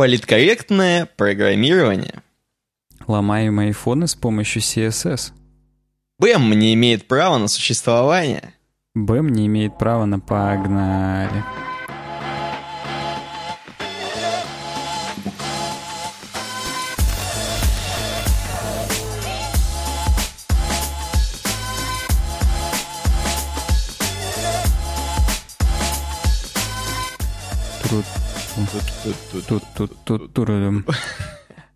Политкорректное 0.00 1.10
программирование. 1.14 2.22
Ломаем 3.06 3.58
айфоны 3.58 4.06
с 4.06 4.14
помощью 4.14 4.62
CSS. 4.62 5.32
БЭМ 6.18 6.52
не 6.52 6.72
имеет 6.72 7.06
права 7.06 7.36
на 7.36 7.48
существование. 7.48 8.54
БЭМ 8.94 9.28
не 9.28 9.46
имеет 9.46 9.76
права 9.76 10.06
на 10.06 10.18
погнали. 10.18 11.44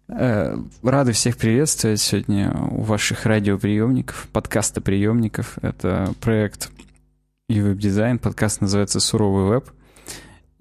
Э, 0.08 0.56
рады 0.82 1.12
всех 1.12 1.38
приветствовать 1.38 2.00
сегодня 2.00 2.52
у 2.70 2.82
ваших 2.82 3.24
радиоприемников, 3.24 4.28
подкаста-приемников. 4.30 5.56
Это 5.62 6.12
проект 6.20 6.70
и 7.48 7.60
веб-дизайн. 7.62 8.18
Подкаст 8.18 8.60
называется 8.60 9.00
«Суровый 9.00 9.46
веб». 9.46 9.70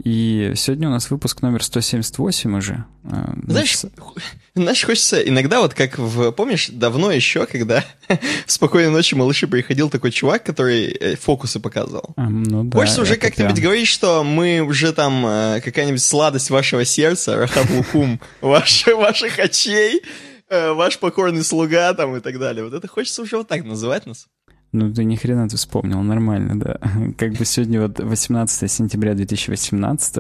И 0.04 0.52
сегодня 0.56 0.90
у 0.90 0.92
нас 0.92 1.10
выпуск 1.10 1.42
номер 1.42 1.64
178 1.64 2.58
уже. 2.58 2.84
Э, 3.06 3.34
знаешь, 3.48 3.78
знаешь, 4.56 4.84
хочется 4.84 5.22
иногда, 5.22 5.62
вот 5.62 5.74
как 5.74 5.98
в, 5.98 6.32
помнишь, 6.32 6.70
давно 6.70 7.10
еще, 7.10 7.46
когда 7.46 7.86
в 8.46 8.52
«Спокойной 8.52 8.92
ночи, 8.92 9.16
малыши» 9.16 9.48
приходил 9.48 9.90
такой 9.90 10.12
чувак, 10.12 10.44
который 10.44 10.88
э, 10.92 11.16
фокусы 11.16 11.62
показывал. 11.62 12.14
Ну, 12.18 12.66
да, 12.66 12.78
хочется 12.78 13.02
уже 13.02 13.16
как-нибудь 13.16 13.54
прям... 13.54 13.64
говорить, 13.64 13.88
что 13.88 14.26
мы 14.26 14.60
уже 14.60 14.92
там 14.92 15.26
э, 15.26 15.62
какая-нибудь 15.64 16.04
сладость 16.04 16.50
вашего 16.50 16.84
сердца, 16.84 17.38
рахат 17.38 17.70
лукум 17.70 18.20
ваших 18.42 19.40
очей, 19.40 20.02
ваш 20.50 21.00
покорный 21.00 21.44
слуга 21.44 21.94
там 21.94 22.18
и 22.18 22.20
так 22.20 22.38
далее. 22.40 22.66
Вот 22.66 22.74
это 22.74 22.88
хочется 22.90 23.22
уже 23.22 23.38
вот 23.38 23.48
так 23.48 23.64
называть 23.64 24.06
нас. 24.06 24.28
Ну, 24.74 24.92
ты 24.92 25.04
ни 25.04 25.16
хрена 25.16 25.48
ты 25.48 25.56
вспомнил, 25.56 26.02
нормально, 26.02 26.60
да. 26.60 26.80
Как 27.18 27.34
бы 27.34 27.46
сегодня 27.46 27.82
вот 27.82 28.00
18 28.00 28.70
сентября 28.70 29.14
2018, 29.14 30.18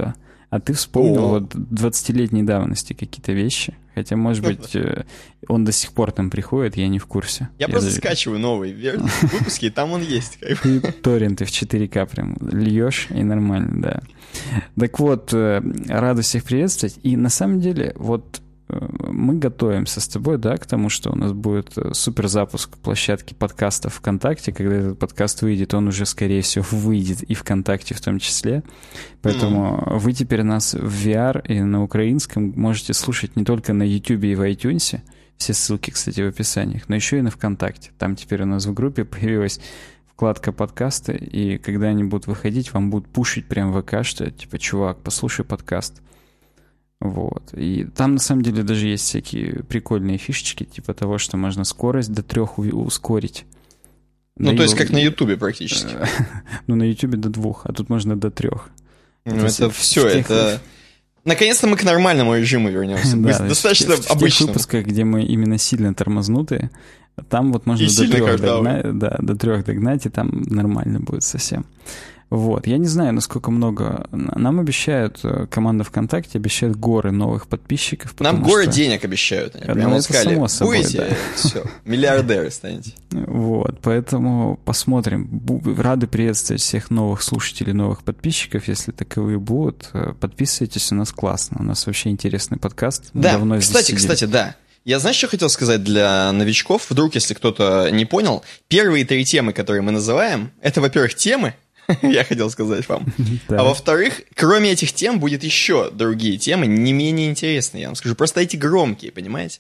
а 0.49 0.59
ты 0.59 0.73
вспомнил 0.73 1.25
О. 1.25 1.27
вот 1.39 1.55
20-летней 1.55 2.43
давности 2.43 2.93
какие-то 2.93 3.31
вещи. 3.33 3.73
Хотя, 3.95 4.15
может 4.15 4.45
быть, 4.45 4.75
э, 4.75 5.05
он 5.47 5.65
до 5.65 5.71
сих 5.71 5.91
пор 5.93 6.11
там 6.11 6.29
приходит, 6.29 6.77
я 6.77 6.87
не 6.87 6.99
в 6.99 7.07
курсе. 7.07 7.49
Я, 7.57 7.65
я 7.65 7.67
просто 7.69 7.89
даже... 7.89 7.97
скачиваю 7.97 8.39
новые 8.39 8.75
выпуски, 9.23 9.65
и 9.65 9.69
там 9.71 9.91
он 9.91 10.03
есть. 10.03 10.37
Ты 10.39 10.79
торренты 10.79 11.45
в 11.45 11.49
4К 11.49 12.05
прям 12.05 12.37
льешь, 12.51 13.07
и 13.09 13.23
нормально, 13.23 13.81
да. 13.81 14.01
Так 14.79 14.99
вот, 14.99 15.33
э, 15.33 15.63
рада 15.87 16.21
всех 16.21 16.43
приветствовать. 16.43 16.99
И 17.01 17.17
на 17.17 17.29
самом 17.29 17.59
деле, 17.59 17.93
вот 17.95 18.41
мы 19.09 19.35
готовимся 19.35 20.01
с 20.01 20.07
тобой, 20.07 20.37
да, 20.37 20.57
к 20.57 20.65
тому, 20.65 20.89
что 20.89 21.11
у 21.11 21.15
нас 21.15 21.31
будет 21.31 21.77
э, 21.77 21.93
супер 21.93 22.27
запуск 22.27 22.77
площадки 22.77 23.33
подкаста 23.33 23.89
ВКонтакте. 23.89 24.51
Когда 24.51 24.75
этот 24.75 24.99
подкаст 24.99 25.41
выйдет, 25.41 25.73
он 25.73 25.87
уже, 25.87 26.05
скорее 26.05 26.41
всего, 26.41 26.65
выйдет 26.71 27.23
и 27.23 27.33
ВКонтакте 27.33 27.93
в 27.93 28.01
том 28.01 28.19
числе. 28.19 28.63
Поэтому 29.21 29.83
mm. 29.85 29.97
вы 29.99 30.13
теперь 30.13 30.43
нас 30.43 30.73
в 30.73 31.07
VR 31.07 31.45
и 31.47 31.61
на 31.61 31.83
украинском 31.83 32.53
можете 32.55 32.93
слушать 32.93 33.35
не 33.35 33.43
только 33.43 33.73
на 33.73 33.83
YouTube 33.83 34.23
и 34.23 34.35
в 34.35 34.41
iTunes, 34.41 34.99
все 35.37 35.53
ссылки, 35.53 35.89
кстати, 35.89 36.21
в 36.21 36.27
описании, 36.27 36.81
но 36.87 36.95
еще 36.95 37.17
и 37.17 37.21
на 37.21 37.31
ВКонтакте. 37.31 37.91
Там 37.97 38.15
теперь 38.15 38.43
у 38.43 38.45
нас 38.45 38.65
в 38.65 38.73
группе 38.73 39.03
появилась 39.05 39.59
вкладка 40.07 40.51
подкасты, 40.51 41.13
и 41.13 41.57
когда 41.57 41.87
они 41.87 42.03
будут 42.03 42.27
выходить, 42.27 42.71
вам 42.73 42.91
будут 42.91 43.09
пушить 43.09 43.47
прям 43.47 43.73
ВК, 43.73 44.03
что 44.03 44.29
типа, 44.29 44.59
чувак, 44.59 44.99
послушай 45.03 45.43
подкаст. 45.43 46.02
Вот. 47.03 47.53
И 47.53 47.83
там 47.83 48.13
на 48.13 48.19
самом 48.19 48.43
деле 48.43 48.63
даже 48.63 48.87
есть 48.87 49.03
всякие 49.03 49.61
прикольные 49.63 50.17
фишечки, 50.17 50.63
типа 50.63 50.93
того, 50.93 51.17
что 51.17 51.35
можно 51.35 51.65
скорость 51.65 52.13
до 52.13 52.23
трех 52.23 52.57
ускорить. 52.57 53.45
Ну, 54.37 54.51
да 54.51 54.57
то 54.57 54.63
есть, 54.63 54.75
как 54.75 54.89
на 54.89 54.99
Ютубе 54.99 55.35
практически. 55.37 55.97
ну, 56.65 56.75
на 56.75 56.83
Ютубе 56.83 57.17
до 57.17 57.27
двух, 57.27 57.65
а 57.65 57.73
тут 57.73 57.89
можно 57.89 58.15
до 58.15 58.31
трех. 58.31 58.69
Ну, 59.25 59.35
это 59.35 59.69
все, 59.69 60.07
это... 60.07 60.61
Наконец-то 61.25 61.67
мы 61.67 61.75
к 61.75 61.83
нормальному 61.83 62.35
режиму 62.37 62.69
вернемся. 62.69 63.17
да, 63.17 63.47
достаточно 63.47 63.95
в, 63.95 63.99
в 63.99 64.19
тех 64.19 64.39
выпусках, 64.39 64.85
где 64.85 65.03
мы 65.03 65.23
именно 65.23 65.57
сильно 65.57 65.93
тормознутые, 65.93 66.71
там 67.29 67.51
вот 67.51 67.65
можно 67.65 67.83
и 67.83 67.87
до 67.87 68.07
трех 68.07 68.39
догнать, 68.39 68.97
да, 68.97 69.17
до 69.19 69.35
трех 69.35 69.65
догнать, 69.65 70.05
и 70.05 70.09
там 70.09 70.43
нормально 70.45 71.01
будет 71.01 71.23
совсем. 71.23 71.65
Вот. 72.33 72.65
Я 72.65 72.79
не 72.79 72.87
знаю, 72.87 73.13
насколько 73.13 73.51
много. 73.51 74.07
Нам 74.11 74.59
обещают, 74.59 75.19
э, 75.21 75.45
команда 75.51 75.83
ВКонтакте 75.83 76.39
обещает 76.39 76.75
горы 76.75 77.11
новых 77.11 77.47
подписчиков. 77.47 78.19
Нам 78.19 78.41
горы 78.41 78.63
что... 78.63 78.71
денег 78.71 79.05
обещают. 79.05 79.55
Они 79.55 79.65
прямо 79.65 79.95
ну, 79.97 80.01
сказали, 80.01 80.33
само 80.33 80.47
собой, 80.47 80.77
будете, 80.79 80.97
да. 80.97 81.15
все, 81.35 81.63
миллиардеры 81.85 82.49
станете. 82.49 82.93
Вот, 83.11 83.77
поэтому 83.83 84.59
посмотрим. 84.65 85.43
Рады 85.77 86.07
приветствовать 86.07 86.63
всех 86.63 86.89
новых 86.89 87.21
слушателей, 87.21 87.73
новых 87.73 88.01
подписчиков, 88.01 88.67
если 88.67 88.91
таковые 88.91 89.37
будут. 89.37 89.91
Э, 89.93 90.13
подписывайтесь, 90.19 90.91
у 90.91 90.95
нас 90.95 91.11
классно. 91.11 91.57
У 91.59 91.63
нас 91.63 91.85
вообще 91.85 92.09
интересный 92.09 92.57
подкаст. 92.57 93.11
да, 93.13 93.33
давно 93.33 93.59
кстати, 93.59 93.93
кстати, 93.93 94.25
да. 94.25 94.55
Я 94.85 94.97
знаешь, 94.97 95.17
что 95.17 95.27
хотел 95.27 95.49
сказать 95.49 95.83
для 95.83 96.31
новичков? 96.31 96.89
Вдруг, 96.89 97.13
если 97.13 97.35
кто-то 97.35 97.89
не 97.91 98.05
понял, 98.05 98.43
первые 98.69 99.05
три 99.05 99.23
темы, 99.23 99.53
которые 99.53 99.83
мы 99.83 99.91
называем, 99.91 100.51
это, 100.61 100.81
во-первых, 100.81 101.13
темы, 101.13 101.53
я 102.01 102.23
хотел 102.23 102.49
сказать 102.49 102.87
вам. 102.87 103.05
А 103.49 103.63
во-вторых, 103.63 104.21
кроме 104.35 104.71
этих 104.71 104.93
тем, 104.93 105.19
будет 105.19 105.43
еще 105.43 105.91
другие 105.91 106.37
темы, 106.37 106.67
не 106.67 106.93
менее 106.93 107.29
интересные, 107.29 107.81
я 107.81 107.87
вам 107.87 107.95
скажу. 107.95 108.15
Просто 108.15 108.41
эти 108.41 108.55
громкие, 108.55 109.11
понимаете? 109.11 109.59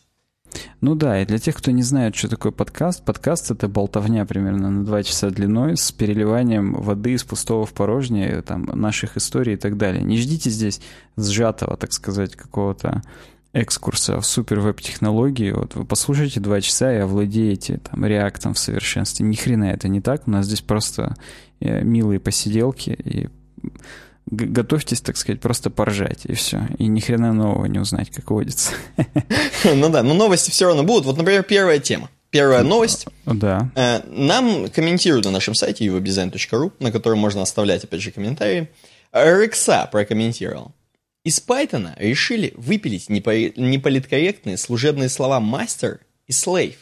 Ну 0.81 0.95
да, 0.95 1.21
и 1.21 1.25
для 1.25 1.39
тех, 1.39 1.55
кто 1.55 1.71
не 1.71 1.81
знает, 1.81 2.15
что 2.15 2.27
такое 2.27 2.51
подкаст, 2.51 3.03
подкаст— 3.03 3.51
это 3.51 3.67
болтовня 3.67 4.25
примерно 4.25 4.69
на 4.69 4.85
два 4.85 5.01
часа 5.03 5.29
длиной 5.29 5.77
с 5.77 5.91
переливанием 5.91 6.73
воды 6.73 7.13
из 7.13 7.23
пустого 7.23 7.65
в 7.65 7.73
порожнее, 7.73 8.41
там, 8.41 8.65
наших 8.65 9.17
историй 9.17 9.53
и 9.53 9.57
так 9.57 9.77
далее. 9.77 10.03
Не 10.03 10.17
ждите 10.17 10.49
здесь 10.49 10.81
сжатого, 11.17 11.77
так 11.77 11.93
сказать, 11.93 12.35
какого-то 12.35 13.01
экскурса 13.53 14.19
в 14.19 14.25
супер 14.25 14.59
веб-технологии. 14.59 15.51
Вот 15.51 15.75
вы 15.75 15.85
послушайте 15.85 16.39
два 16.39 16.59
часа 16.59 16.91
и 16.93 16.97
овладеете 16.97 17.77
там 17.77 18.03
реактом 18.05 18.55
в 18.55 18.59
совершенстве. 18.59 19.25
Ни 19.25 19.35
хрена 19.35 19.65
это 19.65 19.87
не 19.87 20.01
так. 20.01 20.27
У 20.27 20.31
нас 20.31 20.47
здесь 20.47 20.61
просто 20.61 21.15
милые 21.65 22.19
посиделки 22.19 22.89
и 22.91 23.29
готовьтесь, 24.25 25.01
так 25.01 25.17
сказать, 25.17 25.41
просто 25.41 25.69
поржать, 25.69 26.25
и 26.25 26.33
все. 26.33 26.67
И 26.77 26.87
ни 26.87 26.99
хрена 26.99 27.33
нового 27.33 27.65
не 27.65 27.79
узнать, 27.79 28.09
как 28.09 28.29
водится. 28.31 28.71
Ну 29.65 29.89
да, 29.89 30.03
но 30.03 30.13
новости 30.13 30.51
все 30.51 30.65
равно 30.65 30.83
будут. 30.83 31.05
Вот, 31.05 31.17
например, 31.17 31.43
первая 31.43 31.79
тема. 31.79 32.09
Первая 32.31 32.63
новость. 32.63 33.05
Да. 33.25 33.71
Э, 33.75 34.01
нам 34.07 34.67
комментируют 34.69 35.25
на 35.25 35.31
нашем 35.31 35.53
сайте 35.53 35.85
webdesign.ru, 35.85 36.73
на 36.79 36.91
котором 36.91 37.19
можно 37.19 37.43
оставлять, 37.43 37.83
опять 37.83 38.01
же, 38.01 38.11
комментарии. 38.11 38.69
Рекса 39.13 39.87
прокомментировал. 39.91 40.73
Из 41.23 41.39
Python 41.39 41.91
решили 41.97 42.53
выпилить 42.57 43.07
неполиткорректные 43.07 44.57
служебные 44.57 45.07
слова 45.07 45.39
«мастер» 45.39 46.01
и 46.27 46.31
«slave», 46.31 46.75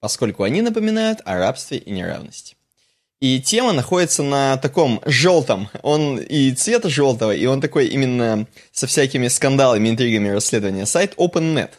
поскольку 0.00 0.44
они 0.44 0.62
напоминают 0.62 1.20
о 1.24 1.36
рабстве 1.36 1.78
и 1.78 1.90
неравности. 1.90 2.56
И 3.20 3.40
тема 3.40 3.72
находится 3.72 4.22
на 4.22 4.56
таком 4.58 5.00
желтом. 5.04 5.68
Он 5.82 6.18
и 6.18 6.52
цвета 6.52 6.88
желтого, 6.88 7.34
и 7.34 7.46
он 7.46 7.60
такой 7.60 7.88
именно 7.88 8.46
со 8.70 8.86
всякими 8.86 9.26
скандалами, 9.26 9.88
интригами 9.88 10.28
расследования. 10.28 10.86
Сайт 10.86 11.14
OpenNet. 11.16 11.70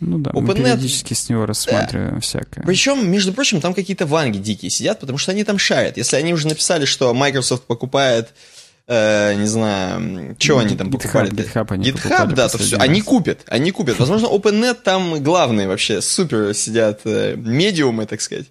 Ну 0.00 0.18
да, 0.18 0.32
OpenNet, 0.32 0.40
мы 0.40 0.54
периодически 0.54 1.14
с 1.14 1.28
него 1.28 1.46
рассматриваем 1.46 2.14
да. 2.14 2.20
всякое. 2.20 2.64
Причем, 2.64 3.08
между 3.08 3.32
прочим, 3.32 3.60
там 3.60 3.72
какие-то 3.72 4.06
ванги 4.06 4.38
дикие 4.38 4.70
сидят, 4.70 4.98
потому 4.98 5.16
что 5.16 5.30
они 5.30 5.44
там 5.44 5.58
шарят. 5.58 5.96
Если 5.96 6.16
они 6.16 6.34
уже 6.34 6.48
написали, 6.48 6.86
что 6.86 7.14
Microsoft 7.14 7.62
покупает, 7.64 8.30
э, 8.88 9.34
не 9.34 9.46
знаю, 9.46 10.34
что 10.40 10.58
они 10.58 10.74
там 10.76 10.90
покупали? 10.90 11.30
GitHub, 11.30 11.66
они 11.70 11.90
GitHub 11.90 12.32
да, 12.32 12.48
то 12.48 12.58
все. 12.58 12.78
Они 12.78 13.00
купят, 13.00 13.42
они 13.46 13.70
купят. 13.70 14.00
Возможно, 14.00 14.26
OpenNet 14.26 14.78
там 14.82 15.22
главные 15.22 15.68
вообще, 15.68 16.00
супер 16.00 16.52
сидят 16.52 17.02
э, 17.04 17.36
медиумы, 17.36 18.06
так 18.06 18.20
сказать. 18.20 18.46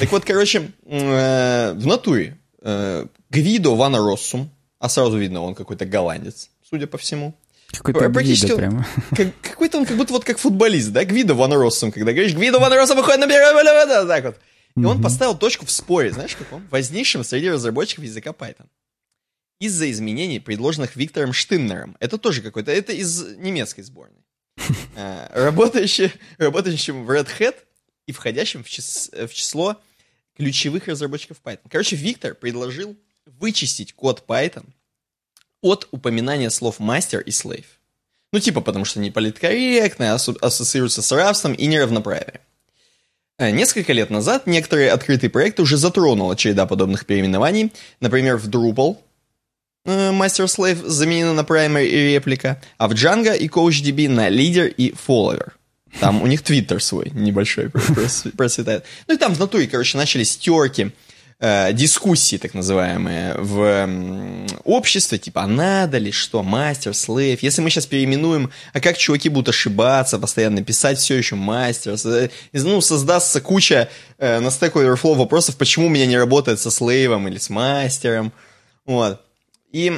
Так 0.00 0.10
вот, 0.12 0.24
короче, 0.24 0.72
э, 0.84 1.72
в 1.72 1.86
натуре 1.86 2.38
э, 2.60 3.06
Гвидо 3.30 3.74
Вана 3.74 3.98
Россум, 3.98 4.50
а 4.78 4.88
сразу 4.88 5.16
видно, 5.18 5.42
он 5.42 5.54
какой-то 5.54 5.84
голландец, 5.84 6.50
судя 6.68 6.86
по 6.86 6.98
всему. 6.98 7.34
Какой-то 7.72 8.10
Практически 8.10 8.54
прямо. 8.54 8.86
Как, 9.16 9.28
какой-то 9.40 9.78
он 9.78 9.86
как 9.86 9.96
будто 9.96 10.12
вот 10.12 10.24
как 10.24 10.38
футболист, 10.38 10.90
да, 10.90 11.04
Гвидо 11.04 11.34
Ван 11.34 11.52
Россум, 11.52 11.90
когда 11.90 12.12
говоришь, 12.12 12.34
Гвидо 12.34 12.58
Ван 12.58 12.72
Россум 12.72 12.98
выходит 12.98 13.20
на 13.20 13.26
первое, 13.26 14.06
так 14.06 14.24
вот. 14.24 14.36
И 14.74 14.80
mm-hmm. 14.80 14.86
он 14.86 15.02
поставил 15.02 15.36
точку 15.36 15.66
в 15.66 15.70
споре, 15.70 16.12
знаешь, 16.12 16.34
каком? 16.36 16.66
Вознейшем 16.70 17.24
среди 17.24 17.50
разработчиков 17.50 18.04
языка 18.04 18.30
Python. 18.30 18.66
Из-за 19.60 19.90
изменений, 19.90 20.40
предложенных 20.40 20.96
Виктором 20.96 21.32
Штиннером. 21.32 21.96
Это 22.00 22.18
тоже 22.18 22.42
какой-то, 22.42 22.72
это 22.72 22.92
из 22.92 23.36
немецкой 23.36 23.82
сборной. 23.82 24.22
Э, 24.96 25.28
работающий, 25.32 26.12
работающим 26.38 27.04
в 27.04 27.10
Red 27.10 27.28
Hat 27.38 27.56
и 28.06 28.12
входящим 28.12 28.64
в, 28.64 28.68
чис 28.68 29.10
в 29.12 29.32
число 29.32 29.76
ключевых 30.36 30.88
разработчиков 30.88 31.40
Python. 31.44 31.66
Короче, 31.68 31.96
Виктор 31.96 32.34
предложил 32.34 32.96
вычистить 33.26 33.92
код 33.92 34.24
Python 34.26 34.66
от 35.60 35.88
упоминания 35.90 36.50
слов 36.50 36.80
мастер 36.80 37.20
и 37.20 37.30
slave. 37.30 37.66
Ну, 38.32 38.40
типа, 38.40 38.60
потому 38.60 38.84
что 38.84 38.98
не 38.98 39.10
политкорректно, 39.10 40.14
ассоциируется 40.14 41.02
с 41.02 41.12
рабством 41.12 41.52
и 41.52 41.66
неравноправием. 41.66 42.40
Э, 43.38 43.50
несколько 43.50 43.92
лет 43.92 44.10
назад 44.10 44.46
некоторые 44.46 44.90
открытые 44.90 45.30
проекты 45.30 45.62
уже 45.62 45.76
затронула 45.76 46.36
череда 46.36 46.66
подобных 46.66 47.06
переименований. 47.06 47.72
Например, 48.00 48.36
в 48.36 48.48
Drupal 48.48 48.98
э, 49.84 50.12
Master 50.12 50.46
Slave 50.46 50.86
заменена 50.86 51.34
на 51.34 51.40
Primary 51.40 51.86
и 51.86 52.14
реплика, 52.14 52.60
а 52.78 52.88
в 52.88 52.92
Django 52.92 53.36
и 53.36 53.48
CoachDB 53.48 54.08
на 54.08 54.30
Leader 54.30 54.68
и 54.68 54.92
Follower. 54.92 55.52
Там 56.00 56.22
у 56.22 56.26
них 56.26 56.42
твиттер 56.42 56.82
свой 56.82 57.10
небольшой 57.12 57.70
процветает. 58.36 58.84
Ну 59.08 59.14
и 59.14 59.18
там 59.18 59.34
в 59.34 59.38
натуре, 59.38 59.66
короче, 59.66 59.98
начались 59.98 60.36
терки 60.36 60.92
э, 61.42 61.72
дискуссии, 61.72 62.36
так 62.36 62.54
называемые, 62.54 63.34
в 63.36 63.60
э, 63.62 64.46
обществе, 64.64 65.18
типа, 65.18 65.42
а 65.42 65.46
надо 65.46 65.98
ли 65.98 66.12
что, 66.12 66.42
мастер, 66.42 66.94
слейв, 66.94 67.42
если 67.42 67.60
мы 67.60 67.68
сейчас 67.68 67.86
переименуем, 67.86 68.50
а 68.72 68.80
как 68.80 68.96
чуваки 68.96 69.28
будут 69.28 69.50
ошибаться, 69.50 70.18
постоянно 70.18 70.62
писать 70.62 70.98
все 70.98 71.16
еще 71.16 71.34
мастер, 71.34 71.96
э, 72.04 72.28
ну, 72.52 72.80
создастся 72.80 73.40
куча 73.40 73.88
э, 74.18 74.38
на 74.38 74.48
Stack 74.48 74.72
Overflow 74.74 75.16
вопросов, 75.16 75.56
почему 75.56 75.86
у 75.86 75.90
меня 75.90 76.06
не 76.06 76.16
работает 76.16 76.60
со 76.60 76.70
слейвом 76.70 77.26
или 77.28 77.38
с 77.38 77.50
мастером, 77.50 78.32
вот. 78.86 79.20
И, 79.72 79.92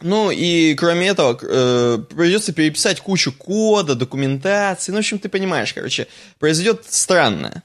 ну, 0.00 0.30
и 0.30 0.74
кроме 0.74 1.08
этого, 1.08 1.38
э, 1.40 1.98
придется 2.14 2.52
переписать 2.52 3.00
кучу 3.00 3.32
кода, 3.32 3.94
документации, 3.94 4.92
ну, 4.92 4.96
в 4.96 5.00
общем, 5.00 5.18
ты 5.18 5.28
понимаешь, 5.28 5.72
короче, 5.72 6.08
произойдет 6.38 6.84
странное. 6.88 7.62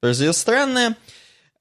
Произойдет 0.00 0.36
странное, 0.36 0.96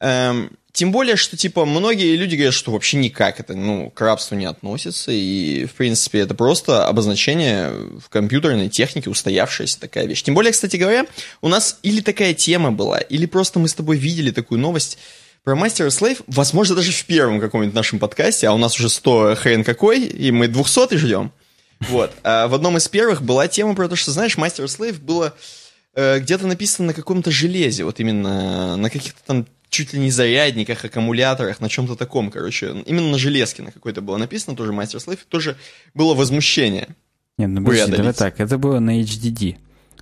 Эм, 0.03 0.51
тем 0.73 0.91
более, 0.91 1.15
что, 1.15 1.37
типа, 1.37 1.63
многие 1.63 2.17
люди 2.17 2.35
говорят, 2.35 2.53
что 2.53 2.71
вообще 2.71 2.97
никак 2.97 3.39
это, 3.39 3.53
ну, 3.53 3.89
к 3.89 4.01
рабству 4.01 4.35
не 4.35 4.43
относится, 4.43 5.13
и, 5.13 5.65
в 5.65 5.73
принципе, 5.75 6.19
это 6.19 6.35
просто 6.35 6.87
обозначение 6.87 7.69
в 7.69 8.09
компьютерной 8.09 8.67
технике, 8.67 9.09
устоявшаяся 9.09 9.79
такая 9.79 10.07
вещь. 10.07 10.23
Тем 10.23 10.35
более, 10.35 10.51
кстати 10.51 10.75
говоря, 10.75 11.05
у 11.41 11.47
нас 11.47 11.79
или 11.83 12.01
такая 12.01 12.33
тема 12.33 12.73
была, 12.73 12.97
или 12.97 13.25
просто 13.27 13.59
мы 13.59 13.69
с 13.69 13.75
тобой 13.75 13.95
видели 13.95 14.31
такую 14.31 14.59
новость 14.59 14.97
про 15.43 15.55
Master 15.55 15.87
Slave, 15.87 16.23
возможно, 16.27 16.75
даже 16.75 16.91
в 16.91 17.05
первом 17.05 17.39
каком-нибудь 17.39 17.75
нашем 17.75 17.99
подкасте, 17.99 18.47
а 18.47 18.53
у 18.53 18.57
нас 18.57 18.77
уже 18.79 18.89
100 18.89 19.35
хрен 19.35 19.63
какой, 19.63 20.03
и 20.05 20.31
мы 20.31 20.47
200 20.47 20.95
ждем. 20.95 21.31
Вот. 21.81 22.11
А 22.23 22.47
в 22.47 22.53
одном 22.53 22.77
из 22.77 22.87
первых 22.87 23.21
была 23.21 23.47
тема 23.47 23.75
про 23.75 23.89
то, 23.89 23.95
что, 23.95 24.11
знаешь, 24.11 24.37
Master 24.37 24.65
Slave 24.65 24.99
было 25.01 25.35
э, 25.95 26.19
где-то 26.19 26.47
написано 26.47 26.87
на 26.87 26.93
каком-то 26.93 27.29
железе, 27.29 27.83
вот 27.83 27.99
именно 27.99 28.77
на 28.77 28.89
каких-то 28.89 29.19
там 29.25 29.45
чуть 29.69 29.91
ли 29.91 29.99
не 29.99 30.11
зарядниках, 30.11 30.85
аккумуляторах, 30.85 31.59
на 31.59 31.67
чем-то 31.67 31.95
таком, 31.95 32.29
короче. 32.29 32.83
Именно 32.85 33.09
на 33.09 33.17
железке 33.17 33.63
на 33.63 33.71
какой-то 33.71 34.01
было 34.01 34.17
написано, 34.17 34.55
тоже 34.55 34.71
Master 34.71 35.03
Slave, 35.05 35.19
тоже 35.27 35.57
было 35.93 36.13
возмущение. 36.13 36.89
Нет, 37.37 37.49
ну 37.49 37.65
подожди, 37.65 37.91
давай 37.91 38.13
так, 38.13 38.39
это 38.39 38.57
было 38.57 38.79
на 38.79 39.01
HDD. 39.01 39.57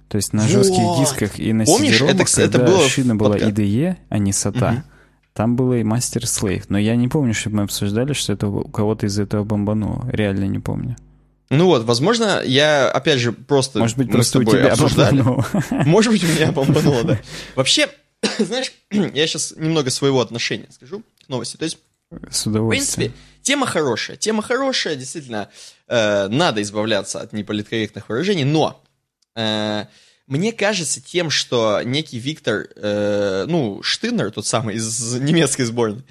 То 0.10 0.18
есть 0.18 0.34
на 0.34 0.42
вот. 0.42 0.52
жестких 0.52 1.00
дисках 1.00 1.40
и 1.40 1.54
на 1.54 1.64
Помнишь, 1.64 2.02
это, 2.02 2.26
когда 2.26 2.44
это 2.44 2.60
было 2.60 2.88
шина 2.90 3.16
была 3.16 3.38
IDE, 3.38 3.96
а 4.10 4.18
не 4.18 4.32
SATA, 4.32 4.74
угу. 4.74 4.84
Там 5.34 5.56
было 5.56 5.76
и 5.80 5.84
Master 5.84 6.24
Slave. 6.24 6.66
Но 6.70 6.78
я 6.78 6.96
не 6.96 7.08
помню, 7.08 7.34
чтобы 7.34 7.58
мы 7.58 7.64
обсуждали, 7.64 8.14
что 8.14 8.34
это 8.34 8.48
у 8.48 8.68
кого-то 8.68 9.06
из 9.06 9.18
этого 9.20 9.44
бомбануло. 9.44 10.08
Реально 10.12 10.46
не 10.46 10.60
помню. 10.60 10.98
Ну 11.50 11.66
вот, 11.66 11.84
возможно, 11.84 12.42
я, 12.46 12.90
опять 12.90 13.20
же, 13.20 13.34
просто... 13.34 13.80
Может 13.80 13.98
быть, 13.98 14.10
просто 14.10 14.40
у 14.40 14.44
тебя 14.44 14.72
обсуждали. 14.72 15.22
Может 15.86 16.14
быть, 16.14 16.24
у 16.24 16.28
меня 16.28 16.52
бомбануло, 16.52 17.04
да. 17.04 17.20
Вообще, 17.56 17.90
знаешь, 18.40 18.72
я 18.92 19.28
сейчас 19.28 19.54
немного 19.58 19.90
своего 19.90 20.22
отношения 20.22 20.68
скажу 20.72 21.04
к 21.26 21.30
новости. 21.30 21.58
То 21.58 21.66
есть, 21.66 21.78
С 22.30 22.48
удовольствием. 22.48 23.12
в 23.12 23.12
принципе, 23.12 23.12
тема 23.42 23.66
хорошая. 23.66 24.16
Тема 24.16 24.42
хорошая, 24.42 24.96
действительно, 24.96 25.50
э, 25.88 26.28
надо 26.30 26.62
избавляться 26.62 27.20
от 27.20 27.34
неполиткорректных 27.34 28.08
выражений, 28.08 28.46
но 28.46 28.82
э, 29.36 29.86
мне 30.32 30.52
кажется 30.52 31.02
тем, 31.02 31.30
что 31.30 31.82
некий 31.84 32.18
Виктор, 32.18 32.68
э, 32.76 33.46
ну, 33.48 33.84
Штынер, 33.84 34.32
тот 34.32 34.46
самый 34.46 34.76
из 34.76 35.14
немецкой 35.16 35.64
сборной, 35.64 36.04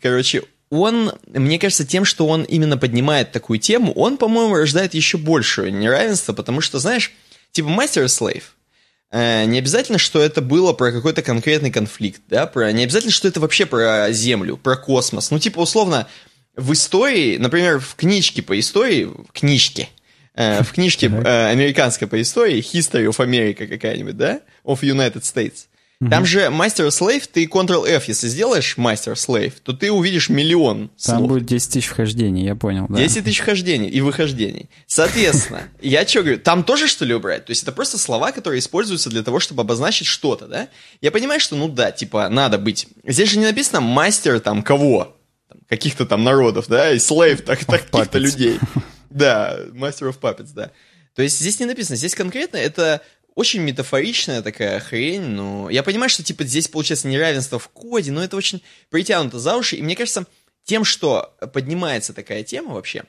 короче, 0.00 0.44
он, 0.70 1.12
мне 1.26 1.58
кажется, 1.58 1.86
тем, 1.86 2.04
что 2.04 2.26
он 2.26 2.42
именно 2.42 2.78
поднимает 2.78 3.32
такую 3.32 3.58
тему, 3.58 3.92
он, 3.92 4.16
по-моему, 4.16 4.56
рождает 4.56 4.94
еще 4.94 5.18
большее 5.18 5.70
неравенство, 5.70 6.32
потому 6.32 6.60
что, 6.60 6.78
знаешь, 6.78 7.12
типа 7.52 7.68
мастер 7.68 8.08
слейв, 8.08 8.54
Э, 9.14 9.44
не 9.44 9.60
обязательно, 9.60 9.98
что 9.98 10.20
это 10.20 10.40
было 10.42 10.72
про 10.72 10.90
какой-то 10.90 11.22
конкретный 11.22 11.70
конфликт, 11.70 12.20
да, 12.28 12.46
про, 12.46 12.72
не 12.72 12.82
обязательно, 12.82 13.12
что 13.12 13.28
это 13.28 13.38
вообще 13.38 13.64
про 13.64 14.10
Землю, 14.10 14.56
про 14.56 14.76
космос. 14.76 15.30
Ну, 15.30 15.38
типа, 15.38 15.60
условно, 15.60 16.08
в 16.56 16.72
истории, 16.72 17.36
например, 17.36 17.78
в 17.78 17.94
книжке 17.94 18.42
по 18.42 18.58
истории, 18.58 19.04
в 19.04 19.30
книжке, 19.32 19.88
в 20.34 20.72
книжке 20.72 21.06
э, 21.06 21.50
американской 21.50 22.08
по 22.08 22.20
истории, 22.20 22.58
History 22.58 23.06
of 23.06 23.16
America 23.18 23.66
какая-нибудь, 23.66 24.16
да, 24.16 24.40
of 24.64 24.80
United 24.80 25.22
States. 25.22 25.66
Там 26.10 26.26
же 26.26 26.40
Master 26.46 26.88
Slave, 26.88 27.24
ты 27.32 27.46
Ctrl-F, 27.46 28.04
если 28.08 28.28
сделаешь 28.28 28.76
Master 28.76 29.14
Slave, 29.14 29.54
то 29.62 29.72
ты 29.72 29.90
увидишь 29.90 30.28
миллион 30.28 30.90
слов. 30.96 31.18
Там 31.18 31.26
будет 31.28 31.46
10 31.46 31.72
тысяч 31.72 31.86
вхождений, 31.86 32.44
я 32.44 32.54
понял, 32.54 32.86
да. 32.88 32.98
10 32.98 33.24
тысяч 33.24 33.40
вхождений 33.40 33.88
и 33.88 34.00
выхождений. 34.00 34.68
Соответственно, 34.86 35.62
я 35.80 36.06
что 36.06 36.20
говорю, 36.20 36.38
там 36.38 36.64
тоже 36.64 36.88
что 36.88 37.04
ли 37.04 37.14
убрать? 37.14 37.46
То 37.46 37.50
есть 37.50 37.62
это 37.62 37.72
просто 37.72 37.96
слова, 37.98 38.32
которые 38.32 38.58
используются 38.58 39.08
для 39.08 39.22
того, 39.22 39.40
чтобы 39.40 39.62
обозначить 39.62 40.06
что-то, 40.06 40.46
да? 40.46 40.68
Я 41.00 41.10
понимаю, 41.10 41.40
что, 41.40 41.56
ну 41.56 41.68
да, 41.68 41.90
типа, 41.90 42.28
надо 42.28 42.58
быть... 42.58 42.88
Здесь 43.06 43.30
же 43.30 43.38
не 43.38 43.46
написано 43.46 43.80
мастер 43.80 44.40
там 44.40 44.62
кого? 44.62 45.16
Каких-то 45.68 46.04
там 46.04 46.24
народов, 46.24 46.66
да? 46.68 46.92
И 46.92 46.96
slave 46.96 47.42
так, 47.42 47.64
так, 47.64 47.88
каких-то 47.88 48.18
людей. 48.18 48.58
Да, 49.14 49.60
Master 49.68 50.10
of 50.10 50.18
Puppets, 50.18 50.50
да. 50.54 50.72
То 51.14 51.22
есть 51.22 51.38
здесь 51.38 51.60
не 51.60 51.66
написано, 51.66 51.96
здесь 51.96 52.16
конкретно 52.16 52.56
это 52.56 53.00
очень 53.36 53.60
метафоричная 53.60 54.42
такая 54.42 54.80
хрень, 54.80 55.22
но 55.22 55.70
я 55.70 55.84
понимаю, 55.84 56.10
что 56.10 56.24
типа 56.24 56.44
здесь 56.44 56.66
получается 56.66 57.06
неравенство 57.06 57.58
в 57.60 57.68
коде, 57.68 58.10
но 58.10 58.22
это 58.22 58.36
очень 58.36 58.60
притянуто 58.90 59.38
за 59.38 59.56
уши, 59.56 59.76
и 59.76 59.82
мне 59.82 59.94
кажется, 59.94 60.26
тем, 60.64 60.84
что 60.84 61.34
поднимается 61.52 62.12
такая 62.12 62.42
тема 62.42 62.74
вообще, 62.74 63.04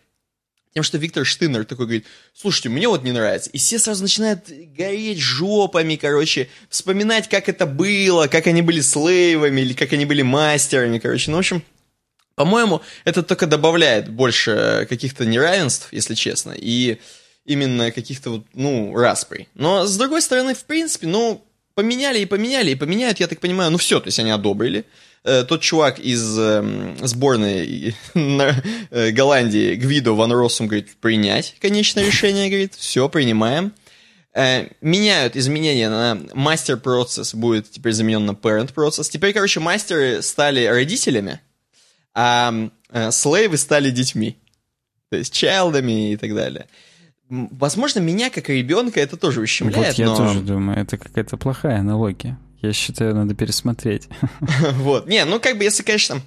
тем, 0.75 0.83
что 0.83 0.99
Виктор 0.99 1.25
Штынер 1.25 1.65
такой 1.65 1.85
говорит, 1.85 2.05
слушайте, 2.33 2.69
мне 2.69 2.87
вот 2.87 3.03
не 3.03 3.13
нравится. 3.13 3.49
И 3.51 3.57
все 3.57 3.79
сразу 3.79 4.03
начинают 4.03 4.49
гореть 4.49 5.19
жопами, 5.19 5.95
короче, 5.95 6.49
вспоминать, 6.69 7.29
как 7.29 7.47
это 7.47 7.65
было, 7.65 8.27
как 8.27 8.45
они 8.45 8.61
были 8.61 8.81
слейвами 8.81 9.61
или 9.61 9.73
как 9.73 9.93
они 9.93 10.05
были 10.05 10.21
мастерами, 10.21 10.99
короче. 10.99 11.31
Ну, 11.31 11.37
в 11.37 11.39
общем, 11.39 11.63
по-моему, 12.35 12.81
это 13.05 13.23
только 13.23 13.47
добавляет 13.47 14.09
больше 14.09 14.85
каких-то 14.89 15.25
неравенств, 15.25 15.89
если 15.91 16.15
честно. 16.15 16.53
И 16.55 16.99
именно 17.45 17.91
каких-то 17.91 18.29
вот, 18.31 18.45
ну, 18.53 18.95
расприй. 18.95 19.47
Но, 19.53 19.85
с 19.85 19.97
другой 19.97 20.21
стороны, 20.21 20.53
в 20.53 20.65
принципе, 20.65 21.07
ну, 21.07 21.45
поменяли 21.75 22.19
и 22.19 22.25
поменяли, 22.25 22.71
и 22.71 22.75
поменяют, 22.75 23.19
я 23.19 23.27
так 23.27 23.39
понимаю, 23.39 23.71
ну 23.71 23.77
все, 23.77 23.99
то 23.99 24.07
есть 24.07 24.19
они 24.19 24.31
одобрили. 24.31 24.85
Э, 25.23 25.43
тот 25.43 25.61
чувак 25.61 25.99
из 25.99 26.37
э, 26.37 26.95
сборной 27.01 27.95
э, 28.13 29.11
Голландии, 29.11 29.75
Гвидо 29.75 30.13
Ван 30.13 30.31
Россум, 30.31 30.67
говорит, 30.67 30.95
принять 31.01 31.55
конечное 31.59 32.05
решение, 32.05 32.49
говорит, 32.49 32.75
все, 32.75 33.09
принимаем. 33.09 33.73
Э, 34.33 34.67
меняют 34.81 35.35
изменения 35.35 35.89
на 35.89 36.19
мастер 36.33 36.77
процесс, 36.77 37.33
будет 37.33 37.71
теперь 37.71 37.93
заменен 37.93 38.25
на 38.25 38.31
parent 38.31 38.73
процесс. 38.73 39.09
Теперь, 39.09 39.33
короче, 39.33 39.59
мастеры 39.59 40.21
стали 40.21 40.65
родителями, 40.65 41.39
а 42.15 42.69
слейвы 43.11 43.57
стали 43.57 43.91
детьми. 43.91 44.37
То 45.09 45.17
есть 45.17 45.33
чайлдами 45.33 46.13
и 46.13 46.17
так 46.17 46.33
далее. 46.33 46.67
Возможно, 47.29 47.99
меня 47.99 48.29
как 48.29 48.49
ребенка 48.49 48.99
это 48.99 49.17
тоже 49.17 49.41
ущемляет. 49.41 49.87
Вот 49.89 49.97
я 49.97 50.05
но... 50.05 50.15
тоже 50.15 50.39
думаю, 50.41 50.79
это 50.79 50.97
какая-то 50.97 51.37
плохая 51.37 51.79
аналогия. 51.79 52.37
Я 52.61 52.73
считаю, 52.73 53.15
надо 53.15 53.35
пересмотреть. 53.35 54.07
Вот. 54.73 55.07
Не, 55.07 55.25
ну 55.25 55.39
как 55.39 55.57
бы, 55.57 55.63
если, 55.63 55.83
конечно, 55.83 56.21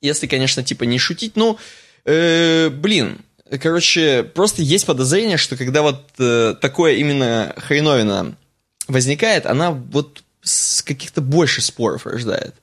если, 0.00 0.26
конечно, 0.26 0.62
типа 0.62 0.84
не 0.84 0.98
шутить, 0.98 1.36
ну, 1.36 1.58
э, 2.04 2.70
блин, 2.70 3.18
короче, 3.60 4.22
просто 4.22 4.62
есть 4.62 4.86
подозрение, 4.86 5.36
что 5.36 5.56
когда 5.56 5.82
вот 5.82 6.10
э, 6.18 6.54
такое 6.60 6.94
именно 6.94 7.54
хреновина 7.56 8.34
возникает, 8.88 9.46
она 9.46 9.70
вот 9.70 10.22
с 10.42 10.82
каких-то 10.82 11.20
больше 11.20 11.60
споров 11.60 12.06
рождает, 12.06 12.54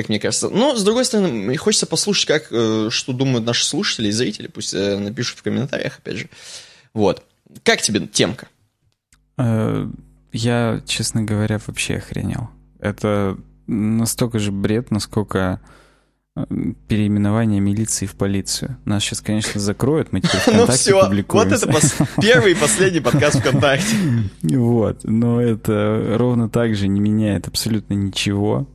как 0.00 0.08
мне 0.08 0.18
кажется. 0.18 0.48
Но, 0.48 0.74
с 0.76 0.82
другой 0.82 1.04
стороны, 1.04 1.56
хочется 1.56 1.86
послушать, 1.86 2.26
как, 2.26 2.48
э, 2.50 2.88
что 2.90 3.12
думают 3.12 3.44
наши 3.44 3.64
слушатели 3.66 4.08
и 4.08 4.12
зрители, 4.12 4.46
пусть 4.46 4.74
э, 4.74 4.98
напишут 4.98 5.38
в 5.38 5.42
комментариях, 5.42 5.98
опять 5.98 6.16
же. 6.16 6.28
Вот. 6.94 7.24
Как 7.62 7.82
тебе 7.82 8.06
темка? 8.06 8.48
Э, 9.36 9.86
я, 10.32 10.82
честно 10.86 11.22
говоря, 11.22 11.60
вообще 11.66 11.96
охренел. 11.96 12.48
Это 12.78 13.36
настолько 13.66 14.38
же 14.38 14.52
бред, 14.52 14.90
насколько 14.90 15.60
переименование 16.88 17.60
милиции 17.60 18.06
в 18.06 18.14
полицию. 18.14 18.78
Нас 18.84 19.02
сейчас, 19.02 19.20
конечно, 19.20 19.60
закроют, 19.60 20.12
мы 20.12 20.20
теперь 20.20 20.40
ВКонтакте 20.40 20.92
Ну 20.92 21.00
все, 21.00 21.24
вот 21.28 21.52
это 21.52 22.20
первый 22.20 22.52
и 22.52 22.54
последний 22.54 23.00
подкаст 23.00 23.40
ВКонтакте. 23.40 23.96
Вот, 24.42 25.00
но 25.04 25.42
это 25.42 26.14
ровно 26.16 26.48
так 26.48 26.74
же 26.74 26.88
не 26.88 27.00
меняет 27.00 27.48
абсолютно 27.48 27.94
ничего. 27.94 28.66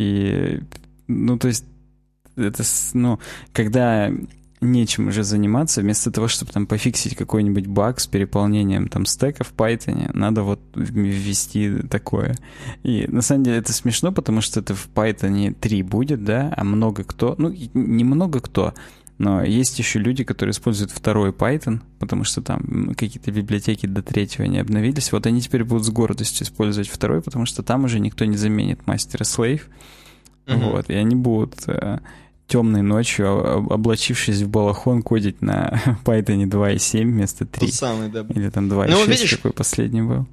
И, 0.00 0.60
ну, 1.08 1.38
то 1.38 1.48
есть, 1.48 1.66
это, 2.36 2.62
ну, 2.94 3.18
когда 3.52 4.10
нечем 4.62 5.08
уже 5.08 5.24
заниматься, 5.24 5.82
вместо 5.82 6.10
того, 6.10 6.28
чтобы 6.28 6.52
там 6.52 6.66
пофиксить 6.66 7.16
какой-нибудь 7.16 7.66
баг 7.66 8.00
с 8.00 8.06
переполнением 8.06 8.88
там 8.88 9.04
стека 9.04 9.44
в 9.44 9.52
Python, 9.54 10.10
надо 10.14 10.42
вот 10.42 10.60
ввести 10.74 11.82
такое. 11.88 12.34
И 12.82 13.06
на 13.08 13.20
самом 13.20 13.44
деле 13.44 13.58
это 13.58 13.72
смешно, 13.72 14.10
потому 14.12 14.40
что 14.40 14.60
это 14.60 14.74
в 14.74 14.88
Python 14.94 15.54
3 15.54 15.82
будет, 15.82 16.24
да, 16.24 16.52
а 16.56 16.64
много 16.64 17.04
кто, 17.04 17.34
ну, 17.36 17.54
не 17.74 18.04
много 18.04 18.40
кто, 18.40 18.74
но 19.20 19.44
есть 19.44 19.78
еще 19.78 19.98
люди, 19.98 20.24
которые 20.24 20.52
используют 20.52 20.90
второй 20.90 21.28
Python, 21.28 21.80
потому 21.98 22.24
что 22.24 22.40
там 22.40 22.94
какие-то 22.96 23.30
библиотеки 23.30 23.84
до 23.84 24.02
третьего 24.02 24.46
не 24.46 24.58
обновились. 24.58 25.12
Вот 25.12 25.26
они 25.26 25.42
теперь 25.42 25.62
будут 25.62 25.84
с 25.84 25.90
гордостью 25.90 26.46
использовать 26.46 26.88
второй, 26.88 27.20
потому 27.20 27.44
что 27.44 27.62
там 27.62 27.84
уже 27.84 28.00
никто 28.00 28.24
не 28.24 28.38
заменит 28.38 28.86
мастера 28.86 29.24
слейв. 29.24 29.68
Mm-hmm. 30.46 30.70
Вот, 30.70 30.88
и 30.88 30.94
они 30.94 31.16
будут 31.16 31.54
э, 31.66 31.98
темной 32.46 32.80
ночью, 32.80 33.28
облачившись 33.70 34.40
в 34.40 34.48
балахон, 34.48 35.02
кодить 35.02 35.42
на 35.42 35.82
Python 36.06 36.42
2.7 36.44 37.02
вместо 37.02 37.44
3. 37.44 37.66
Тот 37.66 37.74
самый, 37.74 38.08
да. 38.08 38.24
Или 38.30 38.48
там 38.48 38.72
2.6, 38.72 38.88
ну, 38.88 39.04
видишь, 39.04 39.36
какой 39.36 39.52
последний 39.52 40.00
был. 40.00 40.26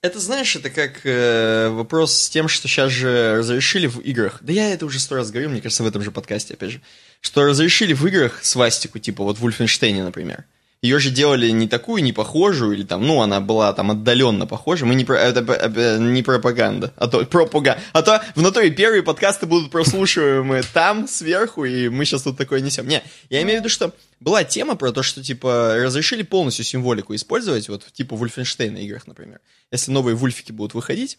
Это, 0.00 0.18
знаешь, 0.18 0.56
это 0.56 0.70
как 0.70 1.00
э, 1.04 1.68
вопрос 1.68 2.14
с 2.14 2.30
тем, 2.30 2.48
что 2.48 2.68
сейчас 2.68 2.90
же 2.90 3.36
разрешили 3.36 3.86
в 3.86 3.98
играх. 3.98 4.38
Да 4.40 4.50
я 4.50 4.72
это 4.72 4.86
уже 4.86 4.98
сто 4.98 5.16
раз 5.16 5.30
говорил, 5.30 5.50
мне 5.50 5.60
кажется, 5.60 5.82
в 5.82 5.86
этом 5.86 6.00
же 6.00 6.10
подкасте, 6.10 6.54
опять 6.54 6.70
же 6.70 6.80
что 7.20 7.44
разрешили 7.44 7.92
в 7.92 8.06
играх 8.06 8.44
свастику, 8.44 8.98
типа 8.98 9.24
вот 9.24 9.38
в 9.38 9.46
Wolfenstein, 9.46 10.02
например. 10.02 10.44
Ее 10.80 11.00
же 11.00 11.10
делали 11.10 11.50
не 11.50 11.66
такую, 11.66 12.04
не 12.04 12.12
похожую, 12.12 12.72
или 12.72 12.84
там, 12.84 13.04
ну, 13.04 13.20
она 13.20 13.40
была 13.40 13.72
там 13.72 13.90
отдаленно 13.90 14.46
похожа. 14.46 14.86
Мы 14.86 14.94
не 14.94 15.04
про, 15.04 15.18
это, 15.18 15.40
это 15.52 15.98
не 15.98 16.22
пропаганда, 16.22 16.92
а 16.96 17.08
то 17.08 17.24
пропаганда. 17.26 17.82
А 17.92 18.02
то 18.02 18.22
в 18.36 18.42
натуре 18.42 18.70
первые 18.70 19.02
подкасты 19.02 19.46
будут 19.46 19.72
прослушиваемы 19.72 20.62
там, 20.72 21.08
сверху, 21.08 21.64
и 21.64 21.88
мы 21.88 22.04
сейчас 22.04 22.22
тут 22.22 22.38
такое 22.38 22.60
несем. 22.60 22.86
Не, 22.86 23.02
я 23.28 23.42
имею 23.42 23.58
в 23.58 23.62
виду, 23.62 23.70
что 23.70 23.92
была 24.20 24.44
тема 24.44 24.76
про 24.76 24.92
то, 24.92 25.02
что, 25.02 25.20
типа, 25.20 25.78
разрешили 25.78 26.22
полностью 26.22 26.64
символику 26.64 27.12
использовать, 27.12 27.68
вот, 27.68 27.84
типа, 27.92 28.14
в 28.14 28.22
Wolfenstein 28.22 28.78
играх, 28.78 29.08
например. 29.08 29.40
Если 29.72 29.90
новые 29.90 30.14
вульфики 30.14 30.52
будут 30.52 30.74
выходить, 30.74 31.18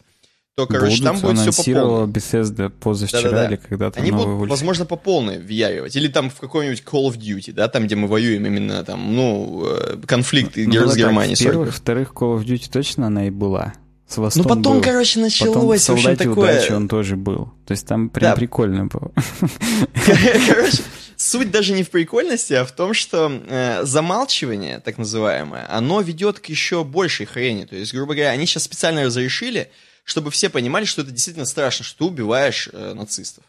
то, 0.56 0.66
короче, 0.66 1.02
будут, 1.02 1.04
там 1.04 1.20
будет 1.20 1.54
все 1.54 1.72
по 1.72 1.80
полной. 1.80 2.12
Bethesda 2.12 2.68
позавчера 2.68 3.22
Да-да-да. 3.22 3.46
или 3.46 3.56
когда-то 3.56 4.00
Они 4.00 4.10
будут, 4.10 4.26
вульфик. 4.26 4.50
возможно, 4.50 4.84
по 4.84 4.96
полной 4.96 5.38
въяривать. 5.38 5.96
Или 5.96 6.08
там 6.08 6.28
в 6.30 6.36
какой-нибудь 6.36 6.82
Call 6.84 7.08
of 7.08 7.16
Duty, 7.16 7.52
да, 7.52 7.68
там, 7.68 7.86
где 7.86 7.96
мы 7.96 8.08
воюем 8.08 8.44
именно 8.46 8.84
там, 8.84 9.14
ну, 9.14 9.64
э, 9.66 9.96
конфликты 10.06 10.66
ну, 10.66 10.88
с 10.88 10.96
Германией. 10.96 11.36
Первых, 11.36 11.74
вторых 11.74 12.12
Call 12.12 12.38
of 12.38 12.44
Duty 12.44 12.70
точно 12.70 13.06
она 13.06 13.26
и 13.26 13.30
была. 13.30 13.74
С 14.06 14.16
ну 14.34 14.42
потом, 14.42 14.78
был. 14.78 14.82
короче, 14.82 15.20
началось 15.20 15.82
потом 15.86 15.96
в 15.96 16.00
солдате 16.02 16.24
такое... 16.24 16.56
удачи 16.56 16.72
он 16.72 16.88
тоже 16.88 17.14
был. 17.14 17.52
То 17.64 17.72
есть 17.72 17.86
там 17.86 18.08
прям 18.08 18.32
да. 18.32 18.36
прикольно 18.36 18.86
было. 18.86 19.12
Короче, 20.48 20.82
суть 21.16 21.52
даже 21.52 21.72
не 21.74 21.84
в 21.84 21.90
прикольности, 21.90 22.54
а 22.54 22.64
в 22.64 22.72
том, 22.72 22.92
что 22.92 23.30
э, 23.48 23.84
замалчивание, 23.84 24.80
так 24.80 24.98
называемое, 24.98 25.64
оно 25.70 26.00
ведет 26.00 26.40
к 26.40 26.46
еще 26.46 26.82
большей 26.82 27.26
хрени. 27.26 27.66
То 27.66 27.76
есть, 27.76 27.94
грубо 27.94 28.14
говоря, 28.14 28.30
они 28.30 28.46
сейчас 28.46 28.64
специально 28.64 29.04
разрешили, 29.04 29.70
чтобы 30.04 30.30
все 30.30 30.48
понимали, 30.48 30.84
что 30.84 31.02
это 31.02 31.10
действительно 31.10 31.46
страшно, 31.46 31.84
что 31.84 31.98
ты 31.98 32.04
убиваешь 32.04 32.68
э, 32.72 32.94
нацистов. 32.94 33.44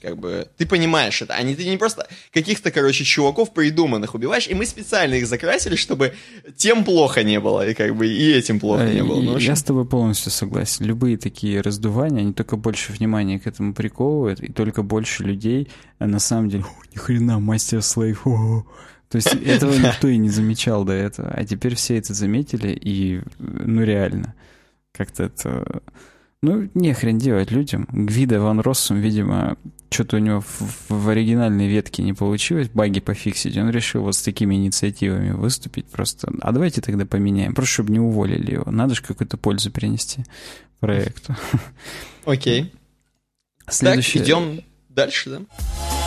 Как 0.00 0.16
бы 0.16 0.48
ты 0.56 0.66
понимаешь 0.66 1.20
это, 1.20 1.34
а 1.34 1.42
не 1.42 1.54
ты 1.54 1.68
не 1.68 1.76
просто 1.76 2.08
каких-то, 2.32 2.70
короче, 2.70 3.04
чуваков 3.04 3.52
придуманных 3.52 4.14
убиваешь, 4.14 4.48
и 4.48 4.54
мы 4.54 4.64
специально 4.64 5.14
их 5.14 5.26
закрасили, 5.26 5.76
чтобы 5.76 6.14
тем 6.56 6.84
плохо 6.84 7.22
не 7.22 7.38
было, 7.38 7.68
и 7.68 7.74
как 7.74 7.94
бы 7.94 8.06
и 8.06 8.32
этим 8.32 8.60
плохо 8.60 8.86
не 8.86 9.02
было. 9.02 9.20
Ну, 9.20 9.36
Я 9.36 9.54
с 9.54 9.62
тобой 9.62 9.84
полностью 9.84 10.32
согласен. 10.32 10.86
Любые 10.86 11.18
такие 11.18 11.60
раздувания, 11.60 12.20
они 12.22 12.32
только 12.32 12.56
больше 12.56 12.92
внимания 12.92 13.38
к 13.38 13.46
этому 13.46 13.74
приковывают, 13.74 14.40
и 14.40 14.50
только 14.50 14.82
больше 14.82 15.22
людей 15.22 15.68
э, 15.98 16.06
на 16.06 16.18
самом 16.18 16.48
деле, 16.48 16.64
ни 16.94 16.98
хрена, 16.98 17.38
мастер 17.38 17.82
слейв, 17.82 18.24
то 18.24 19.16
есть 19.16 19.34
этого 19.44 19.74
никто 19.74 20.08
и 20.08 20.16
не 20.16 20.30
замечал 20.30 20.84
до 20.84 20.94
этого, 20.94 21.28
а 21.28 21.44
теперь 21.44 21.74
все 21.74 21.98
это 21.98 22.14
заметили, 22.14 22.70
и 22.70 23.20
ну 23.38 23.82
реально. 23.82 24.34
Как-то 25.00 25.22
это... 25.22 25.82
Ну, 26.42 26.68
не 26.74 26.92
хрен 26.92 27.16
делать 27.16 27.50
людям. 27.50 27.88
Гвида 27.90 28.38
Ван 28.38 28.60
Россум, 28.60 28.98
видимо, 28.98 29.56
что-то 29.88 30.16
у 30.16 30.18
него 30.18 30.42
в, 30.42 30.90
в 30.90 31.08
оригинальной 31.08 31.68
ветке 31.68 32.02
не 32.02 32.12
получилось, 32.12 32.68
баги 32.68 33.00
пофиксить. 33.00 33.56
Он 33.56 33.70
решил 33.70 34.02
вот 34.02 34.14
с 34.14 34.22
такими 34.22 34.56
инициативами 34.56 35.30
выступить 35.30 35.86
просто. 35.86 36.30
А 36.42 36.52
давайте 36.52 36.82
тогда 36.82 37.06
поменяем, 37.06 37.54
просто 37.54 37.72
чтобы 37.72 37.92
не 37.92 37.98
уволили 37.98 38.52
его. 38.52 38.70
Надо 38.70 38.94
же 38.94 39.00
какую-то 39.00 39.38
пользу 39.38 39.70
принести 39.70 40.24
проекту. 40.80 41.34
Окей. 42.26 42.70
Следующий... 43.70 44.18
Так, 44.18 44.28
идем 44.28 44.60
дальше, 44.90 45.30
да? 45.30 45.99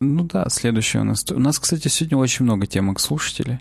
Ну 0.00 0.24
да, 0.24 0.48
следующее 0.48 1.02
у 1.02 1.04
нас. 1.04 1.24
У 1.30 1.38
нас, 1.38 1.58
кстати, 1.58 1.88
сегодня 1.88 2.18
очень 2.18 2.44
много 2.44 2.66
темок 2.66 3.00
слушателей. 3.00 3.58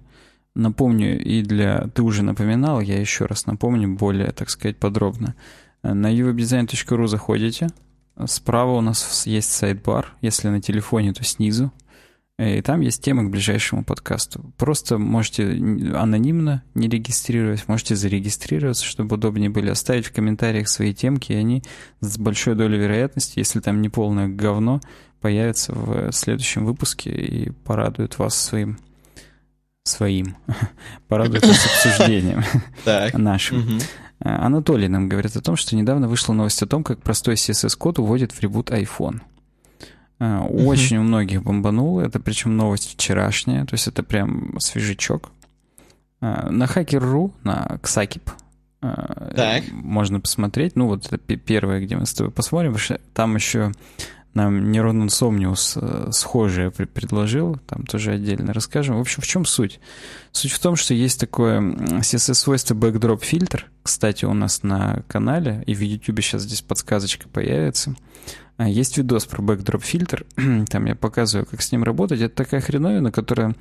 Напомню, 0.55 1.21
и 1.23 1.41
для... 1.41 1.87
Ты 1.93 2.01
уже 2.03 2.23
напоминал, 2.23 2.81
я 2.81 2.99
еще 2.99 3.25
раз 3.25 3.45
напомню 3.45 3.95
более, 3.95 4.31
так 4.31 4.49
сказать, 4.49 4.77
подробно. 4.77 5.35
На 5.83 6.13
uvdesign.ru 6.13 7.07
заходите. 7.07 7.69
Справа 8.25 8.77
у 8.77 8.81
нас 8.81 9.25
есть 9.25 9.51
сайт-бар. 9.51 10.15
Если 10.21 10.47
на 10.49 10.61
телефоне, 10.61 11.13
то 11.13 11.23
снизу. 11.23 11.71
И 12.39 12.61
там 12.61 12.81
есть 12.81 13.03
темы 13.03 13.25
к 13.25 13.31
ближайшему 13.31 13.83
подкасту. 13.83 14.53
Просто 14.57 14.99
можете 14.99 15.43
анонимно 15.95 16.61
не 16.75 16.87
регистрировать, 16.87 17.67
можете 17.67 17.95
зарегистрироваться, 17.95 18.85
чтобы 18.85 19.15
удобнее 19.15 19.49
были, 19.49 19.71
оставить 19.71 20.05
в 20.05 20.13
комментариях 20.13 20.69
свои 20.69 20.93
темки, 20.93 21.31
и 21.31 21.35
они 21.35 21.63
с 21.99 22.19
большой 22.19 22.53
долей 22.53 22.77
вероятности, 22.77 23.39
если 23.39 23.59
там 23.59 23.81
не 23.81 23.89
полное 23.89 24.27
говно, 24.27 24.81
появится 25.21 25.73
в 25.73 26.11
следующем 26.11 26.65
выпуске 26.65 27.11
и 27.11 27.49
порадует 27.51 28.17
вас 28.19 28.35
своим 28.35 28.77
своим, 29.83 30.35
порадует 31.07 31.45
вас 31.45 31.65
обсуждением 31.65 32.43
нашим. 33.13 33.79
Анатолий 34.19 34.87
нам 34.87 35.07
говорит 35.09 35.35
о 35.35 35.41
том, 35.41 35.55
что 35.55 35.75
недавно 35.75 36.07
вышла 36.07 36.33
новость 36.33 36.61
о 36.63 36.67
том, 36.67 36.83
как 36.83 37.01
простой 37.01 37.35
CSS-код 37.35 37.99
уводит 37.99 38.31
в 38.31 38.41
ребут 38.41 38.71
iPhone. 38.71 39.21
А, 40.19 40.43
очень 40.43 40.97
у 40.97 41.03
многих 41.03 41.43
бомбануло, 41.43 42.01
это 42.01 42.19
причем 42.19 42.57
новость 42.57 42.93
вчерашняя, 42.93 43.65
то 43.65 43.75
есть 43.75 43.87
это 43.87 44.03
прям 44.03 44.59
свежачок. 44.59 45.29
А, 46.19 46.49
на 46.49 46.63
Hacker.ru, 46.63 47.31
на 47.43 47.79
Xakip, 47.83 48.31
так. 48.81 49.63
можно 49.71 50.19
посмотреть. 50.19 50.75
Ну, 50.75 50.87
вот 50.87 51.05
это 51.05 51.17
первое, 51.17 51.79
где 51.79 51.95
мы 51.95 52.05
с 52.05 52.13
тобой 52.13 52.31
посмотрим, 52.31 52.75
там 53.13 53.35
еще 53.35 53.71
нам 54.37 54.71
Нерон 54.71 55.03
Инсомниус 55.03 55.77
э, 55.81 56.09
схожее 56.11 56.69
предложил, 56.69 57.57
там 57.65 57.85
тоже 57.85 58.11
отдельно 58.11 58.53
расскажем. 58.53 58.97
В 58.97 59.01
общем, 59.01 59.23
в 59.23 59.27
чем 59.27 59.45
суть? 59.45 59.79
Суть 60.31 60.51
в 60.51 60.59
том, 60.59 60.75
что 60.75 60.93
есть 60.93 61.19
такое 61.19 61.59
CSS-свойство 61.59 62.75
backdrop 62.75 63.23
фильтр, 63.23 63.65
кстати, 63.81 64.25
у 64.25 64.33
нас 64.33 64.61
на 64.61 65.03
канале, 65.07 65.63
и 65.65 65.73
в 65.73 65.81
YouTube 65.81 66.21
сейчас 66.21 66.43
здесь 66.43 66.61
подсказочка 66.61 67.27
появится. 67.27 67.95
А, 68.57 68.69
есть 68.69 68.97
видос 68.97 69.25
про 69.25 69.41
backdrop 69.41 69.81
фильтр, 69.83 70.25
там 70.69 70.85
я 70.85 70.95
показываю, 70.95 71.47
как 71.47 71.61
с 71.63 71.71
ним 71.71 71.83
работать. 71.83 72.21
Это 72.21 72.35
такая 72.35 72.61
хреновина, 72.61 73.11
которая 73.11 73.55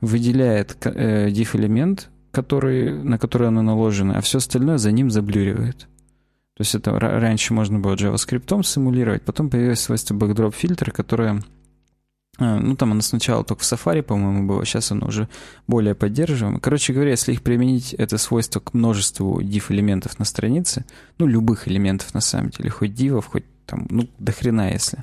выделяет 0.00 0.76
э, 0.86 1.28
diff-элемент, 1.30 2.08
который, 2.30 3.02
на 3.02 3.18
который 3.18 3.48
оно 3.48 3.62
наложено, 3.62 4.16
а 4.16 4.20
все 4.20 4.38
остальное 4.38 4.78
за 4.78 4.92
ним 4.92 5.10
заблюривает. 5.10 5.88
То 6.60 6.62
есть 6.62 6.74
это 6.74 6.90
раньше 7.00 7.54
можно 7.54 7.78
было 7.78 7.94
JavaScript 7.94 8.62
симулировать, 8.64 9.22
потом 9.22 9.48
появилось 9.48 9.80
свойство 9.80 10.14
backdrop 10.14 10.54
фильтр, 10.54 10.90
которое 10.92 11.42
э, 12.38 12.58
ну, 12.58 12.76
там 12.76 12.92
оно 12.92 13.00
сначала 13.00 13.44
только 13.44 13.62
в 13.62 13.64
Safari, 13.64 14.02
по-моему, 14.02 14.46
было, 14.46 14.66
сейчас 14.66 14.92
оно 14.92 15.06
уже 15.06 15.30
более 15.66 15.94
поддерживаемо. 15.94 16.60
Короче 16.60 16.92
говоря, 16.92 17.12
если 17.12 17.32
их 17.32 17.40
применить, 17.40 17.94
это 17.94 18.18
свойство 18.18 18.60
к 18.60 18.74
множеству 18.74 19.40
div-элементов 19.40 20.18
на 20.18 20.26
странице, 20.26 20.84
ну, 21.16 21.26
любых 21.26 21.66
элементов 21.66 22.12
на 22.12 22.20
самом 22.20 22.50
деле, 22.50 22.68
хоть 22.68 22.92
дивов, 22.92 23.24
хоть 23.24 23.44
там, 23.64 23.86
ну, 23.88 24.06
до 24.18 24.32
хрена 24.32 24.70
если, 24.70 24.98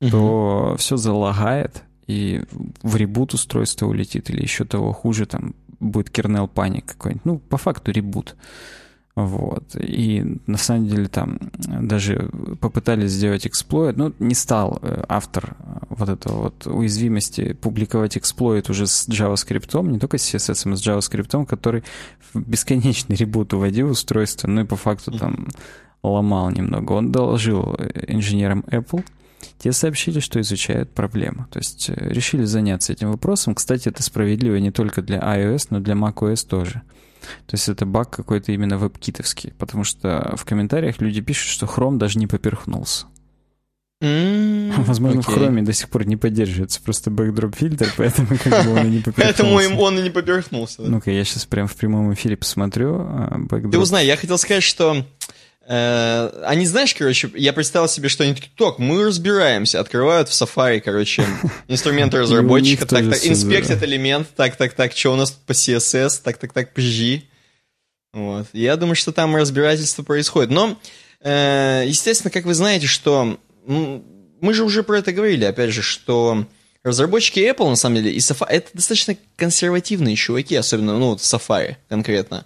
uh-huh. 0.00 0.10
то 0.10 0.76
все 0.80 0.96
залагает, 0.96 1.84
и 2.08 2.42
в 2.82 2.96
ребут 2.96 3.34
устройство 3.34 3.86
улетит, 3.86 4.30
или 4.30 4.42
еще 4.42 4.64
того 4.64 4.92
хуже, 4.92 5.26
там 5.26 5.54
будет 5.78 6.10
кернел 6.10 6.48
паник 6.48 6.86
какой-нибудь. 6.86 7.24
Ну, 7.24 7.38
по 7.38 7.56
факту 7.56 7.92
ребут. 7.92 8.34
Вот. 9.14 9.76
И 9.76 10.24
на 10.46 10.56
самом 10.56 10.88
деле 10.88 11.06
там 11.06 11.38
даже 11.68 12.30
попытались 12.60 13.10
сделать 13.10 13.46
эксплойт, 13.46 13.96
но 13.98 14.12
не 14.18 14.34
стал 14.34 14.78
э, 14.80 15.04
автор 15.06 15.54
э, 15.58 15.84
вот 15.90 16.08
этого 16.08 16.44
вот 16.44 16.66
уязвимости 16.66 17.52
публиковать 17.52 18.16
эксплойт 18.16 18.70
уже 18.70 18.86
с 18.86 19.06
JavaScript, 19.08 19.86
не 19.86 19.98
только 19.98 20.16
с 20.16 20.34
CSS, 20.34 20.72
а 20.72 20.76
с 20.76 20.86
JavaScript, 20.86 21.44
который 21.44 21.84
в 22.32 22.40
бесконечный 22.40 23.14
ребут 23.16 23.52
уводил 23.52 23.90
устройство, 23.90 24.48
ну 24.48 24.62
и 24.62 24.64
по 24.64 24.76
факту 24.76 25.12
там 25.12 25.48
ломал 26.02 26.50
немного. 26.50 26.92
Он 26.92 27.12
доложил 27.12 27.76
э, 27.78 28.04
инженерам 28.08 28.64
Apple, 28.68 29.04
те 29.58 29.72
сообщили, 29.72 30.20
что 30.20 30.40
изучают 30.40 30.90
проблему. 30.90 31.48
То 31.50 31.58
есть 31.58 31.90
решили 31.90 32.44
заняться 32.44 32.94
этим 32.94 33.10
вопросом. 33.10 33.54
Кстати, 33.54 33.90
это 33.90 34.02
справедливо 34.02 34.56
не 34.56 34.70
только 34.70 35.02
для 35.02 35.18
iOS, 35.18 35.66
но 35.68 35.78
и 35.80 35.82
для 35.82 35.94
macOS 35.94 36.46
тоже. 36.48 36.80
То 37.46 37.52
есть 37.54 37.68
это 37.68 37.86
баг 37.86 38.10
какой-то 38.10 38.52
именно 38.52 38.78
веб-китовский, 38.78 39.52
потому 39.58 39.84
что 39.84 40.34
в 40.36 40.44
комментариях 40.44 41.00
люди 41.00 41.20
пишут, 41.20 41.48
что 41.50 41.66
Chrome 41.66 41.96
даже 41.98 42.18
не 42.18 42.26
поперхнулся. 42.26 43.06
Mm, 44.02 44.82
Возможно, 44.84 45.20
окей. 45.20 45.32
в 45.32 45.38
Chrome 45.38 45.62
до 45.62 45.72
сих 45.72 45.88
пор 45.88 46.06
не 46.06 46.16
поддерживается 46.16 46.80
просто 46.82 47.10
бэкдроп 47.10 47.54
фильтр, 47.54 47.92
поэтому 47.96 48.28
как 48.42 48.64
бы 48.64 48.72
он 48.72 48.86
и 48.86 48.90
не 48.90 48.98
поперхнулся. 48.98 49.22
Поэтому 49.44 49.60
им 49.60 49.78
он 49.78 49.98
и 49.98 50.02
не 50.02 50.10
поперхнулся. 50.10 50.82
Ну-ка, 50.82 51.12
я 51.12 51.22
сейчас 51.24 51.46
прям 51.46 51.68
в 51.68 51.76
прямом 51.76 52.12
эфире 52.14 52.36
посмотрю. 52.36 52.96
а, 52.98 53.40
Ты 53.48 53.78
узнай, 53.78 54.04
я 54.06 54.16
хотел 54.16 54.38
сказать, 54.38 54.64
что 54.64 55.06
они, 55.66 56.66
знаешь, 56.66 56.94
короче, 56.94 57.30
я 57.34 57.52
представил 57.52 57.88
себе, 57.88 58.08
что 58.08 58.24
они 58.24 58.34
такие, 58.34 58.50
так, 58.56 58.78
мы 58.78 59.04
разбираемся, 59.04 59.80
открывают 59.80 60.28
в 60.28 60.32
Safari, 60.32 60.80
короче, 60.80 61.24
инструменты 61.68 62.18
разработчика, 62.20 62.84
так, 62.86 63.08
так, 63.08 63.26
инспектят 63.26 63.82
элемент, 63.82 64.28
так, 64.34 64.56
так, 64.56 64.74
так, 64.74 64.92
что 64.92 65.12
у 65.12 65.16
нас 65.16 65.30
по 65.30 65.52
CSS, 65.52 66.20
так, 66.22 66.38
так, 66.38 66.52
так, 66.52 66.76
PG. 66.76 67.22
Вот. 68.12 68.46
Я 68.52 68.76
думаю, 68.76 68.96
что 68.96 69.12
там 69.12 69.34
разбирательство 69.36 70.02
происходит. 70.02 70.50
Но, 70.50 70.78
э, 71.20 71.84
естественно, 71.86 72.30
как 72.30 72.44
вы 72.44 72.54
знаете, 72.54 72.86
что 72.86 73.38
мы 73.66 74.54
же 74.54 74.64
уже 74.64 74.82
про 74.82 74.98
это 74.98 75.12
говорили, 75.12 75.44
опять 75.44 75.70
же, 75.70 75.82
что 75.82 76.46
разработчики 76.82 77.38
Apple, 77.38 77.70
на 77.70 77.76
самом 77.76 77.96
деле, 77.96 78.12
и 78.12 78.18
Safari, 78.18 78.48
это 78.48 78.70
достаточно 78.74 79.16
консервативные 79.36 80.16
чуваки, 80.16 80.56
особенно, 80.56 80.98
ну, 80.98 81.10
вот 81.10 81.20
в 81.20 81.24
Safari 81.24 81.76
конкретно. 81.88 82.44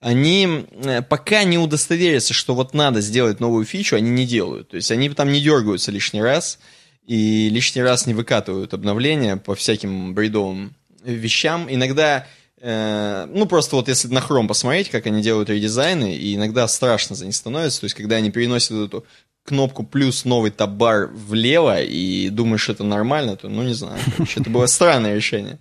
Они 0.00 0.66
э, 0.84 1.02
пока 1.02 1.44
не 1.44 1.58
удостоверятся, 1.58 2.34
что 2.34 2.54
вот 2.54 2.74
надо 2.74 3.00
сделать 3.00 3.40
новую 3.40 3.64
фичу, 3.64 3.96
они 3.96 4.10
не 4.10 4.26
делают. 4.26 4.68
То 4.68 4.76
есть 4.76 4.90
они 4.90 5.08
там 5.10 5.32
не 5.32 5.40
дергаются 5.40 5.90
лишний 5.90 6.22
раз 6.22 6.58
и 7.06 7.48
лишний 7.48 7.82
раз 7.82 8.06
не 8.06 8.14
выкатывают 8.14 8.74
обновления 8.74 9.36
по 9.36 9.54
всяким 9.54 10.14
бредовым 10.14 10.74
вещам. 11.02 11.66
Иногда, 11.70 12.26
э, 12.60 13.26
ну 13.32 13.46
просто 13.46 13.76
вот 13.76 13.88
если 13.88 14.08
на 14.08 14.18
Chrome 14.18 14.48
посмотреть, 14.48 14.90
как 14.90 15.06
они 15.06 15.22
делают 15.22 15.48
редизайны, 15.48 16.14
и 16.14 16.34
иногда 16.34 16.68
страшно 16.68 17.16
за 17.16 17.24
них 17.24 17.34
становится. 17.34 17.80
То 17.80 17.84
есть 17.84 17.94
когда 17.94 18.16
они 18.16 18.30
переносят 18.30 18.72
эту 18.72 19.06
кнопку 19.44 19.82
плюс 19.84 20.24
новый 20.24 20.50
табар 20.50 21.06
влево 21.06 21.80
и 21.80 22.28
думаешь, 22.28 22.62
что 22.62 22.72
это 22.72 22.84
нормально, 22.84 23.36
то, 23.36 23.48
ну 23.48 23.62
не 23.62 23.74
знаю, 23.74 23.98
короче, 24.16 24.40
это 24.40 24.50
было 24.50 24.66
странное 24.66 25.14
решение. 25.14 25.58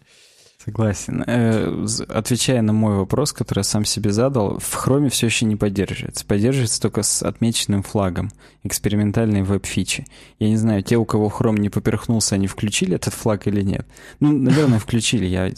Согласен. 0.66 1.24
Э, 1.28 1.86
Отвечая 2.10 2.64
на 2.64 2.74
мой 2.74 2.96
вопрос, 2.96 3.34
который 3.34 3.60
я 3.60 3.64
сам 3.64 3.86
себе 3.86 4.12
задал, 4.12 4.58
в 4.58 4.88
Chrome 4.88 5.10
все 5.10 5.28
еще 5.28 5.46
не 5.46 5.56
поддерживается. 5.56 6.26
Поддерживается 6.26 6.82
только 6.82 7.04
с 7.04 7.22
отмеченным 7.22 7.84
флагом 7.84 8.32
экспериментальной 8.64 9.44
веб-фичи. 9.44 10.08
Я 10.40 10.50
не 10.50 10.58
знаю, 10.58 10.82
те, 10.82 10.98
у 10.98 11.06
кого 11.06 11.28
Chrome 11.30 11.60
не 11.60 11.70
поперхнулся, 11.70 12.34
они 12.34 12.48
включили 12.48 12.96
этот 12.96 13.14
флаг 13.14 13.46
или 13.46 13.62
нет. 13.62 13.86
Ну, 14.20 14.32
наверное, 14.32 14.80
включили. 14.80 15.26
Я 15.26 15.50
э, 15.50 15.54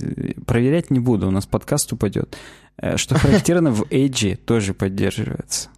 проверять 0.45 0.91
не 0.91 0.99
буду, 0.99 1.29
у 1.29 1.31
нас 1.31 1.45
подкаст 1.45 1.93
упадет. 1.93 2.37
Э, 2.77 2.97
Что 2.97 3.17
характерно, 3.17 3.71
в 3.71 3.83
Edge 3.83 4.35
тоже 4.35 4.73
поддерживается. 4.73 5.69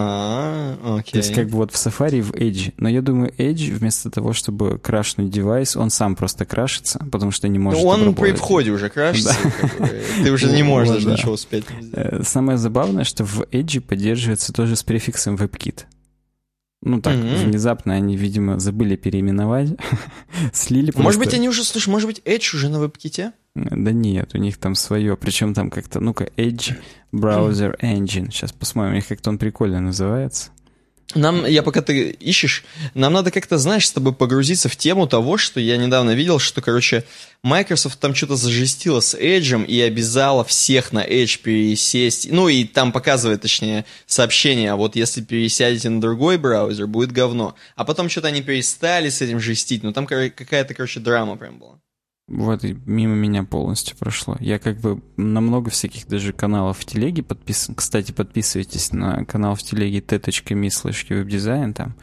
А, 0.00 0.78
окей. 0.98 1.12
То 1.12 1.18
есть 1.18 1.34
как 1.34 1.48
бы 1.48 1.56
вот 1.56 1.72
в 1.72 1.74
Safari 1.74 2.18
и 2.18 2.20
в 2.20 2.30
Edge. 2.32 2.72
Но 2.76 2.88
я 2.88 3.02
думаю, 3.02 3.32
Edge 3.36 3.74
вместо 3.74 4.10
того, 4.10 4.32
чтобы 4.32 4.78
крашнуть 4.78 5.30
девайс, 5.30 5.74
он 5.76 5.90
сам 5.90 6.14
просто 6.14 6.44
крашится, 6.44 7.04
потому 7.10 7.32
что 7.32 7.48
не 7.48 7.58
может 7.58 7.82
Ну, 7.82 7.88
он 7.88 8.00
при 8.02 8.08
обработать. 8.10 8.38
входе 8.38 8.70
уже 8.70 8.90
крашится, 8.90 9.34
ты 10.22 10.30
уже 10.30 10.52
не 10.52 10.62
можешь 10.62 10.94
даже 10.94 11.08
ничего 11.10 11.32
успеть. 11.32 11.64
Э, 11.92 12.22
Самое 12.22 12.58
забавное, 12.58 13.02
что 13.02 13.24
в 13.24 13.40
Edge 13.50 13.80
поддерживается 13.80 14.52
тоже 14.52 14.76
с 14.76 14.84
префиксом 14.84 15.34
WebKit. 15.34 15.80
Ну 16.80 17.00
так, 17.00 17.16
Мгм. 17.16 17.34
внезапно 17.48 17.94
они, 17.94 18.16
видимо, 18.16 18.60
забыли 18.60 18.94
переименовать, 18.94 19.70
слили 20.52 20.92
просто... 20.92 21.02
Может 21.02 21.18
быть, 21.18 21.34
они 21.34 21.48
уже, 21.48 21.64
слушай, 21.64 21.88
может 21.88 22.06
быть, 22.08 22.22
Edge 22.24 22.54
уже 22.54 22.68
на 22.68 22.78
веб-ките? 22.78 23.32
Да 23.70 23.92
нет, 23.92 24.34
у 24.34 24.38
них 24.38 24.58
там 24.58 24.74
свое, 24.74 25.16
причем 25.16 25.54
там 25.54 25.70
как-то, 25.70 26.00
ну-ка, 26.00 26.30
Edge 26.36 26.76
Browser 27.12 27.78
Engine. 27.80 28.30
Сейчас 28.30 28.52
посмотрим, 28.52 28.92
у 28.92 28.96
них 28.96 29.06
как-то 29.06 29.30
он 29.30 29.38
прикольно 29.38 29.80
называется. 29.80 30.50
Нам, 31.14 31.46
я 31.46 31.62
пока 31.62 31.80
ты 31.80 32.10
ищешь, 32.10 32.64
нам 32.92 33.14
надо 33.14 33.30
как-то, 33.30 33.56
знаешь, 33.56 33.86
с 33.86 33.92
тобой 33.92 34.12
погрузиться 34.12 34.68
в 34.68 34.76
тему 34.76 35.06
того, 35.06 35.38
что 35.38 35.58
я 35.58 35.78
недавно 35.78 36.10
видел, 36.10 36.38
что, 36.38 36.60
короче, 36.60 37.02
Microsoft 37.42 37.98
там 37.98 38.14
что-то 38.14 38.36
зажестила 38.36 39.00
с 39.00 39.14
Edge 39.18 39.64
и 39.64 39.80
обязала 39.80 40.44
всех 40.44 40.92
на 40.92 41.02
Edge 41.02 41.40
пересесть. 41.40 42.30
Ну, 42.30 42.48
и 42.48 42.64
там 42.64 42.92
показывает, 42.92 43.40
точнее, 43.40 43.86
сообщение, 44.06 44.72
а 44.72 44.76
вот 44.76 44.96
если 44.96 45.22
пересядете 45.22 45.88
на 45.88 45.98
другой 45.98 46.36
браузер, 46.36 46.86
будет 46.86 47.10
говно. 47.10 47.54
А 47.74 47.84
потом 47.84 48.10
что-то 48.10 48.28
они 48.28 48.42
перестали 48.42 49.08
с 49.08 49.22
этим 49.22 49.40
жестить, 49.40 49.82
ну, 49.82 49.94
там 49.94 50.06
какая-то, 50.06 50.74
короче, 50.74 51.00
драма 51.00 51.36
прям 51.36 51.58
была. 51.58 51.78
Вот 52.28 52.62
и 52.62 52.76
мимо 52.84 53.14
меня 53.14 53.42
полностью 53.42 53.96
прошло. 53.96 54.36
Я 54.38 54.58
как 54.58 54.78
бы 54.78 55.00
на 55.16 55.40
много 55.40 55.70
всяких 55.70 56.06
даже 56.06 56.34
каналов 56.34 56.78
в 56.78 56.84
телеге 56.84 57.22
подписан. 57.22 57.74
Кстати, 57.74 58.12
подписывайтесь 58.12 58.92
на 58.92 59.24
канал 59.24 59.54
в 59.54 59.62
телеге 59.62 60.00
t.me 60.00 60.66
slash 60.66 61.08
webdesign. 61.08 61.72
Там 61.72 61.94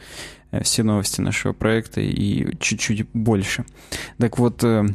э, 0.50 0.64
все 0.64 0.82
новости 0.82 1.20
нашего 1.20 1.52
проекта 1.52 2.00
и 2.00 2.56
чуть-чуть 2.58 3.08
больше. 3.12 3.64
Так 4.18 4.38
вот, 4.38 4.64
э, 4.64 4.86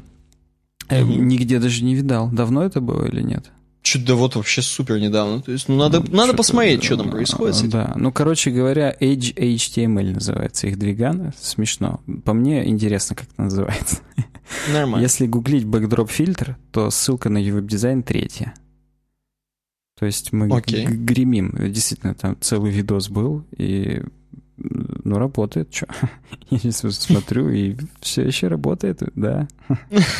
э, 0.89 1.01
нигде 1.01 1.59
даже 1.59 1.85
не 1.85 1.95
видал. 1.95 2.29
Давно 2.29 2.63
это 2.63 2.81
было 2.81 3.05
или 3.05 3.21
нет? 3.21 3.51
Чуть 3.81 4.05
да 4.05 4.13
вот 4.13 4.35
вообще 4.35 4.61
супер 4.61 4.99
недавно. 4.99 5.41
То 5.41 5.51
есть, 5.51 5.67
ну, 5.67 5.75
надо, 5.75 5.99
надо 6.01 6.15
Что-то, 6.25 6.37
посмотреть, 6.37 6.83
что 6.83 6.97
там 6.97 7.09
происходит. 7.09 7.55
с 7.55 7.59
этим. 7.61 7.69
Да, 7.71 7.93
ну, 7.95 8.11
короче 8.11 8.51
говоря, 8.51 8.95
Edge 8.99 9.33
HTML 9.35 10.13
называется 10.13 10.67
их 10.67 10.77
двиган. 10.77 11.33
Смешно. 11.39 11.99
По 12.23 12.33
мне 12.33 12.67
интересно, 12.69 13.15
как 13.15 13.27
это 13.31 13.41
называется. 13.41 13.97
Нормально. 14.71 15.01
Если 15.03 15.25
гуглить 15.25 15.63
backdrop 15.63 16.11
фильтр, 16.11 16.57
то 16.71 16.91
ссылка 16.91 17.29
на 17.29 17.39
веб-дизайн 17.41 18.03
третья. 18.03 18.53
То 19.99 20.05
есть 20.05 20.31
мы 20.31 20.47
г- 20.47 20.85
гремим. 20.85 21.55
Действительно, 21.71 22.13
там 22.13 22.37
целый 22.39 22.71
видос 22.71 23.09
был, 23.09 23.45
и 23.57 24.01
ну, 25.03 25.17
работает, 25.17 25.73
что. 25.73 25.87
Я 26.49 26.59
сейчас 26.59 26.99
смотрю, 26.99 27.49
и 27.49 27.75
все 28.01 28.23
еще 28.23 28.47
работает, 28.47 29.01
да. 29.15 29.47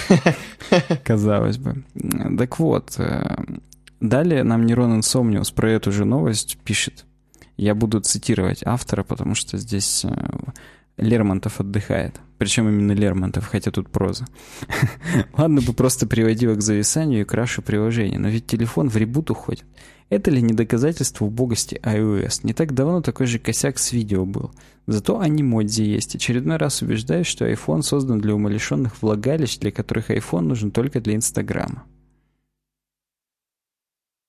Казалось 1.04 1.58
бы. 1.58 1.84
Так 2.38 2.60
вот, 2.60 2.96
э, 2.98 3.38
далее 4.00 4.44
нам 4.44 4.66
Нерон 4.66 4.96
Инсомниус 4.98 5.52
про 5.52 5.72
эту 5.72 5.92
же 5.92 6.06
новость 6.06 6.58
пишет. 6.64 7.06
Я 7.58 7.76
буду 7.76 8.00
цитировать 8.00 8.62
автора, 8.66 9.04
потому 9.04 9.36
что 9.36 9.58
здесь 9.58 10.06
э, 10.06 10.10
Лермонтов 10.98 11.60
отдыхает. 11.60 12.20
Причем 12.38 12.70
именно 12.70 12.94
Лермонтов, 12.94 13.46
хотя 13.46 13.72
тут 13.72 13.90
проза. 13.90 14.26
Ладно 15.38 15.62
бы 15.62 15.74
просто 15.74 16.08
приводила 16.08 16.56
к 16.56 16.62
зависанию 16.62 17.22
и 17.22 17.26
крашу 17.26 17.62
приложения, 17.62 18.20
но 18.20 18.30
ведь 18.30 18.48
телефон 18.48 18.90
в 18.90 18.98
ребут 18.98 19.30
уходит. 19.30 19.66
Это 20.12 20.30
ли 20.30 20.42
не 20.42 20.54
доказательство 20.54 21.24
убогости 21.24 21.80
iOS? 21.84 22.42
Не 22.44 22.54
так 22.54 22.74
давно 22.74 23.02
такой 23.02 23.28
же 23.28 23.40
косяк 23.40 23.80
с 23.80 23.94
видео 23.94 24.26
был. 24.26 24.52
Зато 24.86 25.18
анимодзи 25.18 25.84
есть. 25.84 26.16
Очередной 26.16 26.58
раз 26.58 26.82
убеждаюсь, 26.82 27.28
что 27.28 27.50
iPhone 27.50 27.82
создан 27.82 28.20
для 28.20 28.36
умалишенных 28.36 29.02
влагалищ, 29.02 29.58
для 29.60 29.72
которых 29.72 30.12
iPhone 30.12 30.42
нужен 30.42 30.72
только 30.72 31.00
для 31.00 31.16
Инстаграма. 31.16 31.86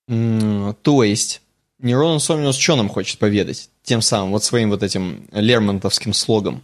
То 0.06 1.02
есть, 1.02 1.42
Нерон 1.80 2.20
Сомниус 2.20 2.54
что 2.54 2.76
нам 2.76 2.88
хочет 2.88 3.18
поведать? 3.18 3.68
Тем 3.82 4.02
самым, 4.02 4.30
вот 4.30 4.44
своим 4.44 4.70
вот 4.70 4.84
этим 4.84 5.26
лермонтовским 5.32 6.12
слогом. 6.12 6.62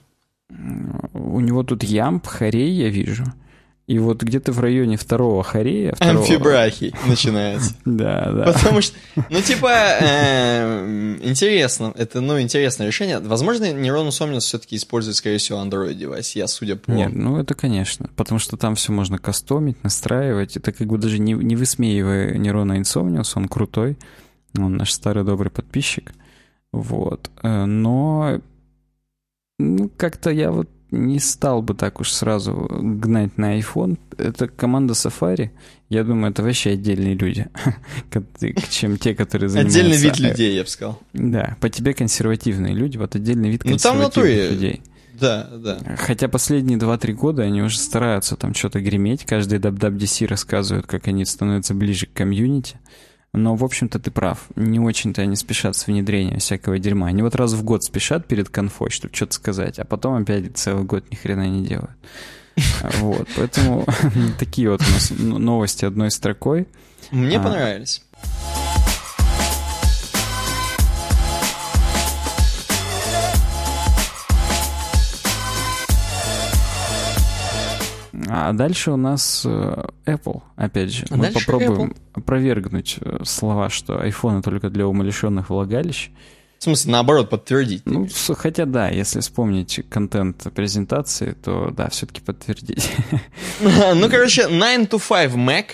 У 1.12 1.40
него 1.40 1.64
тут 1.64 1.82
ямб, 1.82 2.24
хорей 2.24 2.70
я 2.70 2.88
вижу. 2.88 3.24
И 3.88 3.98
вот 3.98 4.22
где-то 4.22 4.52
в 4.52 4.60
районе 4.60 4.98
второго 4.98 5.42
хорея... 5.42 5.94
Второго... 5.94 6.20
Амфибрахий 6.20 6.94
начинается. 7.06 7.74
Да, 7.86 8.30
да. 8.30 8.52
Потому 8.52 8.82
что, 8.82 8.94
ну, 9.30 9.40
типа, 9.40 9.70
э, 9.72 11.16
интересно, 11.22 11.94
это, 11.96 12.20
ну, 12.20 12.38
интересное 12.38 12.86
решение. 12.86 13.18
Возможно, 13.18 13.72
Нерон 13.72 14.12
Сомниус 14.12 14.44
все-таки 14.44 14.76
использует, 14.76 15.16
скорее 15.16 15.38
всего, 15.38 15.58
Android 15.58 15.94
девайс, 15.94 16.36
я 16.36 16.46
судя 16.48 16.76
по... 16.76 16.90
Нет, 16.90 17.14
ну 17.14 17.40
это 17.40 17.54
конечно. 17.54 18.10
Потому 18.14 18.38
что 18.38 18.58
там 18.58 18.74
все 18.74 18.92
можно 18.92 19.16
кастомить, 19.16 19.82
настраивать. 19.82 20.58
Это 20.58 20.70
как 20.72 20.86
бы 20.86 20.98
даже 20.98 21.18
не, 21.18 21.32
не 21.32 21.56
высмеивая 21.56 22.36
Нерона 22.36 22.76
Инсомниус, 22.76 23.36
он 23.38 23.48
крутой. 23.48 23.96
Он 24.58 24.76
наш 24.76 24.92
старый 24.92 25.24
добрый 25.24 25.50
подписчик. 25.50 26.12
Вот. 26.72 27.30
Э, 27.42 27.64
Но 27.64 28.42
ну, 29.58 29.90
как-то 29.96 30.30
я 30.30 30.52
вот 30.52 30.68
не 30.90 31.18
стал 31.18 31.62
бы 31.62 31.74
так 31.74 32.00
уж 32.00 32.10
сразу 32.12 32.66
гнать 32.70 33.36
на 33.36 33.58
iPhone. 33.58 33.98
Это 34.16 34.48
команда 34.48 34.94
Safari. 34.94 35.50
Я 35.88 36.04
думаю, 36.04 36.32
это 36.32 36.42
вообще 36.42 36.70
отдельные 36.70 37.14
люди, 37.14 37.46
чем 38.70 38.96
те, 38.98 39.14
которые 39.14 39.48
занимаются... 39.48 39.80
Отдельный 39.80 39.96
вид 39.96 40.18
людей, 40.18 40.54
я 40.56 40.62
бы 40.62 40.68
сказал. 40.68 41.00
Да, 41.12 41.56
по 41.60 41.68
тебе 41.70 41.94
консервативные 41.94 42.74
люди, 42.74 42.96
вот 42.98 43.14
отдельный 43.16 43.50
вид 43.50 43.62
Ну, 43.64 43.76
там 43.78 43.98
консервативных 43.98 44.08
натуре- 44.26 44.50
людей. 44.50 44.82
Да, 45.20 45.48
да. 45.52 45.78
Хотя 45.96 46.28
последние 46.28 46.78
2-3 46.78 47.12
года 47.14 47.42
они 47.42 47.60
уже 47.62 47.78
стараются 47.78 48.36
там 48.36 48.54
что-то 48.54 48.80
греметь. 48.80 49.24
Каждый 49.24 49.58
WWDC 49.58 50.26
рассказывают, 50.28 50.86
как 50.86 51.08
они 51.08 51.24
становятся 51.24 51.74
ближе 51.74 52.06
к 52.06 52.12
комьюнити. 52.12 52.76
Но, 53.34 53.56
в 53.56 53.64
общем-то, 53.64 53.98
ты 53.98 54.10
прав. 54.10 54.46
Не 54.56 54.80
очень-то 54.80 55.22
они 55.22 55.36
спешат 55.36 55.76
с 55.76 55.86
внедрением 55.86 56.38
всякого 56.38 56.78
дерьма. 56.78 57.08
Они 57.08 57.22
вот 57.22 57.34
раз 57.34 57.52
в 57.52 57.62
год 57.62 57.84
спешат 57.84 58.26
перед 58.26 58.48
конфой, 58.48 58.90
чтобы 58.90 59.14
что-то 59.14 59.34
сказать, 59.34 59.78
а 59.78 59.84
потом 59.84 60.22
опять 60.22 60.56
целый 60.56 60.84
год 60.84 61.04
ни 61.10 61.16
хрена 61.16 61.48
не 61.48 61.66
делают. 61.66 61.96
Вот, 62.98 63.28
поэтому 63.36 63.86
такие 64.38 64.70
вот 64.70 64.80
у 64.80 64.90
нас 64.92 65.10
новости 65.10 65.84
одной 65.84 66.10
строкой. 66.10 66.66
Мне 67.12 67.38
понравились. 67.38 68.02
А 78.28 78.52
дальше 78.52 78.90
у 78.92 78.96
нас 78.96 79.42
э, 79.46 79.84
Apple, 80.06 80.42
опять 80.56 80.92
же. 80.92 81.06
А 81.10 81.16
Мы 81.16 81.28
попробуем 81.30 81.90
Apple. 81.92 81.96
опровергнуть 82.14 82.98
э, 83.00 83.18
слова, 83.24 83.70
что 83.70 84.04
iPhone 84.04 84.42
только 84.42 84.70
для 84.70 84.86
умалишенных 84.86 85.50
влагалищ. 85.50 86.10
В 86.58 86.64
смысле, 86.64 86.90
наоборот, 86.92 87.30
подтвердить. 87.30 87.82
Ну, 87.86 88.08
хотя 88.36 88.64
да, 88.66 88.88
если 88.88 89.20
вспомнить 89.20 89.80
контент 89.88 90.46
презентации, 90.54 91.32
то 91.32 91.70
да, 91.70 91.88
все-таки 91.88 92.20
подтвердить. 92.20 92.90
Ну, 93.60 94.08
короче, 94.10 94.48
9 94.48 94.88
to 94.92 95.00
5 95.08 95.32
Mac. 95.34 95.64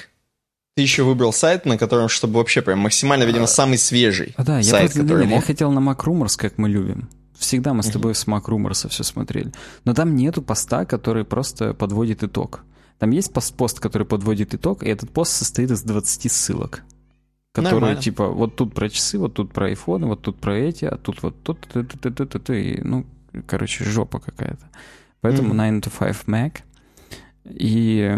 Ты 0.77 0.83
еще 0.83 1.05
выбрал 1.05 1.33
сайт, 1.33 1.67
на 1.67 1.79
котором, 1.79 2.09
чтобы 2.09 2.38
вообще 2.38 2.61
прям 2.61 2.81
максимально, 2.81 3.23
видимо, 3.25 3.47
самый 3.47 3.79
свежий 3.79 4.35
А, 4.37 4.43
да, 4.45 4.57
я, 4.59 4.64
сайт, 4.64 4.93
который 4.93 5.21
нет, 5.23 5.31
я 5.31 5.37
мог. 5.37 5.45
хотел 5.45 5.71
на 5.71 5.79
Mac 5.79 5.99
Rumors, 6.05 6.37
как 6.37 6.59
мы 6.59 6.69
любим. 6.69 7.09
Всегда 7.38 7.75
мы 7.75 7.83
с 7.83 7.90
тобой 7.90 8.14
с 8.14 8.27
Mac 8.27 8.44
Rumors 8.44 8.88
все 8.88 9.03
смотрели. 9.03 9.53
Но 9.85 9.94
там 9.94 10.14
нету 10.14 10.42
поста, 10.42 10.85
который 10.85 11.25
просто 11.25 11.75
подводит 11.75 12.23
итог. 12.23 12.62
Там 12.99 13.11
есть 13.11 13.33
пост, 13.33 13.55
пост, 13.55 13.81
который 13.81 14.07
подводит 14.07 14.55
итог, 14.55 14.83
и 14.83 14.88
этот 14.88 15.11
пост 15.11 15.33
состоит 15.33 15.70
из 15.70 15.83
20 15.83 16.31
ссылок. 16.31 16.85
Которые, 17.53 17.75
Нормально. 17.75 18.03
типа, 18.03 18.29
вот 18.29 18.57
тут 18.57 18.75
про 18.75 18.88
часы, 18.88 19.18
вот 19.18 19.35
тут 19.35 19.53
про 19.53 19.66
айфоны, 19.66 20.07
вот 20.07 20.23
тут 20.23 20.40
про 20.40 20.57
эти, 20.57 20.85
а 20.87 20.97
тут 20.97 21.23
вот 21.23 21.42
тут, 21.42 22.51
и, 22.51 22.81
ну, 22.83 23.07
короче, 23.47 23.85
жопа 23.85 24.18
какая-то. 24.18 24.66
Поэтому 25.20 25.49
Мгм. 25.55 25.81
9 25.81 25.87
to 25.87 25.90
5 25.90 26.25
Mac. 26.27 26.62
И 27.48 28.11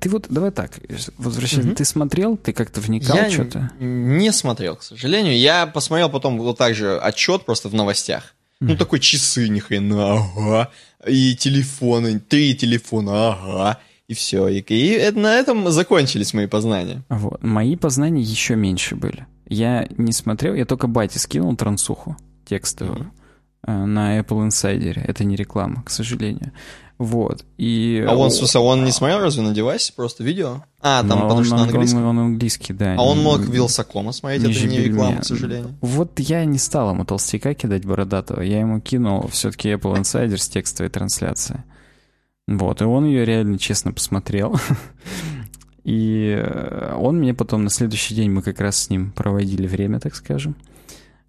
ты 0.00 0.08
вот, 0.08 0.26
давай 0.30 0.50
так, 0.50 0.80
возвращайся, 1.18 1.66
Мгм. 1.66 1.76
ты 1.76 1.84
смотрел, 1.84 2.36
ты 2.38 2.52
как-то 2.52 2.80
вникал 2.80 3.16
Я 3.16 3.30
что-то? 3.30 3.70
не 3.80 4.32
смотрел, 4.32 4.76
к 4.76 4.82
сожалению. 4.82 5.36
Я 5.38 5.66
посмотрел 5.66 6.08
потом 6.08 6.38
вот 6.38 6.56
так 6.58 6.74
же 6.74 6.98
отчет 6.98 7.44
просто 7.44 7.68
в 7.68 7.74
новостях. 7.74 8.34
Ну, 8.60 8.76
такой 8.76 9.00
часы, 9.00 9.48
ни 9.48 9.58
хрена, 9.58 10.14
ага. 10.14 10.70
И 11.06 11.34
телефоны, 11.34 12.18
три 12.20 12.54
телефона, 12.54 13.32
ага. 13.32 13.78
И 14.06 14.14
все. 14.14 14.48
И, 14.48 14.60
и 14.60 15.10
на 15.12 15.34
этом 15.36 15.70
закончились 15.70 16.34
мои 16.34 16.46
познания. 16.46 17.02
Вот. 17.08 17.42
Мои 17.42 17.76
познания 17.76 18.22
еще 18.22 18.56
меньше 18.56 18.96
были. 18.96 19.26
Я 19.48 19.86
не 19.96 20.12
смотрел, 20.12 20.54
я 20.54 20.64
только 20.66 20.88
бате 20.88 21.18
скинул 21.18 21.56
трансуху 21.56 22.16
текстовую 22.44 23.10
э, 23.66 23.72
на 23.72 24.18
Apple 24.18 24.48
Insider. 24.48 25.00
Это 25.06 25.24
не 25.24 25.36
реклама, 25.36 25.82
к 25.82 25.90
сожалению. 25.90 26.52
Вот. 27.00 27.46
И... 27.56 28.04
А 28.06 28.14
он, 28.14 28.30
смысле, 28.30 28.60
он 28.60 28.84
не 28.84 28.92
смотрел 28.92 29.20
разве 29.20 29.42
на 29.42 29.54
девайсе? 29.54 29.94
Просто 29.96 30.22
видео? 30.22 30.62
А, 30.82 31.00
там, 31.00 31.08
Ну, 31.08 31.14
потому 31.22 31.36
он, 31.38 31.44
что 31.46 31.54
на 31.56 31.62
он- 31.62 31.68
английском. 31.68 32.04
Он, 32.04 32.18
английский, 32.18 32.72
да. 32.74 32.94
А 32.98 33.02
он 33.02 33.16
не- 33.18 33.24
мог 33.24 33.40
Вилсакома 33.40 34.12
смотреть, 34.12 34.42
это 34.42 34.66
не 34.68 34.78
реклама, 34.80 35.12
меня. 35.12 35.20
к 35.22 35.24
сожалению. 35.24 35.74
Вот 35.80 36.20
я 36.20 36.44
не 36.44 36.58
стал 36.58 36.90
ему 36.90 37.06
толстяка 37.06 37.54
кидать 37.54 37.86
бородатого. 37.86 38.42
Я 38.42 38.60
ему 38.60 38.80
кинул 38.82 39.26
все-таки 39.28 39.70
Apple 39.70 39.98
Insider 39.98 40.36
с 40.36 40.46
текстовой 40.50 40.90
трансляцией. 40.90 41.60
Вот, 42.46 42.82
и 42.82 42.84
он 42.84 43.06
ее 43.06 43.24
реально 43.24 43.58
честно 43.58 43.92
посмотрел. 43.92 44.60
И 45.84 46.36
э, 46.38 46.94
он 46.98 47.16
мне 47.18 47.32
потом 47.32 47.64
на 47.64 47.70
следующий 47.70 48.14
день, 48.14 48.30
мы 48.30 48.42
как 48.42 48.60
раз 48.60 48.76
с 48.76 48.90
ним 48.90 49.12
проводили 49.12 49.66
время, 49.66 49.98
так 50.00 50.14
скажем. 50.14 50.54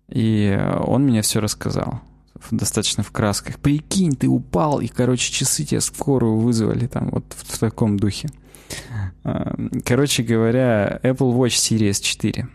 И 0.10 0.60
он 0.86 1.04
мне 1.04 1.22
все 1.22 1.40
рассказал. 1.40 2.02
Достаточно 2.50 3.04
в 3.04 3.12
красках. 3.12 3.60
Прикинь, 3.60 4.16
ты 4.16 4.28
упал, 4.28 4.80
и, 4.82 4.88
короче, 4.88 5.32
часы 5.32 5.64
тебе 5.64 5.82
скорую 5.82 6.38
вызвали 6.38 6.88
там 6.88 7.10
вот 7.12 7.26
в, 7.30 7.56
в 7.56 7.60
таком 7.60 7.98
духе. 7.98 8.30
Э, 9.24 9.54
Короче 9.86 10.24
говоря, 10.24 11.00
Apple 11.04 11.34
Watch 11.36 11.50
Series 11.78 12.02
4. 12.02 12.48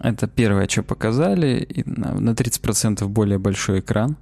Это 0.00 0.26
первое, 0.26 0.68
что 0.68 0.82
показали. 0.82 1.62
И 1.64 1.82
на, 1.88 2.12
на 2.14 2.30
30% 2.30 3.06
более 3.08 3.38
большой 3.38 3.80
экран. 3.80 4.16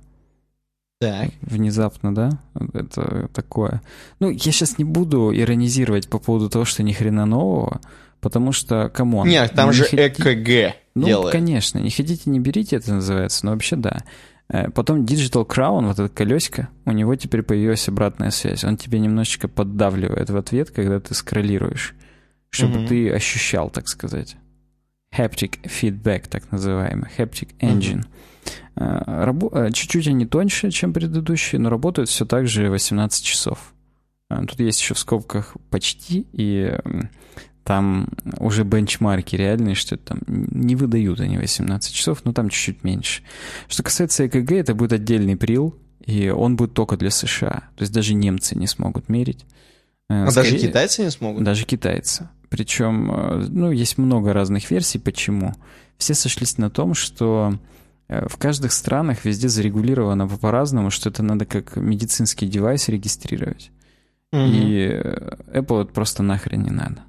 Так. 1.00 1.31
Внезапно, 1.42 2.14
да? 2.14 2.38
Это 2.72 3.29
такое. 3.35 3.83
Ну, 4.20 4.31
я 4.31 4.38
сейчас 4.38 4.79
не 4.79 4.85
буду 4.85 5.33
иронизировать 5.37 6.09
по 6.09 6.18
поводу 6.18 6.48
того, 6.48 6.64
что 6.64 6.83
ни 6.83 6.92
хрена 6.92 7.27
нового, 7.27 7.81
потому 8.20 8.53
что, 8.53 8.88
come 8.88 9.11
on. 9.11 9.29
Нет, 9.29 9.53
там 9.55 9.70
не 9.70 9.74
же 9.74 9.85
хоти- 9.85 9.96
ЭКГ 10.09 10.77
Ну, 10.94 11.07
делает. 11.07 11.33
конечно, 11.33 11.79
не 11.81 11.90
хотите, 11.90 12.31
не 12.31 12.38
берите, 12.40 12.77
это 12.77 12.94
называется, 12.94 13.44
но 13.44 13.53
вообще 13.53 13.77
да. 13.77 14.03
Э, 14.49 14.71
Потом 14.71 15.05
Digital 15.05 15.47
Crown, 15.47 15.87
вот 15.87 15.99
это 15.99 16.09
колесико, 16.09 16.69
у 16.85 16.93
него 16.93 17.15
теперь 17.17 17.43
появилась 17.43 17.89
обратная 17.89 18.31
связь. 18.31 18.65
Он 18.65 18.77
тебе 18.77 18.99
немножечко 18.99 19.49
поддавливает 19.49 20.31
в 20.31 20.37
ответ, 20.37 20.71
когда 20.71 21.01
ты 21.01 21.15
скроллируешь, 21.15 21.95
чтобы 22.51 22.79
Мгм. 22.81 22.87
ты 22.89 23.11
ощущал, 23.11 23.71
так 23.71 23.89
сказать. 23.89 24.37
Haptic 25.17 25.61
feedback, 25.65 26.29
так 26.29 26.51
называемый. 26.51 27.09
Haptic 27.17 27.51
engine. 27.61 28.05
Э, 28.77 29.25
рабо- 29.25 29.51
э, 29.69 29.73
Чуть-чуть 29.73 30.09
они 30.09 30.27
тоньше, 30.27 30.71
чем 30.71 30.93
предыдущие, 30.93 31.61
но 31.61 31.71
работают 31.71 32.09
все 32.11 32.27
так 32.27 32.47
же 32.49 32.69
18 32.69 33.25
часов. 33.25 33.73
Тут 34.29 34.59
есть 34.59 34.81
еще 34.81 34.95
в 34.95 34.99
скобках 34.99 35.57
почти, 35.71 36.27
и 36.33 36.77
там 37.64 38.09
уже 38.38 38.62
бенчмарки 38.64 39.37
реальные, 39.37 39.74
что 39.74 39.96
там 39.96 40.20
не 40.27 40.77
выдают 40.77 41.20
они 41.20 41.38
18 41.38 41.92
часов, 41.94 42.24
но 42.24 42.33
там 42.33 42.50
чуть-чуть 42.50 42.85
меньше. 42.85 43.22
Что 43.68 43.83
касается 43.83 44.27
ЭКГ, 44.27 44.53
это 44.53 44.74
будет 44.74 44.92
отдельный 44.92 45.37
прил, 45.37 45.74
и 46.05 46.29
он 46.29 46.57
будет 46.57 46.74
только 46.74 46.96
для 46.96 47.11
США. 47.11 47.68
То 47.77 47.83
есть 47.83 47.92
даже 47.92 48.14
немцы 48.14 48.57
не 48.57 48.66
смогут 48.66 49.09
мерить. 49.09 49.46
Э, 50.11 50.24
А 50.24 50.33
даже 50.33 50.50
скорее- 50.50 50.68
китайцы 50.68 51.03
не 51.03 51.11
смогут? 51.11 51.42
даже 51.42 51.64
китайцы. 51.64 52.29
Причем, 52.50 53.11
э, 53.11 53.46
ну, 53.48 53.70
есть 53.70 53.96
много 53.98 54.33
разных 54.35 54.70
версий, 54.70 54.98
почему. 54.98 55.55
Все 55.96 56.12
сошлись 56.14 56.59
на 56.59 56.68
том, 56.70 56.92
что 56.94 57.59
э, 58.09 58.29
в 58.29 58.37
каждых 58.37 58.72
странах 58.72 59.24
везде 59.24 59.48
зарегулировано 59.48 60.29
по-разному, 60.29 60.90
что 60.90 61.09
это 61.09 61.22
надо 61.22 61.46
как 61.46 61.77
медицинский 61.77 62.46
девайс 62.46 62.88
регистрировать. 62.90 63.70
Мгм. 64.31 64.50
И 64.53 64.88
Apple 65.55 65.85
это 65.85 65.92
просто 65.94 66.22
нахрен 66.22 66.62
не 66.62 66.70
надо. 66.70 67.00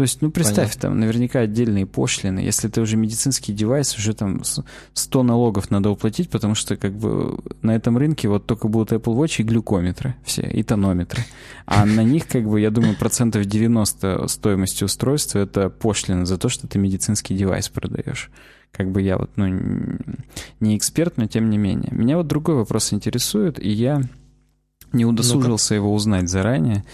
То 0.00 0.04
есть, 0.04 0.22
ну, 0.22 0.30
представь, 0.30 0.70
Понятно. 0.70 0.80
там 0.80 1.00
наверняка 1.00 1.40
отдельные 1.40 1.84
пошлины. 1.84 2.38
Если 2.38 2.68
ты 2.68 2.80
уже 2.80 2.96
медицинский 2.96 3.52
девайс, 3.52 3.94
уже 3.98 4.14
там 4.14 4.42
с- 4.44 4.64
100 4.94 5.22
налогов 5.22 5.70
надо 5.70 5.90
уплатить, 5.90 6.30
потому 6.30 6.54
что 6.54 6.78
как 6.78 6.94
бы 6.96 7.38
на 7.60 7.76
этом 7.76 7.98
рынке 7.98 8.26
вот 8.26 8.46
только 8.46 8.68
будут 8.68 8.92
Apple 8.92 9.14
Watch 9.14 9.40
и 9.40 9.42
глюкометры 9.42 10.14
все, 10.24 10.40
и 10.40 10.62
тонометры. 10.62 11.22
А 11.66 11.84
на 11.84 12.02
них, 12.02 12.26
как 12.28 12.48
бы, 12.48 12.58
я 12.62 12.70
думаю, 12.70 12.96
процентов 12.96 13.44
90 13.44 14.26
стоимости 14.28 14.84
устройства 14.84 15.40
это 15.40 15.68
пошлина 15.68 16.24
за 16.24 16.38
то, 16.38 16.48
что 16.48 16.66
ты 16.66 16.78
медицинский 16.78 17.36
девайс 17.36 17.68
продаешь. 17.68 18.30
Как 18.72 18.90
бы 18.90 19.02
я 19.02 19.18
вот, 19.18 19.32
ну, 19.36 19.98
не 20.60 20.78
эксперт, 20.78 21.18
но 21.18 21.26
тем 21.26 21.50
не 21.50 21.58
менее. 21.58 21.90
Меня 21.92 22.16
вот 22.16 22.26
другой 22.26 22.54
вопрос 22.54 22.94
интересует, 22.94 23.62
и 23.62 23.68
я 23.68 24.00
не 24.94 25.04
удосужился 25.04 25.74
его 25.74 25.92
узнать 25.92 26.30
заранее. 26.30 26.86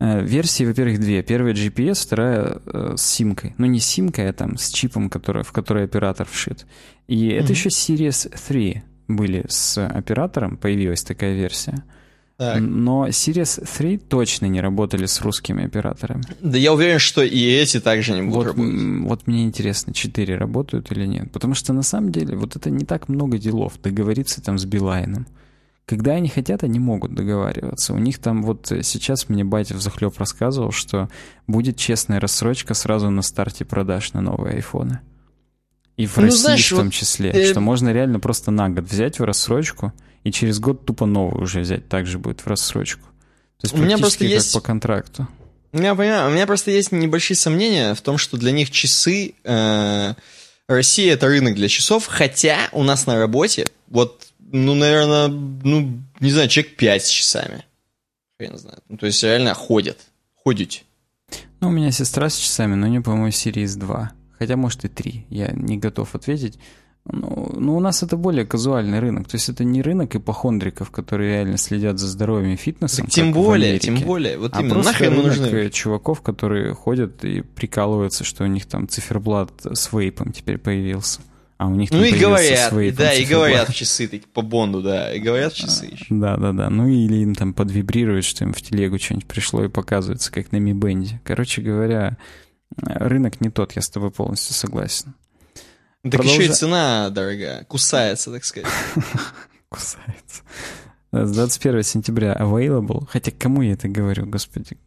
Э, 0.00 0.22
Версии, 0.24 0.64
во-первых, 0.64 1.00
две. 1.00 1.22
Первая 1.22 1.54
GPS, 1.54 2.02
вторая 2.06 2.60
э, 2.66 2.94
с 2.96 3.02
симкой. 3.02 3.54
Ну, 3.58 3.66
не 3.66 3.80
с 3.80 3.84
симкой, 3.86 4.28
а 4.28 4.32
там 4.32 4.56
с 4.56 4.68
чипом, 4.70 5.10
который, 5.10 5.42
в 5.42 5.50
который 5.52 5.84
оператор 5.84 6.26
вшит. 6.30 6.66
И 7.08 7.28
это 7.28 7.44
Мгм. 7.44 7.52
еще 7.52 7.68
Series 7.70 8.32
3 8.48 8.82
были 9.08 9.44
с 9.48 9.84
оператором, 9.84 10.56
появилась 10.56 11.02
такая 11.02 11.34
версия. 11.34 11.82
Так. 12.36 12.60
Но 12.60 13.08
Series 13.08 13.66
3 13.78 13.98
точно 13.98 14.46
не 14.46 14.60
работали 14.60 15.06
с 15.06 15.20
русскими 15.22 15.64
операторами. 15.64 16.22
Да 16.40 16.56
я 16.56 16.72
уверен, 16.72 17.00
что 17.00 17.22
и 17.24 17.40
эти 17.40 17.80
также 17.80 18.12
не 18.12 18.22
будут 18.22 18.34
Вот, 18.36 18.46
работать. 18.56 19.08
вот 19.08 19.26
мне 19.26 19.42
интересно, 19.42 19.92
4 19.92 20.36
работают 20.36 20.92
или 20.92 21.06
нет. 21.06 21.32
Потому 21.32 21.54
что 21.54 21.72
на 21.72 21.82
самом 21.82 22.12
деле 22.12 22.36
вот 22.36 22.54
это 22.54 22.70
не 22.70 22.84
так 22.84 23.08
много 23.08 23.38
делов, 23.38 23.72
договориться 23.82 24.40
там 24.40 24.56
с 24.58 24.64
Билайном. 24.64 25.26
Когда 25.88 26.12
они 26.12 26.28
хотят, 26.28 26.62
они 26.64 26.78
могут 26.78 27.14
договариваться. 27.14 27.94
У 27.94 27.98
них 27.98 28.18
там 28.18 28.42
вот 28.42 28.70
э, 28.70 28.82
сейчас 28.82 29.30
мне 29.30 29.42
батя 29.42 29.72
в 29.74 29.80
захлеб 29.80 30.18
рассказывал, 30.18 30.70
что 30.70 31.08
будет 31.46 31.78
честная 31.78 32.20
рассрочка 32.20 32.74
сразу 32.74 33.08
на 33.08 33.22
старте 33.22 33.64
продаж 33.64 34.12
на 34.12 34.20
новые 34.20 34.56
айфоны. 34.56 35.00
И 35.96 36.06
в 36.06 36.16
Ну, 36.18 36.24
России 36.24 36.38
знаешь, 36.38 36.66
в 36.66 36.76
том 36.76 36.84
вот, 36.86 36.92
числе. 36.94 37.30
э, 37.30 37.50
Что 37.50 37.60
можно 37.60 37.90
реально 37.90 38.20
просто 38.20 38.50
на 38.50 38.68
год 38.68 38.84
взять 38.84 39.18
в 39.18 39.24
рассрочку, 39.24 39.94
и 40.24 40.30
через 40.30 40.60
год 40.60 40.84
тупо 40.84 41.06
новую 41.06 41.42
уже 41.42 41.60
взять. 41.60 41.88
Также 41.88 42.18
будет 42.18 42.40
в 42.40 42.46
рассрочку. 42.46 43.02
То 43.58 43.64
есть 43.64 43.74
У 43.74 43.78
меня 43.78 43.96
просто 43.96 44.18
как 44.20 44.28
есть- 44.28 44.52
по 44.52 44.60
контракту. 44.60 45.26
Я 45.72 45.94
понимаю, 45.94 46.28
у 46.30 46.32
меня 46.34 46.46
просто 46.46 46.70
есть 46.70 46.92
небольшие 46.92 47.36
сомнения 47.36 47.94
в 47.94 48.00
том, 48.02 48.18
что 48.18 48.36
для 48.36 48.52
них 48.52 48.70
часы... 48.70 49.34
э, 49.42 50.14
Россия— 50.68 51.12
это 51.14 51.28
рынок 51.28 51.54
для 51.54 51.66
часов, 51.68 52.04
хотя 52.06 52.58
у 52.72 52.82
нас 52.82 53.06
на 53.06 53.18
работе 53.18 53.66
вот, 53.88 54.27
ну, 54.52 54.74
наверное, 54.74 55.28
ну, 55.28 56.00
не 56.20 56.30
знаю, 56.30 56.48
человек 56.48 56.76
5 56.76 57.04
с 57.04 57.08
часами. 57.08 57.64
Хрен 58.38 58.56
знает. 58.58 58.82
Ну, 58.88 58.96
то 58.96 59.06
есть 59.06 59.22
реально 59.22 59.54
ходят. 59.54 59.98
Ходить. 60.44 60.84
Ну, 61.60 61.68
у 61.68 61.70
меня 61.70 61.90
сестра 61.90 62.28
с 62.28 62.36
часами, 62.36 62.74
но 62.74 62.86
у 62.86 62.90
нее, 62.90 63.00
по-моему, 63.00 63.28
Series 63.28 63.78
2. 63.78 64.12
Хотя, 64.38 64.56
может, 64.56 64.84
и 64.84 64.88
3. 64.88 65.26
Я 65.28 65.50
не 65.52 65.76
готов 65.76 66.14
ответить. 66.14 66.58
Ну, 67.10 67.54
ну, 67.56 67.76
у 67.76 67.80
нас 67.80 68.02
это 68.02 68.16
более 68.16 68.44
казуальный 68.44 69.00
рынок. 69.00 69.28
То 69.28 69.36
есть 69.36 69.48
это 69.48 69.64
не 69.64 69.80
рынок 69.80 70.14
ипохондриков, 70.14 70.90
которые 70.90 71.30
реально 71.30 71.56
следят 71.56 71.98
за 71.98 72.06
здоровьем 72.06 72.52
и 72.52 72.56
фитнесом. 72.56 73.06
Так 73.06 73.14
тем 73.14 73.32
более, 73.32 73.78
тем 73.78 73.96
более. 73.96 74.38
Вот 74.38 74.54
а 74.54 74.60
именно, 74.60 74.74
просто 74.74 74.92
нахрен 74.92 75.12
рынок 75.12 75.38
нужны? 75.38 75.70
чуваков, 75.70 76.20
которые 76.20 76.74
ходят 76.74 77.24
и 77.24 77.40
прикалываются, 77.40 78.24
что 78.24 78.44
у 78.44 78.46
них 78.46 78.66
там 78.66 78.88
циферблат 78.88 79.50
с 79.64 79.90
вейпом 79.92 80.32
теперь 80.32 80.58
появился. 80.58 81.20
А 81.58 81.66
у 81.66 81.74
них 81.74 81.90
там 81.90 81.98
Ну 81.98 82.04
и 82.04 82.12
говорят, 82.12 82.70
с 82.70 82.72
вейпом 82.72 82.96
да, 82.98 83.12
и 83.12 83.24
говорят 83.24 83.68
в 83.68 83.74
часы, 83.74 84.06
таки, 84.06 84.26
по 84.32 84.42
Бонду, 84.42 84.80
да, 84.80 85.12
и 85.12 85.18
говорят 85.18 85.52
в 85.52 85.56
часы 85.56 85.86
еще. 85.86 86.06
Да, 86.08 86.36
да, 86.36 86.52
да. 86.52 86.70
Ну 86.70 86.86
или 86.86 87.16
им 87.16 87.34
там 87.34 87.52
подвибрирует, 87.52 88.24
что 88.24 88.44
им 88.44 88.52
в 88.52 88.62
телегу 88.62 88.96
что-нибудь 88.98 89.26
пришло 89.26 89.64
и 89.64 89.68
показывается, 89.68 90.30
как 90.30 90.52
на 90.52 90.58
Mi 90.58 90.72
Band. 90.72 91.18
Короче 91.24 91.60
говоря, 91.60 92.16
рынок 92.76 93.40
не 93.40 93.50
тот, 93.50 93.72
я 93.72 93.82
с 93.82 93.90
тобой 93.90 94.12
полностью 94.12 94.54
согласен. 94.54 95.14
Так 96.04 96.22
еще 96.22 96.34
и 96.34 96.36
Продолжа- 96.46 96.52
цена 96.52 97.10
дорогая, 97.10 97.64
кусается, 97.64 98.30
так 98.30 98.44
сказать. 98.44 98.70
Кусается. 99.68 100.42
Да, 101.10 101.26
С 101.26 101.32
21 101.32 101.82
сентября 101.82 102.34
available. 102.34 103.06
Хотя 103.10 103.32
кому 103.32 103.62
я 103.62 103.72
это 103.72 103.88
говорю, 103.88 104.26
господи. 104.26 104.78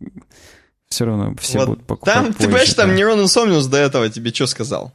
Все 0.88 1.06
равно 1.06 1.36
все 1.40 1.60
Вот 1.60 1.68
будут 1.68 1.86
покупать 1.86 2.14
Там, 2.14 2.26
ты 2.28 2.34
позже, 2.34 2.48
понимаешь, 2.48 2.74
там 2.74 2.90
да. 2.90 2.96
Нейрон 2.96 3.20
Insomnius 3.20 3.70
до 3.70 3.78
этого 3.78 4.10
тебе 4.10 4.34
что 4.34 4.48
сказал? 4.48 4.94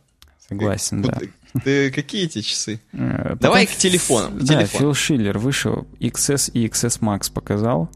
Согласен, 0.48 1.02
да. 1.02 1.18
Ты, 1.60 1.90
какие 1.90 2.24
эти 2.24 2.40
часы? 2.40 2.80
Э, 2.92 3.36
Давай 3.40 3.66
потом 3.66 3.76
к 3.76 3.78
телефонам, 3.78 4.38
к 4.38 4.42
Да. 4.42 4.66
Фил 4.66 4.94
Шиллер 4.94 5.38
вышел, 5.38 5.86
XS 6.00 6.50
и 6.52 6.66
XS 6.66 7.00
Max 7.00 7.32
показал. 7.32 7.90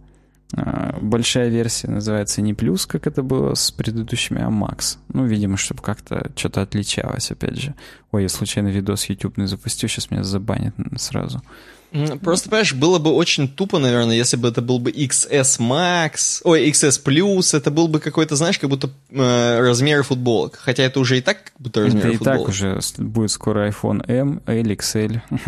А, 0.52 0.98
Большая 1.00 1.48
версия 1.48 1.88
называется 1.88 2.42
не 2.42 2.54
плюс, 2.54 2.86
как 2.86 3.06
это 3.06 3.22
было 3.22 3.54
с 3.54 3.70
предыдущими, 3.70 4.42
а 4.42 4.48
Max. 4.48 4.98
Ну, 5.12 5.24
видимо, 5.24 5.56
чтобы 5.56 5.82
как-то 5.82 6.30
что-то 6.34 6.62
отличалось, 6.62 7.30
опять 7.30 7.56
же. 7.56 7.74
Ой, 8.10 8.22
я 8.24 8.28
случайно 8.28 8.68
видос 8.68 9.08
YouTube 9.08 9.36
не 9.36 9.46
запустил, 9.46 9.88
сейчас 9.88 10.10
меня 10.10 10.24
забанят 10.24 10.74
сразу. 10.96 11.42
Просто, 12.22 12.48
понимаешь, 12.48 12.72
было 12.74 12.98
бы 12.98 13.10
очень 13.12 13.48
тупо, 13.48 13.78
наверное, 13.78 14.14
если 14.14 14.36
бы 14.36 14.48
это 14.48 14.62
был 14.62 14.78
бы 14.78 14.90
XS 14.92 15.58
Max, 15.58 16.40
ой, 16.44 16.68
XS 16.70 17.02
Plus, 17.04 17.56
это 17.56 17.70
был 17.70 17.88
бы 17.88 17.98
какой-то, 18.00 18.36
знаешь, 18.36 18.58
как 18.58 18.70
будто 18.70 18.90
э, 19.10 19.60
размеры 19.60 20.02
футболок. 20.02 20.56
Хотя 20.56 20.84
это 20.84 21.00
уже 21.00 21.18
и 21.18 21.20
так 21.20 21.44
как 21.44 21.52
будто 21.58 21.80
Это 21.80 21.86
размеры 21.88 22.12
и 22.14 22.16
футболок. 22.16 22.40
так 22.40 22.48
уже 22.48 22.80
будет 22.98 23.30
скоро 23.30 23.68
iPhone 23.68 24.04
M, 24.08 24.40
L, 24.46 24.66
XL. 24.66 25.20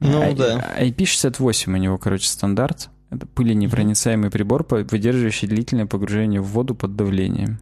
Ну, 0.00 0.22
А- 0.22 0.32
да. 0.32 0.76
IP68 0.80 1.72
у 1.72 1.76
него, 1.76 1.98
короче, 1.98 2.28
стандарт. 2.28 2.88
Это 3.10 3.26
пыленепроницаемый 3.26 4.30
прибор, 4.30 4.64
выдерживающий 4.70 5.48
длительное 5.48 5.86
погружение 5.86 6.40
в 6.40 6.46
воду 6.46 6.74
под 6.76 6.94
давлением. 6.94 7.58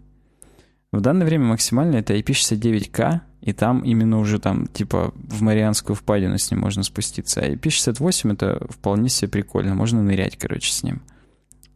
В 0.92 1.00
данное 1.00 1.26
время 1.26 1.44
максимально 1.46 1.96
это 1.96 2.14
IP69K, 2.14 3.20
и 3.42 3.52
там 3.52 3.80
именно 3.80 4.18
уже 4.18 4.38
там, 4.38 4.66
типа, 4.66 5.12
в 5.14 5.42
Марианскую 5.42 5.94
впадину 5.96 6.38
с 6.38 6.50
ним 6.50 6.60
можно 6.60 6.82
спуститься. 6.82 7.40
А 7.40 7.48
IP68 7.48 8.32
это 8.32 8.66
вполне 8.70 9.08
себе 9.08 9.28
прикольно, 9.28 9.74
можно 9.74 10.02
нырять, 10.02 10.36
короче, 10.36 10.72
с 10.72 10.82
ним. 10.82 11.02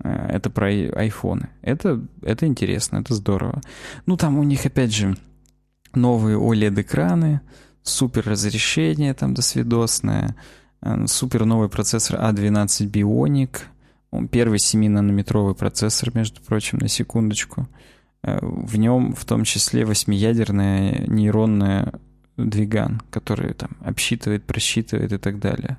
Э, 0.03 0.27
Это 0.37 0.51
про 0.51 0.66
ай- 0.66 0.88
айфоны. 0.90 1.49
Это, 1.62 2.01
это 2.23 2.46
интересно, 2.46 2.99
это 2.99 3.14
здорово. 3.14 3.61
Ну, 4.07 4.16
там 4.16 4.38
у 4.38 4.42
них, 4.44 4.64
опять 4.66 4.92
же, 4.92 5.16
новые 5.94 6.38
OLED-экраны, 6.38 7.40
супер 7.83 8.25
разрешение 8.27 9.14
там 9.14 9.35
досвидосное, 9.35 10.37
э, 10.83 11.07
супер 11.07 11.44
новый 11.44 11.68
процессор 11.68 12.18
A12 12.20 12.90
Bionic, 12.90 13.59
он 14.11 14.29
первый 14.29 14.59
7-нанометровый 14.59 15.55
процессор, 15.55 16.11
между 16.14 16.40
прочим, 16.42 16.79
на 16.79 16.88
секундочку. 16.88 17.68
Э, 18.22 18.38
В 18.42 18.76
нем 18.78 19.14
в 19.14 19.24
том 19.24 19.44
числе 19.44 19.85
восьмиядерная 19.85 21.04
нейронная 21.06 21.92
двиган, 22.37 23.02
который 23.11 23.54
там 23.54 23.70
обсчитывает, 23.80 24.44
просчитывает 24.44 25.12
и 25.12 25.18
так 25.18 25.38
далее. 25.38 25.78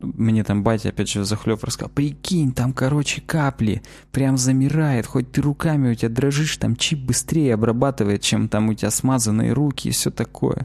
Мне 0.00 0.44
там 0.44 0.62
батя, 0.62 0.90
опять 0.90 1.08
же, 1.10 1.24
захлеб 1.24 1.62
рассказал, 1.64 1.90
прикинь, 1.92 2.52
там, 2.52 2.72
короче, 2.72 3.20
капли, 3.20 3.82
прям 4.12 4.36
замирает, 4.36 5.06
хоть 5.06 5.32
ты 5.32 5.40
руками 5.42 5.90
у 5.90 5.94
тебя 5.94 6.08
дрожишь, 6.08 6.56
там 6.56 6.76
чип 6.76 7.00
быстрее 7.00 7.54
обрабатывает, 7.54 8.22
чем 8.22 8.48
там 8.48 8.68
у 8.68 8.74
тебя 8.74 8.92
смазанные 8.92 9.52
руки 9.52 9.88
и 9.88 9.90
все 9.90 10.12
такое. 10.12 10.64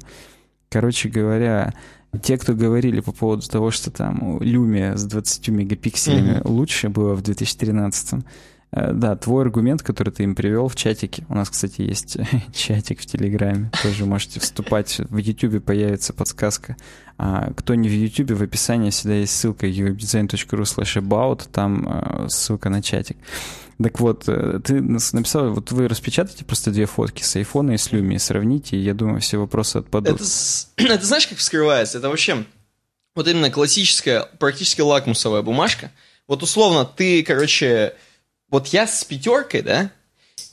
Короче 0.69 1.09
говоря, 1.09 1.73
те, 2.21 2.37
кто 2.37 2.53
говорили 2.53 2.99
по 2.99 3.11
поводу 3.11 3.41
того, 3.49 3.71
что 3.71 3.89
там 3.89 4.37
Lumia 4.37 4.95
с 4.97 5.03
20 5.05 5.47
мегапикселями 5.49 6.37
Мгм. 6.39 6.51
лучше 6.51 6.89
было 6.89 7.15
в 7.15 7.23
2013 7.23 8.13
э, 8.13 8.17
да, 8.75 9.15
твой 9.15 9.43
аргумент, 9.43 9.83
который 9.83 10.11
ты 10.11 10.23
им 10.23 10.35
привел 10.35 10.67
в 10.67 10.75
чатике. 10.75 11.25
У 11.29 11.35
нас, 11.35 11.49
кстати, 11.49 11.81
есть 11.81 12.17
чатик 12.53 13.01
в 13.01 13.05
Телеграме. 13.05 13.71
Тоже 13.81 14.05
можете 14.05 14.39
вступать. 14.39 14.99
В 15.09 15.17
Ютубе 15.17 15.59
появится 15.59 16.13
подсказка. 16.13 16.75
А 17.17 17.51
кто 17.55 17.75
не 17.75 17.87
в 17.87 17.91
Ютубе, 17.91 18.35
в 18.35 18.41
описании 18.41 18.89
всегда 18.89 19.15
есть 19.15 19.35
ссылка 19.35 19.67
uwebdesign.ru 19.67 20.63
slash 20.63 21.01
about. 21.01 21.47
Там 21.51 21.87
э, 21.87 22.27
ссылка 22.29 22.69
на 22.69 22.81
чатик. 22.81 23.17
Так 23.81 23.99
вот, 23.99 24.23
э, 24.27 24.59
ты 24.63 24.81
написал, 24.81 25.51
вот 25.51 25.71
вы 25.71 25.87
распечатаете 25.87 26.45
просто 26.45 26.71
две 26.71 26.85
фотки 26.85 27.23
с 27.23 27.35
айфона 27.35 27.71
и 27.71 27.77
с 27.77 27.91
Люми, 27.91 28.17
сравните, 28.17 28.77
и 28.77 28.79
я 28.79 28.93
думаю, 28.93 29.19
все 29.19 29.37
вопросы 29.37 29.77
отпадут. 29.77 30.21
Это, 30.21 30.23
это 30.93 31.05
знаешь, 31.05 31.27
как 31.27 31.37
вскрывается? 31.37 31.97
Это 31.97 32.09
вообще 32.09 32.45
вот 33.15 33.27
именно 33.27 33.49
классическая, 33.51 34.23
практически 34.39 34.81
лакмусовая 34.81 35.41
бумажка. 35.41 35.91
Вот 36.27 36.41
условно 36.43 36.85
ты, 36.85 37.23
короче, 37.23 37.93
вот 38.53 38.67
я 38.67 38.85
с 38.85 39.03
пятеркой, 39.03 39.63
да, 39.63 39.91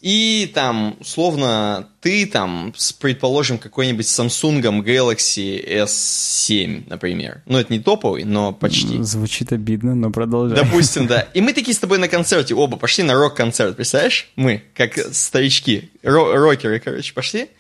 и 0.01 0.51
там, 0.55 0.97
условно, 1.01 1.91
ты 2.01 2.25
там, 2.25 2.73
с, 2.75 2.95
предположим, 2.95 3.59
какой-нибудь 3.59 4.07
Samsung 4.07 4.63
Galaxy 4.83 5.63
S7, 5.85 6.85
например. 6.89 7.43
Ну, 7.45 7.59
это 7.59 7.71
не 7.71 7.79
топовый, 7.79 8.25
но 8.25 8.53
почти. 8.53 9.03
Звучит 9.03 9.53
обидно, 9.53 9.95
но 9.95 10.11
продолжай. 10.11 10.57
Допустим, 10.57 11.07
да. 11.07 11.21
И 11.35 11.43
мы 11.43 11.53
такие 11.53 11.75
с 11.75 11.79
тобой 11.79 11.99
на 11.99 12.09
концерте 12.09 12.55
оба 12.55 12.79
пошли 12.79 13.05
на 13.05 13.13
рок-концерт, 13.13 13.77
представляешь? 13.77 14.31
Мы, 14.37 14.63
как 14.75 14.97
старички, 15.13 15.91
ро- 16.03 16.33
рокеры, 16.33 16.81
короче, 16.81 17.13
пошли. 17.13 17.51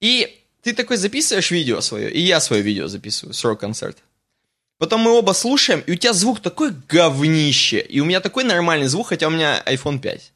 И 0.00 0.38
ты 0.62 0.72
такой 0.72 0.96
записываешь 0.96 1.50
видео 1.50 1.82
свое, 1.82 2.10
и 2.10 2.20
я 2.20 2.40
свое 2.40 2.62
видео 2.62 2.88
записываю 2.88 3.34
с 3.34 3.44
рок-концерта. 3.44 4.00
Потом 4.82 5.02
мы 5.02 5.12
оба 5.12 5.30
слушаем, 5.30 5.84
и 5.86 5.92
у 5.92 5.94
тебя 5.94 6.12
звук 6.12 6.40
такой 6.40 6.72
говнище, 6.88 7.78
и 7.78 8.00
у 8.00 8.04
меня 8.04 8.18
такой 8.18 8.42
нормальный 8.42 8.88
звук, 8.88 9.10
хотя 9.10 9.28
у 9.28 9.30
меня 9.30 9.62
iPhone 9.64 10.00
5. 10.00 10.32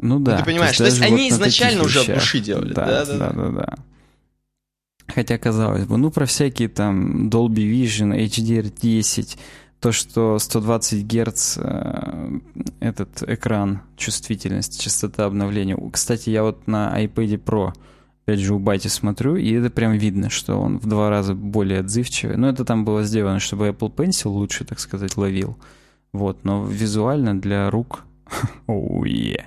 Ну 0.00 0.18
да. 0.18 0.38
ты 0.38 0.44
понимаешь, 0.44 0.76
то 0.76 0.84
есть 0.84 0.98
даже 0.98 1.12
они 1.12 1.30
на 1.30 1.34
изначально 1.36 1.84
уже 1.84 2.00
от 2.00 2.08
вещах. 2.08 2.20
души 2.20 2.40
делали. 2.40 2.74
Да, 2.74 2.86
Да, 2.86 3.04
да, 3.04 3.16
да, 3.16 3.30
да, 3.30 3.48
да. 3.50 3.78
Хотя, 5.06 5.38
казалось 5.38 5.84
бы, 5.84 5.96
ну 5.96 6.10
про 6.10 6.26
всякие 6.26 6.68
там 6.68 7.28
Dolby 7.28 7.70
Vision, 7.72 8.18
HDR10, 8.18 9.38
то, 9.78 9.92
что 9.92 10.40
120 10.40 11.06
Гц 11.06 11.58
э, 11.58 12.40
этот 12.80 13.22
экран, 13.22 13.82
чувствительность, 13.96 14.80
частота 14.80 15.24
обновления. 15.24 15.78
Кстати, 15.92 16.30
я 16.30 16.42
вот 16.42 16.66
на 16.66 17.00
iPad 17.00 17.44
Pro, 17.44 17.74
опять 18.28 18.40
же, 18.40 18.54
у 18.54 18.58
Бати 18.58 18.88
смотрю, 18.88 19.36
и 19.36 19.52
это 19.52 19.70
прям 19.70 19.92
видно, 19.92 20.28
что 20.28 20.60
он 20.60 20.78
в 20.78 20.86
два 20.86 21.08
раза 21.08 21.34
более 21.34 21.80
отзывчивый. 21.80 22.36
Но 22.36 22.50
это 22.50 22.62
там 22.62 22.84
было 22.84 23.02
сделано, 23.02 23.38
чтобы 23.38 23.68
Apple 23.68 23.94
Pencil 23.94 24.28
лучше, 24.28 24.66
так 24.66 24.80
сказать, 24.80 25.16
ловил. 25.16 25.56
Вот, 26.12 26.44
но 26.44 26.66
визуально 26.66 27.40
для 27.40 27.70
рук 27.70 28.04
е, 29.06 29.46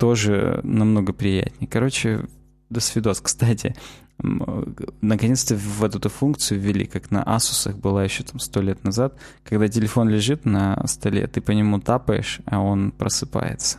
тоже 0.00 0.60
намного 0.64 1.12
приятнее. 1.12 1.68
Короче, 1.68 2.26
до 2.68 2.80
свидос. 2.80 3.20
Кстати, 3.20 3.76
наконец-то 4.18 5.54
в 5.54 5.84
эту 5.84 6.08
функцию 6.08 6.58
ввели, 6.58 6.86
как 6.86 7.12
на 7.12 7.22
Asus 7.22 7.76
была 7.76 8.02
еще 8.02 8.24
там 8.24 8.40
сто 8.40 8.60
лет 8.60 8.82
назад, 8.82 9.16
когда 9.44 9.68
телефон 9.68 10.08
лежит 10.08 10.44
на 10.44 10.84
столе, 10.88 11.28
ты 11.28 11.40
по 11.40 11.52
нему 11.52 11.78
тапаешь, 11.78 12.40
а 12.46 12.58
он 12.58 12.90
просыпается. 12.90 13.78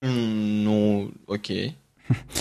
Ну, 0.00 1.12
окей. 1.28 1.76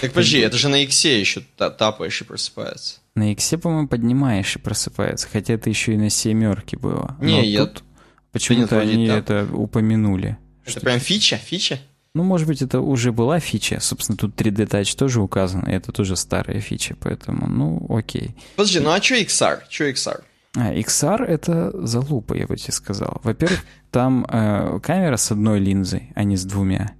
Так 0.02 0.12
подожди, 0.12 0.40
это 0.40 0.58
же 0.58 0.70
на 0.70 0.84
иксе 0.84 1.20
еще 1.20 1.42
та- 1.58 1.70
тапаешь 1.70 2.22
и 2.22 2.24
просыпается. 2.26 2.96
На 3.16 3.32
X, 3.32 3.54
по-моему, 3.62 3.88
поднимаешь 3.88 4.56
и 4.56 4.60
просыпается, 4.60 5.28
хотя 5.32 5.54
это 5.54 5.70
еще 5.70 5.94
и 5.94 5.98
на 5.98 6.10
семерке 6.10 6.78
было. 6.78 7.16
Не, 7.22 7.34
Но 7.38 7.42
я- 7.42 7.66
тут 7.66 7.84
почему-то 8.32 8.80
они 8.80 9.08
так. 9.08 9.18
это 9.30 9.48
упомянули. 9.54 10.38
Это 10.66 10.80
прям 10.82 11.00
фича, 11.00 11.38
фича? 11.38 11.80
Ну, 12.16 12.24
может 12.24 12.48
быть, 12.48 12.62
это 12.62 12.80
уже 12.82 13.12
была 13.12 13.40
фича. 13.40 13.80
Собственно, 13.80 14.18
тут 14.18 14.36
3D 14.36 14.68
Touch 14.68 14.98
тоже 14.98 15.22
указано, 15.22 15.70
и 15.70 15.74
это 15.74 15.92
тоже 15.92 16.16
старая 16.16 16.60
фича, 16.60 16.96
поэтому, 17.00 17.48
ну, 17.48 17.86
окей. 17.96 18.36
Подожди, 18.56 18.80
ну 18.80 18.90
а 18.92 19.02
что 19.02 19.16
XR? 19.16 19.60
Что 19.70 19.90
XR? 19.90 20.22
А, 20.56 20.74
XR— 20.74 21.24
это 21.28 21.72
залупа, 21.86 22.34
я 22.34 22.48
бы 22.48 22.58
тебе 22.58 22.74
сказал. 22.74 23.22
Во-первых, 23.24 23.64
там 23.92 24.26
э, 24.28 24.80
камера 24.82 25.18
с 25.18 25.32
одной 25.32 25.60
линзой, 25.60 26.12
а 26.16 26.24
не 26.24 26.36
с 26.38 26.46
двумя. 26.46 26.94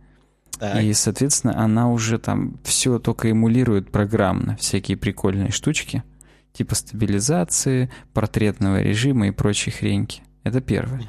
Так. 0.60 0.84
И, 0.84 0.94
соответственно, 0.94 1.58
она 1.58 1.90
уже 1.90 2.20
там 2.20 2.60
все 2.64 3.00
только 3.00 3.30
эмулирует 3.30 3.92
программно, 3.92 4.58
всякие 4.58 4.98
прикольные 4.98 5.52
штучки, 5.52 6.04
типа 6.52 6.76
стабилизации, 6.76 7.90
портретного 8.14 8.82
режима 8.82 9.28
и 9.28 9.32
прочей 9.32 9.72
хреньки. 9.72 10.22
Это 10.44 10.60
первое. 10.60 11.04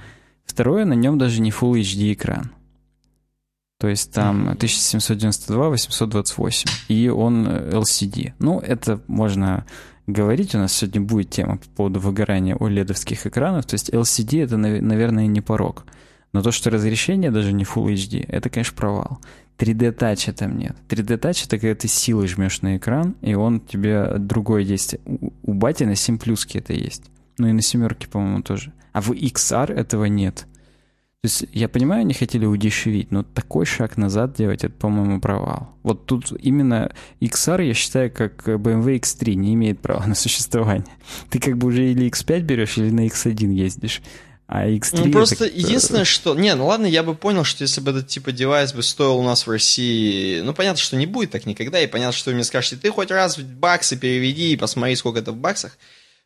Второе, 0.45 0.85
на 0.85 0.95
нем 0.95 1.19
даже 1.19 1.41
не 1.41 1.51
Full 1.51 1.81
HD 1.81 2.13
экран. 2.13 2.53
То 3.81 3.89
есть 3.89 4.13
там 4.13 4.43
1792, 4.43 5.71
828. 5.71 6.71
И 6.89 7.09
он 7.09 7.47
э, 7.49 7.71
LCD. 7.73 8.35
Ну, 8.39 8.61
это 8.61 9.01
можно 9.07 9.65
говорить. 10.07 10.55
У 10.55 10.59
нас 10.59 10.75
сегодня 10.75 11.01
будет 11.01 11.31
тема 11.31 11.57
по 11.57 11.69
поводу 11.77 11.99
выгорания 11.99 12.57
OLED-овских 12.57 13.27
экранов. 13.27 13.65
То 13.65 13.75
есть 13.75 13.89
LCD 13.89 14.45
это, 14.45 14.59
наверное, 14.59 15.27
не 15.27 15.41
порог. 15.41 15.87
Но 16.33 16.43
то, 16.43 16.53
что 16.53 16.71
разрешение 16.71 17.31
даже 17.31 17.53
не 17.53 17.65
Full 17.65 17.93
HD, 17.93 18.25
это, 18.29 18.51
конечно, 18.51 18.77
провал. 18.77 19.21
3D 19.59 19.93
тача 19.93 20.33
там 20.33 20.57
нет. 20.59 20.77
3D 20.89 21.19
тач 21.19 21.45
это 21.45 21.59
когда 21.59 21.75
ты 21.75 21.87
силой 21.87 22.29
жмешь 22.29 22.63
на 22.63 22.77
экран, 22.77 23.15
и 23.21 23.35
он 23.35 23.61
тебе 23.61 24.15
другое 24.19 24.65
действие. 24.65 25.01
У, 25.05 25.33
у 25.43 25.53
бати 25.53 25.85
на 25.85 25.97
7 25.97 26.19
плюске 26.19 26.61
это 26.61 26.73
есть. 26.73 27.05
Ну 27.37 27.49
и 27.49 27.53
на 27.53 27.63
семерке, 27.63 28.09
по-моему, 28.09 28.43
тоже. 28.43 28.73
А 28.93 29.01
в 29.01 29.11
XR 29.11 29.73
этого 29.73 30.07
нет. 30.07 30.47
То 31.23 31.27
есть 31.27 31.45
я 31.53 31.69
понимаю, 31.69 32.01
они 32.01 32.15
хотели 32.15 32.47
удешевить, 32.47 33.11
но 33.11 33.23
такой 33.23 33.67
шаг 33.67 33.99
назад 33.99 34.33
делать, 34.33 34.65
это, 34.65 34.75
по-моему, 34.75 35.21
провал. 35.21 35.69
Вот 35.83 36.07
тут 36.07 36.33
именно 36.41 36.91
XR, 37.21 37.67
я 37.67 37.75
считаю, 37.75 38.11
как 38.11 38.49
BMW 38.49 38.99
X3 39.01 39.35
не 39.35 39.53
имеет 39.53 39.81
права 39.81 40.05
на 40.07 40.15
существование. 40.15 40.97
Ты 41.29 41.39
как 41.39 41.59
бы 41.59 41.69
уже 41.69 41.91
или 41.91 42.09
X5 42.09 42.41
берешь, 42.41 42.79
или 42.79 42.91
на 42.91 43.07
X1 43.07 43.53
ездишь. 43.53 44.01
А 44.53 44.67
X3 44.67 45.05
ну, 45.05 45.13
просто 45.13 45.45
это... 45.45 45.57
единственное, 45.57 46.05
что... 46.05 46.35
Не, 46.35 46.57
ну 46.57 46.67
ладно, 46.67 46.87
я 46.87 47.05
бы 47.05 47.15
понял, 47.15 47.45
что 47.45 47.63
если 47.63 47.81
бы 47.81 47.93
этот 47.93 48.09
типа 48.09 48.33
девайс 48.33 48.73
бы 48.73 48.83
стоил 48.83 49.17
у 49.17 49.23
нас 49.23 49.47
в 49.47 49.51
России... 49.51 50.41
Ну, 50.41 50.53
понятно, 50.53 50.83
что 50.83 50.97
не 50.97 51.07
будет 51.07 51.31
так 51.31 51.47
никогда, 51.47 51.81
и 51.81 51.87
понятно, 51.87 52.13
что 52.13 52.31
вы 52.31 52.35
мне 52.35 52.43
скажете, 52.43 52.75
ты 52.75 52.91
хоть 52.91 53.13
раз 53.13 53.39
в 53.39 53.45
баксы 53.45 53.97
переведи 53.97 54.53
и 54.53 54.57
посмотри, 54.57 54.97
сколько 54.97 55.21
это 55.21 55.31
в 55.31 55.37
баксах. 55.37 55.79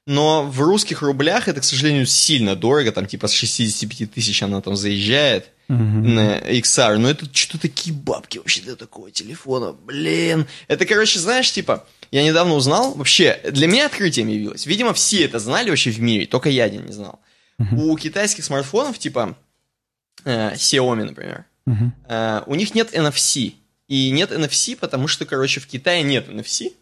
Но 0.06 0.42
в 0.42 0.58
русских 0.62 1.02
рублях 1.02 1.48
это, 1.48 1.60
к 1.60 1.64
сожалению, 1.64 2.06
сильно 2.06 2.56
дорого, 2.56 2.92
там 2.92 3.04
типа 3.04 3.28
с 3.28 3.32
65 3.32 4.12
тысяч 4.12 4.42
она 4.42 4.62
там 4.62 4.74
заезжает 4.74 5.50
mm-hmm. 5.68 5.74
на 5.74 6.38
XR. 6.38 6.96
Но 6.96 7.10
это 7.10 7.26
что 7.30 7.60
такие 7.60 7.94
бабки 7.94 8.38
вообще 8.38 8.62
для 8.62 8.76
такого 8.76 9.10
телефона, 9.10 9.72
блин. 9.72 10.46
Это, 10.68 10.86
короче, 10.86 11.18
знаешь, 11.18 11.52
типа, 11.52 11.86
я 12.10 12.24
недавно 12.24 12.54
узнал, 12.54 12.94
вообще, 12.94 13.38
для 13.50 13.66
меня 13.66 13.84
открытием 13.84 14.28
явилось. 14.28 14.64
Видимо, 14.64 14.94
все 14.94 15.26
это 15.26 15.38
знали 15.38 15.68
вообще 15.68 15.90
в 15.90 16.00
мире, 16.00 16.24
только 16.24 16.48
я 16.48 16.64
один 16.64 16.86
не 16.86 16.92
знал. 16.92 17.20
У 17.58 17.96
китайских 17.96 18.44
смартфонов, 18.44 18.98
типа 18.98 19.36
э, 20.24 20.54
Xiaomi, 20.54 21.04
например, 21.04 21.44
mm-hmm. 21.68 21.90
э, 22.08 22.42
у 22.46 22.54
них 22.54 22.74
нет 22.74 22.94
NFC. 22.94 23.54
И 23.88 24.10
нет 24.10 24.32
NFC, 24.32 24.76
потому 24.76 25.08
что, 25.08 25.26
короче, 25.26 25.60
в 25.60 25.66
Китае 25.66 26.02
нет 26.02 26.28
NFC. 26.28 26.72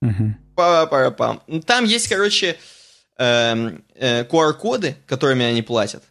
Угу. 0.00 0.34
Па-па-пам. 0.54 1.42
Там 1.66 1.84
есть, 1.84 2.08
короче, 2.08 2.56
э, 3.18 3.78
э, 3.94 4.24
QR-коды, 4.24 4.96
которыми 5.06 5.44
они 5.44 5.62
платят. 5.62 6.04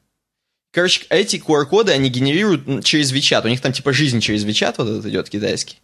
Короче, 0.71 1.05
эти 1.09 1.37
QR-коды 1.37 1.91
они 1.91 2.09
генерируют 2.09 2.83
через 2.83 3.13
WeChat. 3.13 3.45
У 3.45 3.47
них 3.47 3.61
там 3.61 3.71
типа 3.71 3.93
жизнь 3.93 4.19
через 4.19 4.43
WeChat 4.43 4.75
вот 4.77 4.87
этот 4.89 5.05
идет 5.05 5.29
китайский. 5.29 5.77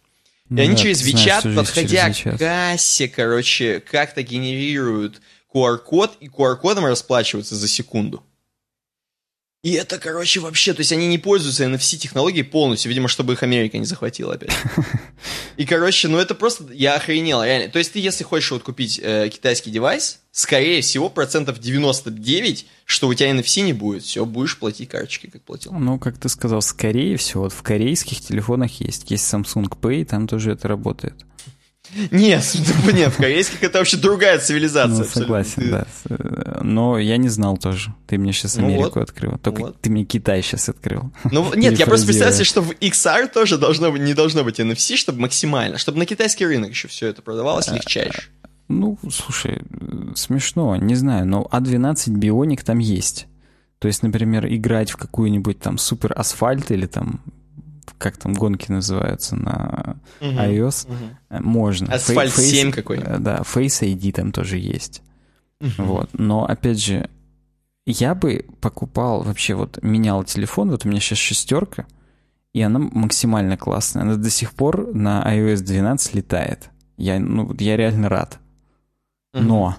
И 0.50 0.54
ну, 0.54 0.62
они 0.62 0.74
да, 0.74 0.82
через 0.82 1.06
WeChat, 1.06 1.42
знаешь, 1.42 1.56
подходя 1.56 2.12
через 2.12 2.34
WeChat. 2.34 2.36
к 2.36 2.38
кассе, 2.40 3.08
короче, 3.08 3.80
как-то 3.80 4.22
генерируют 4.22 5.22
QR-код, 5.54 6.16
и 6.20 6.28
QR-кодом 6.28 6.86
расплачиваются 6.86 7.54
за 7.54 7.68
секунду. 7.68 8.22
И 9.62 9.72
это, 9.72 9.98
короче, 9.98 10.40
вообще, 10.40 10.72
то 10.72 10.80
есть 10.80 10.90
они 10.90 11.06
не 11.06 11.18
пользуются 11.18 11.64
NFC-технологией 11.64 12.44
полностью, 12.44 12.88
видимо, 12.88 13.08
чтобы 13.08 13.34
их 13.34 13.42
Америка 13.42 13.76
не 13.76 13.84
захватила 13.84 14.34
опять. 14.34 14.52
И, 15.58 15.66
короче, 15.66 16.08
ну 16.08 16.16
это 16.16 16.34
просто, 16.34 16.72
я 16.72 16.94
охренел, 16.94 17.44
реально. 17.44 17.70
То 17.70 17.78
есть 17.78 17.92
ты, 17.92 17.98
если 17.98 18.24
хочешь 18.24 18.50
вот 18.52 18.62
купить 18.62 18.98
э, 19.02 19.28
китайский 19.28 19.70
девайс, 19.70 20.20
скорее 20.32 20.80
всего, 20.80 21.10
процентов 21.10 21.58
99, 21.58 22.66
что 22.86 23.08
у 23.08 23.12
тебя 23.12 23.30
NFC 23.30 23.60
не 23.60 23.74
будет, 23.74 24.02
все, 24.02 24.24
будешь 24.24 24.56
платить 24.56 24.88
карточкой, 24.88 25.30
как 25.30 25.42
платил. 25.42 25.72
Ну, 25.72 25.98
как 25.98 26.16
ты 26.16 26.30
сказал, 26.30 26.62
скорее 26.62 27.18
всего, 27.18 27.42
вот 27.42 27.52
в 27.52 27.62
корейских 27.62 28.22
телефонах 28.22 28.80
есть. 28.80 29.10
Есть 29.10 29.30
Samsung 29.30 29.68
Pay, 29.68 30.06
там 30.06 30.26
тоже 30.26 30.52
это 30.52 30.68
работает. 30.68 31.26
Нет, 32.10 32.44
нет, 32.92 33.12
в 33.12 33.16
корейских 33.16 33.62
это 33.62 33.78
вообще 33.78 33.96
другая 33.96 34.38
цивилизация. 34.38 34.98
Ну, 34.98 35.04
согласен, 35.04 35.70
да. 35.70 35.86
Но 36.62 36.98
я 36.98 37.16
не 37.16 37.28
знал 37.28 37.56
тоже. 37.56 37.94
Ты 38.06 38.18
мне 38.18 38.32
сейчас 38.32 38.56
ну 38.56 38.66
Америку 38.66 39.00
вот, 39.00 39.08
открыл. 39.08 39.38
Только 39.38 39.60
вот. 39.60 39.80
ты 39.80 39.90
мне 39.90 40.04
Китай 40.04 40.42
сейчас 40.42 40.68
открыл. 40.68 41.10
Ну 41.30 41.52
нет, 41.54 41.78
я 41.78 41.86
просто 41.86 42.06
представляю 42.06 42.34
себе, 42.36 42.44
что 42.44 42.62
в 42.62 42.70
XR 42.72 43.28
тоже 43.28 43.58
должно 43.58 43.96
не 43.96 44.14
должно 44.14 44.44
быть 44.44 44.60
NFC, 44.60 44.96
чтобы 44.96 45.20
максимально, 45.20 45.78
чтобы 45.78 45.98
на 45.98 46.06
китайский 46.06 46.46
рынок 46.46 46.70
еще 46.70 46.88
все 46.88 47.08
это 47.08 47.22
продавалось 47.22 47.68
а, 47.68 47.74
легчайше. 47.74 48.22
Ну, 48.68 48.98
слушай, 49.10 49.62
смешно, 50.14 50.76
не 50.76 50.94
знаю, 50.94 51.26
но 51.26 51.48
А12 51.50 52.10
Bionic 52.10 52.62
там 52.64 52.78
есть. 52.78 53.26
То 53.80 53.88
есть, 53.88 54.02
например, 54.02 54.46
играть 54.46 54.90
в 54.90 54.96
какую-нибудь 54.96 55.58
там 55.58 55.78
супер 55.78 56.12
асфальт 56.16 56.70
или 56.70 56.86
там 56.86 57.20
как 57.98 58.16
там 58.16 58.34
гонки 58.34 58.70
называются 58.70 59.36
на 59.36 59.96
угу, 60.20 60.30
iOS, 60.30 60.86
угу. 60.88 61.42
можно. 61.42 61.92
Асфальт 61.92 62.32
Face, 62.32 62.40
7 62.40 62.72
какой-нибудь. 62.72 63.22
Да, 63.22 63.38
Face 63.38 63.82
ID 63.82 64.12
там 64.12 64.32
тоже 64.32 64.58
есть. 64.58 65.02
Угу. 65.60 65.82
Вот. 65.84 66.10
Но, 66.12 66.44
опять 66.44 66.80
же, 66.82 67.08
я 67.86 68.14
бы 68.14 68.46
покупал, 68.60 69.22
вообще 69.22 69.54
вот 69.54 69.78
менял 69.82 70.24
телефон, 70.24 70.70
вот 70.70 70.84
у 70.84 70.88
меня 70.88 71.00
сейчас 71.00 71.18
шестерка, 71.18 71.86
и 72.52 72.62
она 72.62 72.78
максимально 72.78 73.56
классная. 73.56 74.02
Она 74.02 74.16
до 74.16 74.30
сих 74.30 74.52
пор 74.52 74.94
на 74.94 75.22
iOS 75.22 75.60
12 75.60 76.14
летает. 76.14 76.70
Я, 76.96 77.18
ну, 77.18 77.54
я 77.58 77.76
реально 77.76 78.08
рад. 78.08 78.38
Но 79.32 79.76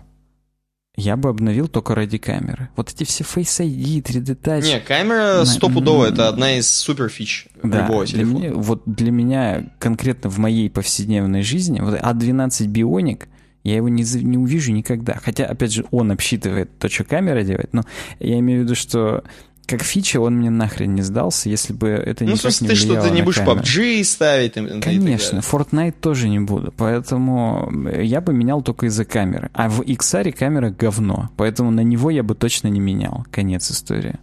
я 0.96 1.16
бы 1.16 1.30
обновил 1.30 1.68
только 1.68 1.96
ради 1.96 2.18
камеры. 2.18 2.70
Вот 2.76 2.92
эти 2.92 3.06
все 3.06 3.24
Face 3.24 3.66
ID, 3.66 4.04
3D 4.04 4.42
Touch. 4.42 4.64
Не, 4.64 4.80
камера 4.80 5.46
стопудово, 5.46 6.06
это 6.06 6.28
одна 6.28 6.58
из 6.58 6.70
супер 6.70 7.10
фич 7.10 7.48
да, 7.64 7.84
любого 7.84 8.06
телефона. 8.06 8.40
Для 8.40 8.50
меня, 8.50 8.58
вот 8.58 8.84
для 8.86 9.12
меня, 9.12 9.74
конкретно 9.80 10.30
в 10.30 10.38
моей 10.38 10.70
повседневной 10.70 11.44
жизни, 11.44 11.80
вот 11.80 11.96
A12 11.96 12.68
Bionic, 12.68 13.28
я 13.64 13.76
его 13.76 13.90
не, 13.90 14.04
не 14.24 14.38
увижу 14.38 14.72
никогда. 14.72 15.20
Хотя, 15.24 15.46
опять 15.46 15.72
же, 15.72 15.86
он 15.92 16.12
обсчитывает 16.12 16.78
то, 16.78 16.90
что 16.90 17.04
камера 17.04 17.44
делает, 17.44 17.74
но 17.74 17.84
я 18.20 18.40
имею 18.40 18.62
в 18.62 18.64
виду, 18.64 18.76
что 18.76 19.24
как 19.72 19.84
фича 19.84 20.20
он 20.20 20.36
мне 20.36 20.50
нахрен 20.50 20.94
не 20.94 21.02
сдался, 21.02 21.50
если 21.50 21.72
бы 21.74 21.88
это 21.88 22.26
ну, 22.26 22.32
никак 22.32 22.62
не 22.62 22.68
влияло 22.68 22.70
ты 22.70 22.76
что, 22.76 23.02
ты 23.02 23.10
не 23.12 23.22
будешь 23.22 23.38
камеру. 23.38 23.62
PUBG 23.62 24.04
ставить? 24.04 24.54
Там, 24.54 24.82
Конечно, 24.82 25.40
Fortnite 25.40 25.96
тоже 26.00 26.28
не 26.28 26.40
буду, 26.40 26.74
поэтому 26.76 27.72
я 27.90 28.20
бы 28.20 28.34
менял 28.34 28.62
только 28.62 28.88
из-за 28.88 29.06
камеры. 29.06 29.50
А 29.54 29.70
в 29.70 29.82
XR 29.82 30.32
камера 30.34 30.70
говно, 30.70 31.30
поэтому 31.38 31.72
на 31.72 31.82
него 31.82 32.10
я 32.10 32.22
бы 32.22 32.36
точно 32.36 32.68
не 32.68 32.80
менял. 32.80 33.26
Конец 33.32 33.72
истории. 33.72 34.20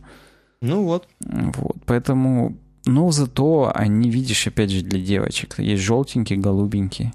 Ну 0.61 0.85
вот. 0.85 1.09
Вот, 1.21 1.77
поэтому... 1.87 2.57
Но 2.85 3.11
зато 3.11 3.71
они, 3.75 4.09
видишь, 4.09 4.47
опять 4.47 4.71
же, 4.71 4.83
для 4.83 5.01
девочек. 5.01 5.59
Есть 5.59 5.83
желтенький, 5.83 6.37
голубенький, 6.37 7.13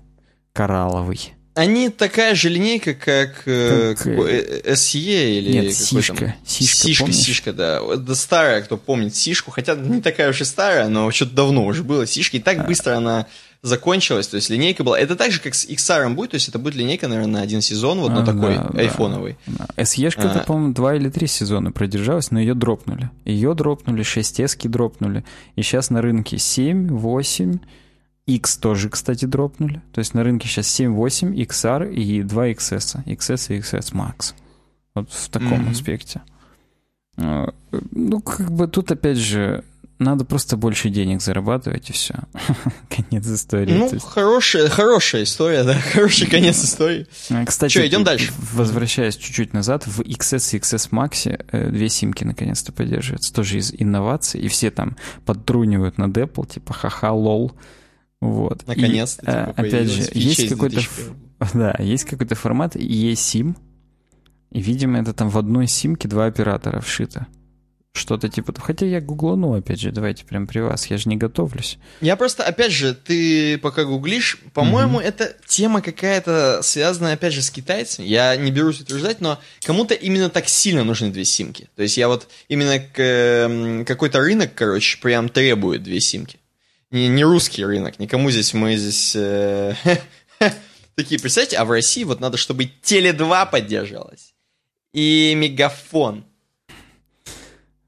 коралловый. 0.54 1.34
Они 1.56 1.90
такая 1.90 2.34
же 2.34 2.50
линейка, 2.50 2.96
как, 2.96 3.44
э, 3.46 3.94
как 3.96 4.08
э, 4.08 4.62
SE 4.74 5.00
или 5.00 5.52
Нет, 5.52 5.74
Сишка. 5.76 6.16
Там... 6.16 6.34
Сишка, 6.46 6.78
Сишка, 6.78 7.12
Сишка, 7.12 7.54
да. 7.54 7.80
Это 7.80 8.16
старая, 8.16 8.62
кто 8.64 8.76
помнит 8.76 9.16
Сишку, 9.16 9.52
хотя 9.52 9.76
не 9.76 10.02
такая 10.02 10.32
уж 10.32 10.42
и 10.42 10.46
старая, 10.46 10.88
но 10.90 11.12
что-то 11.12 11.34
давно 11.34 11.66
уже 11.66 11.84
было 11.84 12.08
Сишка, 12.08 12.38
и 12.38 12.40
так 12.40 12.60
а. 12.60 12.64
быстро 12.64 12.96
она 12.96 13.28
закончилась, 13.64 14.28
то 14.28 14.36
есть 14.36 14.50
линейка 14.50 14.84
была. 14.84 15.00
Это 15.00 15.16
так 15.16 15.32
же, 15.32 15.40
как 15.40 15.54
с 15.56 15.66
XR 15.66 16.14
будет, 16.14 16.32
то 16.32 16.36
есть 16.36 16.50
это 16.50 16.60
будет 16.60 16.76
линейка, 16.76 17.08
наверное, 17.08 17.34
на 17.34 17.42
один 17.42 17.62
сезон, 17.62 18.00
вот 18.00 18.12
а, 18.12 18.16
на 18.16 18.26
такой 18.26 18.56
да, 18.56 18.70
айфоновый. 18.78 19.38
Да. 19.48 19.68
SE-шка, 19.78 20.32
а. 20.32 20.40
по-моему, 20.40 20.74
два 20.74 20.96
или 20.96 21.10
три 21.10 21.28
сезона 21.28 21.72
продержалась, 21.72 22.30
но 22.32 22.40
ее 22.40 22.56
дропнули. 22.56 23.10
Ее 23.26 23.54
дропнули, 23.54 24.04
6S 24.04 24.68
дропнули, 24.68 25.24
и 25.56 25.62
сейчас 25.62 25.92
на 25.92 26.02
рынке 26.02 26.38
7, 26.38 26.90
8, 26.90 27.60
X 28.26 28.58
тоже, 28.58 28.90
кстати, 28.90 29.26
дропнули. 29.26 29.82
То 29.92 30.00
есть 30.00 30.14
на 30.14 30.24
рынке 30.24 30.48
сейчас 30.48 30.68
7.8, 30.80 31.34
XR 31.46 31.94
и 31.94 32.24
2 32.24 32.48
XS. 32.50 33.06
XS 33.06 33.56
и 33.56 33.60
XS 33.60 33.94
Max. 33.94 34.34
Вот 34.96 35.12
в 35.12 35.30
таком 35.30 35.66
mm-hmm. 35.66 35.72
аспекте. 35.72 36.22
А, 37.18 37.54
ну, 37.92 38.22
как 38.22 38.52
бы 38.52 38.68
тут, 38.68 38.92
опять 38.92 39.18
же, 39.18 39.64
надо 40.00 40.26
просто 40.26 40.58
больше 40.58 40.90
денег 40.90 41.22
зарабатывать, 41.22 41.90
и 41.90 41.94
все. 41.94 42.16
конец 42.90 43.28
истории. 43.28 43.74
Ну, 43.74 43.92
есть... 43.92 44.06
хорошая, 44.06 44.70
хорошая 44.70 45.24
история, 45.24 45.64
да, 45.64 45.74
хороший 45.94 46.28
конец 46.28 46.64
истории. 46.64 47.08
А, 47.30 47.46
кстати, 47.46 47.72
Что, 47.72 47.88
идем 47.88 48.04
дальше? 48.04 48.32
Возвращаясь 48.54 49.16
чуть-чуть 49.16 49.54
назад, 49.54 49.86
в 49.86 50.02
XS 50.02 50.56
и 50.56 50.60
XS 50.60 50.90
Max 50.92 51.46
э, 51.52 51.70
две 51.70 51.90
симки 51.90 52.24
наконец-то 52.24 52.72
поддерживаются. 52.72 53.34
Тоже 53.34 53.58
из 53.58 53.74
инноваций, 53.74 54.42
и 54.42 54.48
все 54.48 54.72
там 54.72 54.96
подтрунивают 55.26 55.98
над 55.98 56.16
Apple, 56.18 56.48
типа 56.48 56.74
ха-ха, 56.74 57.12
лол. 57.12 57.54
Вот. 58.24 58.66
Наконец-то. 58.68 59.22
Типа, 59.22 59.54
опять 59.58 59.90
же, 59.90 60.10
есть 60.14 60.48
какой-то, 60.48 60.82
да, 61.54 61.76
есть 61.80 62.06
какой-то 62.06 62.36
формат 62.36 62.78
eSIM, 62.78 63.58
и, 64.52 64.62
видимо, 64.62 65.02
это 65.02 65.14
там 65.14 65.30
в 65.30 65.38
одной 65.38 65.68
симке 65.68 66.08
два 66.08 66.28
оператора 66.28 66.80
вшито. 66.80 67.28
Что-то 67.96 68.30
типа... 68.30 68.54
Хотя 68.58 68.86
я 68.86 69.02
гуглану, 69.02 69.54
опять 69.54 69.80
же, 69.80 69.92
давайте 69.92 70.26
прям 70.26 70.48
при 70.48 70.60
вас, 70.60 70.88
я 70.88 70.98
же 70.98 71.10
не 71.10 71.18
готовлюсь. 71.18 71.78
Я 72.02 72.16
просто, 72.16 72.44
опять 72.44 72.72
же, 72.72 72.96
ты 72.96 73.58
пока 73.58 73.84
гуглишь, 73.84 74.40
по-моему, 74.54 75.00
mm-hmm. 75.00 75.06
это 75.06 75.36
тема 75.46 75.82
какая-то 75.82 76.62
связанная, 76.64 77.14
опять 77.14 77.34
же, 77.34 77.42
с 77.42 77.52
китайцами. 77.52 78.08
Я 78.08 78.36
не 78.38 78.52
берусь 78.52 78.80
утверждать, 78.80 79.20
но 79.20 79.40
кому-то 79.64 79.94
именно 79.96 80.30
так 80.30 80.48
сильно 80.48 80.84
нужны 80.84 81.12
две 81.12 81.26
симки. 81.26 81.70
То 81.76 81.84
есть 81.84 81.98
я 81.98 82.08
вот 82.08 82.30
именно 82.48 82.80
к, 82.80 83.86
какой-то 83.86 84.22
рынок, 84.22 84.56
короче, 84.56 85.00
прям 85.00 85.30
требует 85.30 85.84
две 85.84 86.00
симки 86.00 86.40
не, 86.94 87.08
не 87.08 87.24
русский 87.24 87.66
рынок, 87.66 88.00
никому 88.00 88.30
здесь 88.32 88.54
мы 88.54 88.76
здесь... 88.78 89.16
Э, 89.16 89.76
Такие, 90.96 91.20
представьте, 91.20 91.58
а 91.58 91.66
в 91.66 91.72
России 91.72 92.04
вот 92.04 92.20
надо, 92.20 92.38
чтобы 92.38 92.70
Теле2 92.84 93.50
поддерживалось. 93.50 94.36
И 94.94 95.34
Мегафон. 95.36 96.24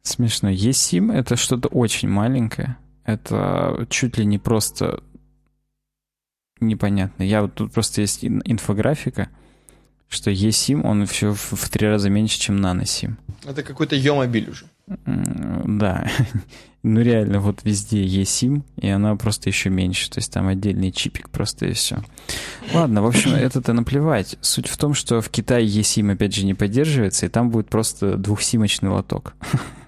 Смешно. 0.01 0.49
eSIM— 0.49 1.13
это 1.15 1.35
что-то 1.35 1.67
очень 1.67 2.09
маленькое. 2.09 2.77
Это 3.03 3.85
чуть 3.91 4.17
ли 4.17 4.25
не 4.25 4.39
просто 4.39 5.03
непонятно. 6.59 7.21
Я 7.21 7.43
вот 7.43 7.53
тут 7.53 7.71
просто 7.71 8.01
есть 8.01 8.25
инфографика, 8.25 9.29
что 10.09 10.31
eSIM, 10.31 10.81
он 10.81 11.05
все 11.05 11.31
в, 11.31 11.53
в 11.53 11.69
три 11.69 11.87
раза 11.87 12.09
меньше, 12.09 12.39
чем 12.39 12.57
наносим. 12.57 13.19
Это 13.43 13.61
какой-то 13.61 13.95
Е-мобиль 13.95 14.49
уже. 14.49 14.65
Да. 14.87 16.07
ну 16.83 17.01
реально, 17.01 17.39
вот 17.39 17.63
везде 17.63 18.05
eSIM, 18.05 18.61
и 18.77 18.87
она 18.87 19.15
просто 19.15 19.49
еще 19.49 19.69
меньше. 19.69 20.09
То 20.09 20.19
есть 20.19 20.31
там 20.31 20.47
отдельный 20.47 20.91
чипик 20.91 21.29
просто 21.29 21.67
и 21.67 21.73
все. 21.73 22.03
Ладно, 22.73 23.01
в 23.01 23.07
общем, 23.07 23.31
это-то 23.33 23.73
наплевать. 23.73 24.37
Суть 24.41 24.67
в 24.67 24.77
том, 24.77 24.93
что 24.93 25.21
в 25.21 25.29
Китае 25.29 25.67
eSIM 25.67 26.13
опять 26.13 26.35
же 26.35 26.45
не 26.45 26.53
поддерживается, 26.53 27.25
и 27.25 27.29
там 27.29 27.49
будет 27.49 27.69
просто 27.69 28.17
двухсимочный 28.17 28.89
лоток. 28.89 29.35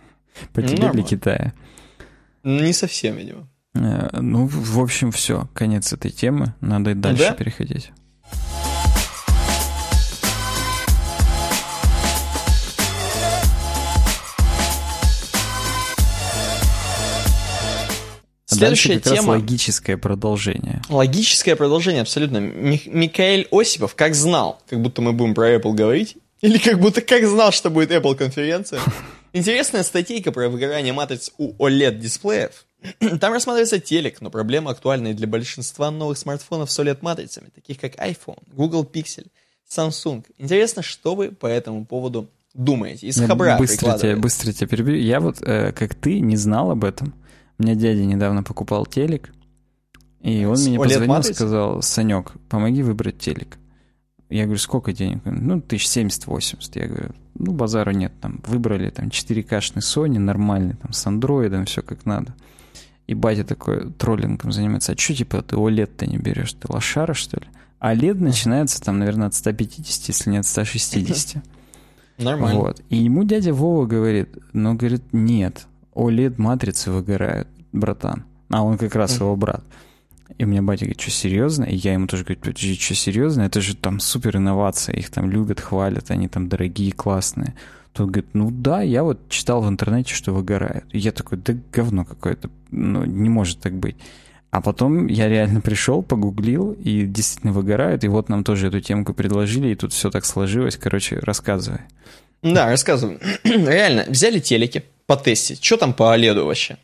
По 0.54 0.62
тебе 0.62 0.92
для 0.92 1.04
Китая. 1.04 1.54
Не 2.44 2.74
совсем, 2.74 3.18
видимо. 3.18 3.48
Э, 3.76 4.10
ну, 4.20 4.48
в 4.48 4.80
общем, 4.80 5.12
все. 5.12 5.48
Конец 5.54 5.94
этой 5.94 6.12
темы. 6.12 6.54
Надо 6.62 6.96
дальше 6.96 7.30
да? 7.30 7.34
переходить. 7.34 7.92
Следующая 18.58 19.00
как 19.00 19.04
тема. 19.04 19.34
Раз 19.34 19.42
логическое 19.42 19.98
продолжение. 19.98 20.82
Логическое 20.90 21.56
продолжение, 21.56 22.02
абсолютно. 22.02 22.38
Мих- 22.38 22.90
Микаэль 22.90 23.48
Осипов 23.52 23.96
как 23.96 24.16
знал, 24.16 24.62
как 24.70 24.82
будто 24.82 25.02
мы 25.02 25.14
будем 25.14 25.34
про 25.34 25.56
Apple 25.56 25.74
говорить, 25.74 26.18
или 26.42 26.58
как 26.58 26.80
будто 26.80 27.02
как 27.02 27.26
знал, 27.28 27.52
что 27.52 27.70
будет 27.70 27.92
Apple 27.92 28.16
конференция. 28.16 28.80
Интересная 29.34 29.84
статейка 29.84 30.32
про 30.32 30.50
выгорание 30.50 30.94
матриц 30.94 31.32
у 31.38 31.54
OLED-дисплеев. 31.64 32.66
Там 33.20 33.34
рассматривается 33.34 33.80
телек, 33.80 34.22
но 34.22 34.30
проблема 34.30 34.72
актуальна 34.72 35.10
и 35.10 35.14
для 35.14 35.28
большинства 35.28 35.92
новых 35.92 36.18
смартфонов 36.18 36.72
с 36.72 36.80
OLED-матрицами, 36.80 37.50
таких 37.54 37.80
как 37.80 37.96
iPhone, 37.96 38.40
Google 38.54 38.84
Pixel, 38.92 39.28
Samsung. 39.70 40.24
Интересно, 40.38 40.82
что 40.82 41.16
вы 41.16 41.32
по 41.32 41.48
этому 41.48 41.86
поводу 41.86 42.30
думаете? 42.54 43.08
Из 43.08 43.20
Хабра 43.20 43.58
быстро 43.58 43.98
тебя, 43.98 44.16
быстро 44.16 44.52
тебя 44.54 44.68
перебью. 44.68 44.96
Я 44.96 45.20
вот, 45.20 45.42
э, 45.42 45.72
как 45.74 45.96
ты, 45.96 46.20
не 46.20 46.38
знал 46.38 46.72
об 46.72 46.84
этом. 46.86 47.14
Меня 47.58 47.76
дядя 47.76 48.06
недавно 48.06 48.44
покупал 48.44 48.86
телек, 48.86 49.32
и 50.22 50.46
он 50.46 50.60
мне 50.60 50.78
позвонил 50.78 51.20
и 51.20 51.34
сказал, 51.34 51.82
Санек, 51.82 52.34
помоги 52.50 52.84
выбрать 52.84 53.18
телек. 53.20 53.58
Я 54.30 54.44
говорю, 54.44 54.60
сколько 54.60 54.92
денег? 54.92 55.22
Ну, 55.24 55.62
тысяч 55.62 55.88
семьдесят-восемьдесят. 55.88 56.76
Я 56.76 56.88
говорю, 56.88 57.12
ну, 57.36 57.54
базара 57.54 57.92
нет. 57.92 58.12
Там 58.20 58.42
выбрали 58.46 58.90
там 58.90 59.08
4К-шный 59.08 59.78
Sony, 59.78 60.20
нормальный, 60.20 60.76
там, 60.76 60.92
с 60.92 61.06
андроидом, 61.08 61.66
все 61.66 61.82
как 61.82 62.06
надо. 62.06 62.36
И 63.08 63.14
батя 63.14 63.46
такой 63.46 63.92
троллингом 63.94 64.52
занимается. 64.52 64.92
А 64.92 64.98
что, 64.98 65.14
типа, 65.16 65.42
ты 65.42 65.56
OLED-то 65.56 66.06
не 66.08 66.18
берешь? 66.18 66.54
Ты 66.54 66.68
лошара, 66.70 67.14
что 67.14 67.38
ли? 67.38 67.48
А 67.80 67.96
LED 67.96 68.16
начинается 68.16 68.82
там, 68.82 69.00
наверное, 69.00 69.28
от 69.28 69.34
150, 69.34 70.10
если 70.10 70.30
не 70.30 70.38
от 70.38 70.46
160. 70.46 71.42
Нормально. 72.18 72.60
Вот. 72.60 72.82
И 72.90 72.98
ему 72.98 73.24
дядя 73.24 73.54
Вова 73.54 73.86
говорит, 73.86 74.38
ну, 74.52 74.74
говорит, 74.74 75.04
нет, 75.14 75.68
OLED-матрицы 75.98 76.92
выгорают, 76.92 77.48
братан. 77.72 78.26
А 78.50 78.64
он 78.64 78.78
как 78.78 78.96
раз 78.96 79.20
его 79.20 79.36
брат. 79.36 79.64
И 80.38 80.44
у 80.44 80.48
меня 80.48 80.62
батя 80.62 80.86
говорит, 80.86 81.02
что 81.02 81.12
серьезно? 81.12 81.64
И 81.64 81.76
я 81.76 81.94
ему 81.94 82.08
тоже 82.08 82.24
говорю, 82.24 82.42
что 82.56 82.96
серьезно? 82.96 83.42
Это 83.42 83.62
же 83.62 83.76
там 83.76 84.00
супер 84.00 84.38
инновация, 84.38 84.96
их 84.96 85.10
там 85.10 85.30
любят, 85.30 85.60
хвалят, 85.60 86.12
они 86.12 86.28
там 86.28 86.48
дорогие, 86.48 86.92
классные. 86.92 87.56
Тот 87.94 88.10
говорит, 88.10 88.30
ну 88.34 88.52
да, 88.52 88.82
я 88.82 89.04
вот 89.04 89.30
читал 89.30 89.62
в 89.62 89.70
интернете, 89.70 90.14
что 90.14 90.34
выгорает. 90.34 90.86
И 90.92 91.00
я 91.00 91.12
такой, 91.12 91.40
да 91.40 91.56
говно 91.74 92.06
какое-то, 92.06 92.50
ну 92.70 93.04
не 93.06 93.30
может 93.30 93.60
так 93.60 93.74
быть. 93.74 93.96
А 94.52 94.62
потом 94.62 95.08
я 95.08 95.28
реально 95.28 95.62
пришел, 95.62 96.04
погуглил, 96.04 96.72
и 96.74 97.06
действительно 97.06 97.54
выгорают. 97.54 98.04
И 98.04 98.08
вот 98.08 98.30
нам 98.30 98.44
тоже 98.44 98.68
эту 98.68 98.82
темку 98.82 99.14
предложили, 99.14 99.70
и 99.70 99.76
тут 99.76 99.94
все 99.94 100.10
так 100.10 100.26
сложилось. 100.26 100.78
Короче, 100.78 101.20
рассказывай. 101.20 101.82
Да, 102.44 102.68
рассказываю. 102.68 103.20
реально, 103.44 104.06
взяли 104.08 104.40
телеки, 104.40 104.84
потестить, 105.08 105.64
что 105.64 105.78
там 105.78 105.94
по 105.94 106.16
OLED 106.16 106.44
вообще. 106.44 106.78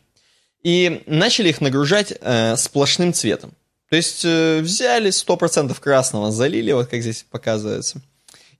И 0.62 1.02
начали 1.06 1.50
их 1.50 1.60
нагружать 1.60 2.12
э, 2.20 2.56
сплошным 2.56 3.12
цветом. 3.12 3.52
То 3.90 3.96
есть 3.96 4.24
э, 4.24 4.60
взяли 4.60 5.10
100% 5.10 5.78
красного, 5.78 6.32
залили, 6.32 6.72
вот 6.72 6.88
как 6.88 7.02
здесь 7.02 7.24
показывается, 7.30 8.00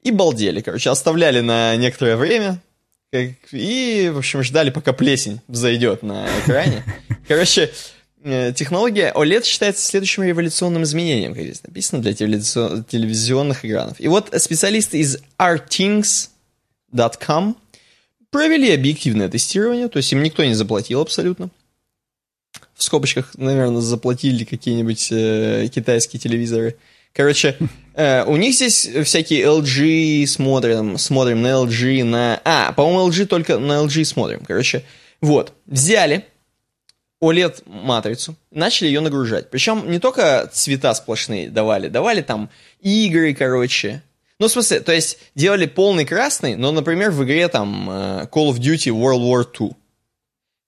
и 0.02 0.10
балдели, 0.12 0.60
короче, 0.60 0.90
оставляли 0.90 1.40
на 1.40 1.74
некоторое 1.76 2.16
время, 2.16 2.60
как, 3.10 3.30
и, 3.52 4.10
в 4.12 4.18
общем, 4.18 4.42
ждали, 4.42 4.68
пока 4.70 4.92
плесень 4.92 5.40
взойдет 5.48 6.02
на 6.02 6.26
экране. 6.40 6.84
Короче, 7.28 7.72
э, 8.22 8.52
технология 8.54 9.12
OLED 9.14 9.44
считается 9.44 9.86
следующим 9.86 10.24
революционным 10.24 10.82
изменением, 10.82 11.32
как 11.32 11.44
здесь 11.44 11.62
написано, 11.62 12.02
для 12.02 12.12
телевизионных 12.12 13.64
экранов. 13.64 13.98
И 13.98 14.08
вот 14.08 14.28
специалисты 14.36 14.98
из 14.98 15.18
artings.com 15.38 16.28
провели 18.34 18.72
объективное 18.72 19.28
тестирование, 19.28 19.86
то 19.86 19.98
есть 19.98 20.12
им 20.12 20.20
никто 20.20 20.44
не 20.44 20.54
заплатил 20.54 21.00
абсолютно. 21.00 21.50
В 22.74 22.82
скобочках, 22.82 23.30
наверное, 23.36 23.80
заплатили 23.80 24.42
какие-нибудь 24.42 25.12
э, 25.12 25.68
китайские 25.72 26.18
телевизоры. 26.18 26.76
Короче, 27.12 27.56
э, 27.94 28.24
у 28.24 28.36
них 28.36 28.56
здесь 28.56 28.90
всякие 29.04 29.44
LG 29.44 30.26
смотрим, 30.26 30.98
смотрим 30.98 31.42
на 31.42 31.46
LG, 31.46 32.02
на... 32.02 32.40
А, 32.44 32.72
по-моему, 32.72 33.08
LG 33.08 33.26
только 33.26 33.60
на 33.60 33.84
LG 33.84 34.04
смотрим. 34.04 34.40
Короче, 34.44 34.82
вот, 35.20 35.52
взяли 35.66 36.24
OLED-матрицу, 37.22 38.34
начали 38.50 38.88
ее 38.88 38.98
нагружать. 38.98 39.48
Причем 39.48 39.88
не 39.88 40.00
только 40.00 40.50
цвета 40.52 40.92
сплошные 40.94 41.50
давали, 41.50 41.86
давали 41.86 42.20
там 42.20 42.50
игры, 42.80 43.32
короче, 43.32 44.02
ну, 44.40 44.48
в 44.48 44.50
смысле, 44.50 44.80
то 44.80 44.92
есть 44.92 45.18
делали 45.34 45.66
полный 45.66 46.04
красный, 46.04 46.56
но, 46.56 46.72
например, 46.72 47.10
в 47.10 47.22
игре 47.24 47.48
там 47.48 47.88
э, 47.88 48.26
Call 48.32 48.50
of 48.50 48.58
Duty 48.58 48.90
World 48.90 49.20
War 49.20 49.46
II, 49.50 49.74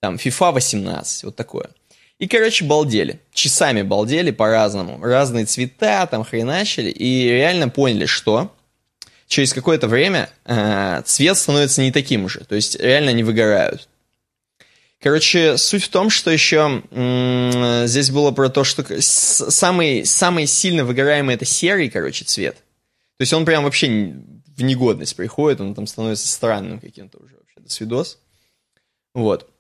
там 0.01 0.17
FIFA 0.17 0.53
18, 0.53 1.25
вот 1.25 1.37
такое. 1.37 1.71
И, 2.19 2.29
короче, 2.29 2.64
балдели. 2.64 3.21
Часами 3.33 3.83
балдели 3.83 4.31
по-разному. 4.31 5.03
Разные 5.03 5.45
цвета 5.45 6.07
там 6.07 6.25
хреначили. 6.25 6.91
И 6.91 7.29
реально 7.29 7.69
поняли, 7.69 8.07
что 8.07 8.55
через 9.27 9.53
какое-то 9.53 9.87
время 9.87 10.31
э, 10.47 11.03
цвет 11.05 11.37
становится 11.37 11.83
не 11.83 11.93
таким 11.93 12.29
же. 12.29 12.41
То 12.45 12.55
есть 12.55 12.81
реально 12.81 13.11
они 13.11 13.23
выгорают. 13.23 13.89
Короче, 14.99 15.59
суть 15.59 15.85
в 15.85 15.89
том, 15.91 16.09
что 16.09 16.31
еще 16.31 16.83
здесь 17.87 18.11
было 18.11 18.31
про 18.31 18.49
то, 18.49 18.64
что 18.64 18.85
самый, 19.01 20.07
самый 20.07 20.47
сильно 20.47 20.85
выгораемый 20.85 21.35
это 21.35 21.45
серый, 21.45 21.91
короче, 21.91 22.25
цвет. 22.25 22.57
То 23.19 23.23
есть 23.23 23.33
он 23.33 23.45
прям 23.45 23.64
вообще 23.64 24.14
в 24.57 24.62
негодность 24.62 25.17
приходит, 25.17 25.61
он 25.61 25.75
там 25.75 25.87
становится 25.87 26.29
странным 26.29 26.81
каким-то 26.81 27.19
уже 27.19 27.37
вообще, 27.37 27.61
до 27.61 27.71
свидос. 27.71 28.19
Вот. 29.14 29.51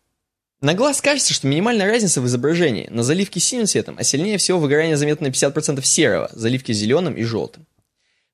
На 0.60 0.74
глаз 0.74 1.00
кажется, 1.00 1.34
что 1.34 1.46
минимальная 1.46 1.86
разница 1.86 2.20
в 2.20 2.26
изображении. 2.26 2.88
На 2.90 3.02
заливке 3.02 3.40
синим 3.40 3.66
цветом, 3.66 3.96
а 3.98 4.04
сильнее 4.04 4.38
всего 4.38 4.58
выгорание 4.58 4.96
заметно 4.96 5.28
на 5.28 5.30
50% 5.30 5.82
серого, 5.82 6.30
заливки 6.32 6.72
зеленым 6.72 7.14
и 7.14 7.22
желтым. 7.22 7.66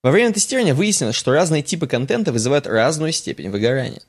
Во 0.02 0.10
время 0.10 0.32
тестирования 0.32 0.74
выяснилось, 0.74 1.14
что 1.14 1.32
разные 1.32 1.62
типы 1.62 1.86
контента 1.86 2.32
вызывают 2.32 2.66
разную 2.66 3.12
степень 3.12 3.50
выгорания. 3.50 4.02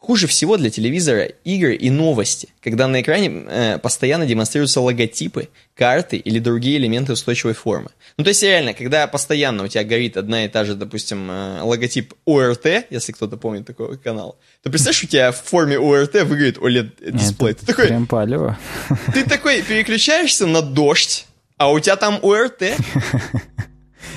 Хуже 0.00 0.26
всего 0.26 0.56
для 0.56 0.70
телевизора 0.70 1.24
игры 1.44 1.74
и 1.74 1.90
новости, 1.90 2.48
когда 2.62 2.88
на 2.88 3.02
экране 3.02 3.44
э, 3.46 3.78
постоянно 3.78 4.24
демонстрируются 4.24 4.80
логотипы, 4.80 5.50
карты 5.74 6.16
или 6.16 6.38
другие 6.38 6.78
элементы 6.78 7.12
устойчивой 7.12 7.52
формы. 7.52 7.90
Ну, 8.16 8.24
то 8.24 8.28
есть 8.28 8.42
реально, 8.42 8.72
когда 8.72 9.06
постоянно 9.06 9.64
у 9.64 9.68
тебя 9.68 9.84
горит 9.84 10.16
одна 10.16 10.46
и 10.46 10.48
та 10.48 10.64
же, 10.64 10.74
допустим, 10.74 11.30
э, 11.30 11.60
логотип 11.60 12.14
ОРТ, 12.24 12.86
если 12.88 13.12
кто-то 13.12 13.36
помнит 13.36 13.66
такой 13.66 13.98
канал, 13.98 14.38
то 14.62 14.70
представляешь, 14.70 15.04
у 15.04 15.06
тебя 15.06 15.32
в 15.32 15.36
форме 15.42 15.78
ОРТ 15.78 16.22
выглядит 16.22 16.56
OLED-дисплей. 16.56 17.52
Ты 17.52 17.66
такой... 17.66 17.88
Прям 17.88 18.06
палево. 18.06 18.58
Ты 19.12 19.24
такой 19.24 19.60
переключаешься 19.60 20.46
на 20.46 20.62
дождь, 20.62 21.26
а 21.58 21.70
у 21.70 21.78
тебя 21.78 21.96
там 21.96 22.18
ОРТ. 22.22 22.62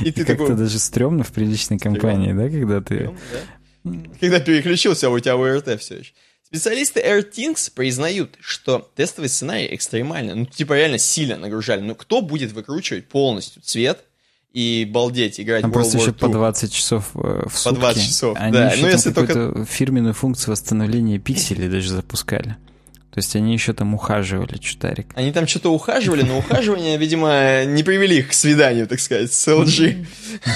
И 0.01 0.11
ты 0.11 0.23
Как-то 0.25 0.45
такой... 0.45 0.55
даже 0.55 0.79
стрёмно 0.79 1.25
в 1.25 1.31
приличной 1.34 1.77
компании, 1.77 2.31
да, 2.31 2.49
когда 2.49 2.81
ты... 2.81 2.95
Стрёмно, 2.95 3.19
да? 3.31 3.39
Когда 4.19 4.39
переключился, 4.39 5.07
а 5.07 5.09
у 5.09 5.19
тебя 5.19 5.36
ОРТ 5.36 5.79
все 5.79 5.99
еще. 5.99 6.13
Специалисты 6.43 6.99
AirThings 6.99 7.71
признают, 7.73 8.38
что 8.39 8.91
тестовый 8.95 9.29
сценарий 9.29 9.73
экстремально, 9.73 10.36
ну, 10.36 10.45
типа 10.45 10.73
реально 10.73 10.99
сильно 10.99 11.36
нагружали. 11.36 11.81
Ну, 11.81 11.95
кто 11.95 12.21
будет 12.21 12.51
выкручивать 12.51 13.07
полностью 13.07 13.63
цвет 13.63 14.03
и 14.51 14.88
балдеть, 14.88 15.39
играть 15.39 15.63
Там 15.63 15.71
в 15.71 15.73
просто 15.73 15.97
еще 15.97 16.13
по 16.13 16.27
20 16.27 16.71
часов 16.71 17.09
э, 17.15 17.47
в 17.49 17.57
сутки. 17.57 17.75
По 17.75 17.81
20 17.81 18.03
часов, 18.03 18.38
Они 18.39 18.53
да. 18.53 18.71
Еще 18.71 18.81
ну, 18.84 18.88
если 18.88 19.11
только... 19.11 19.65
фирменную 19.65 20.13
функцию 20.13 20.51
восстановления 20.51 21.17
пикселей 21.17 21.67
даже 21.67 21.89
запускали. 21.89 22.57
То 23.09 23.19
есть 23.19 23.36
они 23.36 23.53
еще 23.53 23.73
там 23.73 23.95
ухаживали, 23.95 24.57
чутарик. 24.57 25.07
Они 25.15 25.31
там 25.31 25.47
что-то 25.47 25.71
ухаживали, 25.71 26.21
но 26.21 26.38
ухаживание, 26.38 26.97
видимо, 26.97 27.63
не 27.65 27.84
привели 27.84 28.19
их 28.19 28.29
к 28.29 28.34
свиданию, 28.34 28.88
так 28.88 28.99
сказать, 28.99 29.34
с 29.34 29.47
LG. 29.47 30.05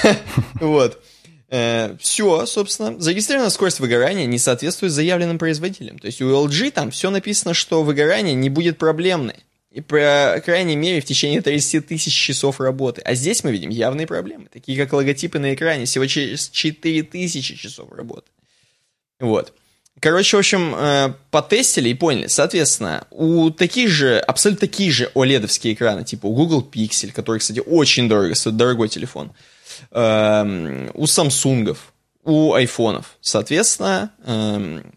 Вот. 0.61 1.03
Э, 1.49 1.95
все, 1.99 2.45
собственно, 2.45 2.99
зарегистрированная 2.99 3.51
скорость 3.51 3.79
выгорания 3.79 4.25
не 4.25 4.37
соответствует 4.37 4.91
заявленным 4.91 5.37
производителям. 5.37 5.97
То 5.97 6.07
есть 6.07 6.21
у 6.21 6.29
LG 6.29 6.71
там 6.71 6.91
все 6.91 7.09
написано, 7.09 7.53
что 7.53 7.83
выгорание 7.83 8.33
не 8.33 8.49
будет 8.49 8.77
проблемной. 8.77 9.35
И 9.71 9.81
по 9.81 10.41
крайней 10.43 10.75
мере 10.75 11.01
в 11.01 11.05
течение 11.05 11.41
30 11.41 11.87
тысяч 11.87 12.13
часов 12.13 12.59
работы. 12.59 13.01
А 13.01 13.13
здесь 13.13 13.43
мы 13.43 13.51
видим 13.51 13.69
явные 13.69 14.07
проблемы, 14.07 14.47
такие 14.51 14.77
как 14.77 14.91
логотипы 14.91 15.39
на 15.39 15.53
экране, 15.53 15.85
всего 15.85 16.05
через 16.07 16.49
4 16.49 17.03
тысячи 17.03 17.55
часов 17.55 17.91
работы. 17.91 18.27
Вот. 19.19 19.53
Короче, 19.99 20.37
в 20.37 20.39
общем, 20.39 20.75
э, 20.75 21.13
потестили 21.31 21.89
и 21.89 21.93
поняли. 21.93 22.27
Соответственно, 22.27 23.07
у 23.09 23.49
таких 23.49 23.89
же, 23.89 24.19
абсолютно 24.19 24.67
такие 24.67 24.91
же 24.91 25.11
OLED-овские 25.15 25.73
экраны, 25.73 26.03
типа 26.03 26.27
у 26.27 26.33
Google 26.33 26.67
Pixel, 26.71 27.11
который, 27.11 27.39
кстати, 27.39 27.61
очень 27.65 28.07
дорого, 28.07 28.35
дорогой 28.51 28.89
телефон, 28.89 29.31
эм, 29.91 30.91
у 30.93 31.05
Samsung, 31.05 31.77
у 32.23 32.53
айфонов, 32.53 33.17
соответственно, 33.21 34.11
эм, 34.25 34.93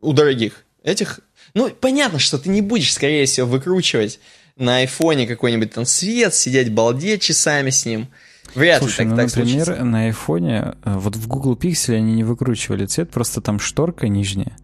у 0.00 0.12
дорогих 0.12 0.64
этих... 0.82 1.20
Ну, 1.54 1.70
понятно, 1.70 2.18
что 2.18 2.38
ты 2.38 2.48
не 2.48 2.62
будешь, 2.62 2.92
скорее 2.92 3.26
всего, 3.26 3.46
выкручивать 3.46 4.20
на 4.56 4.78
айфоне 4.78 5.26
какой-нибудь 5.26 5.72
там 5.72 5.84
свет, 5.84 6.34
сидеть 6.34 6.72
балдеть 6.72 7.22
часами 7.22 7.70
с 7.70 7.86
ним– 7.86 8.08
Вряд 8.54 8.82
Слушай, 8.82 9.04
ли 9.04 9.10
так, 9.10 9.10
ну, 9.10 9.16
так 9.16 9.36
например, 9.36 9.64
случится. 9.64 9.84
на 9.84 10.00
айфоне, 10.04 10.74
э, 10.84 10.98
вот 10.98 11.16
в 11.16 11.26
Google 11.26 11.56
Pixel 11.56 11.96
они 11.96 12.12
не 12.12 12.24
выкручивали 12.24 12.86
цвет, 12.86 13.10
просто 13.10 13.40
там 13.40 13.58
шторка 13.58 14.08
нижняя, 14.08 14.56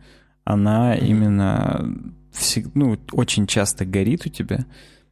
она 0.44 0.94
mm-hmm. 0.94 1.06
именно 1.06 1.94
всег... 2.32 2.66
ну, 2.74 2.98
очень 3.12 3.46
часто 3.46 3.84
горит 3.84 4.26
у 4.26 4.28
тебя. 4.28 4.66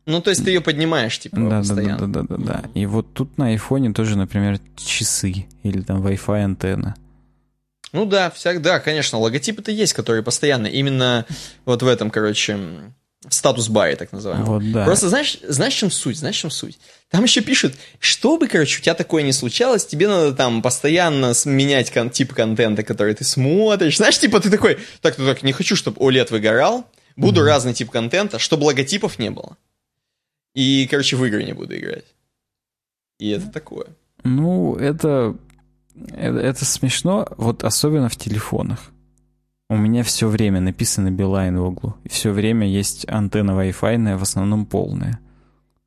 Ну, 0.07 0.20
то 0.20 0.30
есть 0.30 0.44
ты 0.44 0.50
ее 0.50 0.61
поднимаешь, 0.61 1.18
типа, 1.18 1.36
да, 1.36 1.59
постоянно. 1.59 1.98
Да, 1.98 2.07
да, 2.07 2.22
да, 2.22 2.36
да, 2.36 2.44
да. 2.62 2.70
И 2.74 2.86
вот 2.86 3.12
тут 3.12 3.38
на 3.38 3.48
айфоне 3.48 3.92
тоже, 3.92 4.16
например, 4.16 4.61
часы 4.76 5.46
или 5.64 5.80
там 5.80 6.07
Wi-Fi 6.07 6.44
антенна. 6.44 6.94
Ну 7.92 8.04
да, 8.04 8.30
всегда, 8.30 8.78
конечно, 8.78 9.18
логотипы-то 9.18 9.72
есть, 9.72 9.94
которые 9.94 10.22
постоянно 10.22 10.68
именно 10.68 11.26
вот 11.64 11.82
в 11.82 11.88
этом, 11.88 12.11
короче, 12.11 12.57
в 13.28 13.34
статус-баре, 13.34 13.96
так 13.96 14.12
называемом. 14.12 14.46
Вот, 14.46 14.72
да. 14.72 14.84
Просто 14.84 15.09
знаешь, 15.09 15.38
знаешь, 15.42 15.74
чем 15.74 15.90
суть? 15.90 16.18
Знаешь, 16.18 16.36
чем 16.36 16.50
суть? 16.50 16.78
Там 17.11 17.24
еще 17.24 17.40
пишут, 17.40 17.74
чтобы, 17.98 18.46
короче, 18.46 18.78
у 18.78 18.82
тебя 18.82 18.94
такое 18.94 19.22
не 19.22 19.32
случалось, 19.32 19.86
тебе 19.86 20.07
надо 20.07 20.32
там 20.32 20.62
постоянно 20.62 21.32
менять 21.44 21.90
кон- 21.90 22.11
тип 22.11 22.32
контента, 22.32 22.82
который 22.84 23.14
ты 23.14 23.24
смотришь. 23.24 23.96
Знаешь, 23.96 24.18
типа 24.18 24.38
ты 24.38 24.50
такой, 24.50 24.78
так, 25.00 25.18
ну 25.18 25.26
так, 25.26 25.42
не 25.42 25.52
хочу, 25.52 25.74
чтобы 25.74 25.98
OLED 26.00 26.30
выгорал, 26.30 26.86
буду 27.16 27.40
mm-hmm. 27.40 27.44
разный 27.44 27.74
тип 27.74 27.90
контента, 27.90 28.38
чтобы 28.38 28.64
логотипов 28.64 29.18
не 29.18 29.30
было. 29.30 29.57
И, 30.57 30.88
короче, 30.90 31.16
в 31.16 31.24
игры 31.26 31.44
не 31.44 31.52
буду 31.52 31.76
играть. 31.76 32.07
И 33.18 33.28
это 33.28 33.48
такое. 33.52 33.88
Ну, 34.24 34.74
это, 34.74 35.36
это, 35.94 36.38
это 36.38 36.64
смешно, 36.64 37.28
вот 37.36 37.62
особенно 37.62 38.09
в 38.09 38.16
телефонах. 38.16 38.90
У 39.68 39.76
меня 39.76 40.02
все 40.02 40.28
время 40.28 40.61
написано 40.61 41.11
Билайн 41.11 41.59
в 41.59 41.62
углу. 41.62 41.96
И 42.04 42.09
все 42.09 42.30
время 42.30 42.66
есть 42.66 43.07
антенна 43.07 43.50
Wi-Fi, 43.50 44.16
в 44.16 44.22
основном 44.22 44.64
полная. 44.64 45.20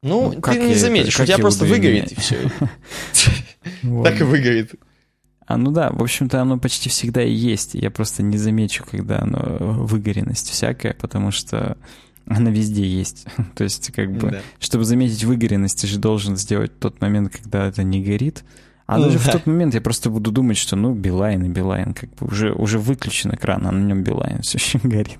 Ну, 0.03 0.33
ну 0.33 0.41
ты 0.41 0.59
не 0.59 0.75
заметишь, 0.75 1.15
это, 1.15 1.23
у 1.23 1.25
тебя 1.25 1.37
просто 1.39 1.65
выгорит, 1.65 2.11
и 2.11 2.15
все. 2.15 2.37
Так 4.03 4.21
и 4.21 4.23
выгорит. 4.23 4.75
А 5.47 5.57
ну 5.57 5.71
да, 5.71 5.89
в 5.89 6.03
общем-то, 6.03 6.39
оно 6.39 6.59
почти 6.59 6.89
всегда 6.89 7.23
и 7.23 7.31
есть. 7.31 7.73
Я 7.73 7.89
просто 7.89 8.21
не 8.21 8.37
замечу, 8.37 8.85
когда 8.89 9.19
оно 9.19 9.39
выгоренность 9.83 10.49
всякая, 10.51 10.93
потому 10.93 11.31
что 11.31 11.75
она 12.29 12.51
везде 12.51 12.85
есть. 12.85 13.25
То 13.55 13.63
есть, 13.63 13.91
как 13.91 14.11
бы, 14.11 14.31
да. 14.31 14.41
чтобы 14.59 14.85
заметить 14.85 15.23
выгоренность, 15.23 15.81
ты 15.81 15.87
же 15.87 15.97
должен 15.97 16.37
сделать 16.37 16.79
тот 16.79 17.01
момент, 17.01 17.33
когда 17.35 17.67
это 17.67 17.83
не 17.83 18.01
горит. 18.01 18.43
А 18.85 18.97
ну, 18.97 19.05
даже 19.05 19.19
да. 19.19 19.23
в 19.23 19.31
тот 19.33 19.45
момент 19.45 19.73
я 19.73 19.81
просто 19.81 20.09
буду 20.09 20.31
думать, 20.31 20.57
что 20.57 20.75
ну 20.75 20.93
Билайн 20.93 21.43
и 21.43 21.49
Билайн, 21.49 21.93
как 21.93 22.09
бы 22.15 22.25
уже, 22.27 22.53
уже 22.53 22.79
выключен 22.79 23.33
экран, 23.33 23.67
а 23.67 23.71
на 23.71 23.83
нем 23.83 24.03
Билайн 24.03 24.41
все 24.41 24.57
еще 24.57 24.79
горит. 24.81 25.19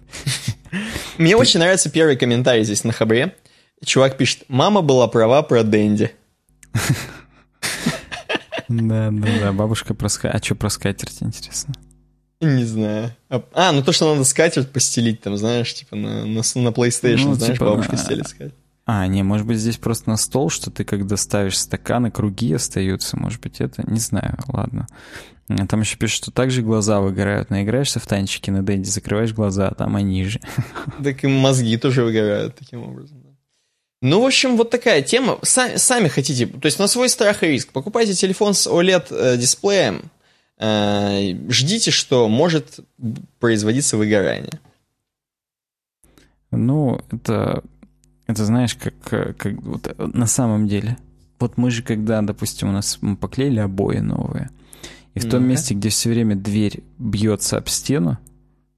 Мне 1.18 1.36
очень 1.36 1.60
нравится 1.60 1.92
первый 1.92 2.16
комментарий 2.16 2.64
здесь 2.64 2.84
на 2.84 2.94
Хабре. 2.94 3.36
Чувак 3.84 4.18
пишет, 4.18 4.44
мама 4.48 4.82
была 4.82 5.08
права 5.08 5.42
про 5.42 5.64
Дэнди. 5.64 6.12
Да, 8.70 9.10
да, 9.12 9.40
да, 9.40 9.52
бабушка 9.52 9.94
про 9.94 10.10
скатерть. 10.10 10.42
А 10.42 10.46
что 10.46 10.56
про 10.56 10.70
скатерть, 10.70 11.18
интересно? 11.22 11.74
Не 12.42 12.64
знаю. 12.64 13.16
А, 13.30 13.44
а, 13.54 13.72
ну 13.72 13.84
то, 13.84 13.92
что 13.92 14.14
надо 14.14 14.24
скатерть 14.24 14.70
постелить, 14.70 15.22
там, 15.22 15.36
знаешь, 15.38 15.74
типа 15.74 15.96
на, 15.96 16.26
на, 16.26 16.42
на 16.56 16.70
PlayStation, 16.70 17.26
ну, 17.26 17.34
знаешь, 17.34 17.54
типа, 17.54 17.66
бабушка 17.66 17.98
стелит 17.98 18.28
скатерть. 18.28 18.54
А, 18.86 19.06
не, 19.08 19.24
может 19.24 19.46
быть, 19.46 19.60
здесь 19.60 19.78
просто 19.78 20.10
на 20.10 20.18
стол, 20.18 20.50
что 20.50 20.72
ты 20.72 20.84
когда 20.84 21.18
ставишь 21.18 21.60
стаканы, 21.60 22.12
круги 22.12 22.54
остаются, 22.54 23.18
может 23.18 23.42
быть, 23.42 23.62
это, 23.62 23.84
не 23.90 24.00
знаю, 24.00 24.40
ладно. 24.48 24.88
Там 25.68 25.82
еще 25.82 25.98
пишут, 25.98 26.18
что 26.18 26.32
также 26.32 26.62
глаза 26.62 27.00
выгорают. 27.00 27.50
Наиграешься 27.50 28.00
в 28.00 28.06
танчики 28.06 28.52
на 28.52 28.64
Дэнди, 28.64 28.88
закрываешь 28.88 29.34
глаза, 29.34 29.70
а 29.70 29.76
там 29.76 29.96
они 29.96 30.24
же. 30.26 30.40
Так 31.04 31.24
и 31.24 31.28
мозги 31.28 31.76
тоже 31.78 32.04
выгорают 32.04 32.56
таким 32.56 32.84
образом. 32.84 33.24
Ну, 34.02 34.22
в 34.22 34.26
общем, 34.26 34.56
вот 34.58 34.70
такая 34.70 35.02
тема. 35.02 35.40
Сами, 35.42 35.76
сами 35.76 36.08
хотите, 36.08 36.46
то 36.46 36.66
есть 36.66 36.80
на 36.80 36.88
свой 36.88 37.10
страх 37.10 37.44
и 37.44 37.48
риск. 37.48 37.72
Покупайте 37.72 38.14
телефон 38.14 38.54
с 38.54 38.66
OLED-дисплеем, 38.68 40.04
ждите, 40.60 41.92
что 41.92 42.28
может 42.28 42.80
производиться 43.40 43.98
выгорание. 43.98 44.60
Ну, 46.52 47.00
это 47.12 47.64
это 48.30 48.46
знаешь, 48.46 48.76
как, 48.76 48.94
как 49.38 49.54
вот 49.64 49.96
на 49.98 50.28
самом 50.28 50.68
деле. 50.68 50.98
Вот 51.40 51.58
мы 51.58 51.72
же 51.72 51.82
когда, 51.82 52.22
допустим, 52.22 52.70
у 52.70 52.72
нас 52.72 53.00
мы 53.02 53.16
поклеили 53.16 53.60
обои 53.60 53.98
новые, 53.98 54.52
и 55.16 55.20
в 55.20 55.26
mm-hmm. 55.26 55.30
том 55.32 55.48
месте, 55.48 55.74
где 55.74 55.90
все 55.90 56.12
время 56.12 56.36
дверь 56.36 56.84
бьется 57.00 57.58
об 57.58 57.68
стену, 57.70 58.20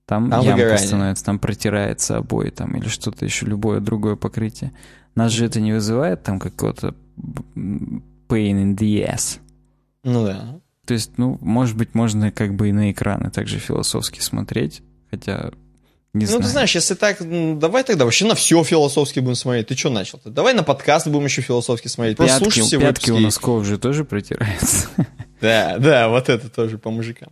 там, 0.06 0.30
там 0.30 0.42
ямка 0.42 0.62
выгорание. 0.62 0.88
становится, 0.88 1.26
там 1.26 1.38
протирается 1.38 2.18
обои, 2.18 2.50
там 2.50 2.78
или 2.78 2.88
что-то 2.88 3.26
еще, 3.26 3.46
любое 3.46 3.82
другое 3.82 4.16
покрытие. 4.16 4.72
Нас 5.16 5.34
же 5.34 5.46
это 5.46 5.60
не 5.60 5.74
вызывает 5.74 6.24
там 6.24 6.40
какого-то 6.40 6.96
pain 7.56 8.06
in 8.30 8.78
the 8.78 9.06
ass. 9.06 9.40
Ну 10.06 10.26
да. 10.26 10.62
То 10.92 10.96
есть, 10.96 11.12
ну, 11.16 11.38
может 11.40 11.78
быть, 11.78 11.96
можно 11.96 12.32
как 12.32 12.54
бы 12.54 12.68
и 12.68 12.74
на 12.74 12.92
экраны 12.92 13.32
также 13.32 13.60
философски 13.60 14.20
смотреть, 14.20 14.82
хотя 15.10 15.52
не 16.14 16.26
ну, 16.26 16.32
знаю. 16.32 16.42
ты 16.44 16.50
знаешь, 16.50 16.76
если 16.76 16.96
так, 16.96 17.20
давай 17.60 17.86
тогда 17.86 18.04
вообще 18.04 18.26
на 18.26 18.36
все 18.36 18.62
философски 18.62 19.22
будем 19.22 19.36
смотреть. 19.36 19.68
Ты 19.68 19.78
что 19.78 19.90
начал? 19.90 20.18
-то? 20.18 20.30
Давай 20.30 20.54
на 20.54 20.64
подкаст 20.64 21.08
будем 21.08 21.24
еще 21.24 21.42
философски 21.42 21.88
смотреть. 21.88 22.18
Пятки, 22.18 22.44
слушай 22.44 22.64
все 22.64 22.78
пятки 22.78 23.10
выпуски. 23.10 23.12
у 23.12 23.20
носков 23.20 23.66
же 23.66 23.78
тоже 23.78 24.04
протираются. 24.04 24.90
Да, 25.40 25.78
да, 25.80 26.10
вот 26.10 26.28
это 26.28 26.50
тоже 26.50 26.78
по 26.78 26.92
мужикам. 26.92 27.30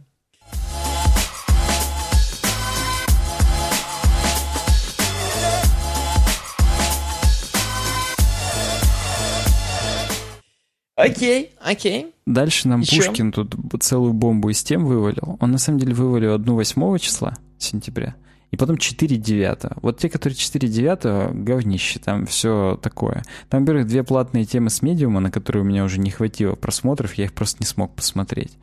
Окей, 10.99 11.53
окей. 11.61 12.13
Дальше 12.25 12.67
нам 12.67 12.81
Еще? 12.81 12.97
Пушкин 12.97 13.31
тут 13.31 13.55
целую 13.79 14.13
бомбу 14.13 14.49
из 14.49 14.61
тем 14.63 14.85
вывалил. 14.85 15.37
Он 15.39 15.51
на 15.51 15.57
самом 15.57 15.79
деле 15.79 15.93
вывалил 15.93 16.33
одну 16.33 16.55
восьмого 16.55 16.99
числа 16.99 17.35
сентября. 17.57 18.15
И 18.51 18.57
потом 18.57 18.77
4 18.77 19.15
девятого. 19.17 19.77
Вот 19.81 19.99
те, 19.99 20.09
которые 20.09 20.35
4 20.35 20.67
девятого, 20.67 21.31
говнище, 21.31 21.99
там 21.99 22.25
все 22.25 22.79
такое. 22.81 23.23
Там, 23.47 23.61
во-первых, 23.61 23.87
две 23.87 24.03
платные 24.03 24.45
темы 24.45 24.71
с 24.71 24.81
медиума, 24.81 25.19
на 25.19 25.31
которые 25.31 25.61
у 25.63 25.65
меня 25.65 25.83
уже 25.83 25.99
не 25.99 26.09
хватило 26.09 26.55
просмотров, 26.55 27.13
я 27.13 27.25
их 27.25 27.33
просто 27.33 27.57
не 27.59 27.67
смог 27.67 27.95
посмотреть. 27.95 28.57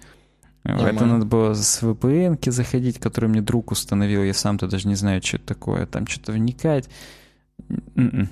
Нормально. 0.64 0.97
Это 0.97 1.07
надо 1.07 1.24
было 1.24 1.55
с 1.55 1.82
VPN 1.82 2.51
заходить, 2.51 2.99
который 2.99 3.30
мне 3.30 3.41
друг 3.41 3.70
установил, 3.70 4.24
я 4.24 4.34
сам-то 4.34 4.66
даже 4.66 4.89
не 4.89 4.97
знаю, 4.97 5.22
что 5.22 5.37
это 5.37 5.47
такое, 5.47 5.87
там 5.87 6.09
что-то 6.09 6.32
вникать. 6.32 6.89
М-м. 7.95 8.28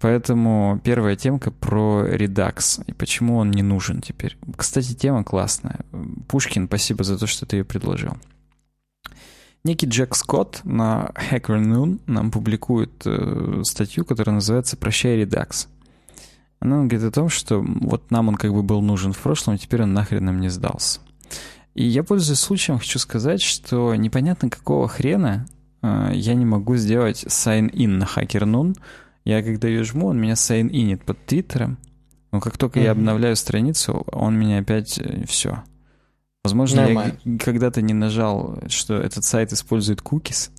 Поэтому 0.00 0.80
первая 0.84 1.16
темка 1.16 1.50
про 1.50 2.06
Redux 2.06 2.84
и 2.86 2.92
почему 2.92 3.38
он 3.38 3.50
не 3.50 3.62
нужен 3.62 4.02
теперь. 4.02 4.36
Кстати, 4.56 4.94
тема 4.94 5.24
классная. 5.24 5.80
Пушкин, 6.28 6.66
спасибо 6.66 7.02
за 7.04 7.18
то, 7.18 7.26
что 7.26 7.46
ты 7.46 7.56
ее 7.56 7.64
предложил. 7.64 8.16
Некий 9.64 9.86
Джек 9.86 10.14
Скотт 10.14 10.60
на 10.62 11.10
Hacker 11.30 11.60
Noon 11.60 12.00
нам 12.06 12.30
публикует 12.30 13.02
э, 13.04 13.62
статью, 13.64 14.04
которая 14.04 14.34
называется 14.34 14.76
«Прощай, 14.76 15.20
Redux». 15.20 15.66
Она 16.60 16.84
говорит 16.84 17.02
о 17.02 17.10
том, 17.10 17.28
что 17.28 17.60
вот 17.62 18.10
нам 18.10 18.28
он 18.28 18.36
как 18.36 18.52
бы 18.52 18.62
был 18.62 18.80
нужен 18.80 19.12
в 19.12 19.18
прошлом, 19.18 19.54
а 19.54 19.58
теперь 19.58 19.82
он 19.82 19.92
нахрен 19.92 20.24
нам 20.24 20.40
не 20.40 20.50
сдался. 20.50 21.00
И 21.74 21.84
я, 21.84 22.04
пользуясь 22.04 22.38
случаем, 22.38 22.78
хочу 22.78 22.98
сказать, 22.98 23.42
что 23.42 23.94
непонятно 23.96 24.48
какого 24.48 24.88
хрена 24.88 25.46
э, 25.82 26.10
я 26.14 26.34
не 26.34 26.46
могу 26.46 26.76
сделать 26.76 27.24
sign-in 27.24 27.88
на 27.88 28.04
HackerNoon. 28.04 28.76
Я 29.26 29.42
когда 29.42 29.66
ее 29.66 29.82
жму, 29.82 30.06
он 30.06 30.20
меня 30.20 30.34
sign-инит 30.34 31.04
под 31.04 31.26
Твиттером, 31.26 31.78
но 32.30 32.40
как 32.40 32.56
только 32.56 32.78
mm-hmm. 32.78 32.84
я 32.84 32.92
обновляю 32.92 33.36
страницу, 33.36 34.06
он 34.12 34.38
меня 34.38 34.60
опять 34.60 34.98
э, 34.98 35.24
все 35.26 35.62
Возможно, 36.44 36.82
Нормально. 36.82 37.18
я 37.24 37.38
когда-то 37.38 37.82
не 37.82 37.92
нажал, 37.92 38.60
что 38.68 38.94
этот 38.94 39.24
сайт 39.24 39.52
использует 39.52 40.00
кукис, 40.00 40.52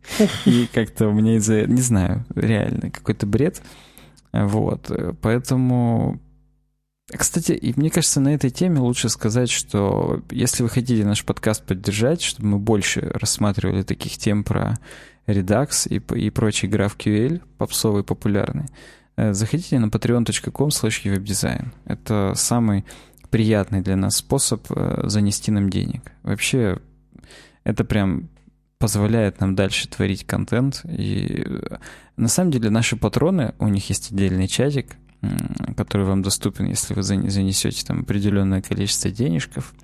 и 0.44 0.68
как-то 0.70 1.08
у 1.08 1.12
меня 1.12 1.36
из-за... 1.36 1.62
Не 1.62 1.80
знаю, 1.80 2.26
реально, 2.34 2.90
какой-то 2.90 3.24
бред. 3.24 3.62
Вот, 4.34 4.90
поэтому... 5.22 6.20
Кстати, 7.10 7.52
и 7.52 7.72
мне 7.74 7.88
кажется, 7.88 8.20
на 8.20 8.34
этой 8.34 8.50
теме 8.50 8.80
лучше 8.80 9.08
сказать, 9.08 9.48
что 9.48 10.22
если 10.30 10.62
вы 10.62 10.68
хотите 10.68 11.06
наш 11.06 11.24
подкаст 11.24 11.64
поддержать, 11.64 12.20
чтобы 12.20 12.48
мы 12.48 12.58
больше 12.58 13.00
рассматривали 13.00 13.82
таких 13.82 14.18
тем 14.18 14.44
про 14.44 14.78
Redux 15.32 15.88
и, 15.88 15.96
и 16.18 16.30
прочий 16.30 16.68
GraphQL, 16.68 17.42
попсовый, 17.58 18.04
популярный, 18.04 18.66
э, 19.16 19.32
заходите 19.32 19.78
на 19.78 19.86
patreon.com 19.86 20.68
slash 20.68 21.04
webdesign. 21.04 21.68
Это 21.84 22.32
самый 22.34 22.84
приятный 23.30 23.80
для 23.80 23.96
нас 23.96 24.16
способ 24.16 24.66
э, 24.70 25.02
занести 25.04 25.50
нам 25.50 25.70
денег. 25.70 26.12
Вообще, 26.22 26.78
это 27.64 27.84
прям 27.84 28.28
позволяет 28.78 29.40
нам 29.40 29.54
дальше 29.54 29.88
творить 29.88 30.26
контент. 30.26 30.82
И 30.84 31.44
э, 31.46 31.76
на 32.16 32.28
самом 32.28 32.50
деле 32.50 32.70
наши 32.70 32.96
патроны, 32.96 33.54
у 33.58 33.68
них 33.68 33.88
есть 33.88 34.12
отдельный 34.12 34.48
чатик, 34.48 34.96
который 35.76 36.06
вам 36.06 36.22
доступен, 36.22 36.66
если 36.66 36.94
вы 36.94 37.02
занесете 37.02 37.84
там 37.84 38.00
определенное 38.00 38.62
количество 38.62 39.10
денежков. 39.10 39.74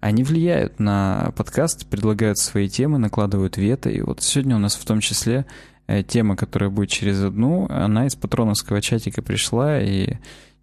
Они 0.00 0.22
влияют 0.22 0.78
на 0.78 1.32
подкаст, 1.36 1.86
предлагают 1.86 2.38
свои 2.38 2.68
темы, 2.68 2.98
накладывают 2.98 3.56
вето. 3.56 3.90
И 3.90 4.00
вот 4.00 4.22
сегодня 4.22 4.56
у 4.56 4.58
нас 4.58 4.74
в 4.74 4.84
том 4.84 5.00
числе 5.00 5.46
э, 5.86 6.02
тема, 6.02 6.36
которая 6.36 6.70
будет 6.70 6.90
через 6.90 7.22
одну, 7.22 7.66
она 7.70 8.06
из 8.06 8.14
патроновского 8.14 8.80
чатика 8.80 9.22
пришла, 9.22 9.80
и 9.80 10.16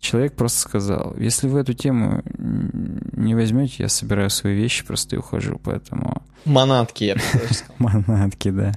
Человек 0.03 0.33
просто 0.33 0.59
сказал, 0.59 1.15
если 1.17 1.47
вы 1.47 1.61
эту 1.61 1.73
тему 1.73 2.23
не 3.13 3.35
возьмете, 3.35 3.83
я 3.83 3.87
собираю 3.87 4.29
свои 4.29 4.53
вещи 4.53 4.85
просто 4.85 5.15
и 5.15 5.19
ухожу, 5.19 5.61
поэтому... 5.63 6.21
Манатки, 6.43 7.05
я 7.05 7.15
бы. 7.15 7.21
Манатки, 7.77 8.51
да. 8.51 8.73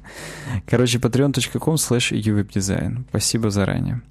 Короче, 0.66 0.98
patreon.com 0.98 1.74
slash 1.74 2.12
uwebdesign. 2.12 3.06
Спасибо 3.08 3.50
заранее. 3.50 4.02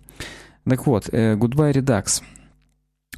Так 0.66 0.86
вот, 0.86 1.08
э, 1.10 1.36
Goodbye 1.36 1.72
Redux. 1.72 2.22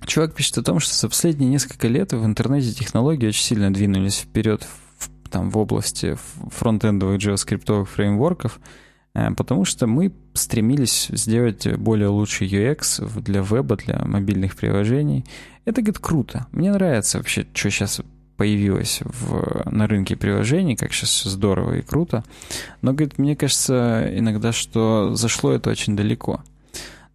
Чувак 0.05 0.33
пишет 0.33 0.57
о 0.57 0.63
том, 0.63 0.79
что 0.79 0.93
за 0.93 1.09
последние 1.09 1.49
несколько 1.49 1.87
лет 1.87 2.13
в 2.13 2.25
интернете 2.25 2.73
технологии 2.73 3.27
очень 3.27 3.43
сильно 3.43 3.73
двинулись 3.73 4.19
вперед 4.19 4.67
в, 4.97 5.29
там, 5.29 5.49
в 5.49 5.57
области 5.57 6.17
фронтендовых 6.51 7.19
JavaScript 7.19 7.85
фреймворков, 7.85 8.59
Э, 9.17 9.31
потому 9.31 9.65
что 9.65 9.87
мы 9.87 10.13
стремились 10.33 11.07
сделать 11.11 11.67
более 11.77 12.09
лучший 12.09 12.47
UX 12.47 13.19
для 13.21 13.41
веба, 13.41 13.75
для 13.75 13.99
мобильных 14.05 14.55
приложений. 14.55 15.25
Это, 15.65 15.81
говорит, 15.81 15.99
круто. 15.99 16.45
Мне 16.51 16.71
нравится 16.71 17.17
вообще, 17.17 17.45
что 17.53 17.69
сейчас 17.71 18.01
появилось 18.37 18.99
в, 19.03 19.71
на 19.71 19.87
рынке 19.87 20.15
приложений, 20.15 20.75
как 20.75 20.93
сейчас 20.93 21.09
все 21.09 21.29
здорово 21.29 21.79
и 21.79 21.81
круто. 21.81 22.23
Но, 22.83 22.93
говорит, 22.93 23.17
мне 23.17 23.35
кажется 23.35 24.07
иногда, 24.13 24.51
что 24.51 25.15
зашло 25.15 25.51
это 25.51 25.71
очень 25.71 25.95
далеко. 25.95 26.43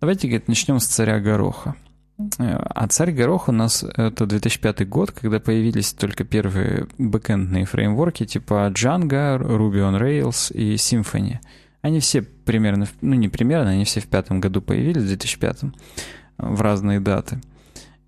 Давайте, 0.01 0.27
говорит, 0.27 0.49
начнем 0.49 0.81
с 0.81 0.87
царя 0.87 1.21
Гороха. 1.21 1.77
Э, 2.39 2.57
а 2.57 2.89
царь 2.89 3.13
Горох 3.13 3.49
у 3.49 3.53
нас 3.53 3.85
это 3.85 4.27
2005 4.27 4.89
год, 4.89 5.13
когда 5.13 5.41
появились 5.41 5.93
только 5.93 6.25
первые 6.25 6.89
бэкэндные 6.99 7.65
фреймворки 7.65 8.27
типа 8.27 8.71
Django, 8.75 9.39
Ruby 9.39 9.81
on 9.81 10.01
Rails 10.01 10.53
и 10.53 10.75
Symfony– 10.75 11.39
они 11.83 11.99
все 11.99 12.23
примерно, 12.23 12.87
ну 13.01 13.15
не 13.15 13.29
примерно, 13.29 13.71
они 13.71 13.85
все 13.85 14.01
в 14.01 14.07
пятом 14.07 14.41
году 14.41 14.63
появились, 14.63 15.03
в 15.03 15.07
2005, 15.07 15.63
в 16.39 16.61
разные 16.61 17.01
даты. 17.01 17.41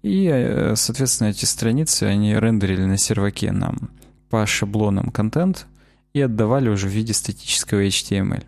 И, 0.02 0.28
э, 0.32 0.76
соответственно, 0.76 1.28
эти 1.28 1.44
страницы, 1.44 2.04
они 2.04 2.38
рендерили 2.38 2.84
на 2.84 2.96
серваке 2.96 3.50
нам 3.50 3.90
по 4.30 4.46
шаблонам 4.46 5.10
контент 5.10 5.66
и 6.12 6.20
отдавали 6.20 6.68
уже 6.68 6.86
в 6.86 6.92
виде 6.92 7.12
статического 7.12 7.84
HTML. 7.84 8.44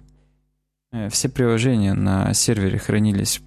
Э, 0.93 1.09
все 1.09 1.29
приложения 1.29 1.95
на 1.95 2.33
сервере 2.33 2.79
хранились 2.79 3.41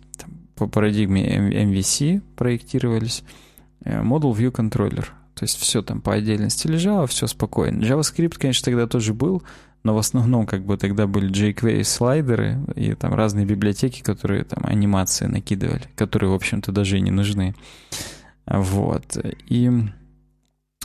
по 0.60 0.68
парадигме 0.68 1.26
MVC, 1.64 2.22
проектировались. 2.36 3.24
Model 3.84 4.36
View 4.36 4.52
Controller. 4.52 5.06
То 5.34 5.46
есть 5.46 5.58
все 5.58 5.82
там 5.82 6.02
по 6.02 6.14
отдельности 6.14 6.68
лежало, 6.68 7.08
все 7.08 7.28
спокойно. 7.28 7.82
JavaScript, 7.82 8.38
конечно, 8.38 8.66
тогда 8.66 8.88
тоже 8.88 9.14
был, 9.14 9.42
но 9.84 9.96
в 9.96 9.98
основном 9.98 10.46
как 10.46 10.66
бы 10.66 10.76
тогда 10.76 11.08
были 11.08 11.32
jQuery 11.32 11.86
слайдеры 11.86 12.60
и 12.76 12.94
там 12.94 13.14
разные 13.14 13.46
библиотеки, 13.46 14.02
которые 14.02 14.44
там 14.44 14.66
анимации 14.66 15.28
накидывали, 15.28 15.84
которые, 15.96 16.32
в 16.32 16.34
общем-то, 16.34 16.74
даже 16.74 16.98
и 16.98 17.02
не 17.02 17.12
нужны. 17.12 17.56
Вот. 18.46 19.18
И 19.48 19.72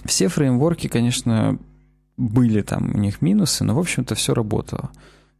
все 0.05 0.29
фреймворки, 0.29 0.87
конечно, 0.87 1.59
были 2.17 2.63
там 2.63 2.93
у 2.95 2.99
них 2.99 3.23
минусы, 3.23 3.65
но, 3.65 3.75
в 3.75 3.81
общем-то, 3.81 4.15
все 4.15 4.35
работало. 4.35 4.91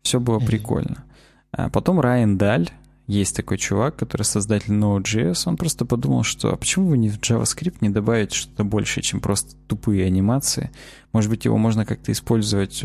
Все 0.03 0.19
было 0.19 0.41
прикольно. 0.41 1.05
А 1.53 1.71
потом 1.71 2.01
Райан 2.01 2.37
Даль, 2.37 2.69
есть 3.07 3.37
такой 3.37 3.59
чувак, 3.59 3.97
который 3.97 4.23
создатель 4.23 4.73
Node.js, 4.73 5.43
он 5.47 5.57
просто 5.57 5.85
подумал, 5.85 6.23
что 6.23 6.53
а 6.53 6.57
почему 6.57 6.89
вы 6.89 6.99
не 6.99 7.11
в 7.11 7.21
JavaScript 7.21 7.77
не 7.81 7.91
добавите 7.91 8.35
что-то 8.35 8.65
большее, 8.65 9.03
чем 9.03 9.21
просто 9.21 9.55
тупые 9.67 10.07
анимации? 10.07 10.71
Может 11.13 11.31
быть, 11.31 11.45
его 11.45 11.59
можно 11.59 11.85
как-то 11.85 12.13
использовать 12.13 12.83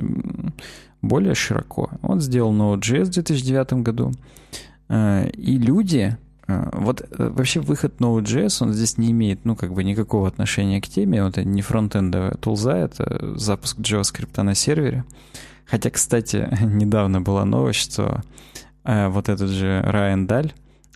более 1.01 1.35
широко. 1.35 1.89
Он 2.01 2.19
сделал 2.19 2.53
Node.js 2.53 3.05
в 3.05 3.09
2009 3.11 3.73
году. 3.73 4.11
Э, 4.89 5.29
и 5.29 5.57
люди... 5.57 6.17
Э, 6.47 6.69
вот 6.73 7.01
э, 7.01 7.29
вообще 7.29 7.61
выход 7.61 7.99
Node.js, 7.99 8.57
он 8.61 8.73
здесь 8.73 8.97
не 8.97 9.11
имеет, 9.11 9.45
ну, 9.45 9.55
как 9.55 9.73
бы 9.73 9.85
никакого 9.85 10.27
отношения 10.27 10.81
к 10.81 10.87
теме. 10.87 11.23
Вот 11.23 11.37
это 11.37 11.47
не 11.47 11.61
фронтендовая 11.61 12.33
тулза, 12.33 12.75
это 12.75 13.37
запуск 13.37 13.79
JavaScript 13.79 14.41
на 14.41 14.53
сервере. 14.53 15.05
Хотя, 15.65 15.89
кстати, 15.89 16.49
недавно 16.61 17.21
была 17.21 17.45
новость, 17.45 17.79
что 17.79 18.21
вот 18.83 19.29
этот 19.29 19.49
же 19.49 19.81
Райан 19.83 20.27
Даль 20.27 20.53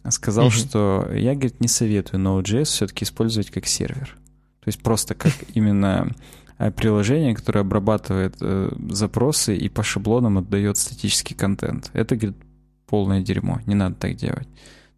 сказал, 0.10 0.48
mm-hmm. 0.48 0.52
что 0.52 1.10
я, 1.14 1.34
говорит, 1.34 1.60
не 1.62 1.68
советую 1.68 2.24
Node.js 2.24 2.66
все-таки 2.66 3.06
использовать 3.06 3.52
как 3.52 3.66
сервер. 3.66 4.18
То 4.60 4.68
есть 4.68 4.82
просто 4.82 5.16
как 5.16 5.34
именно 5.54 6.12
Э, 6.64 6.72
приложение, 6.72 7.36
которое 7.36 7.62
обрабатывает 7.62 8.36
э, 8.42 8.72
запросы 8.90 9.56
и 9.56 9.70
по 9.70 9.84
шаблонам 9.84 10.38
отдает 10.38 10.78
статический 10.78 11.36
контент. 11.36 11.90
Это, 11.94 12.16
говорит, 12.16 12.38
полное 12.88 13.22
дерьмо. 13.22 13.60
Не 13.66 13.76
надо 13.76 13.96
так 13.96 14.16
делать. 14.16 14.48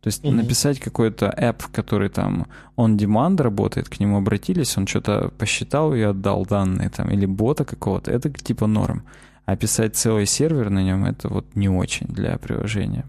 То 0.01 0.07
есть 0.07 0.23
угу. 0.23 0.33
написать 0.33 0.79
какой-то 0.79 1.33
app, 1.35 1.63
который 1.71 2.09
там 2.09 2.45
on 2.77 2.97
demand 2.97 3.41
работает, 3.41 3.89
к 3.89 3.99
нему 3.99 4.17
обратились, 4.17 4.77
он 4.77 4.85
что-то 4.85 5.31
посчитал 5.37 5.95
и 5.95 6.01
отдал 6.01 6.45
данные 6.45 6.89
там, 6.89 7.09
или 7.09 7.25
бота 7.25 7.65
какого-то, 7.65 8.11
это 8.11 8.29
типа 8.29 8.67
норм. 8.67 9.03
А 9.45 9.55
писать 9.55 9.95
целый 9.95 10.25
сервер 10.25 10.69
на 10.69 10.83
нем, 10.83 11.05
это 11.05 11.29
вот 11.29 11.55
не 11.55 11.69
очень 11.69 12.07
для 12.07 12.37
приложения. 12.37 13.05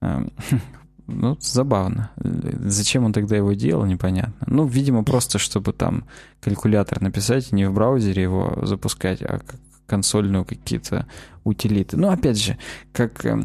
Эм, 0.00 0.32
Ну, 1.06 1.36
забавно. 1.38 2.10
Зачем 2.16 3.04
он 3.04 3.12
тогда 3.12 3.36
его 3.36 3.52
делал, 3.52 3.84
непонятно. 3.84 4.46
Ну, 4.46 4.66
видимо, 4.66 5.04
просто 5.04 5.38
чтобы 5.38 5.72
там 5.72 6.04
калькулятор 6.40 7.02
написать, 7.02 7.52
не 7.52 7.68
в 7.68 7.74
браузере 7.74 8.22
его 8.22 8.58
запускать, 8.62 9.20
а 9.22 9.38
как 9.38 9.56
консольную 9.86 10.46
какие-то 10.46 11.06
утилиты. 11.44 11.98
Ну, 11.98 12.08
опять 12.08 12.42
же, 12.42 12.56
как 12.92 13.24
э, 13.26 13.44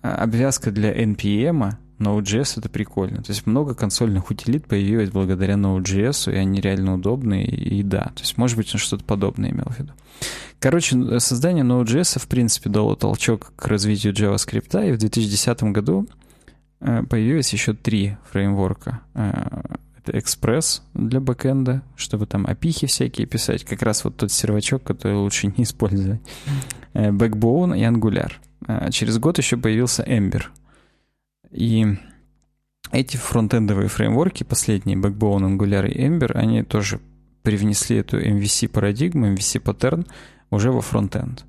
обвязка 0.00 0.70
для 0.70 0.94
NPM, 1.04 1.74
Node.js 1.98 2.58
это 2.58 2.68
прикольно. 2.68 3.22
То 3.22 3.30
есть 3.30 3.46
много 3.46 3.74
консольных 3.74 4.30
утилит 4.30 4.66
появилось 4.66 5.10
благодаря 5.10 5.54
Node.js, 5.54 6.32
и 6.32 6.36
они 6.36 6.60
реально 6.60 6.94
удобные, 6.94 7.46
и, 7.46 7.82
да. 7.82 8.12
То 8.14 8.20
есть, 8.20 8.36
может 8.36 8.56
быть, 8.56 8.72
он 8.74 8.80
что-то 8.80 9.04
подобное 9.04 9.50
имел 9.50 9.66
в 9.66 9.78
виду. 9.78 9.92
Короче, 10.58 11.20
создание 11.20 11.64
Node.js, 11.64 12.18
в 12.18 12.26
принципе, 12.26 12.70
дало 12.70 12.94
толчок 12.94 13.52
к 13.56 13.66
развитию 13.66 14.12
JavaScript, 14.12 14.88
и 14.88 14.92
в 14.92 14.98
2010 14.98 15.62
году 15.64 16.08
Э, 16.84 17.02
появилось 17.02 17.52
еще 17.52 17.72
три 17.72 18.16
фреймворка. 18.30 19.00
Э, 19.14 19.62
это 19.96 20.12
Express 20.12 20.82
для 20.92 21.18
бэкэнда, 21.18 21.82
чтобы 21.96 22.26
там 22.26 22.46
опихи 22.46 22.86
всякие 22.86 23.26
писать. 23.26 23.64
Как 23.64 23.80
раз 23.82 24.04
вот 24.04 24.16
тот 24.16 24.30
сервачок, 24.30 24.82
который 24.82 25.16
лучше 25.16 25.46
не 25.56 25.64
использовать. 25.64 26.20
Э, 26.92 27.10
Backbone 27.10 27.78
и 27.78 27.82
Angular. 27.82 28.32
Через 28.90 29.18
год 29.18 29.36
еще 29.36 29.58
появился 29.58 30.02
Ember. 30.04 30.44
И 31.54 31.96
эти 32.92 33.16
фронтендовые 33.16 33.88
фреймворки, 33.88 34.42
последние, 34.42 34.98
Backbone, 34.98 35.56
Angular 35.56 35.88
и 35.88 36.06
Ember, 36.06 36.32
они 36.32 36.62
тоже 36.62 37.00
привнесли 37.42 37.98
эту 37.98 38.20
MVC-парадигму, 38.20 39.32
MVC-паттерн 39.34 40.06
уже 40.50 40.72
во 40.72 40.80
фронтенд. 40.80 41.44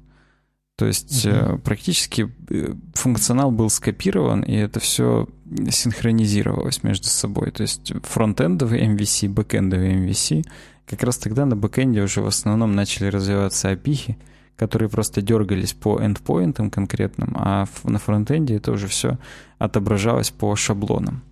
То 0.78 0.86
есть 0.86 1.26
угу. 1.26 1.58
практически 1.60 2.30
э, 2.49 2.74
функционал 2.93 3.51
был 3.51 3.70
скопирован, 3.70 4.41
и 4.41 4.53
это 4.53 4.82
все 4.82 5.28
синхронизировалось 5.70 6.84
между 6.84 7.08
собой. 7.08 7.51
То 7.51 7.62
есть 7.62 7.93
фронтендовый 8.03 8.86
MVC, 8.86 9.30
бэкэндовый 9.30 9.95
MVC. 9.95 10.43
Как 10.86 11.01
раз 11.03 11.18
тогда 11.18 11.45
на 11.45 11.56
бэкэнде 11.56 12.01
уже 12.01 12.22
в 12.22 12.28
основном 12.28 12.76
начали 12.76 13.08
развиваться 13.08 13.72
API, 13.72 14.18
которые 14.56 14.89
просто 14.89 15.22
дергались 15.22 15.74
по 15.74 15.99
эндпоинтам 16.03 16.70
конкретным, 16.70 17.36
а 17.36 17.66
на 17.84 17.99
фронтенде 17.99 18.56
это 18.56 18.72
уже 18.72 18.88
все 18.88 19.18
отображалось 19.60 20.32
по 20.32 20.56
шаблонам. 20.56 21.24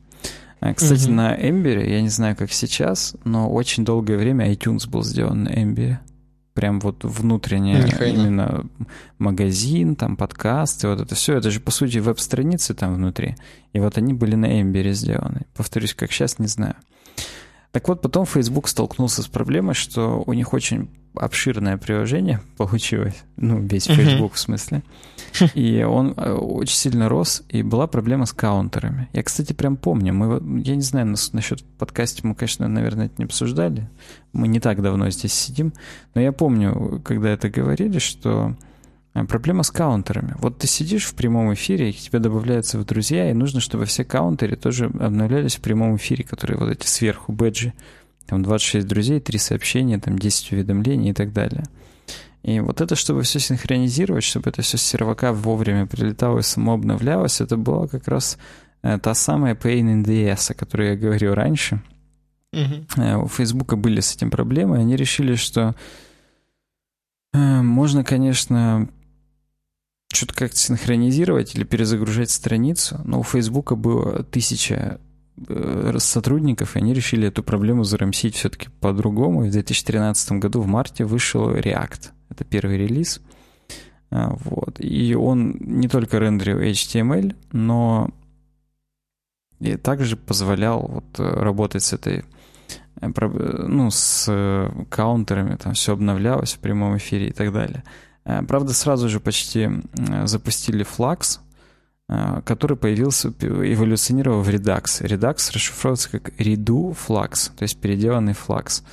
А, 0.59 0.73
кстати, 0.73 1.05
угу. 1.05 1.13
на 1.13 1.35
Ember, 1.35 1.85
я 1.85 2.01
не 2.01 2.09
знаю, 2.09 2.35
как 2.37 2.51
сейчас, 2.51 3.15
но 3.25 3.51
очень 3.51 3.83
долгое 3.83 4.17
время 4.17 4.49
iTunes 4.51 4.89
был 4.89 5.03
сделан 5.03 5.43
на 5.43 5.49
Ember. 5.49 5.97
Прям 6.53 6.79
вот 6.79 7.03
внутренне 7.03 7.79
именно 7.99 8.65
магазин, 9.17 9.95
там 9.95 10.15
подкасты, 10.15 10.87
вот 10.87 11.01
это 11.01 11.15
все, 11.15 11.35
это 11.35 11.49
же 11.49 11.59
по 11.59 11.71
сути 11.71 11.97
веб-страницы 11.97 12.75
там 12.75 12.93
внутри. 12.93 13.35
И 13.73 13.79
вот 13.79 13.97
они 13.97 14.13
были 14.13 14.35
на 14.35 14.61
Ember 14.61 14.91
сделаны. 14.91 15.41
Повторюсь, 15.55 15.93
как 15.93 16.11
сейчас, 16.11 16.39
не 16.39 16.47
знаю. 16.47 16.75
Так 17.71 17.87
вот, 17.89 18.01
потом 18.01 18.25
Facebook 18.25 18.69
столкнулся 18.69 19.23
с 19.23 19.27
проблемой, 19.27 19.73
что 19.73 20.23
у 20.25 20.33
них 20.33 20.53
очень 20.53 20.89
обширное 21.15 21.77
приложение 21.77 22.41
получилось, 22.57 23.23
ну, 23.37 23.59
весь 23.59 23.85
Facebook 23.85 24.33
в 24.33 24.39
смысле, 24.39 24.83
и 25.53 25.83
он 25.83 26.13
э, 26.17 26.31
очень 26.31 26.75
сильно 26.75 27.09
рос, 27.09 27.43
и 27.49 27.63
была 27.63 27.87
проблема 27.87 28.25
с 28.25 28.33
каунтерами. 28.33 29.09
Я, 29.13 29.23
кстати, 29.23 29.53
прям 29.53 29.77
помню, 29.77 30.13
мы, 30.13 30.61
я 30.61 30.75
не 30.75 30.81
знаю, 30.81 31.15
насчет 31.33 31.63
подкаста 31.77 32.25
мы, 32.27 32.35
конечно, 32.35 32.67
наверное, 32.67 33.07
это 33.07 33.15
не 33.17 33.25
обсуждали, 33.25 33.89
мы 34.31 34.47
не 34.47 34.59
так 34.59 34.81
давно 34.81 35.09
здесь 35.09 35.33
сидим, 35.33 35.73
но 36.15 36.21
я 36.21 36.31
помню, 36.31 37.01
когда 37.03 37.29
это 37.29 37.49
говорили, 37.49 37.99
что 37.99 38.55
а, 39.13 39.25
проблема 39.25 39.63
с 39.63 39.71
каунтерами. 39.71 40.35
Вот 40.39 40.57
ты 40.57 40.67
сидишь 40.67 41.05
в 41.05 41.13
прямом 41.13 41.53
эфире, 41.53 41.89
и 41.89 41.93
тебе 41.93 42.19
добавляются 42.19 42.79
в 42.79 42.85
друзья, 42.85 43.29
и 43.29 43.33
нужно, 43.33 43.59
чтобы 43.59 43.85
все 43.85 44.03
каунтеры 44.03 44.55
тоже 44.55 44.85
обновлялись 44.85 45.55
в 45.55 45.61
прямом 45.61 45.95
эфире, 45.97 46.23
которые 46.23 46.57
вот 46.57 46.69
эти 46.69 46.87
сверху 46.87 47.31
бэджи. 47.31 47.73
Там 48.27 48.43
26 48.43 48.87
друзей, 48.87 49.19
3 49.19 49.37
сообщения, 49.37 49.99
там 49.99 50.17
10 50.17 50.51
уведомлений 50.53 51.11
и 51.11 51.13
так 51.13 51.33
далее. 51.33 51.63
И 52.43 52.59
вот 52.59 52.81
это, 52.81 52.95
чтобы 52.95 53.23
все 53.23 53.39
синхронизировать, 53.39 54.23
чтобы 54.23 54.49
это 54.49 54.61
все 54.61 54.77
с 54.77 54.81
сервака 54.81 55.31
вовремя 55.31 55.85
прилетало 55.85 56.39
и 56.39 56.43
само 56.43 56.73
обновлялось, 56.73 57.39
это 57.39 57.55
была 57.55 57.87
как 57.87 58.07
раз 58.07 58.37
э, 58.81 58.99
та 58.99 59.13
самая 59.13 59.55
pain 59.55 59.85
in 59.85 60.03
the 60.03 60.33
ass, 60.33 60.51
о 60.51 60.53
которой 60.53 60.89
я 60.89 60.95
говорил 60.95 61.33
раньше. 61.33 61.81
Uh-huh. 62.53 63.23
У 63.23 63.27
Фейсбука 63.27 63.77
были 63.77 64.01
с 64.01 64.15
этим 64.15 64.29
проблемы, 64.29 64.77
и 64.77 64.81
они 64.81 64.95
решили, 64.95 65.35
что 65.35 65.75
э, 67.33 67.61
можно, 67.61 68.03
конечно, 68.03 68.89
что-то 70.11 70.35
как-то 70.35 70.57
синхронизировать 70.57 71.55
или 71.55 71.63
перезагружать 71.63 72.29
страницу, 72.29 72.99
но 73.05 73.19
у 73.19 73.23
Фейсбука 73.23 73.75
было 73.75 74.23
тысяча 74.23 74.99
сотрудников, 75.97 76.75
и 76.75 76.79
они 76.79 76.93
решили 76.93 77.27
эту 77.27 77.43
проблему 77.43 77.83
зарамсить 77.83 78.35
все-таки 78.35 78.69
по-другому. 78.79 79.41
В 79.41 79.51
2013 79.51 80.33
году 80.33 80.61
в 80.61 80.67
марте 80.67 81.05
вышел 81.05 81.51
React. 81.51 82.11
Это 82.29 82.43
первый 82.43 82.77
релиз. 82.77 83.21
А, 84.11 84.35
вот. 84.45 84.79
И 84.79 85.15
он 85.15 85.57
не 85.59 85.87
только 85.87 86.19
рендерил 86.19 86.59
HTML, 86.59 87.35
но 87.51 88.11
и 89.59 89.77
также 89.77 90.17
позволял 90.17 90.81
вот 90.81 91.19
работать 91.19 91.83
с 91.83 91.93
этой 91.93 92.25
э, 93.01 93.07
ну, 93.67 93.89
с 93.89 94.69
каунтерами, 94.89 95.55
там 95.55 95.73
все 95.73 95.93
обновлялось 95.93 96.53
в 96.53 96.59
прямом 96.59 96.97
эфире 96.97 97.29
и 97.29 97.31
так 97.31 97.51
далее. 97.51 97.83
Э, 98.25 98.43
правда, 98.43 98.73
сразу 98.73 99.09
же 99.09 99.19
почти 99.19 99.69
запустили 100.25 100.85
Flux, 100.85 101.39
э, 101.39 101.42
который 102.45 102.77
появился, 102.77 103.29
эволюционировал 103.39 104.41
в 104.41 104.49
Redux. 104.49 105.01
Redux 105.01 105.53
расшифровывается 105.53 106.09
как 106.11 106.29
Redo 106.39 106.95
Flux, 106.95 107.51
то 107.55 107.63
есть 107.63 107.77
переделанный 107.77 108.33
Flux. 108.33 108.83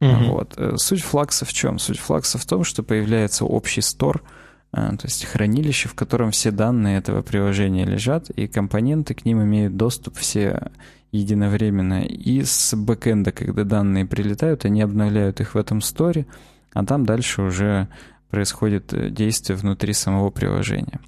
Mm-hmm. 0.00 0.28
Вот. 0.28 0.54
Э, 0.56 0.76
суть 0.76 1.02
флакса 1.02 1.44
в 1.44 1.52
чем? 1.52 1.78
Суть 1.78 1.98
флакса 1.98 2.38
в 2.38 2.46
том, 2.46 2.64
что 2.64 2.82
появляется 2.82 3.44
общий 3.44 3.80
стор, 3.80 4.22
то 4.70 4.98
есть 5.02 5.24
хранилище, 5.24 5.88
в 5.88 5.94
котором 5.94 6.30
все 6.30 6.50
данные 6.50 6.98
этого 6.98 7.22
приложения 7.22 7.86
лежат, 7.86 8.28
и 8.28 8.46
компоненты 8.46 9.14
к 9.14 9.24
ним 9.24 9.42
имеют 9.42 9.78
доступ 9.78 10.18
все 10.18 10.70
единовременно. 11.10 12.02
И 12.04 12.42
с 12.44 12.76
бэкэнда, 12.76 13.32
когда 13.32 13.64
данные 13.64 14.04
прилетают, 14.04 14.64
они 14.64 14.82
обновляют 14.82 15.40
их 15.40 15.54
в 15.54 15.58
этом 15.58 15.80
сторе, 15.80 16.26
а 16.74 16.84
там 16.84 17.06
дальше 17.06 17.42
уже 17.42 17.88
происходит 18.30 18.92
э, 18.92 19.10
действие 19.10 19.56
внутри 19.56 19.94
самого 19.94 20.30
приложения. 20.30 21.00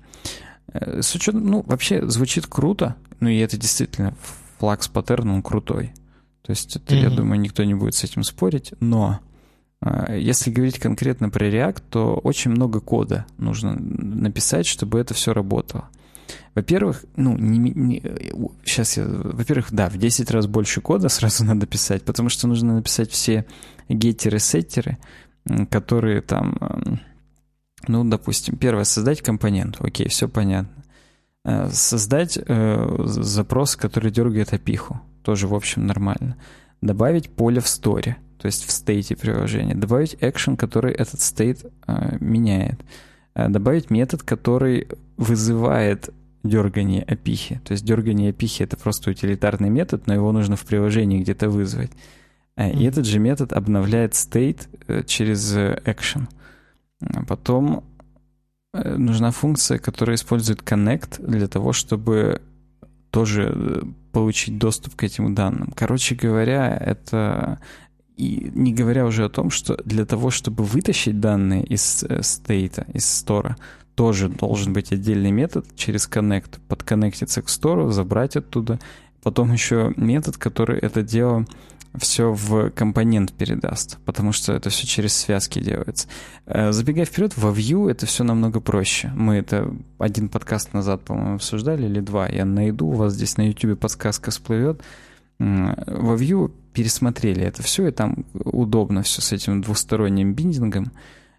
Э, 0.73 1.03
с 1.03 1.15
учетом, 1.15 1.47
ну, 1.47 1.63
вообще 1.67 2.07
звучит 2.09 2.47
круто, 2.47 2.97
ну 3.21 3.29
и 3.29 3.39
это 3.39 3.57
действительно 3.57 4.15
флакс 4.59 4.89
паттерн, 4.89 5.31
он 5.31 5.43
крутой. 5.43 5.93
То 6.43 6.51
есть 6.51 6.77
это, 6.77 6.95
mm-hmm. 6.95 7.03
я 7.03 7.11
думаю, 7.11 7.41
никто 7.41 7.65
не 7.65 7.75
будет 7.75 7.95
с 7.95 8.05
этим 8.05 8.23
спорить, 8.23 8.73
но 8.81 9.21
э, 9.83 10.19
если 10.21 10.51
говорить 10.51 10.79
конкретно 10.79 11.31
про 11.31 11.49
React, 11.49 11.83
то 11.91 12.15
очень 12.15 12.51
много 12.51 12.81
кода 12.81 13.27
нужно 13.39 13.77
написать, 13.77 14.67
чтобы 14.67 14.99
это 14.99 15.15
все 15.15 15.33
работало. 15.33 15.89
Во-первых, 16.55 17.05
ну, 17.17 17.37
не, 17.37 17.59
не, 17.59 18.03
сейчас 18.65 18.97
я, 18.97 19.05
во-первых, 19.07 19.69
да, 19.73 19.89
в 19.89 19.97
10 19.97 20.31
раз 20.31 20.47
больше 20.47 20.81
кода 20.81 21.09
сразу 21.09 21.45
надо 21.47 21.67
писать, 21.67 22.03
потому 22.05 22.29
что 22.29 22.47
нужно 22.47 22.75
написать 22.75 23.11
все 23.11 23.45
геттеры, 23.89 24.39
сеттеры, 24.39 24.99
которые 25.71 26.21
там 26.21 26.57
эм, 26.61 27.01
ну, 27.89 28.05
допустим, 28.05 28.57
первое, 28.57 28.85
создать 28.85 29.23
компонент. 29.23 29.77
Окей, 29.81 30.09
все 30.09 30.29
понятно. 30.29 30.85
Э, 31.45 31.69
создать 31.71 32.39
э, 32.39 33.05
запрос, 33.07 33.77
который 33.77 34.11
дергает 34.11 34.53
опиху. 34.53 35.01
Тоже, 35.23 35.47
в 35.47 35.55
общем, 35.55 35.87
нормально. 35.87 36.37
Добавить 36.81 37.31
поле 37.31 37.61
в 37.61 37.69
сторе, 37.69 38.17
то 38.39 38.47
есть 38.47 38.67
в 38.67 38.71
стейте 38.71 39.17
приложения. 39.17 39.75
Добавить 39.75 40.17
экшен, 40.21 40.57
который 40.57 40.93
этот 40.93 41.21
стейт 41.21 41.65
э, 41.87 42.17
меняет. 42.21 42.81
Э, 43.35 43.49
добавить 43.49 43.91
метод, 43.91 44.23
который 44.23 44.89
вызывает 45.17 46.11
дергание 46.43 47.03
опихи. 47.03 47.61
То 47.65 47.73
есть 47.73 47.85
дергание 47.85 48.31
опихи— 48.31 48.63
это 48.65 48.77
просто 48.77 49.11
утилитарный 49.11 49.69
метод, 49.69 50.07
но 50.07 50.15
его 50.15 50.33
нужно 50.33 50.57
в 50.57 50.65
приложении 50.65 51.21
где-то 51.21 51.51
вызвать. 51.51 51.91
Э, 52.57 52.71
и 52.71 52.85
этот 52.85 53.07
же 53.07 53.19
метод 53.19 53.53
обновляет 53.53 54.15
стейт 54.15 54.69
через 55.07 55.55
экшен. 55.55 56.29
Э, 57.01 57.07
а 57.15 57.25
потом 57.25 57.85
э, 58.73 58.97
нужна 58.97 59.31
функция, 59.31 59.79
которая 59.79 60.17
использует 60.17 60.61
connect 60.61 61.25
для 61.27 61.49
того, 61.49 61.73
чтобы 61.73 62.41
тоже 63.11 63.53
э, 63.55 63.83
получить 64.13 64.59
доступ 64.59 64.97
к 64.97 65.05
этим 65.05 65.35
данным. 65.35 65.73
Короче 65.75 66.15
говоря, 66.15 66.77
это 66.77 67.59
и 68.17 68.51
не 68.55 68.75
говоря 68.75 69.07
уже 69.07 69.25
о 69.25 69.29
том, 69.31 69.51
что 69.51 69.77
для 69.85 70.05
того, 70.05 70.31
чтобы 70.31 70.65
вытащить 70.65 71.21
данные 71.21 71.65
из 71.65 72.05
э, 72.05 72.23
стейта, 72.23 72.87
из 72.93 73.09
стора, 73.09 73.57
тоже 73.95 74.29
должен 74.29 74.73
быть 74.73 74.93
отдельный 74.93 75.31
метод 75.31 75.67
через 75.75 76.09
connect, 76.09 76.61
подконнектиться 76.69 77.43
к 77.43 77.49
стору, 77.49 77.91
забрать 77.91 78.37
оттуда. 78.37 78.79
Потом 79.23 79.53
еще 79.53 79.93
метод, 79.97 80.37
который 80.37 80.79
это 80.79 81.03
дело 81.03 81.47
все 81.99 82.33
в 82.33 82.71
компонент 82.71 83.33
передаст, 83.33 83.99
потому 84.05 84.33
что 84.33 84.53
это 84.53 84.71
все 84.71 84.87
через 84.87 85.15
связки 85.15 85.59
делается. 85.59 86.09
Э, 86.47 86.73
забегая 86.73 87.05
вперед, 87.05 87.37
во 87.37 87.51
Vue 87.51 87.91
это 87.91 88.07
все 88.07 88.25
намного 88.25 88.61
проще. 88.61 89.11
Мы 89.15 89.37
это 89.37 89.75
один 89.99 90.29
подкаст 90.29 90.73
назад, 90.73 91.03
по-моему, 91.05 91.35
обсуждали, 91.35 91.87
или 91.87 92.01
два. 92.01 92.29
Я 92.29 92.45
найду, 92.45 92.89
у 92.89 92.93
вас 92.93 93.15
здесь 93.15 93.37
на 93.37 93.49
YouTube 93.49 93.79
подсказка 93.79 94.31
всплывет. 94.31 94.83
Во 95.39 96.17
Vue 96.17 96.53
пересмотрели 96.73 97.43
это 97.43 97.63
все, 97.63 97.89
и 97.89 97.91
там 97.91 98.25
удобно 98.35 99.03
все 99.03 99.21
с 99.21 99.33
этим 99.33 99.61
двусторонним 99.63 100.35
биндингом. 100.35 100.93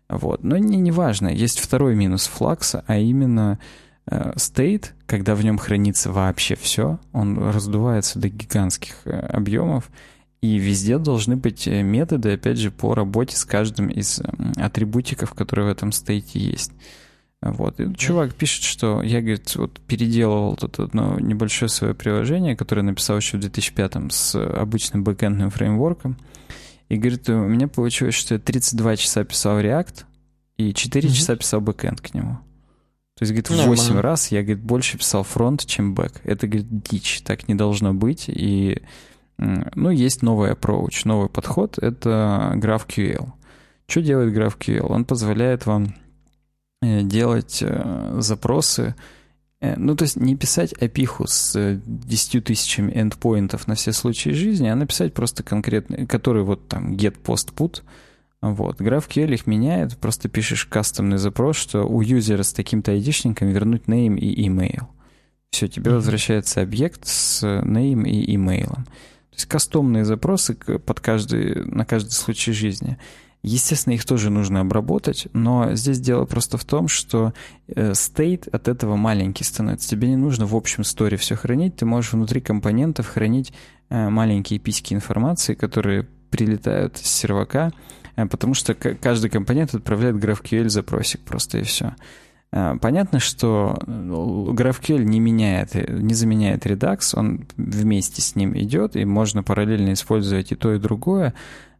Вот. 0.10 0.44
Но 0.44 0.58
не, 0.58 0.78
не 0.78 0.92
важно. 0.92 1.30
Есть 1.30 1.60
второй 1.60 1.96
минус 1.96 2.28
флакса, 2.28 2.84
а 2.88 2.98
именно 2.98 3.60
э, 4.08 4.34
state, 4.36 4.88
когда 5.06 5.36
в 5.36 5.44
нем 5.44 5.58
хранится 5.58 6.12
вообще 6.12 6.56
все, 6.56 7.00
он 7.14 7.38
раздувается 7.38 8.20
до 8.20 8.28
гигантских 8.28 8.96
э, 9.06 9.12
объемов, 9.12 9.90
и 10.42 10.58
везде 10.58 10.98
должны 10.98 11.38
быть 11.38 11.68
э, 11.68 11.84
методы, 11.84 12.34
опять 12.34 12.58
же, 12.58 12.72
по 12.72 12.96
работе 12.96 13.38
с 13.38 13.46
каждым 13.46 13.90
из 13.90 14.22
атрибутиков, 14.58 15.34
которые 15.34 15.68
в 15.68 15.72
этом 15.72 15.92
стейте 15.92 16.40
есть. 16.40 16.72
Вот. 17.42 17.80
И 17.80 17.94
чувак 17.96 18.36
пишет, 18.36 18.64
что 18.64 19.02
я, 19.02 19.20
говорит, 19.20 19.56
вот 19.56 19.80
переделывал 19.82 20.56
тут 20.56 20.80
одно 20.80 21.20
небольшое 21.20 21.70
свое 21.70 21.94
приложение, 21.94 22.56
которое 22.56 22.84
написал 22.84 23.18
еще 23.18 23.38
в 23.38 23.42
2005 23.42 24.12
с 24.12 24.36
обычным 24.36 25.04
бэкэндным 25.04 25.50
фреймворком. 25.50 26.18
И 26.90 26.98
говорит, 26.98 27.30
у 27.30 27.48
меня 27.48 27.68
получилось, 27.68 28.16
что 28.16 28.36
я 28.36 28.40
32 28.40 28.98
часа 28.98 29.24
писал 29.24 29.60
React 29.60 30.06
и 30.58 30.74
4 30.74 31.08
mm-hmm. 31.08 31.14
часа 31.14 31.36
писал 31.36 31.62
бэкэнд 31.62 32.02
к 32.02 32.14
нему. 32.14 32.40
То 33.18 33.24
есть, 33.24 33.32
говорит, 33.32 33.50
в 33.50 33.68
8 33.68 34.00
раз 34.00 34.32
я, 34.32 34.42
говорит, 34.42 34.64
больше 34.64 34.98
писал 34.98 35.24
фронт, 35.24 35.66
чем 35.66 35.94
бэк. 35.94 36.22
Это, 36.24 36.48
говорит, 36.48 36.68
дичь, 36.84 37.22
так 37.22 37.48
не 37.48 37.56
должно 37.56 37.94
быть. 37.94 38.26
И 38.28 38.82
ну, 39.42 39.90
есть 39.90 40.22
новый 40.22 40.52
approach, 40.52 41.02
новый 41.06 41.30
подход, 41.30 41.80
это 41.80 42.54
GraphQL. 42.56 43.32
Что 43.88 44.02
делает 44.02 44.36
GraphQL? 44.36 44.86
Он 44.86 45.04
позволяет 45.04 45.66
вам 45.66 45.96
э, 46.82 47.02
делать 47.02 47.60
э, 47.62 48.18
запросы, 48.20 48.96
э, 49.60 49.76
ну, 49.78 49.96
то 49.96 50.04
есть 50.04 50.16
не 50.16 50.36
писать 50.36 50.74
API 50.74 51.00
ху 51.00 51.26
с 51.26 51.80
10 51.86 52.44
тысячами 52.44 52.92
эндпоинтов 52.94 53.68
на 53.68 53.74
все 53.74 53.94
случаи 53.94 54.30
жизни, 54.30 54.68
а 54.68 54.76
написать 54.76 55.14
просто 55.16 55.42
конкретный, 55.42 56.06
который 56.06 56.44
вот 56.44 56.68
там 56.68 56.94
get, 56.94 57.18
post, 57.24 57.54
put, 57.56 57.82
вот. 58.42 58.80
GraphQL 58.80 59.34
их 59.34 59.48
меняет, 59.48 59.98
просто 59.98 60.30
пишешь 60.30 60.66
кастомный 60.66 61.18
запрос, 61.18 61.56
что 61.56 61.84
у 61.84 62.02
юзера 62.02 62.44
с 62.44 62.54
таким-то 62.54 62.92
айдишником 62.92 63.48
вернуть 63.48 63.86
name 63.86 64.20
и 64.20 64.48
email. 64.48 64.86
Все, 65.50 65.68
тебе 65.68 65.92
возвращается 65.92 66.62
объект 66.62 67.08
с 67.08 67.44
name 67.44 68.08
и 68.08 68.36
имейлом. 68.36 68.86
Есть 69.42 69.50
кастомные 69.50 70.06
запросы 70.06 70.54
под 70.54 71.00
каждый, 71.00 71.66
на 71.66 71.84
каждый 71.84 72.12
случай 72.12 72.52
жизни. 72.52 73.00
Естественно, 73.42 73.96
их 73.96 74.06
тоже 74.06 74.30
нужно 74.30 74.60
обработать, 74.60 75.30
но 75.34 75.74
здесь 75.74 76.00
дело 76.00 76.26
просто 76.26 76.60
в 76.60 76.64
том, 76.66 76.88
что 76.88 77.34
стейт 77.94 78.48
от 78.54 78.68
этого 78.68 78.98
маленький 78.98 79.44
становится. 79.44 79.90
Тебе 79.90 80.10
не 80.10 80.16
нужно 80.16 80.46
в 80.46 80.56
общем 80.56 80.84
сторе 80.84 81.18
все 81.18 81.36
хранить, 81.36 81.78
ты 81.78 81.88
можешь 81.88 82.14
внутри 82.14 82.40
компонентов 82.40 83.08
хранить 83.08 83.52
маленькие 83.90 84.60
письки 84.60 84.94
информации, 84.94 85.56
которые 85.56 86.08
прилетают 86.30 86.98
с 86.98 87.10
сервака, 87.10 87.72
потому 88.16 88.54
что 88.54 88.76
каждый 88.76 89.32
компонент 89.32 89.74
отправляет 89.74 90.18
GraphQL 90.18 90.70
запросик 90.70 91.22
просто 91.22 91.58
и 91.58 91.64
все. 91.64 91.96
Понятно, 92.52 93.20
что 93.20 93.78
GraphQL 93.88 95.04
не 95.04 95.22
меняет, 95.22 95.74
не 95.90 96.14
заменяет 96.14 96.66
Redux, 96.66 97.18
он 97.18 97.48
вместе 97.56 98.22
с 98.22 98.36
ним 98.36 98.58
идет, 98.58 98.98
и 98.98 99.06
можно 99.06 99.42
параллельно 99.42 99.94
использовать 99.94 100.52
и 100.52 100.56
то, 100.56 100.74
и 100.74 100.80
другое. 100.80 101.34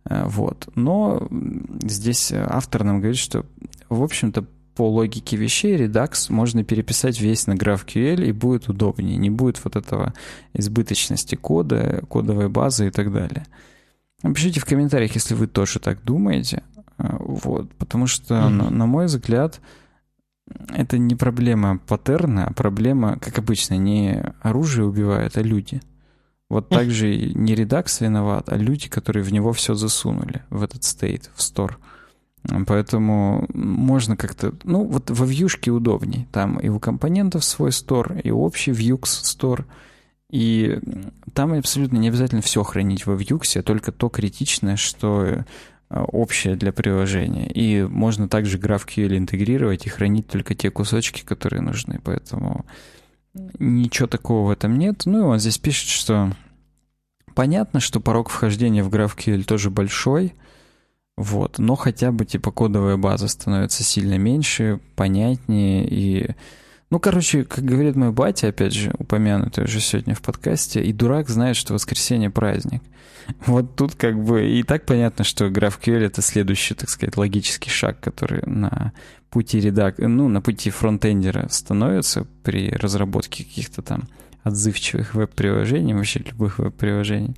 Вот. 0.06 0.70
Но 0.76 1.28
здесь 1.84 2.32
автор 2.32 2.86
нам 2.86 3.00
говорит, 3.00 3.20
что, 3.20 3.46
в 3.90 4.02
общем-то, 4.02 4.46
по 4.76 4.90
логике 4.90 5.36
вещей 5.36 5.76
Redux 5.76 6.32
можно 6.32 6.64
переписать 6.64 7.20
весь 7.20 7.48
на 7.48 7.54
GraphQL 7.54 8.26
и 8.26 8.32
будет 8.32 8.70
удобнее. 8.70 9.18
Не 9.18 9.30
будет 9.30 9.62
вот 9.66 9.76
этого 9.76 10.14
избыточности 10.54 11.36
кода, 11.36 12.02
кодовой 12.08 12.48
базы 12.48 12.88
и 12.88 12.92
так 12.92 13.12
далее. 13.12 13.46
Напишите 14.24 14.62
в 14.62 14.66
комментариях, 14.66 15.14
если 15.16 15.34
вы 15.34 15.48
тоже 15.48 15.80
так 15.80 16.02
думаете. 16.04 16.64
Вот. 16.98 17.74
Потому 17.74 18.08
что, 18.08 18.36
mm-hmm. 18.36 18.50
на, 18.50 18.70
на 18.70 18.86
мой 18.86 19.08
взгляд, 19.08 19.60
это 20.70 20.98
не 20.98 21.16
проблема 21.16 21.80
паттерна, 21.88 22.48
а 22.48 22.54
проблема, 22.54 23.18
как 23.20 23.38
обычно, 23.40 23.76
не 23.76 24.24
оружие 24.42 24.86
убивает, 24.86 25.38
а 25.38 25.42
люди. 25.42 25.82
Вот 26.50 26.70
так 26.70 26.90
же 26.92 27.16
не 27.16 27.56
редакс 27.56 28.02
виноват, 28.02 28.50
а 28.50 28.58
люди, 28.58 28.90
которые 28.90 29.24
в 29.24 29.32
него 29.32 29.54
все 29.54 29.74
засунули, 29.74 30.44
в 30.50 30.64
этот 30.64 30.84
стейт, 30.84 31.30
в 31.36 31.42
стор. 31.42 31.80
Поэтому 32.66 33.46
можно 33.54 34.18
как-то... 34.18 34.54
Ну, 34.64 34.86
вот 34.86 35.10
во 35.12 35.26
вьюшке 35.26 35.72
удобней. 35.72 36.28
Там 36.32 36.60
и 36.60 36.70
у 36.70 36.80
компонентов 36.80 37.44
свой 37.44 37.72
стор, 37.72 38.14
и 38.24 38.32
общий 38.32 38.72
Vuex 38.72 39.06
стор. 39.06 39.66
И 40.32 40.80
там 41.34 41.54
абсолютно 41.54 41.98
не 41.98 42.08
обязательно 42.08 42.42
все 42.42 42.64
хранить 42.64 43.06
во 43.06 43.14
Vuex, 43.14 43.60
а 43.60 43.62
только 43.62 43.92
то 43.92 44.10
критичное, 44.10 44.76
что 44.76 45.46
общее 45.92 46.56
для 46.56 46.72
приложения. 46.72 47.48
И 47.48 47.84
можно 47.84 48.30
также 48.30 48.58
GraphQL 48.58 49.18
интегрировать 49.18 49.86
и 49.86 49.90
хранить 49.90 50.28
только 50.28 50.56
те 50.56 50.72
кусочки, 50.72 51.24
которые 51.24 51.62
нужны. 51.62 52.00
Поэтому 52.04 52.66
ничего 53.60 54.08
такого 54.08 54.48
в 54.48 54.52
этом 54.52 54.78
нет. 54.78 55.04
Ну 55.06 55.20
и 55.20 55.24
он 55.24 55.40
здесь 55.40 55.58
пишет, 55.58 55.90
что 55.90 56.32
понятно, 57.36 57.80
что 57.80 58.00
порог 58.00 58.30
вхождения 58.30 58.84
в 58.84 58.90
GraphQL 58.90 59.44
тоже 59.44 59.70
большой, 59.70 60.34
вот, 61.18 61.60
но 61.60 61.76
хотя 61.76 62.12
бы 62.12 62.26
типа 62.26 62.52
кодовая 62.52 62.98
база 62.98 63.28
становится 63.28 63.84
сильно 63.84 64.18
меньше, 64.18 64.80
понятнее 64.96 65.88
и 65.88 66.36
ну, 66.92 67.00
короче, 67.00 67.46
как 67.46 67.64
говорит 67.64 67.96
мой 67.96 68.12
батя, 68.12 68.50
опять 68.50 68.74
же, 68.74 68.94
упомянутый 69.00 69.64
уже 69.64 69.80
сегодня 69.80 70.14
в 70.14 70.22
подкасте, 70.22 70.84
и 70.84 70.92
дурак 70.92 71.30
знает, 71.30 71.56
что 71.56 71.74
воскресенье 71.74 72.30
праздник. 72.30 72.84
Вот 73.46 73.76
тут 73.78 73.96
как 73.96 74.22
бы 74.22 74.50
и 74.50 74.64
так 74.64 74.86
понятно, 74.86 75.24
что 75.24 75.46
GraphQL— 75.46 76.00
это 76.06 76.22
следующий, 76.22 76.74
так 76.74 76.90
сказать, 76.90 77.16
логический 77.16 77.70
шаг, 77.70 78.02
который 78.02 78.42
на 78.46 78.92
пути 79.30 79.62
редак... 79.62 80.00
ну, 80.00 80.28
на 80.28 80.42
пути 80.42 80.70
фронтендера 80.70 81.48
становится 81.50 82.28
при 82.44 82.70
разработке 82.72 83.46
каких-то 83.46 83.82
там 83.82 84.10
отзывчивых 84.44 85.14
веб-приложений, 85.14 85.94
вообще 85.94 86.20
любых 86.20 86.60
веб-приложений. 86.60 87.38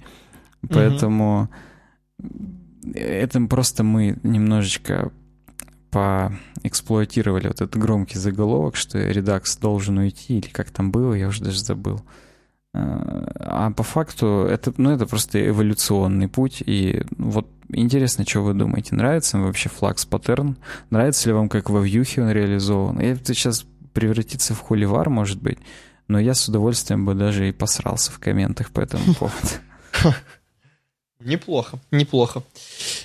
Поэтому 0.68 1.50
mm-hmm. 2.20 2.96
этим 2.96 3.48
просто 3.48 3.84
мы 3.84 4.18
немножечко 4.24 5.12
поэксплуатировали 5.94 7.48
вот 7.48 7.62
этот 7.62 7.78
громкий 7.78 8.18
заголовок, 8.18 8.76
что 8.76 9.00
Redux 9.00 9.60
должен 9.62 10.00
уйти, 10.00 10.40
или 10.40 10.48
как 10.48 10.72
там 10.72 10.92
было, 10.92 11.14
я 11.14 11.28
уже 11.28 11.44
даже 11.44 11.60
забыл. 11.60 12.02
А, 12.74 13.68
а 13.68 13.72
по 13.72 13.84
факту 13.84 14.48
это, 14.50 14.74
ну, 14.78 14.92
это 14.92 15.06
просто 15.06 15.48
эволюционный 15.48 16.28
путь, 16.28 16.64
и 16.66 17.04
вот 17.18 17.48
интересно, 17.70 18.26
что 18.28 18.42
вы 18.42 18.54
думаете, 18.54 18.96
нравится 18.96 19.38
вам 19.38 19.46
вообще 19.46 19.70
флакс 19.70 20.06
паттерн? 20.06 20.58
Нравится 20.90 21.30
ли 21.30 21.34
вам, 21.34 21.50
как 21.50 21.70
во 21.70 21.80
вьюхе 21.80 22.24
он 22.24 22.32
реализован? 22.32 23.00
Это 23.00 23.34
сейчас 23.34 23.66
превратится 23.94 24.56
в 24.56 24.62
холивар, 24.62 25.10
может 25.10 25.42
быть, 25.42 25.60
но 26.08 26.20
я 26.20 26.34
с 26.34 26.48
удовольствием 26.48 27.06
бы 27.06 27.14
даже 27.14 27.48
и 27.48 27.52
посрался 27.52 28.12
в 28.12 28.20
комментах 28.20 28.72
по 28.72 28.82
этому 28.82 29.14
поводу. 29.14 29.38
Неплохо, 31.24 31.80
неплохо. 31.92 32.44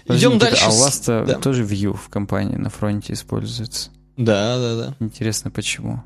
Идем 0.07 0.39
дальше. 0.39 0.65
А 0.67 0.71
у 0.71 0.79
вас-то 0.79 1.25
да. 1.27 1.39
тоже 1.39 1.65
Vue 1.65 1.95
в 1.95 2.09
компании 2.09 2.57
на 2.57 2.71
фронте 2.71 3.13
используется? 3.13 3.91
Да, 4.17 4.59
да, 4.59 4.77
да. 4.77 4.97
Интересно, 5.01 5.51
почему? 5.51 6.03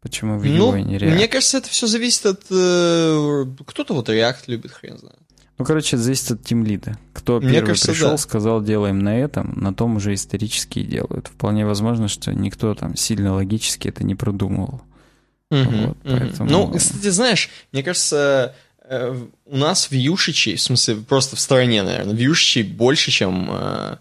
Почему 0.00 0.38
Vue 0.38 0.56
ну, 0.56 0.76
и 0.76 0.82
не 0.82 0.98
React? 0.98 1.14
Мне 1.14 1.28
кажется, 1.28 1.58
это 1.58 1.68
все 1.68 1.86
зависит 1.86 2.26
от... 2.26 2.42
Э, 2.50 3.46
кто-то 3.66 3.94
вот 3.94 4.08
React 4.08 4.42
любит, 4.48 4.72
хрен 4.72 4.98
знает. 4.98 5.18
Ну, 5.56 5.64
короче, 5.64 5.96
это 5.96 6.04
зависит 6.04 6.32
от 6.32 6.42
тимлида. 6.42 6.98
Кто 7.12 7.40
Мне 7.40 7.52
первый 7.52 7.68
кажется, 7.68 7.92
пришел, 7.92 8.10
да. 8.10 8.16
сказал, 8.16 8.62
делаем 8.62 8.98
на 8.98 9.16
этом, 9.16 9.52
на 9.56 9.72
том 9.72 9.96
уже 9.96 10.12
исторически 10.14 10.82
делают. 10.82 11.28
Вполне 11.28 11.64
возможно, 11.64 12.08
что 12.08 12.34
никто 12.34 12.74
там 12.74 12.96
сильно 12.96 13.34
логически 13.34 13.88
это 13.88 14.04
не 14.04 14.16
продумывал. 14.16 14.82
Угу, 15.50 15.60
вот, 15.60 15.88
угу. 15.88 15.96
Поэтому... 16.02 16.50
Ну, 16.50 16.72
кстати, 16.72 17.08
знаешь, 17.08 17.50
мне 17.72 17.84
кажется, 17.84 18.54
у 18.90 19.56
нас 19.56 19.90
вьюшичей, 19.90 20.56
в 20.56 20.60
смысле, 20.60 20.96
просто 20.96 21.36
в 21.36 21.40
стороне, 21.40 21.82
наверное, 21.82 22.14
вьюшичей 22.14 22.62
больше, 22.62 23.10
чем 23.10 23.48
э, 23.50 23.96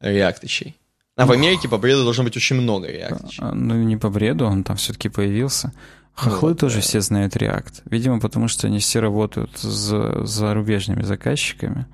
реактычей. 0.00 0.76
А 1.16 1.26
в 1.26 1.32
Америке 1.32 1.68
по 1.68 1.78
бреду 1.78 2.04
должно 2.04 2.24
быть 2.24 2.36
очень 2.36 2.56
много 2.56 2.86
реактычей. 2.86 3.42
А, 3.42 3.52
ну, 3.52 3.74
не 3.74 3.96
по 3.96 4.08
бреду, 4.08 4.46
он 4.46 4.62
там 4.62 4.76
все-таки 4.76 5.08
появился. 5.08 5.72
Хохлы 6.14 6.50
вот, 6.50 6.60
тоже 6.60 6.76
да. 6.76 6.80
все 6.82 7.00
знают 7.00 7.36
React. 7.36 7.82
Видимо, 7.86 8.20
потому 8.20 8.48
что 8.48 8.66
они 8.66 8.78
все 8.78 9.00
работают 9.00 9.56
с 9.58 10.24
зарубежными 10.24 11.02
заказчиками. 11.02 11.86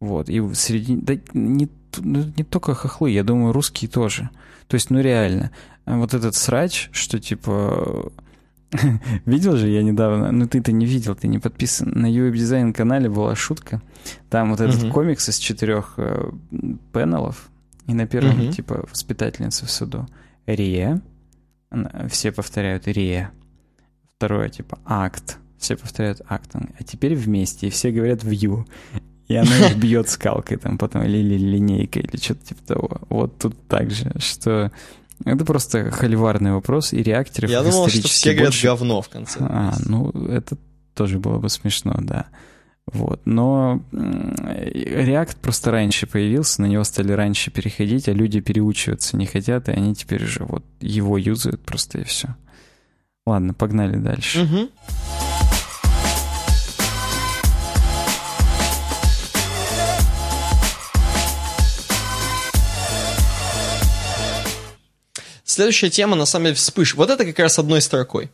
Вот. 0.00 0.28
И 0.28 0.42
среди... 0.54 0.96
Да 0.96 1.14
не, 1.32 1.68
ну, 1.98 2.32
не 2.36 2.44
только 2.44 2.74
хохлы, 2.74 3.10
я 3.10 3.22
думаю, 3.24 3.52
русские 3.52 3.90
тоже. 3.90 4.30
То 4.66 4.74
есть, 4.74 4.90
ну 4.90 5.00
реально, 5.00 5.50
вот 5.86 6.12
этот 6.12 6.34
срач, 6.34 6.90
что 6.92 7.18
типа 7.18 8.12
Видел 9.26 9.56
же 9.56 9.68
я 9.68 9.82
недавно, 9.82 10.30
ну 10.30 10.46
ты-то 10.46 10.72
не 10.72 10.86
видел, 10.86 11.14
ты 11.14 11.28
не 11.28 11.38
подписан. 11.38 11.90
На 11.94 12.06
UWeb 12.06 12.32
Design 12.32 12.72
канале 12.72 13.08
была 13.08 13.34
шутка. 13.34 13.80
Там 14.28 14.50
вот 14.50 14.60
этот 14.60 14.92
комикс 14.92 15.28
из 15.28 15.38
четырех 15.38 15.94
э, 15.96 16.30
панелов, 16.92 17.50
и 17.86 17.94
на 17.94 18.06
первом 18.06 18.50
типа 18.52 18.86
воспитательница 18.90 19.66
в 19.66 19.70
суду. 19.70 20.06
Рия. 20.46 21.00
Все 22.08 22.32
повторяют 22.32 22.86
Рия. 22.86 23.30
Второе 24.16 24.48
типа 24.48 24.78
акт. 24.84 25.38
Все 25.58 25.76
повторяют 25.76 26.20
акт. 26.28 26.50
А 26.54 26.84
теперь 26.84 27.14
вместе, 27.14 27.66
и 27.66 27.70
все 27.70 27.90
говорят 27.90 28.22
view. 28.22 28.66
И 29.28 29.36
она 29.36 29.56
их 29.58 29.76
бьет 29.78 30.08
скалкой 30.08 30.58
там 30.58 30.78
потом, 30.78 31.02
или 31.02 31.36
линейкой, 31.36 32.02
или 32.02 32.16
что-то 32.16 32.46
типа 32.46 32.62
того. 32.62 33.00
Вот 33.08 33.38
тут 33.38 33.56
так 33.68 33.90
же, 33.90 34.12
что 34.18 34.70
это 35.24 35.44
просто 35.44 35.90
холиварный 35.90 36.52
вопрос, 36.52 36.92
и 36.92 37.02
реакторов 37.02 37.50
Я 37.50 37.62
думал, 37.62 37.88
что 37.88 38.08
все 38.08 38.32
говорят 38.32 38.52
больше... 38.52 38.66
говно 38.66 39.02
в 39.02 39.08
конце. 39.08 39.38
А, 39.40 39.74
ну, 39.84 40.10
это 40.28 40.56
тоже 40.94 41.18
было 41.18 41.38
бы 41.38 41.48
смешно, 41.48 41.94
да. 42.00 42.26
Вот. 42.92 43.20
Но 43.26 43.82
React 43.92 45.36
просто 45.42 45.70
раньше 45.70 46.06
появился, 46.06 46.62
на 46.62 46.66
него 46.66 46.84
стали 46.84 47.12
раньше 47.12 47.50
переходить, 47.50 48.08
а 48.08 48.12
люди 48.12 48.40
переучиваться 48.40 49.16
не 49.16 49.26
хотят, 49.26 49.68
и 49.68 49.72
они 49.72 49.94
теперь 49.94 50.24
уже 50.24 50.44
вот 50.44 50.64
его 50.80 51.18
юзают 51.18 51.60
просто 51.62 51.98
и 51.98 52.04
все. 52.04 52.34
Ладно, 53.26 53.52
погнали 53.52 53.96
дальше. 53.96 54.42
Угу. 54.42 55.27
Следующая 65.58 65.90
тема, 65.90 66.14
на 66.14 66.24
самом 66.24 66.44
деле, 66.44 66.54
вспыш. 66.54 66.94
Вот 66.94 67.10
это 67.10 67.24
как 67.24 67.36
раз 67.40 67.58
одной 67.58 67.82
строкой. 67.82 68.30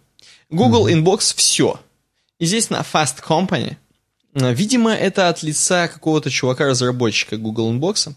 Google 0.50 0.88
mm-hmm. 0.88 1.02
Inbox 1.02 1.34
все. 1.34 1.80
И 2.38 2.44
здесь 2.44 2.68
на 2.68 2.82
Fast 2.82 3.24
Company. 3.26 3.76
Э, 4.34 4.52
видимо, 4.52 4.92
это 4.92 5.30
от 5.30 5.42
лица 5.42 5.88
какого-то 5.88 6.28
чувака-разработчика 6.28 7.38
Google 7.38 7.72
Inbox. 7.72 8.12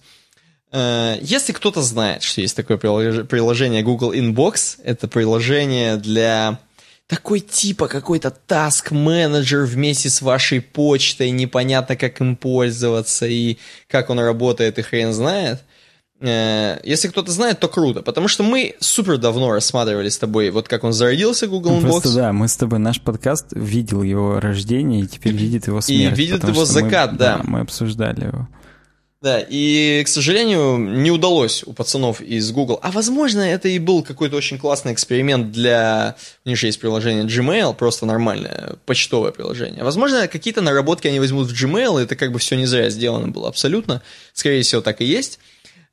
Э, 0.73 1.19
если 1.21 1.53
кто-то 1.53 1.81
знает, 1.83 2.21
что 2.21 2.41
есть 2.41 2.57
такое 2.57 2.75
приложение 2.75 3.81
Google 3.81 4.11
Inbox, 4.11 4.81
это 4.83 5.07
приложение 5.07 5.95
для 5.95 6.59
такой 7.07 7.39
типа 7.39 7.87
какой-то 7.87 8.37
task 8.45 8.93
менеджер 8.93 9.63
вместе 9.63 10.09
с 10.09 10.21
вашей 10.21 10.59
почтой, 10.59 11.29
непонятно 11.29 11.95
как 11.95 12.19
им 12.19 12.35
пользоваться 12.35 13.25
и 13.25 13.57
как 13.87 14.09
он 14.09 14.19
работает, 14.19 14.79
и 14.79 14.81
хрен 14.81 15.13
знает– 15.13 15.63
если 16.19 17.09
кто-то 17.09 17.31
знает, 17.31 17.59
то 17.59 17.67
круто, 17.67 18.01
потому 18.01 18.27
что 18.27 18.43
мы 18.43 18.75
супер 18.79 19.17
давно 19.17 19.51
рассматривали 19.51 20.09
с 20.09 20.17
тобой, 20.17 20.49
вот 20.49 20.67
как 20.67 20.83
он 20.83 20.93
зародился, 20.93 21.47
Google 21.47 21.77
Unbox. 21.77 21.81
Просто 21.81 22.15
да, 22.15 22.33
мы 22.33 22.47
с 22.47 22.55
тобой, 22.55 22.79
наш 22.79 22.99
подкаст 23.01 23.47
видел 23.51 24.01
его 24.01 24.39
рождение 24.39 25.01
и 25.01 25.07
теперь 25.07 25.33
видит 25.33 25.67
его 25.67 25.81
смерть. 25.81 26.17
И 26.17 26.21
видит 26.21 26.43
его 26.47 26.65
закат, 26.65 27.11
мы, 27.13 27.17
да. 27.17 27.37
да. 27.37 27.43
Мы 27.43 27.59
обсуждали 27.59 28.25
его. 28.25 28.47
Да, 29.19 29.39
и, 29.39 30.03
к 30.05 30.07
сожалению, 30.07 30.77
не 30.77 31.09
удалось 31.09 31.63
у 31.65 31.73
пацанов 31.73 32.21
из 32.21 32.51
Google. 32.51 32.79
А 32.83 32.91
возможно, 32.91 33.41
это 33.41 33.67
и 33.67 33.79
был 33.79 34.03
какой-то 34.03 34.35
очень 34.35 34.59
классный 34.59 34.93
эксперимент 34.93 35.51
для... 35.51 36.15
У 36.45 36.49
них 36.49 36.57
же 36.57 36.67
есть 36.67 36.79
приложение 36.79 37.25
Gmail, 37.25 37.73
просто 37.73 38.05
нормальное 38.05 38.75
почтовое 38.85 39.31
приложение. 39.31 39.83
Возможно, 39.83 40.27
какие-то 40.27 40.61
наработки 40.61 41.07
они 41.07 41.19
возьмут 41.19 41.47
в 41.47 41.51
Gmail, 41.51 41.99
и 41.99 42.03
это 42.03 42.15
как 42.15 42.31
бы 42.31 42.37
все 42.37 42.55
не 42.55 42.67
зря 42.67 42.91
сделано 42.91 43.29
было 43.29 43.47
абсолютно. 43.47 44.03
Скорее 44.33 44.61
всего, 44.61 44.81
так 44.81 45.01
и 45.01 45.05
есть. 45.05 45.39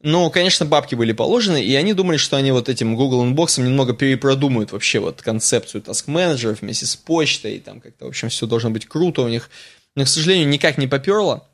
Но, 0.05 0.29
конечно, 0.29 0.67
бабки 0.67 0.95
были 0.95 1.13
положены, 1.13 1.65
и 1.65 1.75
они 1.77 1.95
думали, 1.95 2.19
что 2.19 2.37
они 2.37 2.53
вот 2.53 2.69
этим 2.69 2.95
Google 2.95 3.25
Inbox 3.25 3.59
немного 3.59 3.95
перепродумают 3.95 4.71
вообще 4.71 4.99
вот 4.99 5.23
концепцию 5.23 5.81
task 5.81 6.05
менеджеров 6.09 6.61
вместе 6.61 6.85
с 6.85 6.95
почтой, 6.95 7.55
и 7.55 7.59
там 7.59 7.81
как-то, 7.81 8.05
в 8.05 8.09
общем, 8.09 8.29
все 8.29 8.47
должно 8.47 8.69
быть 8.69 8.85
круто 8.85 9.23
у 9.23 9.29
них. 9.29 9.49
Но, 9.97 10.05
к 10.05 10.09
сожалению, 10.09 10.47
никак 10.47 10.77
не 10.77 10.87
поперло. 10.87 11.49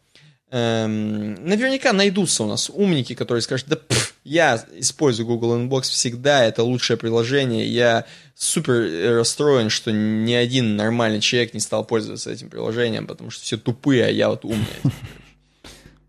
Эм, 0.51 1.35
наверняка 1.47 1.93
найдутся 1.93 2.43
у 2.43 2.49
нас 2.49 2.69
умники, 2.71 3.15
которые 3.15 3.43
скажут, 3.43 3.69
да 3.69 3.77
пф, 3.77 4.17
я 4.25 4.61
использую 4.75 5.29
Google 5.29 5.57
Inbox 5.57 5.83
всегда, 5.83 6.45
это 6.45 6.65
лучшее 6.65 6.97
приложение, 6.97 7.69
я 7.69 8.05
супер 8.35 9.17
расстроен, 9.17 9.71
что 9.71 9.93
ни 9.93 10.33
один 10.33 10.75
нормальный 10.75 11.21
человек 11.21 11.55
не 11.55 11.61
стал 11.61 11.85
пользоваться 11.85 12.33
этим 12.33 12.51
приложением, 12.51 13.07
потому 13.07 13.31
что 13.31 13.45
все 13.45 13.59
тупые, 13.59 14.07
а 14.07 14.11
я 14.11 14.29
вот 14.29 14.45
умный. 14.45 14.67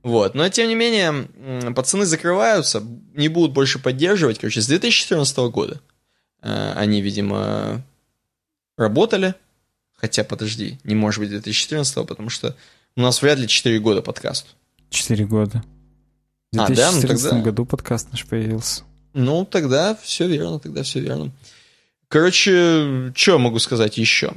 Вот, 0.03 0.33
но 0.33 0.49
тем 0.49 0.67
не 0.67 0.75
менее, 0.75 1.73
пацаны 1.73 2.05
закрываются, 2.05 2.83
не 3.13 3.27
будут 3.27 3.53
больше 3.53 3.77
поддерживать, 3.77 4.39
короче, 4.39 4.61
с 4.61 4.67
2014 4.67 5.37
года. 5.51 5.79
Э, 6.41 6.73
они, 6.75 7.01
видимо, 7.01 7.83
работали, 8.77 9.35
хотя, 9.93 10.23
подожди, 10.23 10.79
не 10.83 10.95
может 10.95 11.19
быть 11.19 11.29
2014, 11.29 12.07
потому 12.07 12.29
что 12.29 12.55
у 12.95 13.01
нас 13.01 13.21
вряд 13.21 13.37
ли 13.37 13.47
4 13.47 13.79
года 13.79 14.01
подкаст. 14.01 14.47
4 14.89 15.25
года. 15.25 15.63
В 16.51 16.57
2014 16.57 16.67
а, 16.67 16.75
да? 16.75 16.91
ну, 16.91 17.07
тогда... 17.07 17.41
году 17.41 17.65
подкаст 17.65 18.11
наш 18.11 18.25
появился. 18.25 18.83
Ну, 19.13 19.45
тогда 19.45 19.95
все 20.01 20.27
верно, 20.27 20.59
тогда 20.59 20.83
все 20.83 20.99
верно. 20.99 21.31
Короче, 22.07 23.13
что 23.15 23.39
могу 23.39 23.59
сказать 23.59 23.97
еще? 23.97 24.33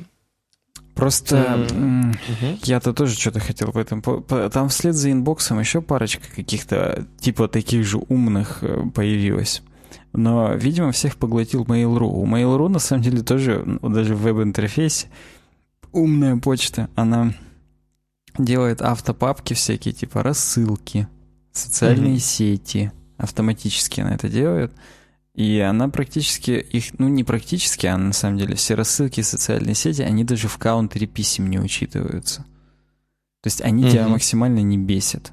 Просто 0.94 1.66
mm-hmm. 1.70 2.60
я-то 2.62 2.92
тоже 2.92 3.14
что-то 3.14 3.40
хотел 3.40 3.72
в 3.72 3.76
этом. 3.76 4.00
Там 4.02 4.68
вслед 4.68 4.94
за 4.94 5.10
инбоксом 5.10 5.58
еще 5.58 5.82
парочка 5.82 6.24
каких-то 6.34 7.06
типа 7.18 7.48
таких 7.48 7.84
же 7.84 7.98
умных 8.08 8.58
э, 8.62 8.84
появилась. 8.94 9.62
Но, 10.12 10.54
видимо, 10.54 10.92
всех 10.92 11.16
поглотил 11.16 11.64
Mail.ru. 11.64 12.06
У 12.06 12.26
Mail.ru, 12.26 12.68
на 12.68 12.78
самом 12.78 13.02
деле, 13.02 13.22
тоже, 13.22 13.64
даже 13.82 14.14
в 14.14 14.22
веб-интерфейсе, 14.22 15.08
умная 15.90 16.36
почта, 16.36 16.88
она 16.94 17.34
делает 18.38 18.80
автопапки 18.80 19.54
всякие, 19.54 19.92
типа 19.92 20.22
рассылки, 20.22 21.08
социальные 21.52 22.16
mm-hmm. 22.16 22.20
сети, 22.20 22.92
автоматически 23.16 24.00
она 24.00 24.14
это 24.14 24.28
делает. 24.28 24.72
И 25.34 25.58
она 25.58 25.88
практически 25.88 26.52
их, 26.52 26.98
ну 26.98 27.08
не 27.08 27.24
практически, 27.24 27.86
а 27.86 27.96
на 27.96 28.12
самом 28.12 28.38
деле 28.38 28.54
все 28.54 28.74
рассылки 28.74 29.20
и 29.20 29.24
социальные 29.24 29.74
сети, 29.74 30.02
они 30.02 30.22
даже 30.22 30.46
в 30.46 30.58
каунтере 30.58 31.08
писем 31.08 31.50
не 31.50 31.58
учитываются. 31.58 32.42
То 33.42 33.48
есть 33.48 33.60
они 33.60 33.84
mm-hmm. 33.84 33.90
тебя 33.90 34.08
максимально 34.08 34.60
не 34.60 34.78
бесят. 34.78 35.32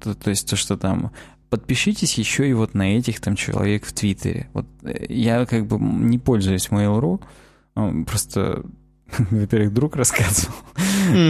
То, 0.00 0.14
то 0.14 0.30
есть 0.30 0.48
то, 0.48 0.56
что 0.56 0.76
там 0.76 1.12
подпишитесь 1.50 2.16
еще 2.16 2.48
и 2.48 2.54
вот 2.54 2.72
на 2.72 2.96
этих 2.96 3.20
там 3.20 3.36
человек 3.36 3.84
в 3.84 3.92
Твиттере. 3.92 4.48
Вот 4.54 4.66
э, 4.84 5.04
я 5.10 5.44
как 5.44 5.66
бы 5.66 5.78
не 5.78 6.18
пользуюсь 6.18 6.68
Mail.ru, 6.68 7.22
просто 8.06 8.64
во-первых, 9.18 9.74
друг 9.74 9.96
рассказывал, 9.96 10.54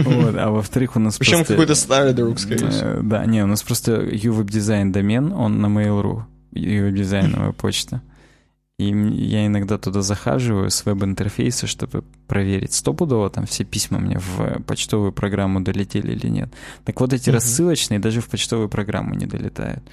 вот, 0.05 0.35
а 0.37 0.49
во-вторых, 0.49 0.95
у 0.95 0.99
нас 0.99 1.17
Причем 1.17 1.39
просто... 1.39 1.53
какой-то 1.55 1.75
старый 1.75 2.13
друг, 2.13 2.39
скорее 2.39 2.69
всего. 2.69 2.89
Э, 2.89 3.01
да, 3.03 3.25
не, 3.25 3.43
у 3.43 3.47
нас 3.47 3.63
просто 3.63 4.01
UWebDesign 4.01 4.91
домен, 4.91 5.33
он 5.33 5.59
на 5.59 5.65
Mail.ru, 5.65 6.23
UWebDesign 6.53 7.51
почта. 7.53 8.01
И 8.79 8.85
я 8.85 9.45
иногда 9.45 9.77
туда 9.77 10.01
захаживаю 10.01 10.71
с 10.71 10.85
веб-интерфейса, 10.85 11.67
чтобы 11.67 12.03
проверить, 12.27 12.73
стопудово 12.73 13.29
там 13.29 13.45
все 13.45 13.63
письма 13.63 13.99
мне 13.99 14.17
в 14.17 14.63
почтовую 14.63 15.11
программу 15.11 15.61
долетели 15.61 16.13
или 16.13 16.27
нет. 16.27 16.51
Так 16.83 16.99
вот 16.99 17.13
эти 17.13 17.29
uh-huh. 17.29 17.33
рассылочные 17.33 17.99
даже 17.99 18.21
в 18.21 18.29
почтовую 18.29 18.69
программу 18.69 19.13
не 19.13 19.27
долетают. 19.27 19.83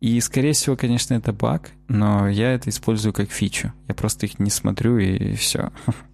И, 0.00 0.20
скорее 0.20 0.52
всего, 0.52 0.76
конечно, 0.76 1.14
это 1.14 1.32
баг, 1.32 1.72
но 1.88 2.28
я 2.28 2.52
это 2.52 2.70
использую 2.70 3.12
как 3.12 3.32
фичу. 3.32 3.72
Я 3.88 3.94
просто 3.94 4.26
их 4.26 4.38
не 4.38 4.50
смотрю 4.50 4.98
и 4.98 5.34
все. 5.34 5.72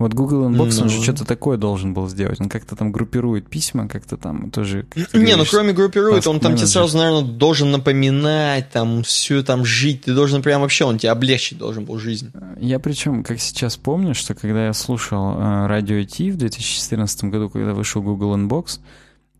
Вот 0.00 0.14
Google 0.14 0.48
Inbox, 0.48 0.76
ну... 0.78 0.82
он 0.84 0.88
же 0.88 0.96
ну. 0.96 1.02
что-то 1.02 1.26
такое 1.26 1.58
должен 1.58 1.92
был 1.92 2.08
сделать. 2.08 2.40
Он 2.40 2.48
как-то 2.48 2.74
там 2.74 2.90
группирует 2.90 3.50
письма, 3.50 3.86
как-то 3.86 4.16
там 4.16 4.50
тоже... 4.50 4.86
Как 4.88 5.12
не, 5.12 5.36
ну 5.36 5.44
кроме 5.44 5.74
группирует, 5.74 6.26
он 6.26 6.40
там 6.40 6.56
тебе 6.56 6.66
сразу, 6.68 6.96
наверное, 6.96 7.30
должен 7.30 7.70
напоминать, 7.70 8.70
там, 8.70 9.02
все 9.02 9.42
там 9.42 9.66
жить. 9.66 10.00
Ты 10.06 10.14
должен 10.14 10.40
прям 10.40 10.62
вообще, 10.62 10.86
он 10.86 10.96
тебе 10.96 11.12
облегчить 11.12 11.58
должен 11.58 11.84
был 11.84 11.98
жизнь. 11.98 12.32
Я 12.58 12.78
причем, 12.78 13.22
как 13.22 13.40
сейчас 13.40 13.76
помню, 13.76 14.14
что 14.14 14.34
когда 14.34 14.68
я 14.68 14.72
слушал 14.72 15.34
э, 15.34 15.66
радио 15.66 16.02
Ти 16.04 16.30
в 16.30 16.38
2014 16.38 17.24
году, 17.24 17.50
когда 17.50 17.74
вышел 17.74 18.00
Google 18.00 18.38
Inbox, 18.38 18.80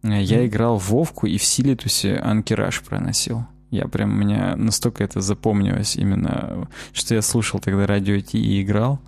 э, 0.03 0.21
я 0.21 0.47
играл 0.47 0.79
в 0.79 0.91
Вовку 0.91 1.27
и 1.27 1.39
в 1.39 1.43
Силитусе 1.43 2.17
Анкераж 2.17 2.83
проносил. 2.83 3.47
Я 3.71 3.89
прям, 3.89 4.11
у 4.11 4.15
меня 4.15 4.57
настолько 4.57 5.05
это 5.05 5.23
запомнилось 5.23 5.97
именно, 5.97 6.69
что 6.93 7.15
я 7.15 7.23
слушал 7.23 7.61
тогда 7.61 7.87
радио 7.87 8.21
Ти 8.21 8.37
и 8.37 8.61
играл 8.61 9.01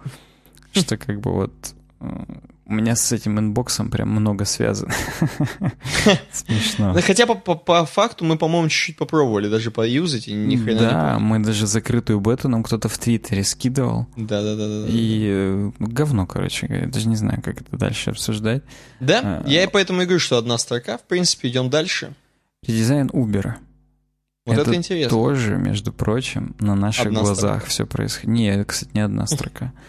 что 0.73 0.97
как 0.97 1.20
бы 1.20 1.33
вот 1.33 1.75
э, 2.01 2.25
у 2.73 2.75
меня 2.75 2.97
с 2.97 3.12
этим 3.12 3.39
инбоксом 3.39 3.91
прям 3.91 4.11
много 4.11 4.45
связано. 4.45 4.95
Смешно. 6.33 6.95
Да, 6.95 7.01
хотя 7.03 7.27
по, 7.27 7.35
по, 7.35 7.55
по 7.55 7.85
факту 7.85 8.25
мы, 8.25 8.39
по-моему, 8.39 8.68
чуть-чуть 8.68 8.97
попробовали 8.97 9.49
даже 9.49 9.70
поюзать, 9.70 10.29
и 10.29 10.33
ни 10.33 10.57
хрена 10.57 10.81
Да, 10.81 11.18
мы 11.18 11.39
даже 11.41 11.66
закрытую 11.66 12.20
бету 12.20 12.49
нам 12.49 12.62
кто-то 12.62 12.89
в 12.89 12.97
Твиттере 12.97 13.45
скидывал. 13.45 14.07
Да-да-да. 14.16 14.87
И 14.89 15.27
э, 15.29 15.70
говно, 15.81 16.27
короче 16.27 16.66
говоря. 16.66 16.87
Даже 16.87 17.09
не 17.09 17.16
знаю, 17.16 17.43
как 17.43 17.61
это 17.61 17.77
дальше 17.77 18.11
обсуждать. 18.11 18.62
Да, 19.01 19.20
а, 19.23 19.45
я 19.47 19.64
и 19.64 19.66
поэтому 19.66 20.03
и 20.03 20.05
говорю, 20.05 20.20
что 20.20 20.39
одна 20.39 20.57
строка. 20.57 20.99
В 20.99 21.03
принципе, 21.03 21.49
идем 21.49 21.68
дальше. 21.68 22.14
Редизайн 22.66 23.09
Uber. 23.09 23.55
Вот 24.47 24.55
это, 24.55 24.62
это 24.62 24.75
интересно. 24.75 25.11
тоже, 25.11 25.57
между 25.57 25.93
прочим, 25.93 26.57
на 26.59 26.75
наших 26.75 27.07
одна 27.07 27.20
глазах 27.20 27.57
строка. 27.57 27.66
все 27.66 27.87
происходит. 27.87 28.29
Не, 28.29 28.64
кстати, 28.64 28.91
не 28.95 29.01
одна 29.01 29.27
строка. 29.27 29.73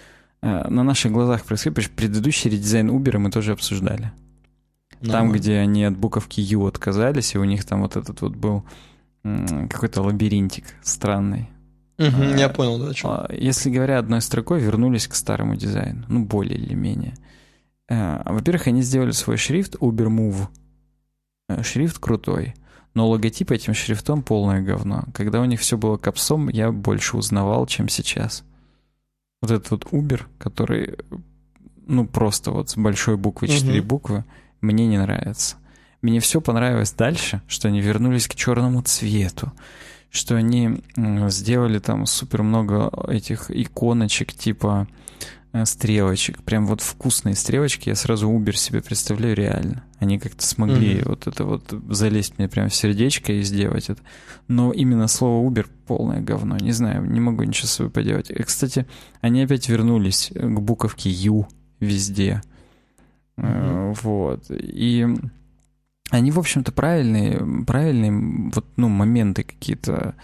Э, 0.43 0.67
на 0.67 0.83
наших 0.83 1.13
глазах 1.13 1.45
происходит, 1.45 1.75
потому 1.75 1.85
что 1.85 1.95
предыдущий 1.95 2.51
редизайн 2.51 2.89
Uber 2.89 3.17
мы 3.17 3.31
тоже 3.31 3.53
обсуждали. 3.53 4.11
Там, 5.01 5.31
где 5.31 5.57
они 5.57 5.83
от 5.85 5.97
буковки 5.97 6.39
U 6.41 6.65
отказались, 6.65 7.35
и 7.35 7.37
у 7.37 7.43
них 7.43 7.65
там 7.65 7.81
вот 7.81 7.95
этот 7.97 8.21
вот 8.21 8.35
был 8.35 8.63
какой-то 9.23 10.01
лабиринтик 10.01 10.65
странный. 10.81 11.49
Угу, 11.97 12.07
а, 12.07 12.37
я 12.37 12.49
понял, 12.49 12.77
да, 12.77 12.93
что. 12.93 13.09
А, 13.09 13.33
если 13.33 13.69
говоря 13.69 13.99
одной 13.99 14.21
строкой, 14.21 14.61
вернулись 14.61 15.07
к 15.07 15.15
старому 15.15 15.55
дизайну, 15.55 16.05
ну, 16.07 16.25
более 16.25 16.57
или 16.57 16.73
менее. 16.73 17.15
А, 17.89 18.23
во-первых, 18.25 18.67
они 18.67 18.81
сделали 18.81 19.11
свой 19.11 19.37
шрифт 19.37 19.75
Uber 19.75 20.07
Move. 20.07 20.47
Шрифт 21.63 21.99
крутой, 21.99 22.55
но 22.93 23.07
логотип 23.07 23.51
этим 23.51 23.73
шрифтом 23.73 24.23
полное 24.23 24.61
говно. 24.61 25.05
Когда 25.13 25.41
у 25.41 25.45
них 25.45 25.59
все 25.59 25.77
было 25.77 25.97
капсом, 25.97 26.49
я 26.49 26.71
больше 26.71 27.17
узнавал, 27.17 27.65
чем 27.65 27.89
сейчас 27.89 28.43
вот 29.43 29.51
этот 29.51 29.71
вот 29.71 29.83
Uber, 29.91 30.21
который, 30.37 30.95
ну, 31.85 32.07
просто 32.07 32.51
вот 32.51 32.69
с 32.69 32.77
большой 32.77 33.17
буквы, 33.17 33.49
четыре 33.49 33.81
угу. 33.81 33.89
буквы, 33.89 34.23
мне 34.61 34.87
не 34.87 34.97
нравится. 34.97 35.57
Мне 36.01 36.21
все 36.21 36.39
понравилось 36.39 36.93
дальше, 36.93 37.41
что 37.47 37.67
они 37.67 37.81
вернулись 37.81 38.29
к 38.29 38.35
черному 38.35 38.81
цвету, 38.83 39.51
что 40.11 40.37
они 40.37 40.81
сделали 41.27 41.79
там 41.79 42.05
супер 42.05 42.41
много 42.41 42.89
этих 43.09 43.51
иконочек 43.51 44.31
типа 44.31 44.87
стрелочек, 45.65 46.41
прям 46.41 46.65
вот 46.65 46.81
вкусные 46.81 47.35
стрелочки, 47.35 47.89
я 47.89 47.95
сразу 47.95 48.29
Uber 48.29 48.53
себе 48.53 48.81
представляю 48.81 49.35
реально. 49.35 49.83
Они 49.99 50.17
как-то 50.17 50.45
смогли 50.45 50.95
mm-hmm. 50.95 51.09
вот 51.09 51.27
это 51.27 51.45
вот 51.45 51.73
залезть 51.89 52.39
мне 52.39 52.49
прям 52.49 52.69
в 52.69 52.75
сердечко 52.75 53.33
и 53.33 53.43
сделать 53.43 53.89
это. 53.89 54.01
Но 54.47 54.71
именно 54.71 55.07
слово 55.07 55.47
Uber 55.47 55.67
полное 55.85 56.21
говно. 56.21 56.57
Не 56.57 56.71
знаю, 56.71 57.05
не 57.05 57.19
могу 57.19 57.43
ничего 57.43 57.67
с 57.67 57.71
собой 57.71 57.91
поделать. 57.91 58.31
И, 58.31 58.41
кстати, 58.41 58.87
они 59.21 59.43
опять 59.43 59.69
вернулись 59.69 60.31
к 60.33 60.59
буковке 60.59 61.11
U 61.11 61.47
везде. 61.79 62.41
Mm-hmm. 63.37 63.97
Вот. 64.01 64.45
И 64.49 65.07
они, 66.09 66.31
в 66.31 66.39
общем-то, 66.39 66.71
правильные, 66.71 67.65
правильные 67.65 68.51
вот, 68.53 68.65
ну, 68.75 68.89
моменты 68.89 69.43
какие-то 69.43 70.15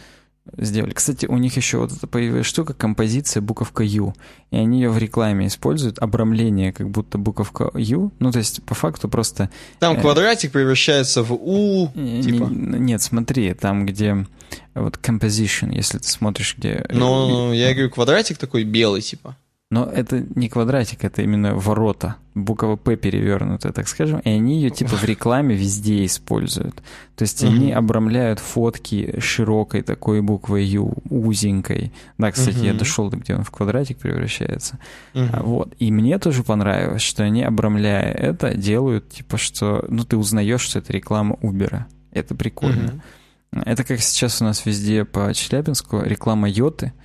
сделали. 0.58 0.94
Кстати, 0.94 1.26
у 1.26 1.38
них 1.38 1.56
еще 1.58 1.78
вот 1.78 1.92
эта 1.92 2.08
появилась 2.08 2.46
штука, 2.46 2.74
композиция 2.74 3.42
буковка 3.42 3.84
U. 3.84 4.14
И 4.52 4.58
они 4.58 4.82
ее 4.82 4.90
в 4.90 4.98
рекламе 4.98 5.48
используют, 5.48 6.00
обрамление 6.00 6.74
как 6.74 6.90
будто 6.90 7.18
буковка 7.18 7.72
U. 7.74 8.12
Ну, 8.20 8.32
то 8.32 8.40
есть, 8.40 8.64
по 8.64 8.76
факту 8.76 9.10
просто... 9.10 9.50
Там 9.80 9.98
э, 9.98 10.02
квадратик 10.02 10.52
превращается 10.52 11.24
в 11.24 11.32
U, 11.32 11.92
не, 11.96 12.24
типа. 12.24 12.46
Нет, 12.46 13.02
смотри, 13.02 13.54
там, 13.54 13.86
где 13.86 14.26
вот 14.74 14.98
composition, 14.98 15.76
если 15.76 15.98
ты 15.98 16.08
смотришь, 16.08 16.56
где... 16.58 16.86
Ну, 16.90 17.54
я 17.54 17.74
говорю, 17.74 17.90
квадратик 17.90 18.38
такой 18.38 18.64
белый, 18.64 19.02
типа. 19.02 19.36
Но 19.72 19.86
это 19.86 20.26
не 20.34 20.50
квадратик, 20.50 21.04
это 21.04 21.22
именно 21.22 21.54
ворота. 21.54 22.16
Буква 22.34 22.76
П 22.76 22.96
перевернутая, 22.96 23.72
так 23.72 23.88
скажем. 23.88 24.20
И 24.22 24.30
они 24.30 24.56
ее 24.56 24.72
типа 24.72 24.96
в 24.96 25.04
рекламе 25.04 25.56
везде 25.56 26.06
используют. 26.06 26.76
То 27.16 27.22
есть 27.22 27.44
они 27.44 27.72
обрамляют 27.72 28.40
фотки 28.40 29.20
широкой 29.20 29.84
такой 29.84 30.22
буквой 30.22 30.64
Ю, 30.64 30.96
узенькой. 31.12 31.92
Да, 32.18 32.32
кстати, 32.32 32.66
я 32.66 32.74
дошел 32.74 33.12
до 33.12 33.18
где 33.18 33.36
он 33.36 33.44
в 33.44 33.52
квадратик 33.52 34.00
превращается. 34.00 34.80
Uh-huh. 35.14 35.44
Вот. 35.44 35.76
И 35.78 35.92
мне 35.92 36.18
тоже 36.18 36.44
понравилось, 36.44 37.04
что 37.04 37.22
они, 37.22 37.44
обрамляя 37.44 38.12
это, 38.12 38.56
делают 38.56 39.10
типа, 39.10 39.38
что... 39.38 39.86
Ну, 39.88 40.04
ты 40.04 40.18
узнаешь, 40.18 40.62
что 40.62 40.80
это 40.80 40.92
реклама 40.94 41.36
Uber. 41.44 41.84
Это 42.12 42.34
прикольно. 42.34 43.04
Это 43.52 43.84
как 43.84 44.00
сейчас 44.00 44.42
у 44.42 44.46
нас 44.46 44.66
везде 44.66 45.06
по 45.06 45.32
Челябинску 45.32 46.02
реклама 46.02 46.50
Йоты— 46.50 46.92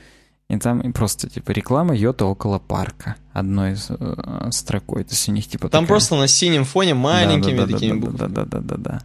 и 0.48 0.58
там 0.58 0.92
просто, 0.92 1.28
типа, 1.28 1.52
реклама 1.52 1.94
Йота 1.94 2.26
около 2.26 2.58
парка 2.58 3.16
одной 3.32 3.72
из 3.72 3.86
э, 3.90 4.48
строкой. 4.50 5.04
То 5.04 5.12
есть 5.12 5.28
у 5.28 5.32
них, 5.32 5.46
типа, 5.46 5.68
Там 5.68 5.84
такая... 5.84 5.88
просто 5.88 6.16
на 6.16 6.28
синем 6.28 6.64
фоне 6.64 6.94
маленькими 6.94 7.56
да, 7.56 7.66
да, 7.66 7.72
такими 7.72 8.00
да, 8.00 8.06
буквами. 8.06 8.34
Да-да-да-да-да. 8.34 9.00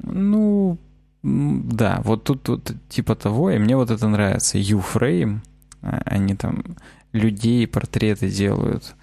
Ну, 0.00 0.78
да, 1.22 2.00
вот 2.04 2.24
тут, 2.24 2.42
тут 2.42 2.72
типа 2.88 3.14
того, 3.14 3.50
и 3.50 3.58
мне 3.58 3.76
вот 3.76 3.90
это 3.90 4.08
нравится. 4.08 4.58
U-frame, 4.58 5.38
а, 5.80 6.02
они 6.04 6.34
там 6.34 6.64
людей, 7.12 7.66
портреты 7.66 8.28
делают 8.28 8.94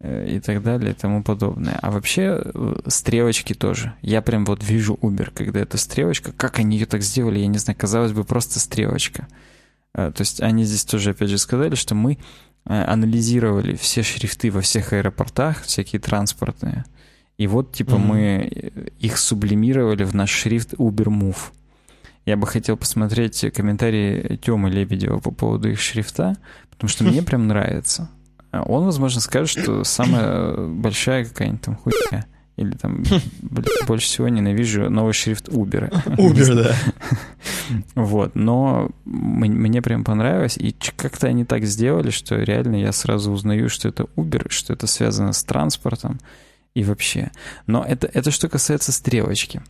э, 0.00 0.36
и 0.36 0.40
так 0.40 0.62
далее 0.62 0.92
и 0.92 0.94
тому 0.94 1.24
подобное. 1.24 1.78
А 1.82 1.90
вообще 1.90 2.40
э, 2.42 2.76
стрелочки 2.86 3.52
тоже. 3.52 3.94
Я 4.00 4.22
прям 4.22 4.44
вот 4.44 4.62
вижу 4.62 4.94
Uber, 5.02 5.30
когда 5.34 5.60
это 5.60 5.76
стрелочка. 5.76 6.32
Как 6.32 6.60
они 6.60 6.78
ее 6.78 6.86
так 6.86 7.02
сделали, 7.02 7.40
я 7.40 7.48
не 7.48 7.58
знаю. 7.58 7.76
Казалось 7.76 8.12
бы, 8.12 8.22
просто 8.22 8.60
стрелочка. 8.60 9.26
Э, 9.96 10.12
то 10.14 10.20
есть 10.20 10.40
они 10.42 10.64
здесь 10.64 10.84
тоже, 10.84 11.10
опять 11.10 11.30
же, 11.30 11.38
сказали, 11.38 11.74
что 11.74 11.94
мы 11.94 12.18
э, 12.66 12.84
анализировали 12.84 13.74
все 13.74 14.02
шрифты 14.02 14.50
во 14.50 14.60
всех 14.60 14.92
аэропортах, 14.92 15.62
всякие 15.62 16.00
транспортные, 16.00 16.84
и 17.38 17.46
вот, 17.46 17.72
типа, 17.72 17.92
mm-hmm. 17.92 17.98
мы 17.98 18.20
э, 18.20 18.88
их 18.98 19.18
сублимировали 19.18 20.04
в 20.04 20.14
наш 20.14 20.30
шрифт 20.30 20.74
UberMove. 20.74 21.52
Я 22.26 22.36
бы 22.36 22.46
хотел 22.46 22.76
посмотреть 22.76 23.44
комментарии 23.54 24.36
Тёмы 24.36 24.68
Лебедева 24.68 25.18
по 25.18 25.30
поводу 25.30 25.70
их 25.70 25.80
шрифта, 25.80 26.36
потому 26.70 26.88
что 26.88 27.04
мне 27.04 27.22
прям 27.24 27.46
нравится. 27.46 28.10
Он, 28.52 28.84
возможно, 28.84 29.20
скажет, 29.20 29.62
что 29.62 29.84
самая 29.84 30.66
большая 30.66 31.24
какая-нибудь 31.24 31.62
там 31.62 31.76
хуйня. 31.76 32.26
Или 32.56 32.70
там, 32.72 33.02
блин, 33.42 33.66
больше 33.86 34.06
всего 34.06 34.28
ненавижу 34.28 34.90
новый 34.90 35.12
шрифт 35.12 35.48
Uber. 35.48 35.90
Uber, 36.16 36.54
да. 36.54 36.74
Вот, 37.94 38.34
но 38.34 38.90
мне 39.04 39.82
прям 39.82 40.04
понравилось, 40.04 40.56
и 40.56 40.74
как-то 40.96 41.26
они 41.26 41.44
так 41.44 41.64
сделали, 41.64 42.10
что 42.10 42.36
реально 42.36 42.76
я 42.76 42.92
сразу 42.92 43.32
узнаю, 43.32 43.68
что 43.68 43.88
это 43.88 44.04
Uber, 44.16 44.46
что 44.50 44.72
это 44.72 44.86
связано 44.86 45.32
с 45.32 45.42
транспортом 45.44 46.20
и 46.74 46.84
вообще. 46.84 47.30
Но 47.66 47.84
это, 47.84 48.06
это 48.06 48.30
что 48.30 48.48
касается 48.48 48.92
стрелочки. 48.92 49.62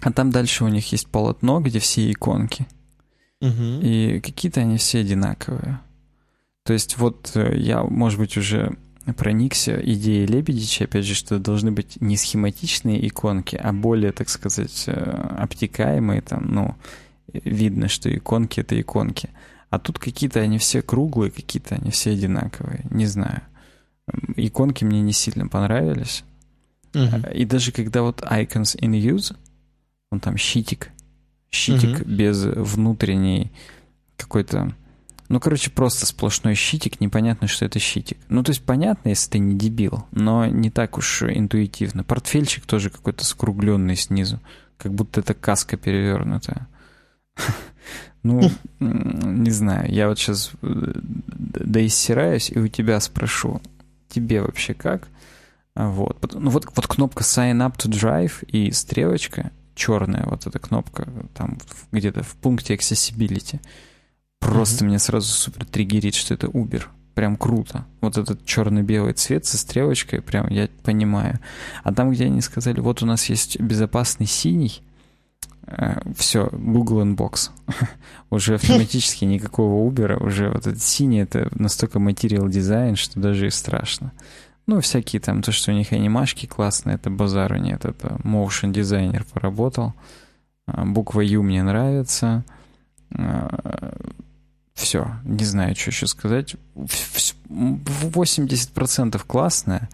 А 0.00 0.12
там 0.12 0.30
дальше 0.30 0.64
у 0.64 0.68
них 0.68 0.92
есть 0.92 1.08
полотно, 1.08 1.60
где 1.60 1.78
все 1.80 2.10
иконки. 2.10 2.66
Угу. 3.40 3.80
И 3.82 4.20
какие-то 4.20 4.60
они 4.60 4.78
все 4.78 5.00
одинаковые. 5.00 5.80
То 6.64 6.72
есть 6.72 6.98
вот 6.98 7.32
э, 7.34 7.56
я, 7.56 7.82
может 7.82 8.18
быть, 8.18 8.36
уже 8.36 8.76
проникся 9.16 9.80
идеей 9.80 10.26
Лебедича, 10.26 10.84
опять 10.84 11.04
же, 11.04 11.14
что 11.14 11.38
должны 11.38 11.72
быть 11.72 12.00
не 12.00 12.16
схематичные 12.16 13.06
иконки, 13.06 13.56
а 13.56 13.72
более, 13.72 14.12
так 14.12 14.28
сказать, 14.28 14.84
э, 14.86 14.92
обтекаемые, 14.92 16.20
там, 16.20 16.46
ну, 16.52 16.74
видно, 17.32 17.88
что 17.88 18.14
иконки— 18.14 18.60
это 18.62 18.80
иконки. 18.80 19.30
А 19.70 19.78
тут 19.78 19.98
какие-то 19.98 20.40
они 20.40 20.58
все 20.58 20.82
круглые, 20.82 21.30
какие-то 21.30 21.74
они 21.74 21.90
все 21.90 22.12
одинаковые, 22.12 22.84
не 22.90 23.06
знаю. 23.06 23.42
Иконки 24.36 24.84
мне 24.84 25.02
не 25.02 25.12
сильно 25.12 25.46
понравились. 25.46 26.24
Uh-huh. 26.92 27.34
И 27.34 27.44
даже 27.44 27.72
когда 27.72 28.02
вот 28.02 28.22
icons 28.22 28.78
in 28.80 28.92
use, 28.92 29.36
он 30.10 30.20
там 30.20 30.38
щитик, 30.38 30.90
щитик 31.50 32.00
uh-huh. 32.00 32.08
без 32.08 32.42
внутренней 32.44 33.52
какой-то 34.16 34.74
ну, 35.28 35.40
короче, 35.40 35.70
просто 35.70 36.06
сплошной 36.06 36.54
щитик, 36.54 37.00
непонятно, 37.00 37.48
что 37.48 37.66
это 37.66 37.78
щитик. 37.78 38.18
Ну, 38.30 38.42
то 38.42 38.50
есть 38.50 38.64
понятно, 38.64 39.10
если 39.10 39.32
ты 39.32 39.38
не 39.38 39.58
дебил, 39.58 40.06
но 40.10 40.46
не 40.46 40.70
так 40.70 40.96
уж 40.96 41.22
интуитивно. 41.22 42.02
Портфельчик 42.02 42.64
тоже 42.64 42.88
какой-то 42.88 43.24
скругленный 43.26 43.96
снизу, 43.96 44.40
как 44.78 44.94
будто 44.94 45.20
это 45.20 45.34
каска 45.34 45.76
перевернутая. 45.76 46.66
Ну, 48.24 48.50
не 48.80 49.50
знаю, 49.52 49.90
я 49.90 50.08
вот 50.08 50.18
сейчас 50.18 50.50
э, 50.60 50.92
доиссираюсь 51.00 52.50
и 52.50 52.58
у 52.58 52.66
тебя 52.66 52.98
спрошу, 52.98 53.62
тебе 54.08 54.42
вообще 54.42 54.74
как? 54.74 55.06
Вот. 55.76 56.34
Ну 56.34 56.50
вот, 56.50 56.66
вот 56.74 56.86
кнопка 56.88 57.22
Sign 57.22 57.64
Up 57.64 57.76
to 57.76 57.88
Drive 57.88 58.44
и 58.46 58.72
стрелочка 58.72 59.52
черная, 59.76 60.24
вот 60.26 60.48
эта 60.48 60.58
кнопка 60.58 61.08
там 61.32 61.58
где-то 61.92 62.24
в 62.24 62.34
пункте 62.34 62.74
Accessibility— 62.74 63.60
Просто 64.40 64.84
mm-hmm. 64.84 64.88
меня 64.88 64.98
сразу 64.98 65.28
супер 65.28 65.64
триггерит, 65.64 66.14
что 66.14 66.34
это 66.34 66.46
Uber. 66.46 66.84
Прям 67.14 67.36
круто. 67.36 67.84
Вот 68.00 68.16
этот 68.16 68.44
черно-белый 68.44 69.12
цвет 69.12 69.44
со 69.44 69.58
стрелочкой, 69.58 70.22
прям 70.22 70.48
я 70.48 70.68
понимаю. 70.84 71.40
А 71.82 71.92
там, 71.92 72.12
где 72.12 72.26
они 72.26 72.40
сказали, 72.40 72.78
вот 72.80 73.02
у 73.02 73.06
нас 73.06 73.26
есть 73.26 73.58
безопасный 73.58 74.26
синий, 74.26 74.82
э, 75.66 76.00
все, 76.16 76.48
Google 76.52 77.02
Inbox. 77.02 77.50
уже 78.30 78.54
автоматически 78.56 79.24
никакого 79.24 79.90
Uber, 79.90 80.24
уже 80.24 80.48
вот 80.50 80.68
этот 80.68 80.80
синий, 80.80 81.18
это 81.18 81.48
настолько 81.52 81.98
материал 81.98 82.48
дизайн, 82.48 82.94
что 82.94 83.18
даже 83.18 83.48
и 83.48 83.50
страшно. 83.50 84.12
Ну, 84.68 84.80
всякие 84.80 85.18
там, 85.18 85.42
то, 85.42 85.50
что 85.50 85.72
у 85.72 85.74
них 85.74 85.92
анимашки 85.92 86.46
классные, 86.46 86.96
это 86.96 87.10
базару 87.10 87.56
нет, 87.56 87.84
это 87.84 88.20
motion 88.22 88.70
дизайнер 88.70 89.24
поработал. 89.32 89.94
А, 90.66 90.84
буква 90.84 91.22
U 91.22 91.42
мне 91.42 91.62
нравится. 91.62 92.44
Все, 94.78 95.10
не 95.24 95.44
знаю, 95.44 95.74
что 95.74 95.90
еще 95.90 96.06
сказать. 96.06 96.54
80% 96.76 99.20
классная. 99.26 99.88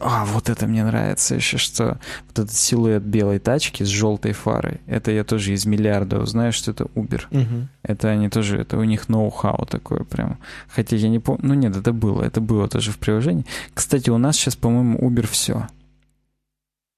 А, 0.00 0.24
вот 0.24 0.48
это 0.48 0.68
мне 0.68 0.84
нравится 0.84 1.34
еще, 1.34 1.58
что 1.58 1.98
вот 2.28 2.38
этот 2.38 2.52
силуэт 2.52 3.02
белой 3.02 3.40
тачки 3.40 3.82
с 3.82 3.88
желтой 3.88 4.34
фарой, 4.34 4.80
это 4.86 5.10
я 5.10 5.24
тоже 5.24 5.52
из 5.52 5.66
миллиарда 5.66 6.20
узнаю, 6.20 6.52
что 6.52 6.70
это 6.70 6.84
Uber. 6.94 7.24
Угу. 7.32 7.66
Это 7.82 8.10
они 8.10 8.28
тоже, 8.28 8.60
это 8.60 8.78
у 8.78 8.84
них 8.84 9.08
ноу-хау 9.08 9.66
такое 9.66 10.04
прям. 10.04 10.38
Хотя 10.68 10.94
я 10.94 11.08
не 11.08 11.18
помню, 11.18 11.48
ну 11.48 11.54
нет, 11.54 11.74
это 11.74 11.92
было, 11.92 12.22
это 12.22 12.40
было 12.40 12.68
тоже 12.68 12.92
в 12.92 12.98
приложении. 12.98 13.46
Кстати, 13.74 14.10
у 14.10 14.18
нас 14.18 14.36
сейчас, 14.36 14.54
по-моему, 14.54 15.10
Uber 15.10 15.26
все. 15.26 15.66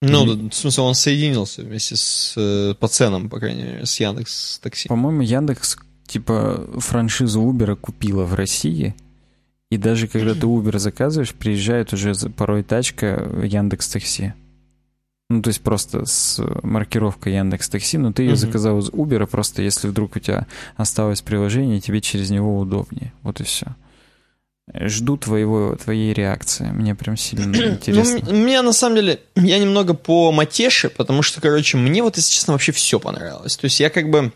Ну, 0.03 0.31
и... 0.31 0.51
в 0.51 0.55
смысле, 0.55 0.83
он 0.83 0.95
соединился 0.95 1.63
вместе 1.63 1.97
с, 1.97 2.35
э, 2.37 2.75
по 2.79 2.89
ценам, 2.89 3.31
по 3.31 3.39
крайней 3.39 3.63
мере, 3.63 3.87
с 3.87 3.99
Яндекс 3.99 4.59
Такси. 4.59 4.89
По-моему, 4.89 5.23
Яндекс 5.23 5.79
типа 6.11 6.69
франшизу 6.79 7.41
Uber 7.41 7.77
купила 7.77 8.25
в 8.25 8.35
России, 8.35 8.97
и 9.71 9.77
даже 9.77 10.09
когда 10.09 10.35
ты 10.35 10.41
Uber 10.41 10.77
заказываешь, 10.79 11.33
приезжает 11.33 11.93
уже 11.93 12.13
порой 12.31 12.65
тачка 12.65 13.31
Яндекс 13.45 13.89
Такси. 13.89 14.33
Ну, 15.29 15.43
то 15.43 15.49
есть 15.49 15.61
просто 15.61 16.05
с 16.07 16.45
маркировкой 16.65 17.35
Яндекс 17.35 17.69
Такси, 17.69 17.97
но 17.99 18.13
ты 18.13 18.25
ее 18.25 18.33
uh-huh. 18.33 18.37
заказал 18.37 18.81
из 18.81 18.91
Uber, 18.91 19.25
просто 19.27 19.63
если 19.63 19.87
вдруг 19.87 20.17
у 20.17 20.19
тебя 20.19 20.49
осталось 20.77 21.23
приложение, 21.23 21.81
тебе 21.81 22.01
через 22.01 22.31
него 22.31 22.59
удобнее. 22.59 23.13
Вот 23.23 23.41
и 23.41 23.45
все. 23.45 23.69
Жду 24.75 25.17
твоего, 25.17 25.77
твоей 25.77 26.13
реакции. 26.13 26.65
Мне 26.73 26.97
прям 26.97 27.17
сильно 27.17 27.47
ну, 27.57 27.71
интересно. 27.75 28.21
Ну, 28.27 28.37
меня 28.37 28.63
на 28.63 28.73
самом 28.73 28.97
деле, 28.97 29.21
я 29.37 29.61
немного 29.61 29.95
по 29.95 30.33
матеше, 30.33 30.91
потому 30.91 31.23
что, 31.23 31.41
короче, 31.41 31.77
мне 31.77 32.03
вот, 32.03 32.17
если 32.17 32.33
честно, 32.33 32.55
вообще 32.55 32.73
все 32.73 32.99
понравилось. 32.99 33.57
То 33.57 33.67
есть 33.67 33.79
я 33.79 33.89
как 33.89 34.11
бы 34.11 34.33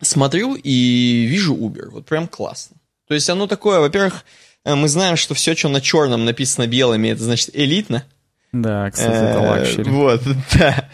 смотрю 0.00 0.54
и 0.54 1.26
вижу 1.28 1.54
Uber. 1.54 1.90
Вот 1.90 2.06
прям 2.06 2.28
классно. 2.28 2.76
То 3.06 3.14
есть 3.14 3.28
оно 3.30 3.46
такое, 3.46 3.80
во-первых, 3.80 4.24
э, 4.64 4.74
мы 4.74 4.88
знаем, 4.88 5.16
что 5.16 5.34
все, 5.34 5.56
что 5.56 5.68
на 5.68 5.80
черном 5.80 6.24
написано 6.24 6.66
белыми, 6.66 7.08
это 7.08 7.22
значит 7.22 7.50
элитно. 7.54 8.04
Да, 8.52 8.90
кстати, 8.90 9.10
это 9.10 9.38
э, 9.38 9.48
luxury. 9.48 9.90
Вот, 9.90 10.22
да. 10.58 10.88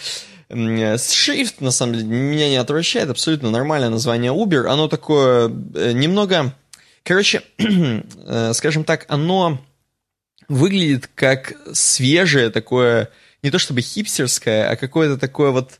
Э, 0.48 0.98
шрифт, 0.98 1.60
на 1.60 1.70
самом 1.70 1.94
деле, 1.94 2.06
меня 2.06 2.48
не 2.48 2.56
отвращает. 2.56 3.10
Абсолютно 3.10 3.50
нормальное 3.50 3.90
название 3.90 4.32
Uber. 4.32 4.66
Оно 4.66 4.88
такое 4.88 5.48
немного... 5.48 6.54
Короче, 7.02 7.42
скажем 8.54 8.84
так, 8.84 9.04
оно 9.08 9.60
выглядит 10.48 11.10
как 11.14 11.54
свежее 11.72 12.50
такое, 12.50 13.10
не 13.42 13.50
то 13.50 13.58
чтобы 13.58 13.80
хипстерское, 13.80 14.70
а 14.70 14.76
какое-то 14.76 15.18
такое 15.18 15.50
вот 15.50 15.72
э, 15.72 15.76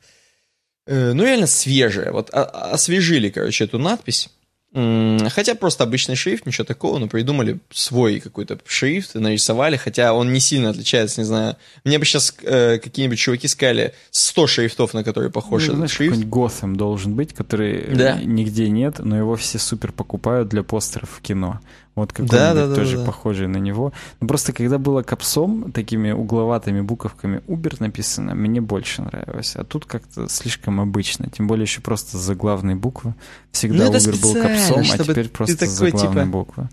ну, 0.86 1.24
реально 1.24 1.46
свежее. 1.46 2.10
Вот 2.10 2.30
освежили, 2.32 3.30
короче, 3.30 3.64
эту 3.64 3.78
надпись. 3.78 4.30
Хотя 4.74 5.54
просто 5.54 5.84
обычный 5.84 6.16
шрифт, 6.16 6.46
ничего 6.46 6.64
такого, 6.64 6.98
но 6.98 7.06
придумали 7.06 7.60
свой 7.70 8.18
какой-то 8.18 8.58
шрифт 8.66 9.14
и 9.14 9.20
нарисовали, 9.20 9.76
хотя 9.76 10.12
он 10.12 10.32
не 10.32 10.40
сильно 10.40 10.70
отличается, 10.70 11.20
не 11.20 11.24
знаю. 11.24 11.56
Мне 11.84 12.00
бы 12.00 12.04
сейчас 12.04 12.34
э, 12.42 12.78
какие-нибудь 12.78 13.18
чуваки 13.18 13.46
сказали 13.46 13.94
100 14.10 14.46
шрифтов, 14.48 14.92
на 14.92 15.04
которые 15.04 15.30
похож 15.30 15.62
ну, 15.62 15.66
этот 15.66 15.76
знаешь, 15.76 15.92
шрифт. 15.92 16.24
Готэм 16.24 16.74
должен 16.74 17.14
быть, 17.14 17.32
который 17.32 17.94
да. 17.94 18.18
нигде 18.20 18.68
нет, 18.68 18.98
но 18.98 19.16
его 19.16 19.36
все 19.36 19.60
супер 19.60 19.92
покупают 19.92 20.48
для 20.48 20.64
постеров 20.64 21.10
в 21.10 21.20
кино. 21.20 21.60
Вот 21.94 22.12
какой-нибудь 22.12 22.36
да, 22.36 22.54
да, 22.54 22.74
тоже 22.74 22.98
да, 22.98 23.04
похожий 23.04 23.46
на 23.46 23.58
него. 23.58 23.92
Но 24.20 24.26
просто 24.26 24.52
когда 24.52 24.78
было 24.78 25.02
капсом, 25.02 25.70
такими 25.70 26.10
угловатыми 26.10 26.80
буковками 26.80 27.40
Uber 27.46 27.76
написано, 27.78 28.34
мне 28.34 28.60
больше 28.60 29.02
нравилось. 29.02 29.54
А 29.54 29.62
тут 29.62 29.84
как-то 29.86 30.28
слишком 30.28 30.80
обычно. 30.80 31.30
Тем 31.30 31.46
более 31.46 31.64
еще 31.64 31.80
просто 31.80 32.18
заглавные 32.18 32.74
буквы. 32.74 33.14
Всегда 33.52 33.84
ну, 33.84 33.92
Uber 33.92 34.20
был 34.20 34.34
капсом, 34.34 34.63
а 34.70 34.98
теперь 34.98 35.28
просто 35.28 35.56
такой, 35.56 35.90
заглавные 35.90 36.24
типа... 36.24 36.24
буквы. 36.24 36.68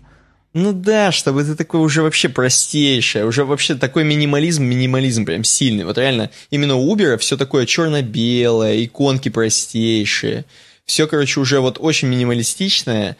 Ну 0.54 0.74
да, 0.74 1.12
чтобы 1.12 1.44
ты 1.44 1.54
такой 1.54 1.80
уже 1.80 2.02
вообще 2.02 2.28
простейшее, 2.28 3.24
уже 3.24 3.44
вообще 3.44 3.74
такой 3.74 4.04
минимализм, 4.04 4.62
минимализм 4.64 5.24
прям 5.24 5.44
сильный. 5.44 5.84
Вот 5.84 5.96
реально, 5.96 6.30
именно 6.50 6.76
у 6.76 6.94
Uber 6.94 7.16
все 7.16 7.38
такое 7.38 7.64
черно-белое, 7.64 8.84
иконки 8.84 9.30
простейшие. 9.30 10.44
Все, 10.84 11.06
короче, 11.06 11.40
уже 11.40 11.60
вот 11.60 11.78
очень 11.80 12.08
минималистичное. 12.08 13.16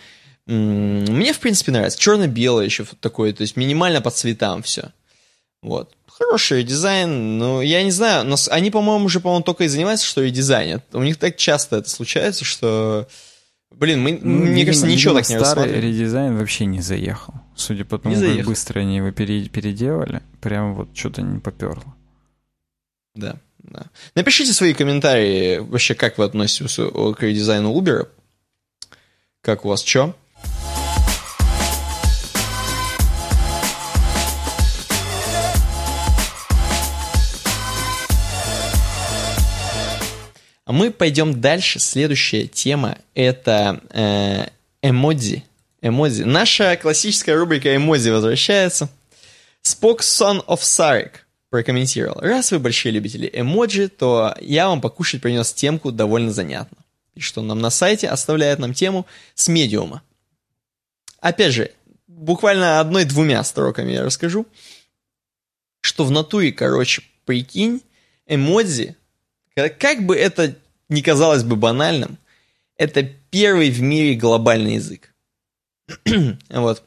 Мне, 0.46 1.32
в 1.32 1.38
принципе, 1.38 1.72
нравится. 1.72 1.98
Черно-белое 1.98 2.66
еще 2.66 2.84
такое, 3.00 3.32
то 3.32 3.42
есть 3.42 3.56
минимально 3.56 4.02
по 4.02 4.10
цветам 4.10 4.62
все. 4.62 4.90
Вот. 5.62 5.94
Хороший 6.06 6.64
дизайн, 6.64 7.38
но 7.38 7.62
я 7.62 7.82
не 7.82 7.90
знаю, 7.90 8.26
но 8.26 8.36
они, 8.50 8.70
по-моему, 8.70 9.06
уже, 9.06 9.20
по-моему, 9.20 9.42
только 9.42 9.64
и 9.64 9.68
занимаются, 9.68 10.06
что 10.06 10.22
и 10.22 10.30
дизайнят. 10.30 10.84
У 10.92 11.02
них 11.02 11.16
так 11.16 11.36
часто 11.38 11.76
это 11.76 11.88
случается, 11.88 12.44
что... 12.44 13.08
Блин, 13.74 14.02
мы, 14.02 14.18
ну, 14.22 14.38
мне 14.38 14.50
видимо, 14.50 14.66
кажется, 14.66 14.86
ничего 14.86 15.18
видимо, 15.18 15.22
так 15.22 15.30
не 15.30 15.44
старый 15.44 15.80
редизайн 15.80 16.36
вообще 16.36 16.66
не 16.66 16.80
заехал. 16.80 17.34
Судя 17.54 17.84
по 17.84 17.98
тому, 17.98 18.14
как 18.14 18.46
быстро 18.46 18.80
они 18.80 18.96
его 18.96 19.10
переделали, 19.10 20.22
прям 20.40 20.74
вот 20.74 20.96
что-то 20.96 21.22
не 21.22 21.38
поперло. 21.38 21.94
Да, 23.14 23.36
да. 23.58 23.86
Напишите 24.14 24.52
свои 24.52 24.74
комментарии, 24.74 25.58
вообще, 25.58 25.94
как 25.94 26.18
вы 26.18 26.24
относитесь 26.24 26.76
к 26.76 27.22
редизайну 27.22 27.78
Uber. 27.78 28.08
Как 29.40 29.64
у 29.64 29.68
вас 29.68 29.82
что? 29.82 30.14
Мы 40.72 40.90
пойдем 40.90 41.40
дальше. 41.40 41.78
Следующая 41.78 42.46
тема 42.46 42.98
это 43.14 43.80
э, 43.90 44.46
эмодзи. 44.80 45.44
Эмодзи. 45.82 46.22
Наша 46.22 46.76
классическая 46.76 47.36
рубрика 47.36 47.76
эмодзи 47.76 48.10
возвращается. 48.10 48.88
Spock 49.62 49.98
Son 49.98 50.44
of 50.46 50.60
Sarek 50.60 51.12
прокомментировал. 51.50 52.20
Раз 52.20 52.50
вы 52.52 52.58
большие 52.58 52.92
любители 52.92 53.30
эмоджи, 53.32 53.88
то 53.88 54.34
я 54.40 54.68
вам 54.68 54.80
покушать 54.80 55.20
принес 55.20 55.52
темку 55.52 55.92
довольно 55.92 56.32
занятно. 56.32 56.78
Что 57.18 57.42
он 57.42 57.48
нам 57.48 57.58
на 57.60 57.68
сайте 57.68 58.08
оставляет 58.08 58.58
нам 58.58 58.72
тему 58.72 59.06
с 59.34 59.48
медиума. 59.48 60.02
Опять 61.20 61.52
же, 61.52 61.70
буквально 62.06 62.80
одной-двумя 62.80 63.44
строками 63.44 63.92
я 63.92 64.02
расскажу, 64.02 64.46
что 65.82 66.04
в 66.04 66.10
натуре, 66.10 66.50
короче, 66.50 67.02
прикинь, 67.26 67.82
эмодзи 68.26 68.96
как 69.54 70.04
бы 70.04 70.16
это 70.16 70.56
ни 70.92 71.00
казалось 71.00 71.42
бы 71.42 71.56
банальным, 71.56 72.18
это 72.76 73.02
первый 73.02 73.70
в 73.70 73.80
мире 73.80 74.14
глобальный 74.14 74.74
язык. 74.74 75.14
вот. 76.50 76.82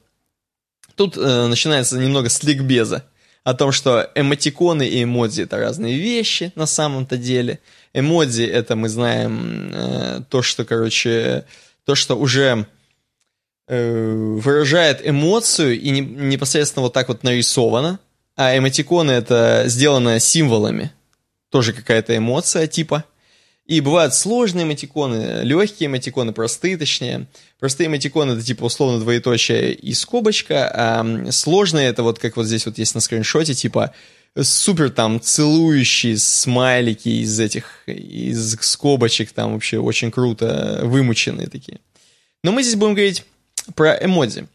Тут 0.96 1.18
э, 1.18 1.48
начинается 1.48 1.98
немного 1.98 2.30
сликбеза 2.30 3.06
о 3.44 3.54
том, 3.54 3.72
что 3.72 4.10
эмотиконы 4.16 4.88
и 4.88 5.04
эмодзи 5.04 5.44
это 5.44 5.58
разные 5.58 5.98
вещи 5.98 6.52
на 6.56 6.66
самом-то 6.66 7.18
деле. 7.18 7.60
Эмодзи 7.94 8.44
это 8.44 8.76
мы 8.76 8.90
знаем 8.90 9.72
э, 9.74 10.22
то, 10.30 10.42
что, 10.42 10.66
короче, 10.66 11.46
то, 11.86 11.96
что 11.96 12.18
уже 12.18 12.66
э, 13.68 14.38
выражает 14.42 15.08
эмоцию 15.08 15.80
и 15.80 15.90
не, 15.90 16.02
непосредственно 16.02 16.84
вот 16.84 16.94
так 16.94 17.10
вот 17.10 17.24
нарисовано, 17.24 18.00
а 18.36 18.58
эмотиконы 18.58 19.12
это 19.12 19.64
сделано 19.68 20.20
символами 20.20 20.92
тоже 21.50 21.72
какая-то 21.72 22.18
эмоция 22.18 22.68
типа. 22.68 23.06
И 23.66 23.82
бывают 23.82 24.14
сложные 24.14 24.64
эмотиконы, 24.64 25.42
легкие 25.42 25.88
эмотиконы, 25.88 26.34
простые 26.34 26.78
точнее. 26.78 27.26
Простые 27.60 27.88
эмотиконы 27.88 28.34
это 28.34 28.44
типа 28.44 28.66
условно 28.66 29.00
двоеточие 29.00 29.74
и 29.74 29.94
скобочка, 29.96 30.70
а 30.72 31.32
сложные 31.32 31.88
это 31.88 32.04
вот 32.04 32.20
как 32.20 32.38
вот 32.38 32.46
здесь 32.46 32.66
вот 32.68 32.78
есть 32.78 32.94
на 32.94 33.02
скриншоте, 33.02 33.56
типа 33.56 33.92
супер 34.40 34.92
там 34.92 35.20
целующие 35.20 36.18
смайлики 36.18 37.10
из 37.10 37.40
этих, 37.40 37.84
из 37.88 38.56
скобочек, 38.62 39.32
там 39.32 39.54
вообще 39.54 39.80
очень 39.80 40.12
круто 40.12 40.82
вымученные 40.84 41.48
такие. 41.48 41.80
Но 42.44 42.52
мы 42.52 42.62
здесь 42.62 42.76
будем 42.76 42.94
говорить 42.94 43.26
про 43.74 43.96
эмодзи. 43.96 44.48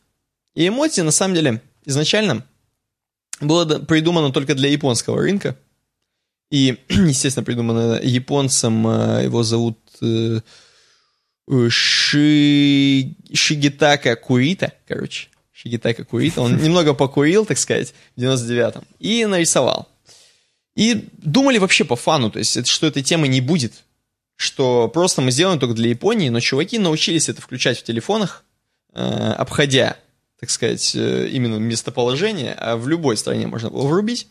И 0.55 0.69
эмодзи 0.69 1.01
на 1.01 1.11
самом 1.11 1.35
деле 1.35 1.61
изначально 1.85 2.45
было 3.41 3.65
придумано 3.81 4.33
только 4.33 4.55
для 4.55 4.69
японского 4.69 5.19
рынка, 5.19 5.57
и, 6.51 6.79
естественно, 6.89 7.45
придумано 7.45 8.01
японцем, 8.03 8.87
э, 8.87 9.25
его 9.25 9.43
зовут 9.43 9.79
э, 10.03 10.41
Ши... 11.69 13.15
Шигитака 13.33 14.17
Курита, 14.17 14.73
короче. 14.87 15.29
Шигитака 15.53 16.05
Курита. 16.05 16.41
Он 16.43 16.57
немного 16.63 16.95
покурил, 16.95 17.45
так 17.45 17.59
сказать, 17.59 17.95
в 18.17 18.21
99-м. 18.21 18.85
И 18.99 19.25
нарисовал. 19.27 19.89
И 20.77 21.09
думали 21.19 21.59
вообще 21.59 21.85
по 21.85 21.97
фану, 21.97 22.31
то 22.31 22.39
есть, 22.39 22.67
что 22.67 22.87
этой 22.87 23.03
темы 23.03 23.29
не 23.29 23.41
будет. 23.41 23.85
Что 24.37 24.89
просто 24.89 25.21
мы 25.21 25.33
сделаем 25.33 25.59
только 25.59 25.75
для 25.75 25.91
Японии, 25.91 26.31
но 26.31 26.41
чуваки 26.41 26.79
научились 26.79 27.29
это 27.29 27.43
включать 27.43 27.79
в 27.79 27.83
телефонах, 27.83 28.45
э, 28.95 29.03
обходя, 29.37 29.97
так 30.39 30.51
сказать, 30.51 30.95
именно 30.95 31.57
местоположение, 31.57 32.55
а 32.55 32.77
в 32.77 32.89
любой 32.89 33.17
стране 33.17 33.47
можно 33.47 33.71
было 33.71 33.87
врубить. 33.87 34.29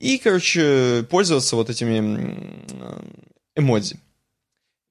И, 0.00 0.18
короче, 0.18 1.04
пользоваться 1.10 1.56
вот 1.56 1.70
этими 1.70 1.98
эмодзи. 3.56 3.98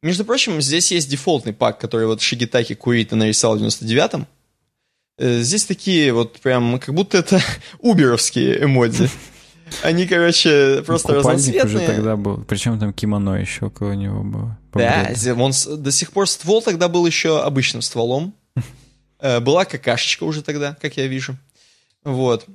Между 0.04 0.26
прочим, 0.26 0.62
здесь 0.62 0.92
есть 0.92 1.10
дефолтный 1.10 1.54
пак, 1.54 1.80
который 1.80 2.08
вот 2.08 2.22
Шигитаки 2.22 2.76
Курита 2.76 3.16
нарисовал 3.16 3.58
в 3.58 3.62
99-м. 3.62 4.28
Э, 5.18 5.42
здесь 5.42 5.66
такие 5.66 6.14
вот 6.14 6.40
прям, 6.40 6.80
как 6.80 6.94
будто 6.94 7.18
это 7.18 7.42
уберовские 7.80 8.64
эмодзи. 8.64 9.10
Они, 9.84 10.06
короче, 10.06 10.84
просто 10.86 11.16
разноцветные. 11.16 11.66
уже 11.66 11.80
тогда 11.80 12.16
был. 12.16 12.44
Причем 12.44 12.80
там 12.80 12.94
кимоно 12.94 13.36
еще 13.36 13.66
около 13.66 13.94
него 13.94 14.24
было. 14.24 14.58
Да, 14.74 15.14
он 15.38 15.52
до 15.78 15.92
сих 15.92 16.12
пор 16.12 16.30
ствол 16.30 16.62
тогда 16.62 16.88
был 16.88 17.06
еще 17.06 17.42
обычным 17.42 17.82
стволом. 17.82 18.34
Э, 19.20 19.40
была 19.40 19.66
какашечка 19.66 20.26
уже 20.26 20.44
тогда, 20.44 20.78
как 20.80 20.96
я 20.96 21.08
вижу. 21.08 21.36
Вот. 22.04 22.46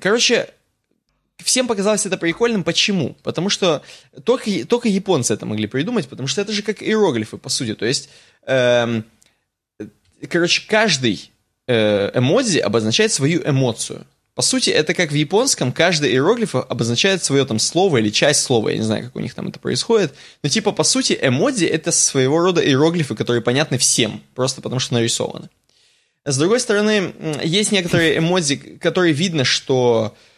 Короче, 0.00 0.48
всем 1.44 1.68
показалось 1.68 2.06
это 2.06 2.16
прикольным. 2.16 2.64
Почему? 2.64 3.16
Потому 3.22 3.50
что 3.50 3.82
только, 4.24 4.64
только 4.66 4.88
японцы 4.88 5.34
это 5.34 5.46
могли 5.46 5.66
придумать, 5.66 6.08
потому 6.08 6.26
что 6.26 6.40
это 6.40 6.52
же 6.52 6.62
как 6.62 6.82
иероглифы, 6.82 7.36
по 7.36 7.48
сути. 7.48 7.74
То 7.74 7.84
есть, 7.84 8.08
эм, 8.46 9.04
короче, 10.28 10.66
каждый 10.66 11.30
э, 11.66 12.10
эмодзи 12.18 12.58
обозначает 12.58 13.12
свою 13.12 13.42
эмоцию. 13.48 14.06
По 14.34 14.42
сути, 14.42 14.68
это 14.68 14.92
как 14.92 15.12
в 15.12 15.14
японском, 15.14 15.72
каждый 15.72 16.10
иероглиф 16.12 16.54
обозначает 16.54 17.24
свое 17.24 17.46
там 17.46 17.58
слово 17.58 17.98
или 17.98 18.10
часть 18.10 18.42
слова, 18.42 18.68
я 18.68 18.76
не 18.76 18.82
знаю, 18.82 19.04
как 19.04 19.16
у 19.16 19.20
них 19.20 19.32
там 19.32 19.48
это 19.48 19.58
происходит, 19.58 20.12
но 20.42 20.50
типа, 20.50 20.72
по 20.72 20.84
сути, 20.84 21.18
эмодзи 21.18 21.64
это 21.64 21.90
своего 21.90 22.38
рода 22.38 22.62
иероглифы, 22.62 23.14
которые 23.14 23.40
понятны 23.40 23.78
всем, 23.78 24.22
просто 24.34 24.60
потому 24.60 24.78
что 24.78 24.92
нарисованы. 24.92 25.48
С 26.26 26.36
другой 26.36 26.60
стороны, 26.60 27.14
есть 27.44 27.72
некоторые 27.72 28.18
эмодзи, 28.18 28.56
которые 28.78 29.14
видно, 29.14 29.44
что 29.44 30.14
Э, 30.14 30.35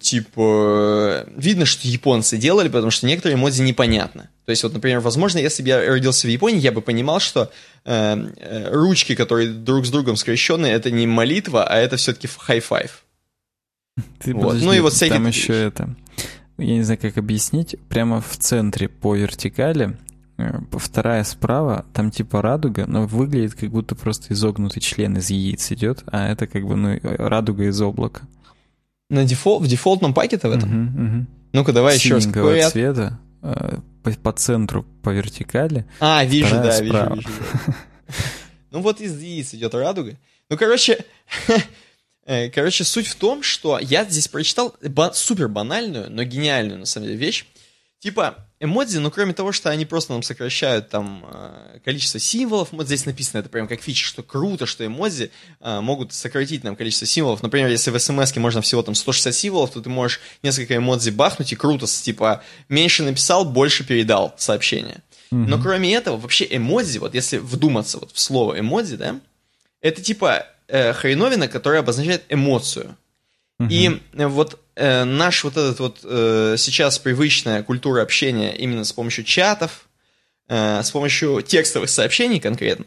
типа, 0.00 1.26
видно, 1.36 1.66
что 1.66 1.86
японцы 1.86 2.38
делали, 2.38 2.68
потому 2.68 2.90
что 2.90 3.06
некоторые 3.06 3.36
эмодзи 3.36 3.62
непонятно. 3.62 4.30
То 4.46 4.50
есть, 4.50 4.62
вот, 4.62 4.72
например, 4.72 5.00
возможно, 5.00 5.38
если 5.38 5.62
бы 5.62 5.68
я 5.68 5.86
родился 5.86 6.26
в 6.26 6.30
Японии, 6.30 6.60
я 6.60 6.72
бы 6.72 6.80
понимал, 6.80 7.20
что 7.20 7.50
э, 7.84 8.26
э, 8.38 8.70
ручки, 8.72 9.14
которые 9.14 9.50
друг 9.50 9.84
с 9.84 9.90
другом 9.90 10.16
скрещенные, 10.16 10.72
это 10.72 10.90
не 10.90 11.06
молитва, 11.06 11.64
а 11.64 11.76
это 11.76 11.96
все-таки. 11.96 12.28
Ты 14.20 14.32
вот. 14.32 14.42
Подожди, 14.42 14.66
ну 14.66 14.72
и 14.72 14.80
вот 14.80 14.94
всякие... 14.94 15.18
Там 15.18 15.26
еще 15.26 15.52
это... 15.52 15.94
Я 16.56 16.76
не 16.76 16.82
знаю, 16.82 17.00
как 17.00 17.18
объяснить. 17.18 17.76
Прямо 17.88 18.20
в 18.20 18.36
центре 18.38 18.88
по 18.88 19.14
вертикали 19.14 19.98
э, 20.38 20.60
вторая 20.72 21.24
справа, 21.24 21.84
там 21.92 22.10
типа 22.10 22.40
радуга, 22.40 22.86
но 22.86 23.06
выглядит 23.06 23.54
как 23.54 23.70
будто 23.70 23.94
просто 23.96 24.32
изогнутый 24.32 24.80
член 24.80 25.18
из 25.18 25.28
яиц 25.28 25.72
идет, 25.72 26.04
а 26.06 26.28
это 26.28 26.46
как 26.46 26.66
бы 26.66 26.76
ну, 26.76 26.98
радуга 27.02 27.64
из 27.64 27.80
облака. 27.82 28.22
На 29.12 29.24
дефол... 29.24 29.58
В 29.58 29.68
дефолтном 29.68 30.14
пакете 30.14 30.48
в 30.48 30.52
этом? 30.52 30.70
Угу, 30.70 31.04
угу. 31.04 31.26
Ну-ка, 31.52 31.72
давай 31.72 31.96
еще 31.96 32.14
раз. 32.14 32.24
Какой 32.24 32.62
цвета. 32.70 33.20
э, 33.42 33.78
по, 34.02 34.10
по 34.10 34.32
центру, 34.32 34.84
по 35.02 35.10
вертикали. 35.10 35.84
А, 36.00 36.24
вижу, 36.24 36.46
вторая 36.46 36.80
да, 36.80 36.86
справа. 36.86 37.14
вижу, 37.16 37.28
вижу. 37.28 37.76
Ну 38.70 38.80
вот 38.80 39.02
из 39.02 39.20
яиц 39.20 39.52
идет 39.52 39.74
радуга. 39.74 40.16
Ну, 40.48 40.56
короче, 40.56 41.04
э, 42.24 42.48
короче, 42.48 42.84
суть 42.84 43.06
в 43.06 43.16
том, 43.16 43.42
что 43.42 43.78
я 43.78 44.06
здесь 44.06 44.28
прочитал 44.28 44.74
супер 45.12 45.48
банальную, 45.48 46.10
но 46.10 46.24
гениальную, 46.24 46.78
на 46.78 46.86
самом 46.86 47.08
деле, 47.08 47.18
вещь. 47.18 47.44
Типа, 47.98 48.46
эмодзи, 48.62 48.98
ну, 48.98 49.10
кроме 49.10 49.32
того, 49.34 49.50
что 49.52 49.70
они 49.70 49.84
просто 49.84 50.12
нам 50.12 50.22
сокращают 50.22 50.88
там 50.88 51.24
э, 51.28 51.78
количество 51.84 52.20
символов, 52.20 52.68
вот 52.70 52.86
здесь 52.86 53.06
написано 53.06 53.40
это 53.40 53.48
прям 53.48 53.66
как 53.66 53.80
фича, 53.80 54.06
что 54.06 54.22
круто, 54.22 54.66
что 54.66 54.86
эмодзи 54.86 55.30
э, 55.60 55.80
могут 55.80 56.12
сократить 56.12 56.62
нам 56.62 56.76
количество 56.76 57.06
символов. 57.06 57.42
Например, 57.42 57.68
если 57.68 57.90
в 57.90 57.98
смс 57.98 58.36
можно 58.36 58.62
всего 58.62 58.82
там 58.82 58.94
160 58.94 59.34
символов, 59.34 59.70
то 59.72 59.80
ты 59.80 59.90
можешь 59.90 60.20
несколько 60.42 60.76
эмодзи 60.76 61.10
бахнуть 61.10 61.52
и 61.52 61.56
круто, 61.56 61.86
типа, 61.86 62.42
меньше 62.68 63.02
написал, 63.02 63.44
больше 63.44 63.84
передал 63.84 64.32
сообщение. 64.38 65.02
Но 65.32 65.60
кроме 65.60 65.94
этого, 65.94 66.18
вообще 66.18 66.46
эмодзи, 66.48 66.98
вот 66.98 67.14
если 67.14 67.38
вдуматься 67.38 67.98
вот 67.98 68.12
в 68.12 68.20
слово 68.20 68.60
эмодзи, 68.60 68.96
да, 68.96 69.20
это 69.80 70.02
типа 70.02 70.46
э, 70.68 70.92
хреновина, 70.92 71.48
которая 71.48 71.80
обозначает 71.80 72.24
эмоцию. 72.28 72.96
И 73.70 74.00
э, 74.12 74.26
вот 74.26 74.61
э, 74.74 75.04
наш 75.04 75.44
вот 75.44 75.56
этот 75.56 75.78
вот 75.80 76.00
э, 76.04 76.56
сейчас 76.58 76.98
привычная 76.98 77.62
культура 77.62 78.02
общения 78.02 78.54
именно 78.56 78.84
с 78.84 78.92
помощью 78.92 79.24
чатов, 79.24 79.88
э, 80.48 80.82
с 80.82 80.90
помощью 80.90 81.42
текстовых 81.42 81.90
сообщений 81.90 82.40
конкретно, 82.40 82.86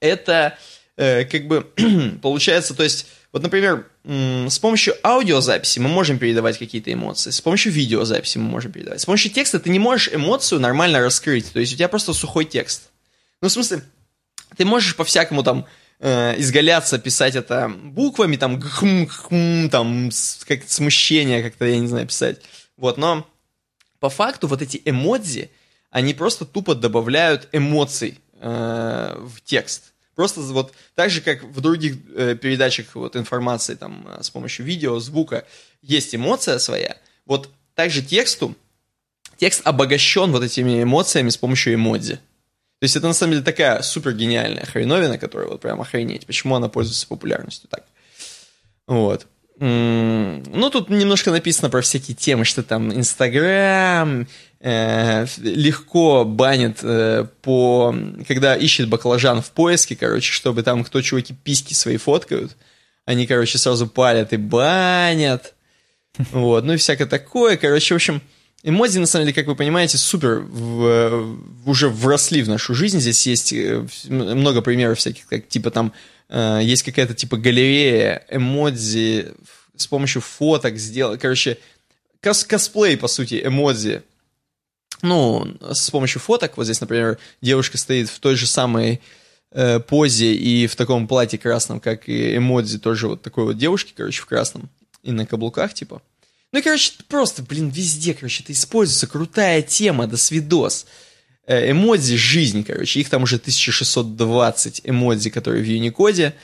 это 0.00 0.58
э, 0.96 1.24
как 1.24 1.46
бы 1.46 1.66
получается, 2.22 2.74
то 2.74 2.82
есть, 2.82 3.06
вот, 3.32 3.42
например, 3.42 3.86
с 4.04 4.58
помощью 4.58 4.94
аудиозаписи 5.02 5.80
мы 5.80 5.88
можем 5.88 6.18
передавать 6.18 6.58
какие-то 6.58 6.92
эмоции, 6.92 7.30
с 7.30 7.40
помощью 7.40 7.72
видеозаписи 7.72 8.38
мы 8.38 8.48
можем 8.48 8.72
передавать. 8.72 9.00
С 9.02 9.04
помощью 9.04 9.30
текста 9.30 9.60
ты 9.60 9.68
не 9.68 9.78
можешь 9.78 10.08
эмоцию 10.12 10.60
нормально 10.60 11.00
раскрыть, 11.00 11.52
то 11.52 11.60
есть 11.60 11.74
у 11.74 11.76
тебя 11.76 11.88
просто 11.88 12.14
сухой 12.14 12.46
текст. 12.46 12.88
Ну, 13.42 13.48
в 13.48 13.52
смысле, 13.52 13.82
ты 14.56 14.64
можешь 14.64 14.96
по-всякому 14.96 15.42
там 15.42 15.66
э, 16.00 16.40
изгаляться, 16.40 16.98
писать 16.98 17.36
это 17.36 17.68
буквами, 17.68 18.36
там, 18.36 18.58
гхм, 18.58 19.06
гхм, 19.06 19.70
там, 19.70 20.10
как 20.46 20.68
смущение 20.68 21.42
как-то, 21.42 21.64
я 21.64 21.78
не 21.78 21.86
знаю, 21.86 22.06
писать. 22.06 22.40
Вот, 22.76 22.96
но 22.96 23.26
по 24.00 24.08
факту 24.08 24.46
вот 24.46 24.62
эти 24.62 24.80
эмодзи, 24.84 25.50
они 25.90 26.14
просто 26.14 26.44
тупо 26.44 26.74
добавляют 26.74 27.48
эмоций 27.52 28.18
э, 28.40 29.16
в 29.18 29.40
текст. 29.42 29.92
Просто 30.14 30.40
вот 30.40 30.72
так 30.94 31.10
же, 31.10 31.20
как 31.20 31.44
в 31.44 31.60
других 31.60 31.96
э, 32.14 32.34
передачах 32.34 32.94
вот 32.94 33.16
информации, 33.16 33.74
там, 33.74 34.06
э, 34.08 34.22
с 34.22 34.30
помощью 34.30 34.66
видео, 34.66 34.98
звука, 34.98 35.46
есть 35.80 36.14
эмоция 36.14 36.58
своя, 36.58 36.96
вот 37.24 37.50
также 37.74 38.02
тексту, 38.02 38.56
текст 39.36 39.62
обогащен 39.64 40.32
вот 40.32 40.42
этими 40.42 40.82
эмоциями 40.82 41.28
с 41.28 41.36
помощью 41.36 41.74
эмодзи. 41.74 42.18
То 42.80 42.84
есть 42.84 42.94
это 42.94 43.08
на 43.08 43.12
самом 43.12 43.32
деле 43.32 43.44
такая 43.44 43.82
супер 43.82 44.12
гениальная 44.12 44.64
хреновина, 44.64 45.18
которая 45.18 45.48
вот 45.48 45.60
прям 45.60 45.80
охренеть. 45.80 46.26
Почему 46.26 46.54
она 46.54 46.68
пользуется 46.68 47.08
популярностью 47.08 47.68
так? 47.68 47.84
Вот. 48.86 49.26
Ну, 49.60 50.70
тут 50.70 50.88
немножко 50.88 51.32
написано 51.32 51.68
про 51.68 51.80
всякие 51.80 52.16
темы, 52.16 52.44
что 52.44 52.62
там 52.62 52.94
Инстаграм 52.94 54.28
э, 54.60 55.26
легко 55.38 56.24
банит 56.24 56.78
э, 56.82 57.26
по... 57.42 57.92
Когда 58.28 58.54
ищет 58.54 58.88
баклажан 58.88 59.42
в 59.42 59.50
поиске, 59.50 59.96
короче, 59.96 60.32
чтобы 60.32 60.62
там 60.62 60.84
кто 60.84 61.02
чуваки 61.02 61.34
письки 61.34 61.74
свои 61.74 61.96
фоткают, 61.96 62.56
они, 63.04 63.26
короче, 63.26 63.58
сразу 63.58 63.88
палят 63.88 64.32
и 64.32 64.36
банят. 64.36 65.54
Вот, 66.30 66.62
ну 66.64 66.74
и 66.74 66.76
всякое 66.76 67.06
такое. 67.06 67.56
Короче, 67.56 67.94
в 67.94 67.96
общем, 67.96 68.22
эмодзи, 68.62 68.98
на 68.98 69.06
самом 69.06 69.26
деле, 69.26 69.34
как 69.34 69.46
вы 69.46 69.54
понимаете, 69.56 69.98
супер 69.98 70.40
в- 70.40 71.38
уже 71.66 71.88
вросли 71.88 72.42
в 72.42 72.48
нашу 72.48 72.74
жизнь. 72.74 73.00
Здесь 73.00 73.26
есть 73.26 73.52
э, 73.52 73.86
много 74.08 74.62
примеров 74.62 74.98
всяких, 74.98 75.26
как 75.26 75.48
типа 75.48 75.70
там 75.70 75.92
э, 76.28 76.60
есть 76.62 76.82
какая-то 76.82 77.14
типа 77.14 77.36
галерея 77.36 78.24
эмодзи 78.30 79.32
с 79.76 79.86
помощью 79.86 80.20
фоток 80.22 80.76
сделать. 80.76 81.20
Короче, 81.20 81.58
кос- 82.20 82.44
косплей, 82.44 82.96
по 82.96 83.08
сути, 83.08 83.40
эмодзи. 83.44 84.02
Ну, 85.02 85.56
с 85.72 85.90
помощью 85.90 86.20
фоток. 86.20 86.56
Вот 86.56 86.64
здесь, 86.64 86.80
например, 86.80 87.18
девушка 87.40 87.78
стоит 87.78 88.08
в 88.08 88.18
той 88.18 88.34
же 88.34 88.46
самой 88.46 89.00
э, 89.52 89.78
позе 89.78 90.34
и 90.34 90.66
в 90.66 90.74
таком 90.74 91.06
платье 91.06 91.38
красном, 91.38 91.78
как 91.78 92.08
и 92.08 92.36
эмодзи, 92.36 92.78
тоже 92.80 93.06
вот 93.06 93.22
такой 93.22 93.44
вот 93.44 93.56
девушки, 93.56 93.92
короче, 93.96 94.20
в 94.20 94.26
красном. 94.26 94.68
И 95.04 95.12
на 95.12 95.24
каблуках, 95.26 95.72
типа. 95.72 96.02
Ну, 96.52 96.62
короче, 96.62 96.92
просто, 97.08 97.42
блин, 97.42 97.68
везде, 97.68 98.14
короче, 98.14 98.42
это 98.42 98.52
используется. 98.52 99.06
Крутая 99.06 99.62
тема, 99.62 100.06
до 100.06 100.16
свидос. 100.16 100.86
Э, 101.46 101.70
Эмодзи 101.70 102.16
жизнь, 102.16 102.64
короче. 102.64 103.00
Их 103.00 103.10
там 103.10 103.22
уже 103.24 103.36
1620 103.36 104.82
эмодзи, 104.84 105.30
которые 105.30 105.62
в 105.62 105.66
Юникоде 105.66 106.34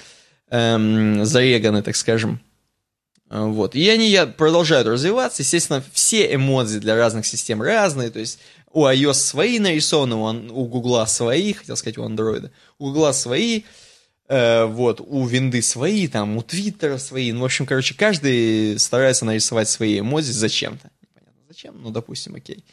эм, 0.50 1.24
зареганы, 1.24 1.82
так 1.82 1.96
скажем. 1.96 2.40
А, 3.30 3.46
Вот. 3.46 3.74
И 3.74 3.88
они 3.88 4.10
я, 4.10 4.26
продолжают 4.26 4.86
развиваться. 4.86 5.42
Естественно, 5.42 5.82
все 5.92 6.34
эмодзи 6.34 6.80
для 6.80 6.96
разных 6.96 7.24
систем 7.24 7.62
разные. 7.62 8.10
То 8.10 8.18
есть 8.18 8.40
у 8.72 8.84
iOS 8.86 9.14
свои 9.14 9.58
нарисованы, 9.58 10.16
у, 10.16 10.62
у 10.62 10.66
Гугла 10.66 11.06
свои, 11.06 11.54
хотел 11.54 11.76
сказать, 11.76 11.96
у 11.96 12.04
Андроида. 12.04 12.50
У 12.78 12.86
Гугла 12.86 13.12
свои, 13.12 13.60
э, 13.60 13.62
вот, 14.28 15.00
у 15.00 15.26
Винды 15.26 15.60
свои, 15.62 16.08
там, 16.08 16.36
у 16.36 16.42
Твиттера 16.42 16.98
свои. 16.98 17.32
Ну, 17.32 17.40
в 17.40 17.44
общем, 17.44 17.66
короче, 17.66 17.94
каждый 17.94 18.78
старается 18.78 19.24
нарисовать 19.24 19.68
свои 19.68 20.00
эмодзи 20.00 20.32
зачем-то. 20.32 20.90
Непонятно 21.02 21.42
зачем, 21.48 21.82
ну, 21.82 21.90
допустим, 21.90 22.34
окей. 22.34 22.64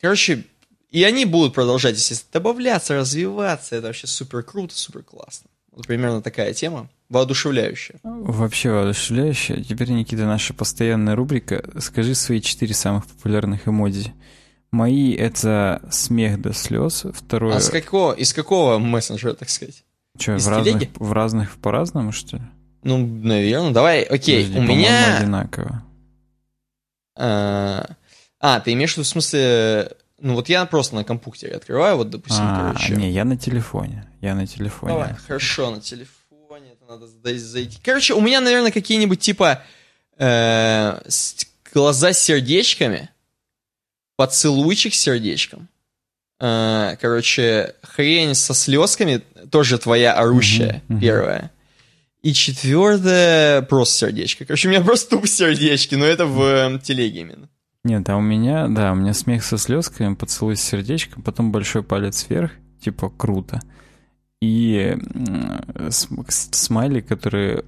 Короче, 0.00 0.44
и 0.90 1.04
они 1.04 1.24
будут 1.24 1.54
продолжать, 1.54 1.96
естественно, 1.96 2.30
добавляться, 2.32 2.96
развиваться. 2.96 3.76
Это 3.76 3.88
вообще 3.88 4.06
супер 4.06 4.42
круто, 4.42 4.74
супер 4.74 5.02
классно. 5.02 5.50
Вот 5.70 5.86
примерно 5.86 6.20
такая 6.20 6.52
тема, 6.52 6.88
воодушевляющая. 7.10 8.00
Вообще 8.02 8.70
воодушевляюще. 8.70 9.62
Теперь, 9.62 9.90
Никита, 9.90 10.24
наша 10.24 10.52
постоянная 10.52 11.14
рубрика. 11.14 11.62
Скажи 11.78 12.14
свои 12.14 12.40
четыре 12.40 12.74
самых 12.74 13.06
популярных 13.06 13.68
эмодзи. 13.68 14.12
Мои— 14.72 15.14
это 15.16 15.82
смех 15.90 16.40
до 16.40 16.52
слез. 16.52 17.04
Второе... 17.12 17.56
А 17.56 17.60
с 17.60 17.70
какого, 17.70 18.12
из 18.12 18.32
какого 18.32 18.78
мессенджера, 18.78 19.34
так 19.34 19.48
сказать? 19.48 19.84
Чё, 20.18 20.36
из 20.36 20.46
в 20.46 20.48
разных, 20.48 20.88
в 20.94 21.12
разных 21.12 21.56
по-разному, 21.58 22.12
что 22.12 22.36
ли? 22.36 22.42
Ну, 22.82 22.98
наверное, 22.98 23.72
давай, 23.72 24.02
окей, 24.02 24.44
Подожди, 24.44 24.58
у 24.58 24.62
меня... 24.62 25.18
одинаково. 25.18 25.82
А, 27.16 27.86
а, 28.38 28.60
ты 28.60 28.72
имеешь 28.72 28.92
в 28.92 28.96
виду 28.96 29.04
в 29.04 29.08
смысле... 29.08 29.92
Ну, 30.18 30.34
вот 30.34 30.48
я 30.48 30.64
просто 30.66 30.94
на 30.96 31.04
компьютере 31.04 31.54
открываю, 31.56 31.96
вот, 31.96 32.10
допустим, 32.10 32.44
А, 32.46 32.72
короче. 32.72 32.94
не, 32.94 33.10
я 33.10 33.24
на 33.24 33.36
телефоне. 33.36 34.06
Я 34.20 34.34
на 34.34 34.46
телефоне. 34.46 34.92
Давай, 34.92 35.14
хорошо, 35.14 35.70
на 35.70 35.80
телефоне 35.80 36.72
это 36.72 36.84
надо 36.86 37.06
зай- 37.06 37.38
зайти. 37.38 37.78
Короче, 37.82 38.14
у 38.14 38.20
меня, 38.20 38.40
наверное, 38.40 38.70
какие-нибудь 38.70 39.18
типа 39.20 39.62
э, 40.18 41.00
глаза 41.72 42.12
с 42.12 42.18
сердечками, 42.18 43.08
поцелуйчик 44.20 44.92
с 44.92 44.98
сердечком. 44.98 45.68
Э, 46.40 46.94
короче, 47.00 47.74
хрень 47.82 48.34
со 48.34 48.52
слезками, 48.52 49.22
тоже 49.50 49.78
твоя 49.78 50.12
орущая, 50.12 50.82
мгм. 50.88 51.00
первая. 51.00 51.50
И 52.20 52.34
четвертое, 52.34 53.62
просто 53.62 54.08
сердечко. 54.08 54.44
Короче, 54.44 54.68
у 54.68 54.72
меня 54.72 54.82
просто 54.84 55.08
тупо 55.08 55.26
сердечки, 55.26 55.94
но 55.94 56.04
это 56.04 56.26
в 56.26 56.42
э, 56.42 56.78
телеге 56.80 57.20
именно. 57.20 57.48
Нет, 57.82 58.06
а 58.10 58.16
у 58.18 58.20
меня, 58.20 58.68
да, 58.68 58.92
у 58.92 58.94
меня 58.94 59.14
смех 59.14 59.42
со 59.42 59.56
слезками, 59.56 60.14
поцелуй 60.14 60.56
с 60.56 60.62
сердечком, 60.62 61.22
потом 61.22 61.50
большой 61.50 61.82
палец 61.82 62.26
вверх, 62.28 62.52
типа 62.84 63.08
круто. 63.08 63.62
И 64.42 64.98
смайлик, 65.88 67.06
который, 67.06 67.64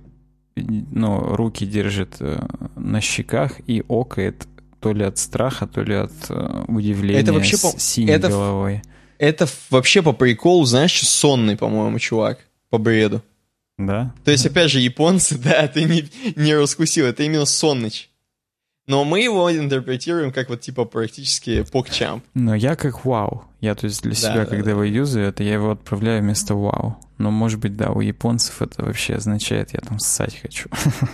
ну, 0.57 1.35
руки 1.35 1.65
держит 1.65 2.17
э, 2.21 2.47
на 2.77 3.01
щеках 3.01 3.53
и 3.67 3.83
окает 3.89 4.47
то 4.83 4.93
ли 4.93 5.05
от 5.05 5.17
страха, 5.19 5.67
то 5.67 5.83
ли 5.83 5.95
от 5.95 6.13
э, 6.29 6.65
удивления 6.69 7.21
Это 7.21 7.33
вообще, 7.33 7.57
с 7.57 7.61
по- 7.61 7.79
синей 7.79 8.13
это 8.13 8.29
головой. 8.29 8.83
Это 9.19 9.47
вообще 9.71 10.03
по 10.03 10.13
приколу, 10.13 10.65
знаешь, 10.65 11.01
сонный, 11.01 11.57
по-моему, 11.57 11.99
чувак. 12.01 12.41
По 12.71 12.79
бреду. 12.79 13.23
Да? 13.79 14.13
То 14.25 14.33
есть, 14.33 14.45
опять 14.47 14.71
же, 14.71 14.81
японцы, 14.81 15.39
да, 15.45 15.69
ты 15.69 15.85
не, 15.85 16.09
не 16.37 16.55
раскусил, 16.55 17.07
это 17.07 17.23
именно 17.23 17.45
сонныч. 17.45 18.09
Но 18.89 19.05
мы 19.05 19.21
его 19.21 19.57
интерпретируем 19.57 20.33
как 20.33 20.49
вот 20.49 20.61
типа 20.61 20.85
практически 20.85 21.63
покчамп. 21.63 22.25
Но 22.35 22.55
я 22.57 22.75
как 22.75 23.05
вау. 23.05 23.45
Я, 23.61 23.77
то 23.77 23.87
есть, 23.87 24.03
для 24.03 24.11
Да, 24.11 24.17
себя, 24.17 24.35
да, 24.35 24.47
когда 24.47 24.73
его 24.73 24.83
юзаю, 24.83 25.29
это 25.29 25.45
я 25.45 25.53
его 25.55 25.71
отправляю 25.71 26.21
вместо 26.21 26.57
вау. 26.57 26.99
Но, 27.19 27.31
может 27.31 27.61
быть, 27.61 27.77
да, 27.77 27.91
у 27.91 28.01
японцев 28.01 28.61
это 28.61 28.85
вообще 28.85 29.15
означает, 29.15 29.73
я 29.73 29.79
там 29.79 30.01
ссать 30.01 30.37
хочу. 30.43 30.69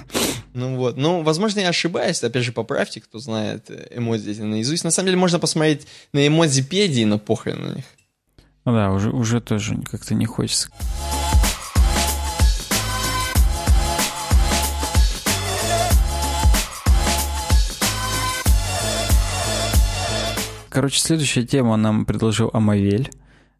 Ну 0.58 0.74
вот, 0.74 0.96
ну, 0.96 1.22
возможно, 1.22 1.60
я 1.60 1.68
ошибаюсь, 1.68 2.24
опять 2.24 2.42
же, 2.42 2.50
поправьте, 2.50 3.00
кто 3.00 3.20
знает 3.20 3.70
э, 3.70 3.86
эмодзи 3.92 4.32
эти 4.32 4.40
наизусть. 4.40 4.82
На 4.82 4.90
самом 4.90 5.06
деле, 5.06 5.16
можно 5.16 5.38
посмотреть 5.38 5.86
на 6.12 6.26
эмодзипедии, 6.26 7.04
но 7.04 7.20
похрен 7.20 7.64
на 7.64 7.74
них. 7.76 7.84
Ну 8.64 8.72
да, 8.72 8.90
уже, 8.90 9.10
уже 9.10 9.40
тоже 9.40 9.78
как-то 9.88 10.16
не 10.16 10.26
хочется. 10.26 10.68
короче, 20.70 21.00
следующая 21.00 21.44
тема 21.44 21.76
нам 21.76 22.04
предложил 22.04 22.50
Амавель. 22.52 23.10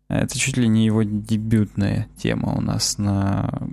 Это 0.09 0.39
чуть 0.39 0.57
ли 0.57 0.69
не 0.69 0.87
его 0.87 1.03
дебютная 1.03 2.07
тема 2.17 2.55
у 2.57 2.61
нас 2.61 2.97
на 2.97 3.69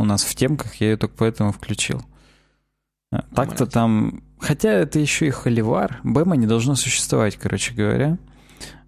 у 0.00 0.04
нас 0.04 0.22
в 0.24 0.34
темках, 0.34 0.76
я 0.76 0.90
ее 0.90 0.96
только 0.96 1.14
поэтому 1.16 1.52
включил. 1.52 2.02
А, 3.12 3.22
так-то 3.34 3.66
там... 3.66 4.22
Хотя 4.38 4.70
это 4.70 4.98
еще 4.98 5.26
и 5.26 5.30
холивар. 5.30 6.00
Бэма 6.02 6.36
не 6.36 6.46
должно 6.46 6.74
существовать, 6.74 7.36
короче 7.36 7.74
говоря. 7.74 8.18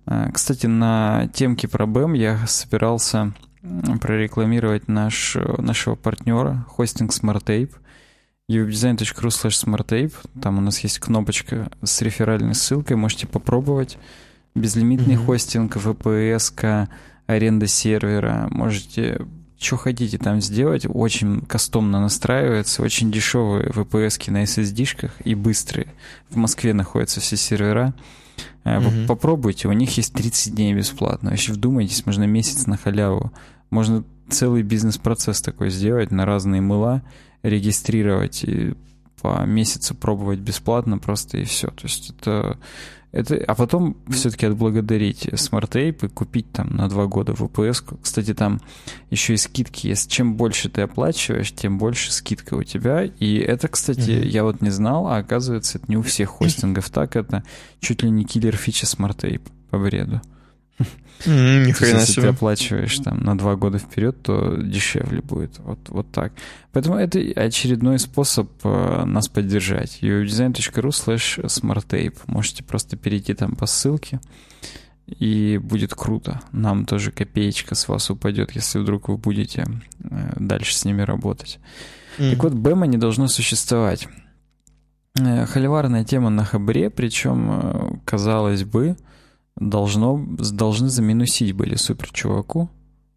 А, 0.06 0.30
кстати, 0.30 0.66
на 0.66 1.28
темке 1.34 1.68
про 1.68 1.86
Бэм 1.86 2.14
я 2.14 2.46
собирался 2.46 3.32
прорекламировать 4.00 4.88
наш, 4.88 5.36
нашего 5.58 5.94
партнера, 5.94 6.66
хостинг 6.68 7.12
SmartTape 7.12 7.72
uwebdesign.ru 8.50 9.30
slash 9.30 9.64
smarttape. 9.64 10.12
Там 10.40 10.58
у 10.58 10.60
нас 10.60 10.80
есть 10.80 10.98
кнопочка 10.98 11.70
с 11.82 12.02
реферальной 12.02 12.54
ссылкой, 12.54 12.96
можете 12.96 13.26
попробовать. 13.26 13.98
Безлимитный 14.54 15.14
mm-hmm. 15.14 15.26
хостинг, 15.26 15.76
VPS, 15.76 16.88
аренда 17.26 17.66
сервера. 17.66 18.48
Можете 18.50 19.26
что 19.62 19.76
хотите 19.76 20.18
там 20.18 20.40
сделать. 20.40 20.86
Очень 20.88 21.40
кастомно 21.42 22.00
настраивается, 22.00 22.82
очень 22.82 23.10
дешевые 23.10 23.68
VPS 23.68 24.30
на 24.30 24.42
SSD-шках 24.42 25.12
и 25.24 25.34
быстрые. 25.34 25.88
В 26.28 26.36
Москве 26.36 26.74
находятся 26.74 27.20
все 27.20 27.36
сервера. 27.36 27.94
Mm-hmm. 28.64 29.06
Попробуйте, 29.06 29.68
у 29.68 29.72
них 29.72 29.96
есть 29.96 30.12
30 30.14 30.54
дней 30.54 30.74
бесплатно. 30.74 31.30
Вообще 31.30 31.52
вдумайтесь, 31.52 32.06
можно 32.06 32.24
месяц 32.24 32.66
на 32.66 32.76
халяву. 32.76 33.32
Можно 33.70 34.04
целый 34.28 34.62
бизнес-процесс 34.62 35.40
такой 35.42 35.70
сделать 35.70 36.10
на 36.10 36.26
разные 36.26 36.60
мыла 36.60 37.02
регистрировать 37.42 38.44
и 38.44 38.74
по 39.20 39.44
месяцу 39.44 39.94
пробовать 39.94 40.40
бесплатно 40.40 40.98
просто 40.98 41.38
и 41.38 41.44
все. 41.44 41.68
То 41.68 41.84
есть 41.84 42.10
это... 42.10 42.58
это 43.12 43.36
а 43.46 43.54
потом 43.54 43.98
все-таки 44.08 44.46
отблагодарить 44.46 45.26
SmartApe 45.26 46.06
и 46.06 46.08
купить 46.08 46.50
там 46.50 46.74
на 46.74 46.88
два 46.88 47.06
года 47.06 47.32
VPS. 47.32 47.98
Кстати, 48.02 48.32
там 48.32 48.60
еще 49.10 49.34
и 49.34 49.36
скидки 49.36 49.86
есть. 49.86 50.10
Чем 50.10 50.34
больше 50.34 50.70
ты 50.70 50.80
оплачиваешь, 50.80 51.52
тем 51.52 51.76
больше 51.76 52.10
скидка 52.10 52.54
у 52.54 52.62
тебя. 52.62 53.04
И 53.04 53.36
это, 53.36 53.68
кстати, 53.68 54.00
mm-hmm. 54.00 54.26
я 54.28 54.44
вот 54.44 54.62
не 54.62 54.70
знал, 54.70 55.08
а 55.08 55.18
оказывается, 55.18 55.76
это 55.76 55.86
не 55.88 55.98
у 55.98 56.02
всех 56.02 56.30
хостингов 56.30 56.88
так. 56.88 57.14
Это 57.14 57.44
чуть 57.80 58.02
ли 58.02 58.10
не 58.10 58.24
киллер 58.24 58.56
фича 58.56 58.86
SmartApe 58.86 59.42
по 59.68 59.78
бреду. 59.78 60.22
Mm, 61.24 61.66
ни 61.66 61.72
хрена 61.72 62.00
если 62.00 62.20
ты 62.20 62.26
оплачиваешь 62.28 62.98
там 62.98 63.20
на 63.20 63.38
два 63.38 63.54
года 63.56 63.78
вперед, 63.78 64.22
то 64.22 64.56
дешевле 64.56 65.20
будет. 65.20 65.58
Вот, 65.58 65.78
вот 65.88 66.10
так. 66.10 66.32
Поэтому 66.72 66.96
это 66.96 67.18
очередной 67.36 67.98
способ 67.98 68.50
э, 68.64 69.04
нас 69.04 69.28
поддержать. 69.28 69.98
uwebdesign.ru 70.02 70.88
slash 70.88 71.44
smarttape. 71.44 72.16
Можете 72.26 72.64
просто 72.64 72.96
перейти 72.96 73.34
там 73.34 73.54
по 73.54 73.66
ссылке, 73.66 74.20
и 75.06 75.58
будет 75.62 75.94
круто. 75.94 76.40
Нам 76.52 76.86
тоже 76.86 77.12
копеечка 77.12 77.74
с 77.74 77.88
вас 77.88 78.10
упадет, 78.10 78.52
если 78.52 78.78
вдруг 78.78 79.08
вы 79.08 79.16
будете 79.16 79.66
э, 80.02 80.32
дальше 80.36 80.74
с 80.74 80.84
ними 80.84 81.02
работать. 81.02 81.60
Mm. 82.18 82.30
Так 82.30 82.42
вот, 82.42 82.52
бэма 82.54 82.86
не 82.86 82.98
должно 82.98 83.28
существовать. 83.28 84.08
Э, 85.20 85.46
холиварная 85.46 86.04
тема 86.04 86.30
на 86.30 86.44
хабре, 86.44 86.90
причем, 86.90 87.50
э, 87.50 87.90
казалось 88.04 88.64
бы, 88.64 88.96
должно, 89.56 90.24
должны 90.52 90.88
заминусить 90.88 91.52
были 91.52 91.76
супер 91.76 92.10
чуваку, 92.10 92.70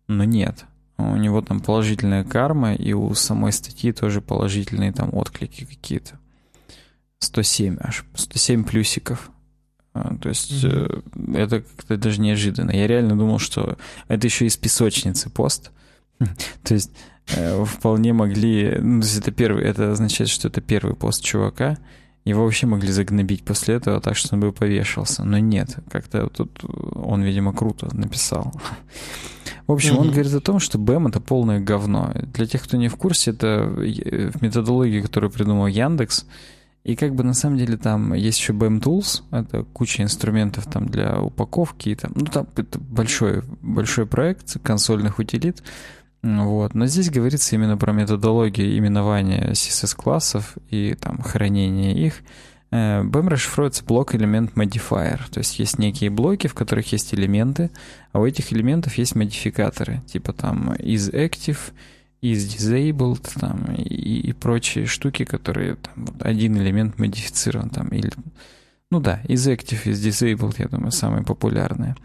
но 0.07 0.24
нет. 0.24 0.66
У 0.98 1.16
него 1.18 1.41
там 1.41 1.60
положительная 1.60 2.24
карма, 2.24 2.74
и 2.74 2.94
у 2.94 3.14
самой 3.16 3.52
статьи 3.52 3.91
тоже 3.91 4.22
положительные 4.22 4.94
там 4.94 5.10
отклики 5.14 5.66
какие-то. 5.66 6.20
107 7.20 7.78
аж, 7.80 8.06
107 8.14 8.64
плюсиков. 8.64 9.32
А, 9.94 10.16
то 10.18 10.30
есть 10.30 10.52
mm-hmm. 10.52 11.38
это 11.38 11.62
как-то 11.62 11.98
даже 11.98 12.22
неожиданно. 12.22 12.72
Я 12.72 12.88
реально 12.88 13.18
думал, 13.18 13.40
что 13.40 13.78
это 14.07 14.28
еще 14.28 14.45
из 14.45 14.57
песочницы 14.57 15.30
пост. 15.30 15.72
то 16.64 16.74
есть 16.74 16.91
э, 17.36 17.66
вполне 17.66 18.14
могли... 18.14 18.78
Ну, 18.80 19.02
то 19.02 19.07
есть 19.07 19.20
это 19.20 19.32
первый... 19.32 19.64
Это 19.64 19.91
означает, 19.91 20.30
что 20.30 20.48
это 20.48 20.62
первый 20.62 20.95
пост 20.95 21.24
чувака, 21.24 21.78
его 22.26 22.43
вообще 22.43 22.65
могли 22.65 22.91
загнобить 22.91 23.43
после 23.43 23.76
этого 23.76 24.02
так, 24.02 24.15
что 24.15 24.35
он 24.35 24.41
бы 24.41 24.52
повешался. 24.52 25.23
Но 25.23 25.38
нет, 25.38 25.77
как-то 25.89 26.27
тут 26.27 26.64
он, 26.95 27.22
видимо, 27.22 27.53
круто 27.53 27.95
написал. 27.95 28.52
В 29.68 29.72
общем, 29.72 29.95
mm-hmm. 29.95 29.99
он 29.99 30.11
говорит 30.11 30.34
о 30.34 30.41
том, 30.41 30.60
что 30.60 30.77
BEM— 30.77 31.07
это 31.10 31.19
полное 31.19 31.60
говно. 31.60 32.11
Для 32.34 32.45
тех, 32.45 32.64
кто 32.64 32.77
не 32.77 32.88
в 32.88 32.95
курсе, 32.97 33.31
это 33.31 33.72
методология, 34.41 35.02
которую 35.02 35.31
придумал 35.31 35.68
Яндекс. 35.68 36.26
И 36.84 36.95
как 36.95 37.15
бы 37.15 37.23
на 37.23 37.34
самом 37.34 37.57
деле 37.57 37.77
там 37.77 38.14
есть 38.14 38.39
еще 38.39 38.53
BEM 38.53 38.80
Tools, 38.80 39.23
это 39.31 39.64
куча 39.64 40.03
инструментов 40.03 40.68
там 40.68 40.88
для 40.88 41.19
упаковки, 41.19 41.89
и 41.89 41.95
там, 41.95 42.11
ну 42.14 42.26
там 42.26 42.47
это 42.56 42.80
большой, 42.80 43.41
большой 43.64 44.06
проект 44.06 44.61
консольных 44.61 45.18
утилит, 45.18 45.64
вот. 46.26 46.73
Но 46.73 46.88
здесь 46.88 47.11
говорится 47.11 47.56
именно 47.56 47.77
про 47.77 47.93
методологию 47.93 48.77
именования 48.77 49.52
CSS-классов 49.52 50.57
и 50.72 50.95
там 50.95 51.22
хранения 51.22 51.93
их. 51.93 52.23
BEM 52.72 53.30
расшифруется 53.30 53.85
блок-элемент 53.85 54.53
modifier, 54.56 55.22
то 55.31 55.38
есть 55.38 55.60
есть 55.60 55.77
некие 55.77 56.10
блоки, 56.10 56.47
в 56.47 56.56
которых 56.56 56.91
есть 56.91 57.14
элементы, 57.14 57.69
а 58.11 58.19
у 58.19 58.26
этих 58.26 58.52
элементов 58.52 58.95
есть 58.95 59.15
модификаторы, 59.15 60.02
типа 60.07 60.34
там 60.34 60.73
is 60.73 61.14
active, 61.14 61.60
is 62.23 62.47
disabled, 62.47 63.30
там, 63.39 63.72
и, 63.76 63.84
и 63.84 64.34
прочие 64.34 64.88
штуки, 64.88 65.26
которые 65.26 65.76
там, 65.76 66.07
один 66.19 66.57
элемент 66.57 66.97
модифицирован, 66.97 67.69
там, 67.69 67.88
или 67.89 68.11
ну 68.91 68.99
да, 68.99 69.20
из 69.28 69.48
Active, 69.48 69.90
из 69.90 70.06
Disabled, 70.06 70.56
я 70.60 70.68
думаю, 70.68 70.91
самые 70.91 71.24
популярные. 71.24 71.95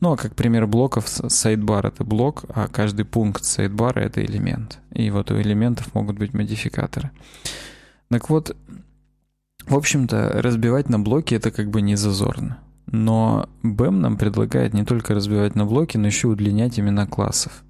Ну, 0.00 0.12
а 0.12 0.16
как 0.16 0.34
пример 0.34 0.66
блоков, 0.66 1.08
сайдбар— 1.08 1.86
это 1.88 2.04
блок, 2.04 2.44
а 2.48 2.68
каждый 2.68 3.04
пункт 3.04 3.44
сайдбара— 3.44 4.00
это 4.00 4.24
элемент. 4.24 4.78
И 4.92 5.10
вот 5.10 5.30
у 5.30 5.40
элементов 5.40 5.92
могут 5.94 6.16
быть 6.16 6.34
модификаторы. 6.34 7.10
Так 8.08 8.30
вот, 8.30 8.56
в 9.66 9.74
общем-то, 9.74 10.40
разбивать 10.40 10.88
на 10.88 11.00
блоки— 11.00 11.34
это 11.36 11.50
как 11.50 11.70
бы 11.70 11.82
не 11.82 11.96
зазорно. 11.96 12.58
Но 12.86 13.48
BEM 13.62 13.90
нам 13.90 14.16
предлагает 14.16 14.72
не 14.72 14.84
только 14.84 15.14
разбивать 15.14 15.54
на 15.54 15.66
блоки, 15.66 15.98
но 15.98 16.06
еще 16.06 16.28
удлинять 16.28 16.78
имена 16.78 17.06
классов. 17.06 17.64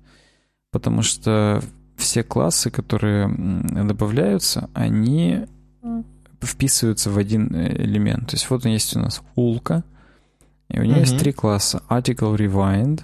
Потому 0.70 1.02
что 1.02 1.62
все 1.96 2.22
классы, 2.22 2.70
которые 2.70 3.28
добавляются, 3.28 4.70
они 4.74 5.46
вписываются 6.40 7.10
в 7.10 7.18
один 7.18 7.54
э, 7.54 7.82
элемент. 7.82 8.28
То 8.28 8.36
есть 8.36 8.48
вот 8.50 8.64
есть 8.64 8.96
у 8.96 9.00
нас 9.00 9.22
улка, 9.34 9.84
и 10.68 10.78
у 10.78 10.82
нее 10.82 10.96
mm-hmm. 10.96 11.00
есть 11.00 11.18
три 11.18 11.32
класса. 11.32 11.82
Article 11.88 12.36
Rewind, 12.36 13.02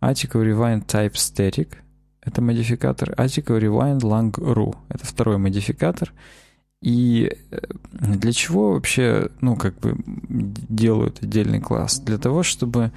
Article 0.00 0.44
Rewind 0.44 0.86
Type 0.86 1.12
Static, 1.12 1.76
это 2.20 2.40
модификатор, 2.40 3.10
Article 3.10 3.60
Rewind 3.60 4.00
Lang 4.00 4.32
Ru, 4.32 4.76
это 4.88 5.06
второй 5.06 5.38
модификатор. 5.38 6.12
И 6.80 7.30
э, 7.50 7.58
для 7.90 8.32
чего 8.32 8.72
вообще, 8.72 9.30
ну, 9.40 9.56
как 9.56 9.78
бы 9.80 9.96
делают 10.28 11.22
отдельный 11.22 11.60
класс? 11.60 11.98
Для 11.98 12.18
того, 12.18 12.42
чтобы 12.42 12.92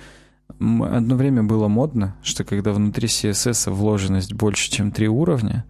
одно 0.60 1.16
время 1.16 1.44
было 1.44 1.68
модно, 1.68 2.16
что 2.24 2.44
когда 2.44 2.72
внутри 2.74 3.08
CSS 3.08 3.72
вложенность 3.72 4.34
больше, 4.34 4.72
чем 4.72 4.92
три 4.92 5.08
уровня, 5.08 5.66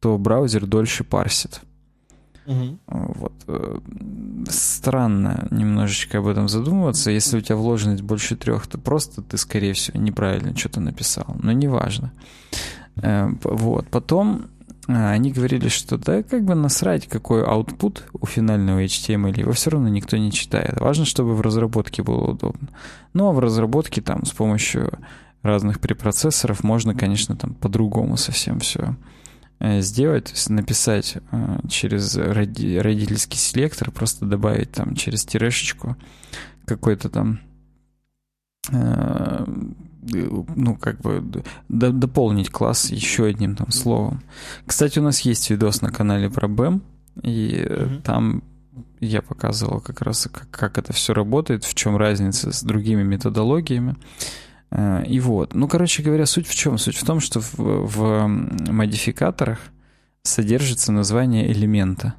то 0.00 0.16
браузер 0.18 0.66
дольше 0.66 1.04
парсит. 1.04 1.60
Вот. 2.86 3.32
Э, 3.46 3.78
странно 4.48 5.46
немножечко 5.50 6.18
об 6.18 6.26
этом 6.26 6.48
задумываться. 6.48 7.10
Если 7.10 7.38
у 7.38 7.40
тебя 7.40 7.56
вложенность 7.56 8.02
больше 8.02 8.36
трех, 8.36 8.66
то 8.66 8.78
просто 8.78 9.22
ты, 9.22 9.36
скорее 9.36 9.72
всего, 9.72 10.00
неправильно 10.00 10.56
что-то 10.56 10.80
написал. 10.80 11.36
Но 11.42 11.52
неважно. 11.52 12.12
Э, 12.96 13.28
вот. 13.42 13.86
Потом 13.88 14.46
э, 14.88 15.10
они 15.10 15.30
говорили, 15.30 15.68
что 15.68 15.96
да, 15.96 16.22
как 16.22 16.44
бы 16.44 16.54
насрать, 16.54 17.06
какой 17.06 17.42
output 17.42 18.02
у 18.12 18.26
финального 18.26 18.82
HTML, 18.82 19.38
его 19.38 19.52
все 19.52 19.70
равно 19.70 19.88
никто 19.88 20.16
не 20.16 20.32
читает. 20.32 20.80
Важно, 20.80 21.04
чтобы 21.04 21.34
в 21.34 21.40
разработке 21.40 22.02
было 22.02 22.32
удобно. 22.32 22.68
Ну, 23.12 23.28
а 23.28 23.32
в 23.32 23.38
разработке 23.38 24.00
там 24.00 24.24
с 24.24 24.32
помощью 24.32 24.92
разных 25.42 25.80
препроцессоров 25.80 26.64
можно, 26.64 26.94
конечно, 26.94 27.36
там 27.36 27.54
по-другому 27.54 28.16
совсем 28.16 28.58
все 28.60 28.96
сделать, 29.60 30.24
то 30.24 30.32
есть 30.32 30.48
написать 30.48 31.18
э, 31.30 31.58
через 31.68 32.16
роди, 32.16 32.78
родительский 32.78 33.38
селектор, 33.38 33.90
просто 33.90 34.24
добавить 34.24 34.72
там 34.72 34.94
через 34.94 35.24
тирешечку 35.24 35.96
какой-то 36.64 37.10
там 37.10 37.40
э, 38.70 39.44
ну, 40.02 40.76
как 40.76 41.00
бы 41.00 41.44
до, 41.68 41.92
дополнить 41.92 42.50
класс 42.50 42.90
еще 42.90 43.26
одним 43.26 43.54
там 43.54 43.70
словом. 43.70 44.22
Кстати, 44.66 44.98
у 44.98 45.02
нас 45.02 45.20
есть 45.20 45.50
видос 45.50 45.82
на 45.82 45.90
канале 45.90 46.30
про 46.30 46.48
BEM, 46.48 46.80
и 47.22 47.66
mm-hmm. 47.68 48.02
там 48.02 48.42
я 49.00 49.20
показывал 49.20 49.80
как 49.80 50.00
раз, 50.00 50.28
как, 50.32 50.48
как 50.50 50.78
это 50.78 50.94
все 50.94 51.12
работает, 51.12 51.64
в 51.64 51.74
чем 51.74 51.96
разница 51.96 52.50
с 52.50 52.62
другими 52.62 53.02
методологиями. 53.02 53.92
Э, 53.92 54.30
и 54.72 55.20
вот. 55.20 55.54
Ну, 55.54 55.66
короче 55.68 56.02
говоря, 56.02 56.26
суть 56.26 56.46
в 56.46 56.54
чем? 56.54 56.78
Суть 56.78 56.96
в 56.96 57.04
том, 57.04 57.20
что 57.20 57.40
в, 57.40 57.56
в 57.58 58.26
модификаторах 58.70 59.58
содержится 60.22 60.92
название 60.92 61.50
элемента. 61.50 62.14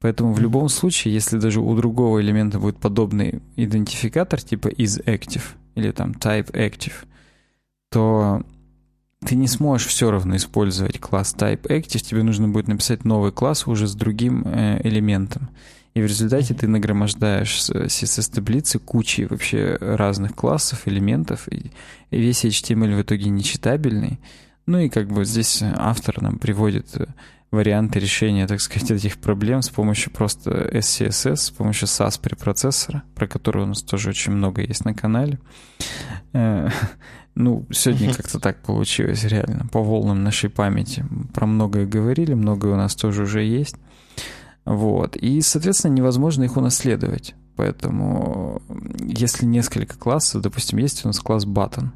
Поэтому 0.00 0.32
в 0.32 0.40
любом 0.40 0.68
случае, 0.68 1.14
если 1.14 1.38
даже 1.38 1.60
у 1.60 1.76
другого 1.76 2.20
элемента 2.20 2.58
будет 2.58 2.78
подобный 2.78 3.40
идентификатор 3.56 4.40
типа 4.40 4.68
isActive 4.68 5.44
или 5.76 5.92
там 5.92 6.12
typeActive, 6.12 6.94
то 7.90 8.42
ты 9.24 9.36
не 9.36 9.46
сможешь 9.46 9.86
все 9.86 10.10
равно 10.10 10.34
использовать 10.34 10.98
класс 10.98 11.34
typeActive, 11.38 12.00
тебе 12.00 12.24
нужно 12.24 12.48
будет 12.48 12.66
написать 12.66 13.04
новый 13.04 13.30
класс 13.30 13.68
уже 13.68 13.86
с 13.86 13.94
другим 13.94 14.42
э, 14.44 14.80
элементом. 14.82 15.50
И 15.94 16.00
в 16.00 16.06
результате 16.06 16.54
ты 16.54 16.66
нагромождаешь 16.68 17.62
с 17.62 17.70
CSS-таблицы 17.70 18.78
кучей 18.78 19.26
вообще 19.26 19.76
разных 19.80 20.34
классов, 20.34 20.88
элементов, 20.88 21.48
и 21.48 21.70
весь 22.10 22.44
HTML 22.44 22.96
в 22.96 23.02
итоге 23.02 23.28
нечитабельный. 23.28 24.18
Ну 24.66 24.78
и 24.78 24.88
как 24.88 25.08
бы 25.08 25.24
здесь 25.24 25.62
автор 25.62 26.22
нам 26.22 26.38
приводит 26.38 26.96
э, 26.96 27.06
варианты 27.50 27.98
решения, 27.98 28.46
так 28.46 28.60
сказать, 28.60 28.90
этих 28.92 29.18
проблем 29.18 29.60
с 29.60 29.68
помощью 29.68 30.12
просто 30.12 30.50
SCSS, 30.72 31.36
с 31.36 31.50
помощью 31.50 31.86
SAS 31.88 32.20
препроцессора, 32.20 33.02
про 33.14 33.26
который 33.26 33.64
у 33.64 33.66
нас 33.66 33.82
тоже 33.82 34.10
очень 34.10 34.32
много 34.32 34.62
есть 34.62 34.84
на 34.84 34.94
канале. 34.94 35.38
Э, 36.32 36.70
ну, 37.34 37.66
сегодня 37.70 38.14
как-то 38.14 38.40
так 38.40 38.62
получилось, 38.62 39.24
реально, 39.24 39.66
по 39.70 39.82
волнам 39.82 40.22
нашей 40.22 40.48
памяти. 40.48 41.04
Про 41.34 41.46
многое 41.46 41.84
говорили, 41.84 42.34
многое 42.34 42.72
у 42.72 42.76
нас 42.76 42.94
тоже 42.94 43.24
уже 43.24 43.42
есть. 43.42 43.76
Вот. 44.64 45.16
И, 45.16 45.40
соответственно, 45.40 45.94
невозможно 45.94 46.44
их 46.44 46.56
унаследовать. 46.56 47.34
Поэтому, 47.56 48.62
если 48.98 49.44
несколько 49.44 49.98
классов, 49.98 50.42
допустим, 50.42 50.78
есть 50.78 51.04
у 51.04 51.08
нас 51.08 51.20
класс 51.20 51.46
button, 51.46 51.88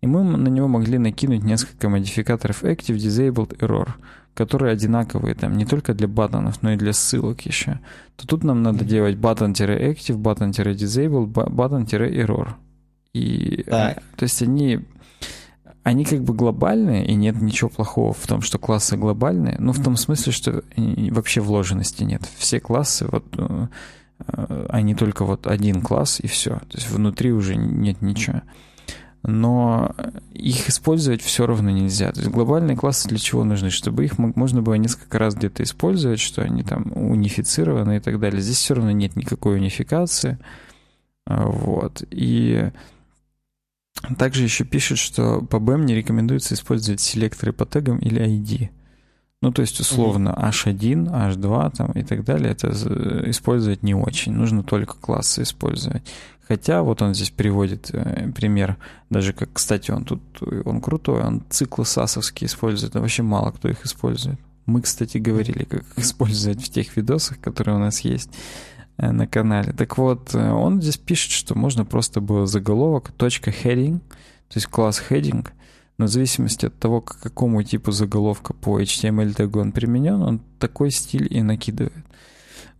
и 0.00 0.06
мы 0.06 0.24
на 0.24 0.48
него 0.48 0.68
могли 0.68 0.98
накинуть 0.98 1.44
несколько 1.44 1.88
модификаторов 1.88 2.64
active, 2.64 2.96
disabled, 2.96 3.56
error, 3.58 3.90
которые 4.34 4.72
одинаковые 4.72 5.34
там 5.34 5.56
не 5.56 5.64
только 5.64 5.94
для 5.94 6.08
баттонов, 6.08 6.62
но 6.62 6.72
и 6.72 6.76
для 6.76 6.92
ссылок 6.92 7.42
еще, 7.42 7.80
то 8.16 8.26
тут 8.26 8.44
нам 8.44 8.62
надо 8.62 8.84
делать 8.84 9.16
button-active, 9.16 10.16
button-disabled, 10.16 11.32
button-error. 11.32 12.54
И, 13.12 13.64
так. 13.64 14.02
то 14.16 14.22
есть 14.22 14.42
они 14.42 14.80
они 15.82 16.04
как 16.04 16.22
бы 16.22 16.32
глобальные, 16.32 17.06
и 17.06 17.14
нет 17.14 17.40
ничего 17.40 17.68
плохого 17.68 18.12
в 18.12 18.26
том, 18.26 18.40
что 18.40 18.58
классы 18.58 18.96
глобальные, 18.96 19.56
ну, 19.58 19.72
в 19.72 19.82
том 19.82 19.96
смысле, 19.96 20.32
что 20.32 20.62
вообще 20.76 21.40
вложенности 21.40 22.04
нет. 22.04 22.22
Все 22.36 22.60
классы, 22.60 23.08
вот, 23.10 23.24
э, 23.36 23.66
э, 24.26 24.66
они 24.68 24.94
только 24.94 25.24
вот 25.24 25.48
один 25.48 25.82
класс, 25.82 26.20
и 26.20 26.28
все. 26.28 26.50
То 26.50 26.76
есть 26.76 26.88
внутри 26.88 27.32
уже 27.32 27.56
нет 27.56 28.00
ничего. 28.00 28.42
Но 29.24 29.94
их 30.32 30.68
использовать 30.68 31.22
все 31.22 31.46
равно 31.46 31.70
нельзя. 31.70 32.12
То 32.12 32.20
есть 32.20 32.32
глобальные 32.32 32.76
классы 32.76 33.08
для 33.08 33.18
чего 33.18 33.44
нужны? 33.44 33.70
Чтобы 33.70 34.04
их 34.04 34.18
можно 34.18 34.62
было 34.62 34.74
несколько 34.74 35.18
раз 35.18 35.34
где-то 35.34 35.62
использовать, 35.62 36.18
что 36.18 36.42
они 36.42 36.64
там 36.64 36.92
унифицированы 36.94 37.96
и 37.98 38.00
так 38.00 38.18
далее. 38.18 38.40
Здесь 38.40 38.58
все 38.58 38.74
равно 38.74 38.90
нет 38.90 39.14
никакой 39.14 39.56
унификации. 39.56 40.38
Вот. 41.24 42.02
И 42.10 42.72
также 44.18 44.42
еще 44.42 44.64
пишет, 44.64 44.98
что 44.98 45.40
по 45.42 45.56
BEM 45.56 45.84
не 45.84 45.94
рекомендуется 45.94 46.54
использовать 46.54 47.00
селекторы 47.00 47.52
по 47.52 47.66
тегам 47.66 47.98
или 47.98 48.20
ID. 48.20 48.70
Ну, 49.40 49.50
то 49.50 49.62
есть, 49.62 49.80
условно, 49.80 50.36
H1, 50.40 51.10
H2 51.10 51.76
там, 51.76 51.90
и 51.92 52.04
так 52.04 52.24
далее, 52.24 52.52
это 52.52 52.70
использовать 53.28 53.82
не 53.82 53.94
очень. 53.94 54.32
Нужно 54.32 54.62
только 54.62 54.94
классы 54.94 55.42
использовать. 55.42 56.02
Хотя 56.46 56.82
вот 56.82 57.02
он 57.02 57.14
здесь 57.14 57.30
приводит 57.30 57.90
э, 57.92 58.30
пример, 58.32 58.76
даже 59.10 59.32
как, 59.32 59.52
кстати, 59.52 59.90
он 59.90 60.04
тут, 60.04 60.20
он 60.64 60.80
крутой, 60.80 61.22
он 61.22 61.42
циклы 61.48 61.84
САСовские 61.84 62.46
использует, 62.46 62.94
а 62.94 63.00
вообще 63.00 63.22
мало 63.22 63.52
кто 63.52 63.68
их 63.68 63.84
использует. 63.84 64.38
Мы, 64.66 64.82
кстати, 64.82 65.18
говорили, 65.18 65.64
как 65.64 65.80
их 65.80 65.98
использовать 65.98 66.62
в 66.62 66.70
тех 66.70 66.96
видосах, 66.96 67.40
которые 67.40 67.76
у 67.76 67.80
нас 67.80 68.00
есть. 68.00 68.30
Э, 69.02 69.10
на 69.10 69.26
канале. 69.26 69.72
Так 69.72 69.98
вот, 69.98 70.32
э, 70.32 70.50
он 70.50 70.80
здесь 70.80 70.96
пишет, 70.96 71.32
что 71.32 71.58
можно 71.58 71.84
просто 71.84 72.20
было 72.20 72.46
заголовок 72.46 73.12
.heading, 73.18 73.98
то 73.98 74.54
есть 74.54 74.68
класс 74.68 75.02
heading, 75.10 75.48
но 75.98 76.06
в 76.06 76.08
зависимости 76.08 76.66
от 76.66 76.78
того, 76.78 77.00
к 77.00 77.18
какому 77.18 77.64
типу 77.64 77.90
заголовка 77.90 78.54
по 78.54 78.80
HTML 78.80 79.34
тегу 79.34 79.58
он 79.58 79.72
применен, 79.72 80.22
он 80.22 80.40
такой 80.60 80.92
стиль 80.92 81.26
и 81.28 81.42
накидывает. 81.42 82.04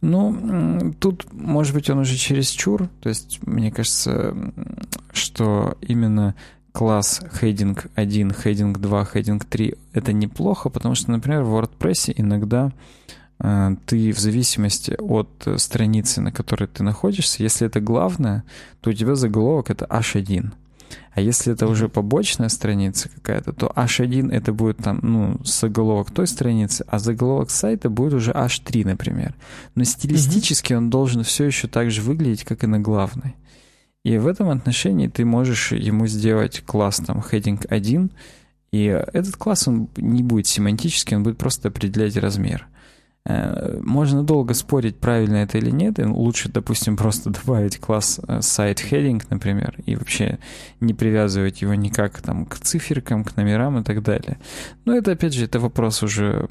Ну, 0.00 0.92
тут, 1.00 1.26
может 1.32 1.74
быть, 1.74 1.90
он 1.90 1.98
уже 1.98 2.16
чересчур, 2.16 2.88
то 3.00 3.08
есть 3.08 3.40
мне 3.44 3.72
кажется, 3.72 4.36
что 5.12 5.76
именно 5.80 6.36
класс 6.70 7.20
heading 7.40 7.78
1, 7.96 8.30
heading 8.30 8.78
2, 8.78 9.08
heading 9.12 9.44
3 9.44 9.74
это 9.92 10.12
неплохо, 10.12 10.70
потому 10.70 10.94
что, 10.94 11.10
например, 11.10 11.42
в 11.42 11.52
WordPress 11.56 12.14
иногда 12.16 12.72
ты 13.86 14.12
в 14.12 14.18
зависимости 14.18 14.94
от 14.98 15.28
страницы, 15.56 16.20
на 16.20 16.30
которой 16.30 16.68
ты 16.68 16.84
находишься, 16.84 17.42
если 17.42 17.66
это 17.66 17.80
главное, 17.80 18.44
то 18.80 18.90
у 18.90 18.92
тебя 18.92 19.16
заголовок 19.16 19.70
это 19.70 19.84
H1. 19.86 20.52
А 21.14 21.20
если 21.20 21.52
это 21.52 21.66
уже 21.66 21.88
побочная 21.88 22.48
страница 22.48 23.08
какая-то, 23.08 23.52
то 23.52 23.72
H1 23.74 24.32
это 24.32 24.52
будет 24.52 24.78
там, 24.78 25.00
ну, 25.02 25.40
заголовок 25.44 26.10
той 26.10 26.26
страницы, 26.26 26.84
а 26.88 26.98
заголовок 26.98 27.50
сайта 27.50 27.90
будет 27.90 28.14
уже 28.14 28.30
H3, 28.30 28.86
например. 28.86 29.34
Но 29.74 29.84
стилистически 29.84 30.72
он 30.74 30.88
должен 30.88 31.22
все 31.22 31.44
еще 31.44 31.68
так 31.68 31.90
же 31.90 32.00
выглядеть, 32.00 32.44
как 32.44 32.64
и 32.64 32.66
на 32.66 32.80
главной. 32.80 33.34
И 34.04 34.16
в 34.18 34.26
этом 34.26 34.48
отношении 34.48 35.08
ты 35.08 35.24
можешь 35.24 35.72
ему 35.72 36.06
сделать 36.06 36.62
класс 36.64 37.02
там 37.04 37.18
heading 37.18 37.64
1, 37.68 38.10
и 38.72 38.84
этот 38.84 39.36
класс 39.36 39.68
он 39.68 39.88
не 39.96 40.22
будет 40.22 40.46
семантический, 40.46 41.16
он 41.16 41.24
будет 41.24 41.38
просто 41.38 41.68
определять 41.68 42.16
размер. 42.16 42.66
Э, 42.66 42.81
можно 43.24 44.24
долго 44.24 44.52
спорить, 44.52 44.98
правильно 44.98 45.36
это 45.36 45.58
или 45.58 45.70
нет. 45.70 45.98
Лучше, 45.98 46.48
допустим, 46.48 46.96
просто 46.96 47.30
добавить 47.30 47.78
класс 47.78 48.20
э, 48.26 48.38
site 48.38 48.90
heading, 48.90 49.22
например, 49.30 49.76
и 49.86 49.94
вообще 49.94 50.38
не 50.80 50.92
привязывать 50.92 51.62
его 51.62 51.74
никак 51.74 52.20
там, 52.20 52.46
к 52.46 52.58
циферкам, 52.58 53.22
к 53.22 53.36
номерам 53.36 53.78
и 53.78 53.84
так 53.84 54.02
далее. 54.02 54.38
Но 54.84 54.96
это, 54.96 55.12
опять 55.12 55.34
же, 55.34 55.44
это 55.44 55.60
вопрос 55.60 56.02
уже 56.02 56.48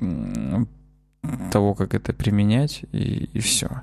того, 1.52 1.76
как 1.76 1.94
это 1.94 2.14
применять, 2.14 2.84
и, 2.94 3.30
и 3.34 3.40
все. 3.40 3.82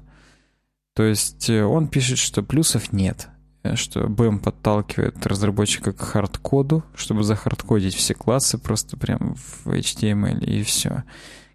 То 0.94 1.05
есть 1.05 1.51
э, 1.51 1.62
он 1.62 1.89
пишет, 1.89 2.16
что 2.16 2.43
плюсов 2.43 2.93
нет, 2.93 3.28
что 3.74 4.05
BM 4.05 4.39
подталкивает 4.39 5.27
разработчика 5.27 5.93
к 5.93 6.01
хардкоду, 6.01 6.85
чтобы 6.94 7.23
захардкодить 7.23 7.94
все 7.94 8.15
классы 8.15 8.56
просто 8.56 8.97
прям 8.97 9.35
в 9.35 9.66
HTML 9.66 10.43
и 10.43 10.62
все. 10.62 11.05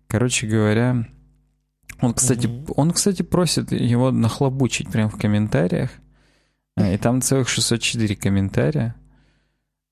Короче 0.07 0.45
говоря, 0.45 1.07
он, 2.03 2.13
кстати, 2.13 2.47
mm-hmm. 2.47 2.73
он, 2.75 2.91
кстати, 2.91 3.21
просит 3.21 3.71
его 3.71 4.11
нахлобучить 4.11 4.91
прямо 4.91 5.09
в 5.09 5.17
комментариях. 5.17 5.91
А, 6.75 6.91
и 6.91 6.97
там 6.97 7.21
целых 7.21 7.47
604 7.47 8.15
комментария. 8.15 8.95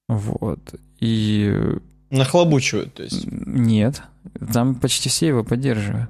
Вот. 0.10 0.76
И... 1.00 1.56
Нахлобучивают, 2.10 2.96
то 2.96 3.04
есть? 3.04 3.26
Нет. 3.28 4.02
Там 4.52 4.76
почти 4.76 5.08
все 5.08 5.28
его 5.28 5.44
поддерживают. 5.44 6.10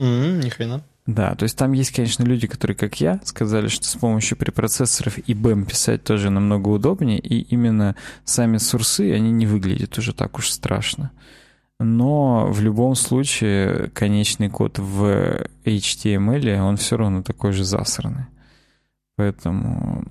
Mm-hmm, 0.00 0.44
ни 0.44 0.48
хрена. 0.50 0.84
Да, 1.06 1.34
то 1.34 1.44
есть 1.44 1.56
там 1.56 1.72
есть, 1.72 1.92
конечно, 1.92 2.22
люди, 2.22 2.46
которые, 2.46 2.76
как 2.76 3.00
я, 3.00 3.18
сказали, 3.24 3.68
что 3.68 3.86
с 3.86 3.96
помощью 3.96 4.36
препроцессоров 4.36 5.16
и 5.16 5.32
BEM 5.32 5.64
писать 5.64 6.04
тоже 6.04 6.28
намного 6.28 6.68
удобнее, 6.68 7.18
и 7.18 7.40
именно 7.40 7.96
сами 8.24 8.58
сурсы, 8.58 9.10
они 9.14 9.32
не 9.32 9.46
выглядят 9.46 9.96
уже 9.96 10.12
так 10.12 10.36
уж 10.36 10.50
страшно 10.50 11.12
но 11.78 12.46
в 12.50 12.60
любом 12.60 12.94
случае 12.96 13.90
конечный 13.90 14.50
код 14.50 14.78
в 14.78 15.46
HTML, 15.64 16.60
он 16.60 16.76
все 16.76 16.96
равно 16.96 17.22
такой 17.22 17.52
же 17.52 17.64
засранный. 17.64 18.26
Поэтому 19.16 20.04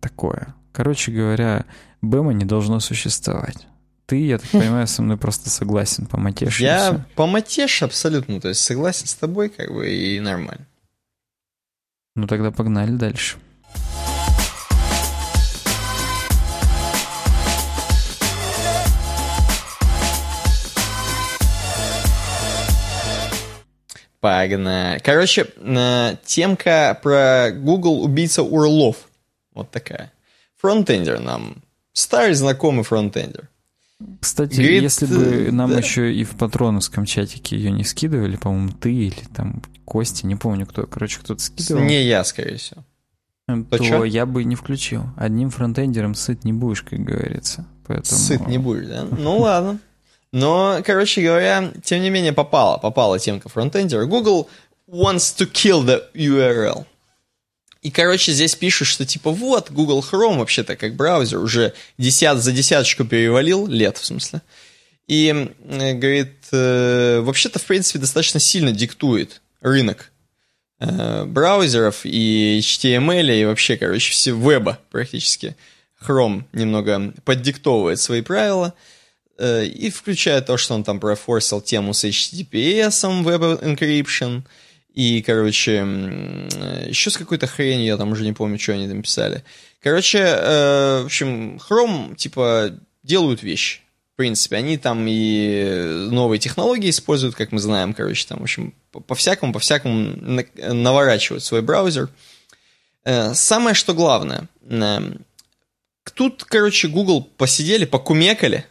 такое. 0.00 0.54
Короче 0.72 1.10
говоря, 1.10 1.64
бэма 2.02 2.32
не 2.32 2.44
должно 2.44 2.78
существовать. 2.80 3.66
Ты, 4.06 4.26
я 4.26 4.38
так 4.38 4.50
понимаю, 4.52 4.86
со 4.86 5.02
мной 5.02 5.16
просто 5.16 5.50
согласен 5.50 6.06
по. 6.06 6.18
Я 6.58 7.04
по 7.16 7.26
матеш 7.26 7.82
абсолютно, 7.82 8.40
то 8.40 8.48
есть 8.48 8.60
согласен 8.60 9.06
с 9.06 9.14
тобой, 9.14 9.48
как 9.48 9.72
бы, 9.72 9.90
и 9.90 10.20
нормально. 10.20 10.66
Ну 12.14 12.26
тогда 12.26 12.50
погнали 12.50 12.92
дальше. 12.92 13.38
Погнали. 24.20 25.00
Короче, 25.00 25.46
э, 25.56 26.16
темка 26.24 26.98
про 27.02 27.50
Google 27.52 28.02
убийца 28.02 28.42
урлов. 28.42 28.96
Вот 29.54 29.70
такая. 29.70 30.12
Фронтендер 30.60 31.20
нам. 31.20 31.62
Старый 31.92 32.34
знакомый 32.34 32.84
фронтендер. 32.84 33.48
Кстати, 34.20 34.54
Говорит, 34.54 34.82
если 34.82 35.06
бы 35.06 35.50
нам 35.50 35.70
да. 35.70 35.78
еще 35.78 36.14
и 36.14 36.22
в 36.22 36.36
патроновском 36.36 37.04
чатике 37.04 37.56
ее 37.56 37.72
не 37.72 37.82
скидывали, 37.82 38.36
по-моему, 38.36 38.70
ты 38.70 38.92
или 38.92 39.24
там 39.34 39.62
Кости, 39.84 40.26
не 40.26 40.36
помню 40.36 40.66
кто, 40.66 40.86
короче, 40.86 41.18
кто-то 41.18 41.42
скидывал. 41.42 41.82
Не 41.82 42.02
я, 42.02 42.22
скорее 42.22 42.58
всего. 42.58 42.84
Э, 43.48 43.62
то, 43.70 43.78
то 43.78 44.04
я 44.04 44.26
бы 44.26 44.44
не 44.44 44.54
включил. 44.54 45.04
Одним 45.16 45.50
фронтендером 45.50 46.14
сыт 46.14 46.44
не 46.44 46.52
будешь, 46.52 46.82
как 46.82 47.00
говорится. 47.00 47.66
Поэтому... 47.86 48.18
Сыт 48.20 48.46
не 48.46 48.58
будешь, 48.58 48.86
да? 48.86 49.06
Ну 49.10 49.38
ладно. 49.38 49.78
Но, 50.32 50.82
короче 50.84 51.22
говоря, 51.22 51.72
тем 51.82 52.02
не 52.02 52.10
менее 52.10 52.32
попала, 52.32 52.78
попала 52.78 53.18
темка 53.18 53.48
фронтендера. 53.48 54.04
Google 54.04 54.48
wants 54.86 55.34
to 55.38 55.50
kill 55.50 55.84
the 55.84 56.02
URL. 56.14 56.84
И, 57.80 57.90
короче, 57.90 58.32
здесь 58.32 58.54
пишут, 58.54 58.88
что 58.88 59.06
типа 59.06 59.30
вот, 59.30 59.70
Google 59.70 60.00
Chrome 60.00 60.38
вообще-то 60.38 60.76
как 60.76 60.94
браузер 60.96 61.38
уже 61.38 61.74
десят, 61.96 62.38
за 62.38 62.52
десяточку 62.52 63.04
перевалил, 63.04 63.66
лет 63.66 63.96
в 63.96 64.04
смысле. 64.04 64.42
И, 65.06 65.28
э, 65.28 65.94
говорит, 65.94 66.34
э, 66.52 67.20
вообще-то, 67.20 67.58
в 67.58 67.64
принципе, 67.64 67.98
достаточно 67.98 68.40
сильно 68.40 68.72
диктует 68.72 69.40
рынок 69.60 70.10
э, 70.80 71.24
браузеров 71.24 72.00
и 72.04 72.58
HTML, 72.60 73.40
и 73.40 73.44
вообще, 73.44 73.76
короче, 73.76 74.12
все 74.12 74.32
веба 74.32 74.78
практически. 74.90 75.56
Chrome 76.06 76.44
немного 76.52 77.12
поддиктовывает 77.24 78.00
свои 78.00 78.22
правила, 78.22 78.74
и 79.40 79.90
включая 79.90 80.40
то, 80.40 80.56
что 80.56 80.74
он 80.74 80.84
там 80.84 80.98
профорсил 80.98 81.60
тему 81.60 81.94
с 81.94 82.04
HTTPS, 82.04 83.24
Web 83.24 83.62
Encryption, 83.62 84.42
и, 84.98 85.22
короче, 85.22 85.86
еще 86.86 87.10
с 87.10 87.16
какой-то 87.16 87.46
хренью, 87.46 87.86
я 87.86 87.96
там 87.96 88.10
уже 88.10 88.24
не 88.24 88.32
помню, 88.32 88.58
что 88.58 88.72
они 88.72 88.88
там 88.88 89.02
писали. 89.02 89.44
Короче, 89.80 90.18
э, 90.18 91.02
в 91.02 91.06
общем, 91.06 91.56
Chrome, 91.58 92.16
типа, 92.16 92.74
делают 93.04 93.44
вещи. 93.44 93.80
В 94.14 94.16
принципе, 94.16 94.56
они 94.56 94.76
там 94.76 95.06
и 95.06 96.08
новые 96.10 96.40
технологии 96.40 96.90
используют, 96.90 97.36
как 97.36 97.52
мы 97.52 97.60
знаем, 97.60 97.94
короче, 97.94 98.26
там, 98.26 98.40
в 98.40 98.42
общем, 98.42 98.74
по-всякому, 98.90 99.52
по-всякому 99.52 100.42
наворачивают 100.56 101.44
свой 101.44 101.62
браузер. 101.62 102.10
Э, 103.04 103.34
самое, 103.34 103.74
что 103.74 103.94
главное, 103.94 104.48
э, 104.68 105.12
тут, 106.14 106.42
короче, 106.42 106.88
Google 106.88 107.22
посидели, 107.22 107.84
покумекали, 107.84 108.66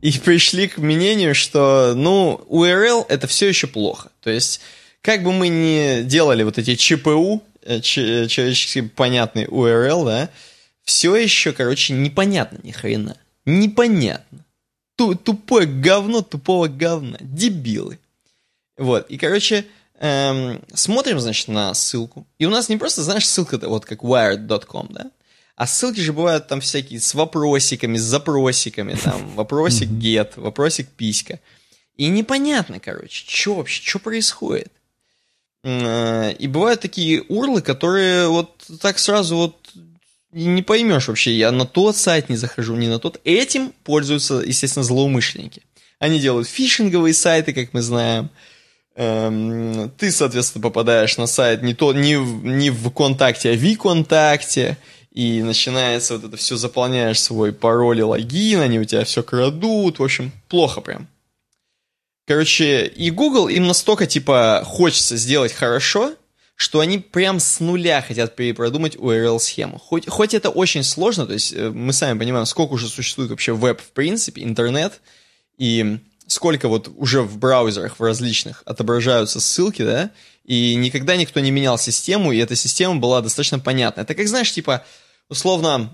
и 0.00 0.12
пришли 0.18 0.68
к 0.68 0.78
мнению, 0.78 1.34
что, 1.34 1.94
ну, 1.94 2.44
URL 2.48 3.06
это 3.08 3.26
все 3.26 3.48
еще 3.48 3.66
плохо. 3.66 4.10
То 4.20 4.30
есть 4.30 4.60
как 5.00 5.22
бы 5.22 5.32
мы 5.32 5.48
ни 5.48 6.02
делали 6.02 6.42
вот 6.42 6.58
эти 6.58 6.74
ЧПУ, 6.74 7.42
э, 7.62 7.80
человечески 7.80 8.82
понятный 8.82 9.44
URL, 9.44 10.04
да, 10.04 10.30
все 10.84 11.14
еще, 11.16 11.52
короче, 11.52 11.92
непонятно 11.92 12.58
ни 12.62 12.72
хрена. 12.72 13.16
Непонятно. 13.44 14.44
Тупое 14.96 15.66
говно 15.66 16.22
тупого 16.22 16.66
говна. 16.66 17.18
Дебилы. 17.20 17.98
Вот. 18.76 19.08
И, 19.10 19.18
короче, 19.18 19.66
эм, 20.00 20.60
смотрим, 20.74 21.20
значит, 21.20 21.48
на 21.48 21.72
ссылку. 21.74 22.26
И 22.38 22.46
у 22.46 22.50
нас 22.50 22.68
не 22.68 22.78
просто, 22.78 23.02
знаешь, 23.02 23.28
ссылка-то 23.28 23.68
вот 23.68 23.84
как 23.84 24.02
wired.com, 24.02 24.88
да? 24.90 25.10
А 25.58 25.66
ссылки 25.66 25.98
же 25.98 26.12
бывают 26.12 26.46
там 26.46 26.60
всякие 26.60 27.00
с 27.00 27.14
вопросиками, 27.14 27.96
с 27.96 28.02
запросиками, 28.02 28.94
там, 28.94 29.28
вопросик 29.34 29.88
get, 29.88 30.34
вопросик 30.36 30.86
писька. 30.86 31.40
И 31.96 32.06
непонятно, 32.06 32.78
короче, 32.78 33.24
что 33.26 33.56
вообще, 33.56 33.82
что 33.82 33.98
происходит. 33.98 34.70
Э, 35.64 36.32
и 36.38 36.46
бывают 36.46 36.80
такие 36.80 37.22
урлы, 37.22 37.60
которые 37.60 38.28
вот 38.28 38.68
так 38.80 39.00
сразу 39.00 39.36
вот 39.36 39.56
не 40.30 40.62
поймешь 40.62 41.08
вообще, 41.08 41.32
я 41.32 41.50
на 41.50 41.66
тот 41.66 41.96
сайт 41.96 42.28
не 42.28 42.36
захожу, 42.36 42.76
не 42.76 42.86
на 42.86 43.00
тот. 43.00 43.20
Этим 43.24 43.72
пользуются, 43.82 44.36
естественно, 44.36 44.84
злоумышленники. 44.84 45.62
Они 45.98 46.20
делают 46.20 46.46
фишинговые 46.46 47.14
сайты, 47.14 47.52
как 47.52 47.72
мы 47.72 47.82
знаем. 47.82 48.30
Эм, 48.94 49.90
ты, 49.98 50.12
соответственно, 50.12 50.62
попадаешь 50.62 51.16
на 51.16 51.26
сайт 51.26 51.62
не, 51.62 51.74
то, 51.74 51.92
не, 51.92 52.14
не 52.14 52.70
в 52.70 52.90
ВКонтакте, 52.90 53.50
а 53.50 53.56
в 53.56 53.74
ВКонтакте. 53.74 54.78
И 55.18 55.42
начинается 55.42 56.14
вот 56.16 56.28
это 56.28 56.36
все, 56.36 56.56
заполняешь 56.56 57.20
свой 57.20 57.52
пароль 57.52 57.98
и 57.98 58.02
логин, 58.04 58.60
они 58.60 58.78
у 58.78 58.84
тебя 58.84 59.02
все 59.02 59.24
крадут. 59.24 59.98
В 59.98 60.04
общем, 60.04 60.30
плохо 60.46 60.80
прям. 60.80 61.08
Короче, 62.24 62.86
и 62.86 63.10
Google 63.10 63.48
им 63.48 63.66
настолько, 63.66 64.06
типа, 64.06 64.62
хочется 64.64 65.16
сделать 65.16 65.52
хорошо, 65.52 66.14
что 66.54 66.78
они 66.78 67.00
прям 67.00 67.40
с 67.40 67.58
нуля 67.58 68.00
хотят 68.00 68.36
перепродумать 68.36 68.94
URL-схему. 68.94 69.80
Хоть, 69.80 70.08
хоть 70.08 70.34
это 70.34 70.50
очень 70.50 70.84
сложно, 70.84 71.26
то 71.26 71.32
есть 71.32 71.52
э, 71.52 71.68
мы 71.68 71.92
сами 71.92 72.16
понимаем, 72.16 72.46
сколько 72.46 72.74
уже 72.74 72.86
существует 72.86 73.30
вообще 73.30 73.52
веб 73.52 73.80
в 73.80 73.90
принципе, 73.90 74.44
интернет, 74.44 75.00
и 75.56 75.98
сколько 76.28 76.68
вот 76.68 76.92
уже 76.96 77.22
в 77.22 77.38
браузерах 77.38 77.98
в 77.98 78.02
различных 78.04 78.62
отображаются 78.66 79.40
ссылки, 79.40 79.82
да, 79.82 80.12
и 80.44 80.76
никогда 80.76 81.16
никто 81.16 81.40
не 81.40 81.50
менял 81.50 81.76
систему, 81.76 82.30
и 82.30 82.38
эта 82.38 82.54
система 82.54 82.94
была 83.00 83.20
достаточно 83.20 83.58
понятна. 83.58 84.02
Это 84.02 84.14
как, 84.14 84.28
знаешь, 84.28 84.52
типа, 84.52 84.84
условно, 85.28 85.90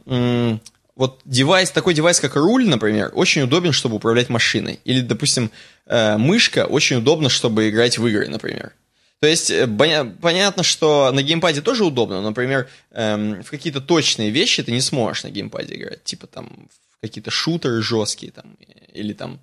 вот 0.97 1.21
девайс, 1.25 1.71
такой 1.71 1.95
девайс, 1.95 2.21
как 2.21 2.37
руль, 2.37 2.69
например, 2.69 3.11
очень 3.15 3.43
удобен, 3.43 3.73
чтобы 3.73 3.97
управлять 3.97 4.29
машиной. 4.29 4.79
Или, 4.85 5.01
допустим, 5.01 5.51
э, 5.87 6.17
мышка 6.17 6.67
очень 6.67 6.99
удобна, 6.99 7.29
чтобы 7.29 7.69
играть 7.69 7.99
в 7.99 8.07
игры, 8.07 8.29
например. 8.29 8.73
То 9.21 9.27
есть 9.27 9.51
э, 9.51 9.67
понятно, 9.67 10.63
что 10.63 11.11
на 11.13 11.23
геймпаде 11.23 11.63
тоже 11.63 11.85
удобно, 11.85 12.21
но, 12.21 12.29
например, 12.29 12.69
эм, 12.93 13.43
в 13.43 13.51
какие-то 13.51 13.81
точные 13.81 14.31
вещи 14.31 14.63
ты 14.63 14.71
не 14.71 14.81
сможешь 14.81 15.25
на 15.25 15.31
геймпаде 15.31 15.75
играть, 15.75 16.05
типа 16.05 16.27
там 16.29 16.69
в 16.69 17.01
какие-то 17.01 17.31
шутеры 17.31 17.83
жесткие 17.83 18.31
там, 18.31 18.57
или 18.93 19.15
там 19.15 19.41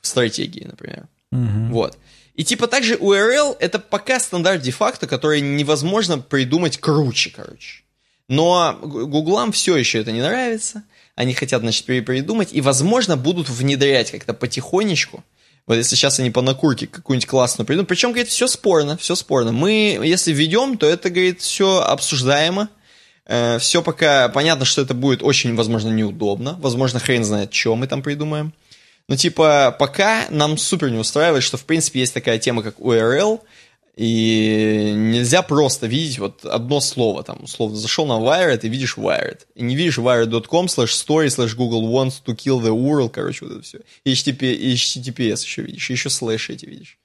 в 0.00 0.06
стратегии, 0.06 0.64
например. 0.64 1.08
Угу. 1.32 1.72
Вот. 1.72 1.98
И 2.34 2.44
типа 2.44 2.68
также 2.68 2.94
URL 2.94 3.56
это 3.60 3.78
пока 3.78 4.18
стандарт 4.18 4.62
де-факто, 4.62 5.06
который 5.06 5.40
невозможно 5.40 6.18
придумать 6.18 6.78
круче, 6.78 7.30
короче. 7.34 7.82
Но 8.28 8.78
гуглам 8.82 9.52
все 9.52 9.76
еще 9.76 10.00
это 10.00 10.12
не 10.12 10.20
нравится. 10.20 10.82
Они 11.14 11.32
хотят, 11.32 11.62
значит, 11.62 11.84
передумать. 11.84 12.52
И, 12.52 12.60
возможно, 12.60 13.16
будут 13.16 13.48
внедрять 13.48 14.10
как-то 14.10 14.34
потихонечку. 14.34 15.24
Вот 15.66 15.76
если 15.76 15.96
сейчас 15.96 16.20
они 16.20 16.30
по 16.30 16.42
накурке 16.42 16.86
какую-нибудь 16.86 17.26
классную 17.26 17.66
придумают. 17.66 17.88
Причем, 17.88 18.10
говорит, 18.10 18.28
все 18.28 18.46
спорно, 18.46 18.96
все 18.96 19.14
спорно. 19.14 19.52
Мы, 19.52 19.98
если 20.02 20.32
введем, 20.32 20.78
то 20.78 20.86
это, 20.86 21.10
говорит, 21.10 21.40
все 21.40 21.80
обсуждаемо. 21.80 22.68
Э, 23.26 23.58
все 23.58 23.82
пока 23.82 24.28
понятно, 24.28 24.64
что 24.64 24.82
это 24.82 24.94
будет 24.94 25.22
очень, 25.22 25.54
возможно, 25.56 25.88
неудобно. 25.88 26.56
Возможно, 26.60 27.00
хрен 27.00 27.24
знает, 27.24 27.52
что 27.52 27.74
мы 27.74 27.88
там 27.88 28.02
придумаем. 28.02 28.52
Но, 29.08 29.16
типа, 29.16 29.74
пока 29.78 30.26
нам 30.30 30.58
супер 30.58 30.90
не 30.90 30.98
устраивает, 30.98 31.42
что, 31.42 31.56
в 31.56 31.64
принципе, 31.64 32.00
есть 32.00 32.14
такая 32.14 32.38
тема, 32.38 32.62
как 32.62 32.78
URL, 32.78 33.40
и 33.96 34.92
нельзя 34.94 35.40
просто 35.40 35.86
видеть 35.86 36.18
вот 36.18 36.44
одно 36.44 36.80
слово, 36.80 37.22
там, 37.22 37.38
условно, 37.42 37.76
зашел 37.76 38.04
на 38.06 38.22
Wired 38.22 38.60
и 38.62 38.68
видишь 38.68 38.98
Wired. 38.98 39.40
И 39.54 39.62
не 39.62 39.74
видишь 39.74 39.98
wired.com 39.98 40.66
slash 40.66 40.92
story 40.92 41.28
slash 41.28 41.56
Google 41.56 41.88
wants 41.88 42.22
to 42.24 42.36
kill 42.36 42.60
the 42.60 42.74
URL, 42.76 43.08
короче, 43.08 43.46
вот 43.46 43.54
это 43.54 43.62
все. 43.62 43.80
И 44.04 44.12
HTTP, 44.12 44.74
HTTPS 44.74 45.42
еще 45.42 45.62
видишь, 45.62 45.88
и 45.88 45.94
еще 45.94 46.10
слэш 46.10 46.50
эти 46.50 46.66
видишь. 46.66 46.98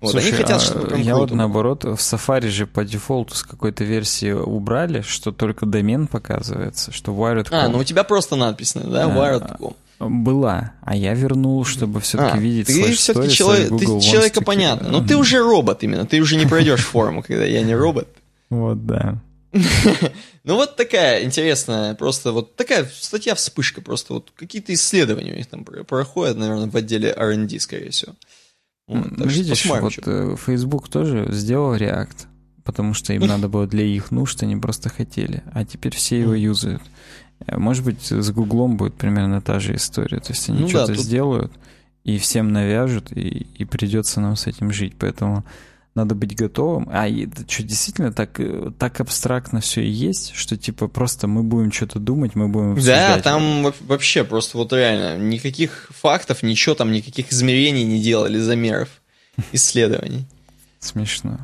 Вот, 0.00 0.12
Слушай, 0.12 0.28
они 0.28 0.36
хотят, 0.36 0.62
чтобы 0.62 0.86
прям 0.86 1.02
я 1.02 1.16
вот 1.16 1.32
наоборот, 1.32 1.82
в 1.84 1.96
Safari 1.96 2.48
же 2.48 2.66
по 2.66 2.84
дефолту 2.84 3.34
с 3.34 3.42
какой-то 3.42 3.82
версии 3.82 4.30
убрали, 4.30 5.00
что 5.02 5.32
только 5.32 5.66
домен 5.66 6.06
показывается, 6.06 6.92
что 6.92 7.12
wired.com. 7.12 7.58
А, 7.58 7.68
ну 7.68 7.78
у 7.78 7.84
тебя 7.84 8.04
просто 8.04 8.36
надпись, 8.36 8.74
да, 8.74 9.08
wired.com. 9.08 9.74
Была, 10.00 10.72
а 10.80 10.96
я 10.96 11.12
вернул, 11.12 11.62
чтобы 11.66 12.00
все-таки 12.00 12.38
а, 12.38 12.40
видеть 12.40 12.68
ты 12.68 12.92
все-таки 12.94 13.30
человек, 13.30 13.68
ты 13.78 13.84
человека 14.00 14.40
понятно. 14.40 14.88
Но 14.88 15.06
ты 15.06 15.14
уже 15.14 15.40
робот 15.40 15.82
именно, 15.82 16.06
ты 16.06 16.20
уже 16.20 16.36
не 16.36 16.46
пройдешь 16.46 16.84
форму, 16.84 17.22
когда 17.22 17.44
я 17.44 17.62
не 17.62 17.74
робот. 17.74 18.08
Вот, 18.50 18.84
да. 18.84 19.20
Ну 20.42 20.56
вот 20.56 20.74
такая 20.76 21.22
интересная, 21.22 21.94
просто 21.94 22.32
вот 22.32 22.56
такая 22.56 22.90
статья 22.92 23.34
вспышка, 23.34 23.82
просто 23.82 24.14
вот 24.14 24.32
какие-то 24.34 24.72
исследования 24.72 25.34
у 25.34 25.36
них 25.36 25.46
там 25.46 25.64
проходят, 25.64 26.38
наверное, 26.38 26.70
в 26.70 26.74
отделе 26.74 27.12
R&D, 27.14 27.60
скорее 27.60 27.90
всего. 27.90 28.14
Вот, 28.88 29.06
Видишь, 29.18 29.66
вот 29.66 29.92
что. 29.92 30.36
Facebook 30.36 30.88
тоже 30.88 31.28
сделал 31.30 31.76
React, 31.76 32.26
потому 32.64 32.94
что 32.94 33.12
им 33.12 33.20
надо 33.26 33.48
было 33.48 33.66
для 33.66 33.84
их 33.84 34.10
нужд, 34.10 34.42
они 34.42 34.56
просто 34.56 34.88
хотели, 34.88 35.42
а 35.52 35.64
теперь 35.66 35.94
все 35.94 36.20
его 36.20 36.34
юзают. 36.34 36.82
Э, 37.46 37.58
может 37.58 37.84
быть, 37.84 38.10
с 38.10 38.30
Гуглом 38.30 38.76
будет 38.76 38.94
примерно 38.94 39.40
та 39.40 39.60
же 39.60 39.74
история. 39.74 40.20
То 40.20 40.32
есть 40.32 40.48
они 40.48 40.60
ну, 40.60 40.68
что-то 40.68 40.88
да, 40.88 40.94
тут... 40.94 41.04
сделают 41.04 41.52
и 42.04 42.18
всем 42.18 42.52
навяжут, 42.52 43.12
и, 43.12 43.46
и 43.54 43.64
придется 43.64 44.20
нам 44.20 44.36
с 44.36 44.46
этим 44.46 44.72
жить. 44.72 44.94
Поэтому 44.98 45.44
надо 45.94 46.14
быть 46.14 46.36
готовым. 46.36 46.88
А 46.92 47.08
и, 47.08 47.28
что, 47.48 47.62
действительно 47.62 48.12
так, 48.12 48.38
э, 48.38 48.70
так 48.78 49.00
абстрактно 49.00 49.60
все 49.60 49.82
и 49.82 49.90
есть, 49.90 50.34
что 50.34 50.56
типа 50.56 50.88
просто 50.88 51.26
мы 51.26 51.42
будем 51.42 51.72
что-то 51.72 51.98
думать, 51.98 52.34
мы 52.34 52.48
будем 52.48 52.80
Да, 52.80 53.20
там 53.20 53.72
вообще 53.80 54.24
просто 54.24 54.58
вот 54.58 54.72
реально 54.72 55.18
никаких 55.18 55.90
фактов, 55.90 56.42
ничего 56.42 56.74
там, 56.74 56.92
никаких 56.92 57.32
измерений 57.32 57.84
не 57.84 58.00
делали, 58.00 58.38
замеров, 58.38 58.88
исследований. 59.52 60.26
Смешно. 60.78 61.38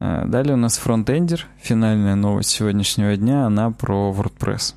Э, 0.00 0.24
далее 0.26 0.54
у 0.54 0.58
нас 0.58 0.76
фронтендер, 0.76 1.46
финальная 1.60 2.14
новость 2.14 2.50
сегодняшнего 2.50 3.16
дня, 3.16 3.46
она 3.46 3.70
про 3.70 4.14
WordPress. 4.16 4.74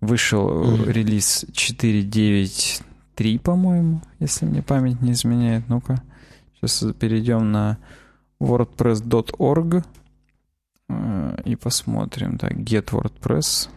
Вышел 0.00 0.48
mm-hmm. 0.48 0.92
релиз 0.92 1.44
4.9.3, 1.50 3.38
по-моему, 3.40 4.00
если 4.20 4.46
мне 4.46 4.62
память 4.62 5.00
не 5.02 5.12
изменяет. 5.12 5.68
Ну-ка, 5.68 6.02
сейчас 6.54 6.84
перейдем 6.98 7.50
на 7.50 7.78
wordpress.org 8.40 9.84
э, 10.88 11.36
и 11.44 11.56
посмотрим. 11.56 12.38
Так, 12.38 12.52
get 12.52 12.90
WordPress. 12.90 13.68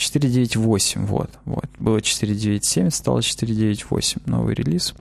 4.9.8, 0.00 1.06
вот, 1.06 1.30
вот. 1.44 1.66
Было 1.80 1.98
4.9.7, 1.98 2.90
стало 2.90 3.18
4.9.8, 3.18 4.22
новый 4.26 4.54
релиз. 4.54 4.94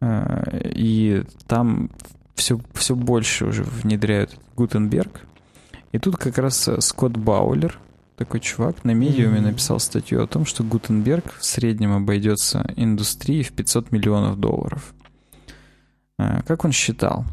Э, 0.00 0.60
и 0.64 1.24
там 1.48 1.90
все, 2.36 2.60
все 2.74 2.94
больше 2.94 3.46
уже 3.46 3.64
внедряют 3.64 4.38
Гутенберг. 4.56 5.26
И 5.90 5.98
тут 5.98 6.16
как 6.16 6.38
раз 6.38 6.70
Скотт 6.78 7.16
Баулер, 7.16 7.78
такой 8.16 8.40
чувак, 8.40 8.84
на 8.84 8.92
медиуме 8.92 9.38
mm-hmm. 9.38 9.42
написал 9.42 9.80
статью 9.80 10.22
о 10.22 10.26
том, 10.26 10.44
что 10.44 10.62
Гутенберг 10.64 11.34
в 11.38 11.44
среднем 11.44 11.92
обойдется 11.92 12.64
индустрии 12.76 13.42
в 13.42 13.52
500 13.52 13.92
миллионов 13.92 14.38
долларов. 14.38 14.94
А, 16.18 16.42
как 16.42 16.64
он 16.64 16.72
считал? 16.72 17.24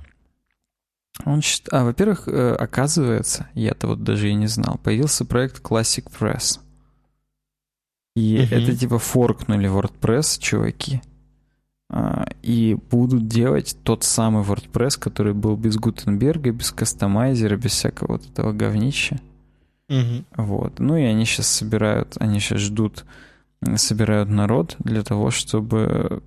Он 1.26 1.42
счит... 1.42 1.68
А, 1.72 1.84
во-первых, 1.84 2.28
э, 2.28 2.56
оказывается, 2.56 3.48
я-то 3.54 3.88
вот 3.88 4.04
даже 4.04 4.30
и 4.30 4.34
не 4.34 4.48
знал, 4.48 4.80
появился 4.84 5.26
проект 5.26 5.62
Classic 5.62 6.06
Press. 6.20 6.60
И 8.16 8.38
mm-hmm. 8.38 8.56
это 8.56 8.76
типа 8.78 9.00
форкнули 9.00 9.70
WordPress, 9.70 10.40
чуваки. 10.40 11.02
А, 11.92 12.28
и 12.42 12.78
будут 12.90 13.28
делать 13.28 13.76
тот 13.84 14.04
самый 14.04 14.44
WordPress, 14.44 15.00
который 15.00 15.34
был 15.34 15.56
без 15.56 15.78
Гутенберга, 15.78 16.52
без 16.52 16.72
кастомайзера, 16.72 17.58
без 17.58 17.72
всякого 17.72 18.14
вот 18.14 18.26
этого 18.26 18.54
говнища. 18.54 19.20
Угу. 19.90 20.44
Вот. 20.44 20.80
Ну 20.80 20.96
и 20.96 21.04
они 21.04 21.26
сейчас 21.26 21.48
собирают, 21.48 22.16
они 22.20 22.40
сейчас 22.40 22.60
ждут, 22.60 23.06
собирают 23.76 24.30
народ 24.30 24.76
для 24.80 25.04
того, 25.04 25.32
чтобы 25.32 26.24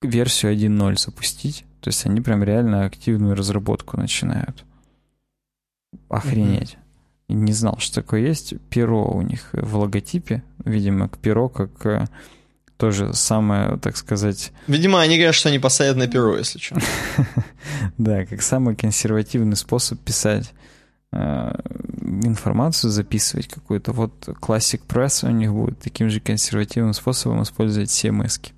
версию 0.00 0.54
1.0 0.54 0.98
запустить. 0.98 1.64
То 1.80 1.88
есть 1.88 2.06
они 2.06 2.20
прям 2.20 2.42
реально 2.42 2.84
активную 2.84 3.34
разработку 3.34 3.98
начинают. 3.98 4.64
Охренеть. 6.08 6.78
Угу. 7.28 7.38
Не 7.40 7.52
знал, 7.52 7.78
что 7.78 7.96
такое 7.96 8.20
есть. 8.20 8.54
Перо 8.70 9.10
у 9.10 9.22
них 9.22 9.48
в 9.52 9.76
логотипе. 9.76 10.42
Видимо, 10.64 11.08
к 11.08 11.18
перо 11.18 11.48
как 11.48 11.84
э, 11.86 12.06
тоже 12.76 13.12
самое, 13.14 13.78
так 13.78 13.96
сказать... 13.96 14.52
Видимо, 14.66 15.00
они 15.00 15.16
говорят, 15.16 15.34
что 15.34 15.48
они 15.48 15.58
посадят 15.58 15.96
на 15.96 16.06
перо, 16.06 16.36
если 16.36 16.58
что. 16.58 16.76
Да, 17.98 18.24
как 18.24 18.40
самый 18.42 18.76
консервативный 18.76 19.56
способ 19.56 19.98
писать 20.00 20.52
э, 20.52 20.73
информацию, 22.02 22.90
записывать 22.90 23.48
какую-то. 23.48 23.92
Вот 23.92 24.28
Classic 24.28 24.80
Press 24.86 25.26
у 25.26 25.30
них 25.30 25.52
будет 25.52 25.78
таким 25.78 26.10
же 26.10 26.20
консервативным 26.20 26.92
способом 26.92 27.42
использовать 27.42 27.90
CMS. 27.90 28.40
-ки. 28.40 28.52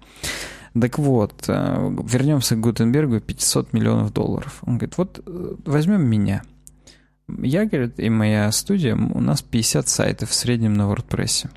Так 0.80 0.98
вот, 0.98 1.44
э, 1.48 1.94
вернемся 2.04 2.54
к 2.54 2.60
Гутенбергу, 2.60 3.20
500 3.20 3.72
миллионов 3.72 4.12
долларов. 4.12 4.58
Он 4.62 4.76
говорит, 4.76 4.98
вот 4.98 5.22
э, 5.26 5.54
возьмем 5.64 6.06
меня. 6.06 6.42
Я, 7.28 7.64
говорит, 7.64 7.98
и 7.98 8.10
моя 8.10 8.52
студия, 8.52 8.94
у 8.94 9.20
нас 9.20 9.42
50 9.42 9.88
сайтов 9.88 10.30
в 10.30 10.34
среднем 10.34 10.74
на 10.74 10.82
WordPress. 10.82 11.48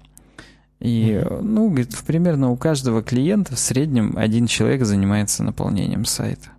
И, 0.80 1.21
ну, 1.41 1.67
говорит, 1.67 1.95
примерно 2.07 2.49
у 2.49 2.55
каждого 2.55 3.03
клиента 3.03 3.55
в 3.55 3.59
среднем 3.59 4.13
один 4.17 4.47
человек 4.47 4.85
занимается 4.85 5.43
наполнением 5.43 6.05
сайта. 6.05 6.49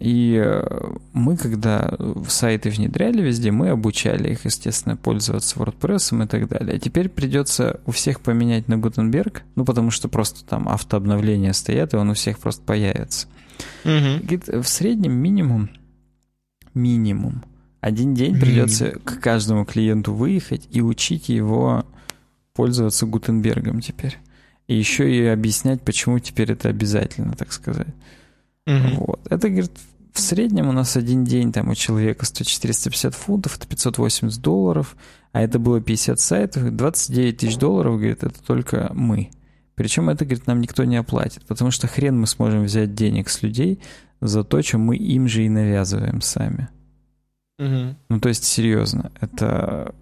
И 0.00 0.42
э, 0.44 0.96
мы, 1.12 1.36
когда 1.36 1.96
сайты 2.28 2.68
внедряли 2.70 3.22
везде, 3.22 3.52
мы 3.52 3.68
обучали 3.68 4.32
их, 4.32 4.44
естественно, 4.44 4.96
пользоваться 4.96 5.56
WordPress 5.56 6.24
и 6.24 6.26
так 6.26 6.48
далее. 6.48 6.76
А 6.76 6.78
теперь 6.80 7.08
придется 7.08 7.80
у 7.86 7.92
всех 7.92 8.20
поменять 8.20 8.66
на 8.66 8.74
Gutenberg, 8.74 9.42
ну, 9.54 9.64
потому 9.64 9.92
что 9.92 10.08
просто 10.08 10.44
там 10.44 10.68
автообновления 10.68 11.52
стоят, 11.52 11.94
и 11.94 11.96
он 11.96 12.10
у 12.10 12.14
всех 12.14 12.40
просто 12.40 12.62
появится. 12.64 13.28
Угу. 13.84 14.62
В 14.62 14.68
среднем 14.68 15.12
минимум, 15.12 15.70
минимум, 16.74 17.44
один 17.80 18.14
день 18.14 18.40
придется 18.40 18.98
к 19.04 19.20
каждому 19.20 19.64
клиенту 19.64 20.12
выехать 20.12 20.66
и 20.70 20.80
учить 20.80 21.28
его 21.28 21.84
пользоваться 22.54 23.06
Гутенбергом 23.06 23.80
теперь. 23.80 24.18
И 24.66 24.74
еще 24.74 25.14
и 25.14 25.24
объяснять, 25.26 25.82
почему 25.82 26.18
теперь 26.18 26.50
это 26.50 26.68
обязательно, 26.68 27.34
так 27.34 27.52
сказать. 27.52 27.88
Угу. 28.66 29.04
Вот. 29.06 29.20
Это, 29.30 29.48
говорит, 29.48 29.72
в 30.12 30.20
среднем 30.20 30.68
у 30.68 30.72
нас 30.72 30.96
один 30.96 31.24
день 31.24 31.52
там 31.52 31.68
у 31.68 31.74
человека 31.74 32.24
стоит 32.24 32.46
450 32.46 33.14
фунтов, 33.14 33.56
это 33.56 33.66
580 33.66 34.40
долларов, 34.40 34.96
а 35.32 35.42
это 35.42 35.58
было 35.58 35.80
50 35.80 36.20
сайтов, 36.20 36.70
29 36.70 37.36
тысяч 37.36 37.56
долларов, 37.56 37.96
говорит, 37.96 38.22
это 38.22 38.42
только 38.42 38.90
мы. 38.94 39.30
Причем 39.74 40.08
это, 40.08 40.24
говорит, 40.24 40.46
нам 40.46 40.60
никто 40.60 40.84
не 40.84 40.96
оплатит, 40.96 41.44
потому 41.46 41.72
что 41.72 41.88
хрен 41.88 42.18
мы 42.18 42.28
сможем 42.28 42.62
взять 42.62 42.94
денег 42.94 43.28
с 43.28 43.42
людей 43.42 43.80
за 44.20 44.44
то, 44.44 44.62
что 44.62 44.78
мы 44.78 44.96
им 44.96 45.26
же 45.26 45.44
и 45.44 45.48
навязываем 45.48 46.20
сами. 46.20 46.68
Угу. 47.58 47.96
Ну, 48.08 48.20
то 48.20 48.28
есть, 48.28 48.44
серьезно, 48.44 49.10
это 49.20 49.94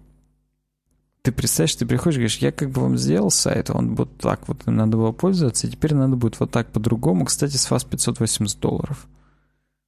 ты 1.23 1.31
представляешь, 1.31 1.75
ты 1.75 1.85
приходишь 1.85 2.17
и 2.17 2.19
говоришь, 2.19 2.37
я 2.39 2.51
как 2.51 2.69
бы 2.69 2.81
вам 2.81 2.97
сделал 2.97 3.31
сайт, 3.31 3.69
он 3.69 3.95
вот 3.95 4.17
так 4.17 4.45
вот 4.49 4.65
надо 4.65 4.97
было 4.97 5.13
пользоваться, 5.13 5.65
и 5.65 5.69
теперь 5.69 5.95
надо 5.95 6.17
будет 6.17 6.37
вот 6.41 6.51
так 6.51 6.67
по-другому. 6.67 7.23
Кстати, 7.23 7.55
с 7.55 7.71
вас 7.71 7.85
580 7.85 8.59
долларов. 8.59 9.07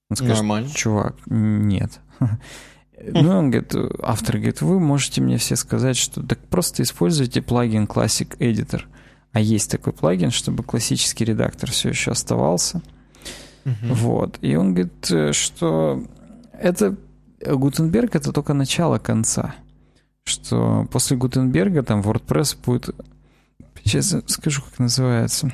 Он 0.10 0.16
скажет, 0.16 0.38
Нормально. 0.38 0.70
чувак, 0.74 1.16
нет. 1.28 2.00
Ну, 2.98 3.38
он 3.38 3.52
говорит, 3.52 3.76
автор 4.02 4.38
говорит, 4.38 4.62
вы 4.62 4.80
можете 4.80 5.20
мне 5.20 5.38
все 5.38 5.58
сказать, 5.58 5.98
что 5.98 6.26
так 6.26 6.40
просто 6.48 6.82
используйте 6.82 7.42
плагин 7.42 7.84
Classic 7.88 8.38
Editor. 8.38 8.84
А 9.34 9.42
есть 9.42 9.70
такой 9.70 9.92
плагин, 9.92 10.32
чтобы 10.32 10.64
классический 10.64 11.26
редактор 11.26 11.70
все 11.72 11.90
еще 11.90 12.12
оставался. 12.12 12.82
Угу. 13.66 13.94
Вот. 13.96 14.38
И 14.40 14.56
он 14.56 14.74
говорит, 14.74 15.36
что 15.36 16.06
это 16.54 16.96
Гутенберг 17.46 18.16
это 18.16 18.32
только 18.32 18.54
начало 18.54 18.98
конца 18.98 19.56
что 20.26 20.88
после 20.92 21.18
Гутенберга 21.18 21.84
там 21.84 22.02
WordPress 22.02 22.58
будет... 22.66 22.90
Сейчас 23.84 24.16
скажу, 24.28 24.62
как 24.64 24.80
называется. 24.80 25.54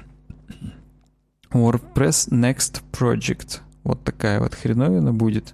WordPress 1.51 2.29
Next 2.31 2.81
Project. 2.91 3.59
Вот 3.83 4.03
такая 4.03 4.39
вот 4.39 4.55
хреновина 4.55 5.13
будет. 5.13 5.53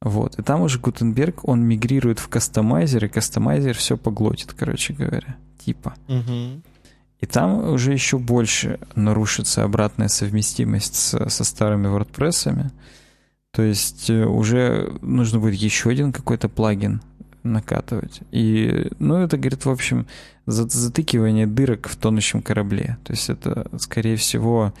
Вот. 0.00 0.38
И 0.38 0.42
там 0.42 0.62
уже 0.62 0.78
Гутенберг, 0.78 1.46
он 1.46 1.62
мигрирует 1.62 2.18
в 2.18 2.28
кастомайзер, 2.28 3.04
и 3.04 3.08
кастомайзер 3.08 3.76
все 3.76 3.98
поглотит, 3.98 4.54
короче 4.54 4.94
говоря. 4.94 5.36
Типа. 5.62 5.94
Угу. 6.08 6.62
И 7.20 7.26
там 7.26 7.68
уже 7.68 7.92
еще 7.92 8.18
больше 8.18 8.80
нарушится 8.94 9.62
обратная 9.62 10.08
совместимость 10.08 10.94
с, 10.94 11.28
со 11.28 11.44
старыми 11.44 11.86
WordPress'ами. 11.88 12.70
То 13.52 13.62
есть 13.62 14.08
э, 14.08 14.24
уже 14.24 14.90
нужно 15.02 15.38
будет 15.38 15.54
еще 15.56 15.90
один 15.90 16.12
какой-то 16.12 16.48
плагин 16.48 17.02
накатывать. 17.42 18.20
И, 18.30 18.88
ну, 18.98 19.16
это, 19.16 19.36
говорит, 19.36 19.64
в 19.64 19.70
общем, 19.70 20.06
затыкивание 20.46 21.46
дырок 21.46 21.88
в 21.88 21.96
тонущем 21.96 22.42
корабле. 22.42 22.98
То 23.04 23.12
есть 23.12 23.30
это, 23.30 23.66
скорее 23.78 24.16
всего, 24.16 24.72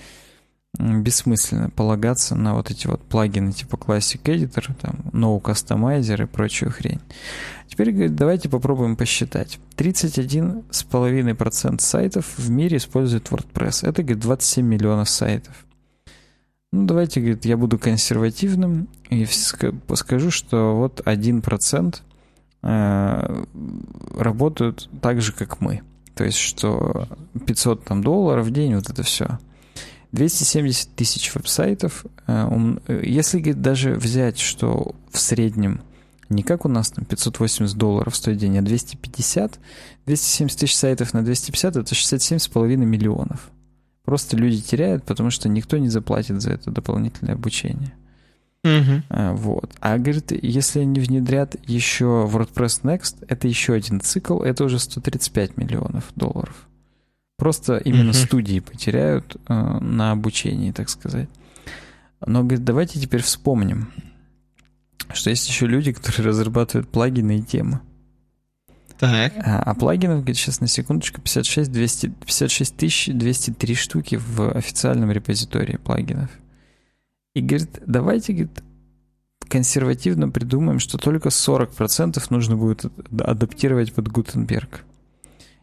бессмысленно 0.78 1.70
полагаться 1.70 2.36
на 2.36 2.54
вот 2.54 2.70
эти 2.70 2.86
вот 2.86 3.02
плагины 3.02 3.52
типа 3.52 3.74
Classic 3.74 4.22
Editor, 4.22 4.72
там, 4.80 5.00
No 5.12 5.40
Customizer 5.40 6.22
и 6.24 6.26
прочую 6.26 6.70
хрень. 6.70 7.00
Теперь, 7.66 7.90
говорит, 7.92 8.14
давайте 8.14 8.48
попробуем 8.48 8.96
посчитать. 8.96 9.58
31,5% 9.76 11.80
сайтов 11.80 12.26
в 12.36 12.50
мире 12.50 12.78
используют 12.78 13.28
WordPress. 13.28 13.88
Это, 13.88 14.02
говорит, 14.02 14.22
27 14.22 14.66
миллионов 14.66 15.08
сайтов. 15.08 15.54
Ну, 16.72 16.86
давайте, 16.86 17.20
говорит, 17.20 17.44
я 17.44 17.56
буду 17.56 17.78
консервативным 17.78 18.88
и 19.08 19.24
скажу, 19.26 20.30
что 20.30 20.76
вот 20.76 21.00
1% 21.00 21.90
Э, 21.90 21.92
работают 22.62 24.90
так 25.00 25.22
же, 25.22 25.32
как 25.32 25.60
мы. 25.60 25.82
То 26.14 26.24
есть, 26.24 26.38
что 26.38 27.08
500 27.46 27.84
там, 27.84 28.02
долларов 28.02 28.46
в 28.46 28.50
день, 28.50 28.74
вот 28.74 28.90
это 28.90 29.02
все. 29.02 29.38
270 30.12 30.94
тысяч 30.94 31.34
веб-сайтов. 31.34 32.04
Э, 32.26 33.00
если 33.02 33.38
говорит, 33.38 33.62
даже 33.62 33.94
взять, 33.94 34.38
что 34.38 34.94
в 35.10 35.18
среднем 35.18 35.82
не 36.28 36.44
как 36.44 36.64
у 36.64 36.68
нас 36.68 36.90
там 36.90 37.04
580 37.04 37.76
долларов 37.76 38.14
стоит 38.14 38.38
день, 38.38 38.56
а 38.58 38.62
250, 38.62 39.58
270 40.06 40.58
тысяч 40.58 40.76
сайтов 40.76 41.12
на 41.12 41.24
250 41.24 41.76
это 41.76 41.94
67,5 41.94 42.76
миллионов. 42.76 43.50
Просто 44.04 44.36
люди 44.36 44.62
теряют, 44.62 45.04
потому 45.04 45.30
что 45.30 45.48
никто 45.48 45.76
не 45.78 45.88
заплатит 45.88 46.40
за 46.40 46.52
это 46.52 46.70
дополнительное 46.70 47.34
обучение. 47.34 47.94
Угу. 48.62 49.02
Вот. 49.34 49.72
А 49.80 49.96
говорит, 49.96 50.32
если 50.32 50.80
они 50.80 51.00
внедрят 51.00 51.56
еще 51.66 52.28
WordPress 52.30 52.82
Next, 52.82 53.24
это 53.28 53.48
еще 53.48 53.72
один 53.72 54.00
цикл, 54.00 54.42
это 54.42 54.64
уже 54.64 54.78
135 54.78 55.56
миллионов 55.56 56.04
долларов. 56.14 56.68
Просто 57.38 57.78
именно 57.78 58.10
угу. 58.10 58.18
студии 58.18 58.60
потеряют 58.60 59.36
э, 59.48 59.54
на 59.54 60.12
обучении, 60.12 60.72
так 60.72 60.90
сказать. 60.90 61.28
Но, 62.26 62.42
говорит, 62.42 62.64
давайте 62.64 63.00
теперь 63.00 63.22
вспомним, 63.22 63.90
что 65.14 65.30
есть 65.30 65.48
еще 65.48 65.66
люди, 65.66 65.92
которые 65.92 66.26
разрабатывают 66.28 66.90
плагины 66.90 67.38
и 67.38 67.42
темы. 67.42 67.80
Так. 68.98 69.32
А, 69.38 69.62
а 69.62 69.74
плагинов, 69.74 70.18
говорит, 70.18 70.36
сейчас 70.36 70.60
на 70.60 70.66
секундочку, 70.66 71.22
56, 71.22 71.72
200, 71.72 72.06
56 72.08 73.16
203 73.16 73.74
штуки 73.74 74.16
в 74.16 74.50
официальном 74.50 75.10
репозитории 75.10 75.78
плагинов. 75.78 76.28
И 77.34 77.40
говорит, 77.40 77.80
давайте, 77.86 78.32
говорит, 78.32 78.62
консервативно 79.48 80.28
придумаем, 80.28 80.78
что 80.78 80.98
только 80.98 81.28
40% 81.28 82.22
нужно 82.30 82.56
будет 82.56 82.84
адаптировать 83.20 83.92
под 83.92 84.08
Гутенберг. 84.08 84.84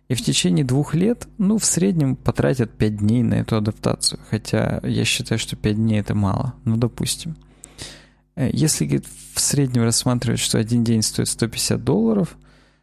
И 0.08 0.14
в 0.14 0.22
течение 0.22 0.64
двух 0.64 0.94
лет, 0.96 1.28
ну, 1.38 1.58
в 1.58 1.66
среднем 1.66 2.16
потратят 2.16 2.72
5 2.72 2.98
дней 2.98 3.24
на 3.24 3.36
эту 3.36 3.58
адаптацию. 3.58 4.20
Хотя 4.30 4.80
я 4.84 5.04
считаю, 5.04 5.38
что 5.38 5.58
5 5.58 5.76
дней 5.76 6.00
это 6.00 6.16
мало. 6.16 6.54
Ну, 6.64 6.78
допустим. 6.78 7.36
Э, 8.36 8.50
если 8.54 8.86
говорит, 8.86 9.06
в 9.34 9.40
среднем 9.40 9.84
рассматривать, 9.84 10.40
что 10.40 10.60
один 10.60 10.86
день 10.86 11.02
стоит 11.02 11.28
150 11.28 11.84
долларов, 11.84 12.38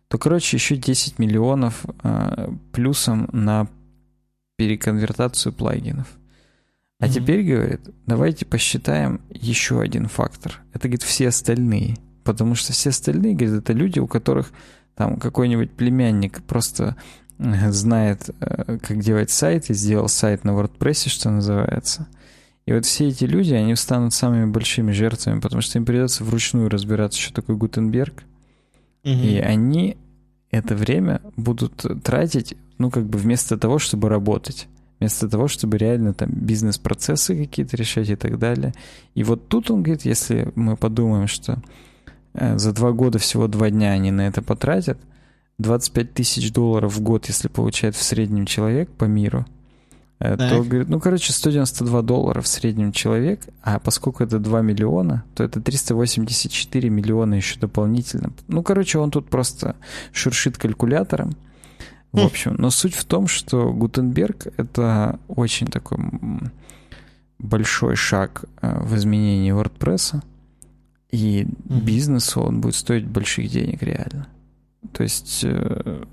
то, 0.09 0.19
короче, 0.19 0.57
еще 0.59 0.77
10 0.77 1.19
миллионов 1.19 1.87
э, 2.03 2.49
плюсом 2.73 3.29
на 3.33 3.69
переконвертацию 4.57 5.53
плагинов. 5.55 6.09
А 7.01 7.07
mm-hmm. 7.07 7.13
теперь, 7.13 7.43
говорит, 7.43 7.81
давайте 8.07 8.47
посчитаем 8.47 9.21
еще 9.31 9.81
один 9.81 10.09
фактор. 10.09 10.61
Это, 10.73 10.89
говорит, 10.89 11.03
все 11.03 11.29
остальные. 11.29 11.97
Потому 12.23 12.55
что 12.55 12.73
все 12.73 12.91
остальные, 12.91 13.35
говорит, 13.35 13.63
это 13.63 13.73
люди, 13.73 13.99
у 13.99 14.07
которых 14.07 14.53
там 14.95 15.17
какой-нибудь 15.19 15.73
племянник 15.73 16.43
просто 16.45 16.97
э, 17.39 17.71
знает, 17.73 18.31
э, 18.41 18.79
как 18.79 19.01
делать 19.01 19.31
сайт, 19.31 19.71
и 19.71 19.75
сделал 19.75 20.09
сайт 20.09 20.45
на 20.45 20.51
WordPress, 20.51 21.09
что 21.09 21.31
называется. 21.31 22.07
И 22.67 22.73
вот 22.73 22.87
все 22.87 23.09
эти 23.09 23.25
люди, 23.25 23.53
они 23.53 23.77
станут 23.77 24.15
самыми 24.15 24.47
большими 24.47 24.93
жертвами, 24.93 25.41
потому 25.41 25.61
что 25.61 25.79
им 25.79 25.85
придется 25.85 26.25
вручную 26.25 26.71
разбираться, 26.71 27.21
что 27.21 27.35
такое 27.35 27.57
Гутенберг. 27.57 28.23
Угу. 29.05 29.13
И 29.13 29.39
они 29.39 29.99
это 30.51 30.75
время 30.75 31.21
будут 31.37 31.85
тратить, 32.03 32.57
ну, 32.79 32.91
как 32.91 33.05
бы 33.07 33.19
вместо 33.19 33.59
того, 33.59 33.79
чтобы 33.79 34.09
работать. 34.09 34.69
Вместо 35.01 35.29
того, 35.29 35.49
чтобы 35.49 35.77
реально 35.77 36.15
там 36.15 36.31
бизнес-процессы 36.31 37.37
какие-то 37.37 37.77
решать 37.77 38.11
и 38.11 38.17
так 38.17 38.39
далее. 38.39 38.73
И 39.15 39.25
вот 39.25 39.49
тут 39.49 39.71
он 39.71 39.83
говорит, 39.83 40.05
если 40.05 40.53
мы 40.55 40.77
подумаем, 40.77 41.27
что 41.27 41.59
э, 42.35 42.59
за 42.59 42.73
два 42.73 42.93
года 42.93 43.19
всего 43.19 43.49
два 43.49 43.71
дня 43.71 43.91
они 43.91 44.11
на 44.11 44.27
это 44.27 44.41
потратят, 44.43 44.99
25 45.59 46.15
тысяч 46.15 46.53
долларов 46.53 46.95
в 46.95 47.01
год, 47.01 47.27
если 47.27 47.49
получает 47.49 47.95
в 47.97 48.03
среднем 48.03 48.47
человек 48.47 48.89
по 48.91 49.05
миру, 49.05 49.47
Э, 50.21 50.37
так. 50.37 50.51
то 50.51 50.63
говорит, 50.63 50.89
ну, 50.89 51.01
короче, 51.01 51.33
192 51.33 52.03
доллара 52.03 52.41
в 52.41 52.47
среднем 52.47 52.93
человек, 52.93 53.41
а 53.63 53.79
поскольку 53.79 54.23
это 54.23 54.39
2 54.39 54.63
миллиона, 54.63 55.25
то 55.35 55.45
это 55.45 55.61
384 55.61 56.89
миллиона 56.89 57.35
еще 57.35 57.59
дополнительно. 57.59 58.33
Ну, 58.49 58.63
короче, 58.63 58.99
он 58.99 59.11
тут 59.11 59.29
просто 59.29 59.77
шуршит 60.13 60.57
калькулятором. 60.57 61.35
В 62.15 62.21
хм. 62.21 62.27
общем, 62.27 62.55
но 62.59 62.71
суть 62.71 62.95
в 62.95 63.05
том, 63.05 63.27
что 63.27 63.73
Гутенберг— 63.73 64.47
это 64.57 65.19
очень 65.27 65.67
такой 65.67 65.99
большой 67.41 67.97
шаг 67.97 68.45
э, 68.63 68.81
в 68.85 68.95
изменении 68.95 69.53
WordPress, 69.53 70.23
и 71.11 71.45
бизнесу 71.65 72.41
он 72.41 72.61
будет 72.61 72.77
стоить 72.77 73.05
больших 73.05 73.51
денег 73.51 73.83
реально. 73.83 74.29
То 74.93 75.03
есть 75.03 75.41
э, 75.43 76.05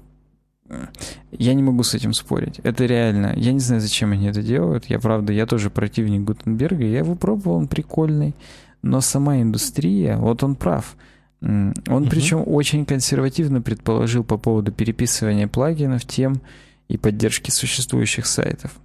я 1.29 1.53
не 1.53 1.61
могу 1.61 1.83
с 1.83 1.93
этим 1.93 2.13
спорить. 2.13 2.59
Это 2.63 2.87
реально. 2.87 3.33
Я 3.35 3.53
не 3.53 3.59
знаю, 3.59 3.79
зачем 3.79 4.11
они 4.11 4.25
это 4.25 4.41
делают. 4.41 4.85
Я, 4.85 4.97
правда, 4.97 5.33
я 5.33 5.45
тоже 5.45 5.69
противник 5.69 6.21
Гутенберга. 6.21 6.83
Я 6.83 6.99
его 6.99 7.13
пробовал, 7.13 7.57
он 7.57 7.67
прикольный. 7.67 8.33
Но 8.81 9.01
сама 9.01 9.39
индустрия, 9.39 10.17
вот 10.17 10.41
он 10.41 10.55
прав. 10.55 10.95
Он 11.41 11.73
угу. 11.87 12.09
причем 12.09 12.43
очень 12.45 12.85
консервативно 12.85 13.61
предположил 13.61 14.23
по 14.23 14.37
поводу 14.37 14.71
переписывания 14.71 15.47
плагинов, 15.47 16.05
тем 16.05 16.41
и 16.87 16.97
поддержки 16.97 17.49
существующих 17.49 18.27
сайтов. 18.27 18.79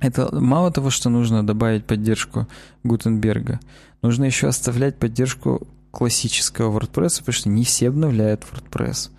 Это 0.00 0.34
мало 0.34 0.70
того, 0.70 0.90
что 0.90 1.10
нужно 1.10 1.46
добавить 1.46 1.84
поддержку 1.84 2.46
Гутенберга, 2.82 3.60
нужно 4.02 4.24
еще 4.24 4.48
оставлять 4.48 4.96
поддержку 4.96 5.66
классического 5.90 6.78
WordPress, 6.78 7.20
потому 7.20 7.32
что 7.32 7.48
не 7.48 7.64
все 7.64 7.88
обновляют 7.88 8.44
WordPress. 8.52 9.10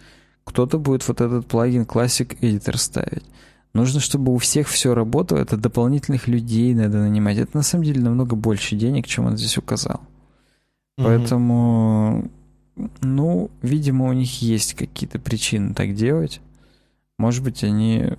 Кто-то 0.43 0.77
будет 0.77 1.07
вот 1.07 1.21
этот 1.21 1.47
плагин 1.47 1.83
Classic 1.83 2.39
Editor 2.39 2.77
ставить. 2.77 3.23
Нужно, 3.73 3.99
чтобы 3.99 4.33
у 4.33 4.37
всех 4.37 4.67
все 4.67 4.93
работало, 4.95 5.39
это 5.39 5.57
дополнительных 5.57 6.27
людей 6.27 6.73
надо 6.73 6.99
нанимать. 6.99 7.37
Это 7.37 7.57
на 7.57 7.63
самом 7.63 7.83
деле 7.83 8.01
намного 8.01 8.35
больше 8.35 8.75
денег, 8.75 9.07
чем 9.07 9.25
он 9.25 9.37
здесь 9.37 9.57
указал. 9.57 10.01
Поэтому, 10.95 12.31
ну, 13.01 13.51
видимо, 13.61 14.05
у 14.09 14.13
них 14.13 14.41
есть 14.41 14.73
какие-то 14.73 15.19
причины 15.19 15.73
так 15.73 15.93
делать. 15.93 16.41
Может 17.17 17.43
быть, 17.43 17.63
они 17.63 18.13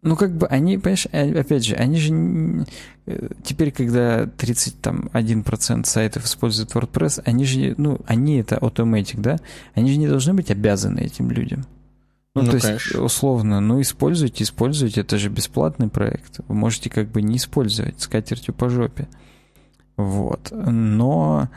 ну, 0.00 0.14
как 0.14 0.32
бы 0.32 0.46
они, 0.46 0.78
понимаешь, 0.78 1.08
э, 1.10 1.40
опять 1.40 1.64
же, 1.64 1.74
они 1.74 1.98
же 1.98 2.66
э, 3.06 3.28
теперь, 3.42 3.72
когда 3.72 4.24
31% 4.24 5.84
сайтов 5.86 6.24
используют 6.24 6.70
WordPress, 6.72 7.22
они 7.24 7.44
же, 7.44 7.74
ну, 7.78 7.98
они 8.06 8.38
это 8.38 8.56
automatic, 8.56 9.20
да? 9.20 9.38
Они 9.74 9.90
же 9.90 9.98
не 9.98 10.06
должны 10.06 10.34
быть 10.34 10.52
обязаны 10.52 11.00
этим 11.00 11.32
людям. 11.32 11.66
Ну, 12.36 12.42
ну 12.42 12.52
то 12.52 12.60
конечно. 12.60 12.72
есть, 12.74 12.94
условно, 12.94 13.60
ну, 13.60 13.80
используйте, 13.80 14.44
используйте, 14.44 15.00
это 15.00 15.18
же 15.18 15.30
бесплатный 15.30 15.88
проект. 15.88 16.40
Вы 16.46 16.54
можете 16.54 16.90
как 16.90 17.08
бы 17.08 17.20
не 17.20 17.36
использовать 17.38 18.00
с 18.00 18.06
катертью 18.06 18.54
по 18.54 18.68
жопе. 18.68 19.08
Вот. 19.96 20.52
Но 20.52 21.48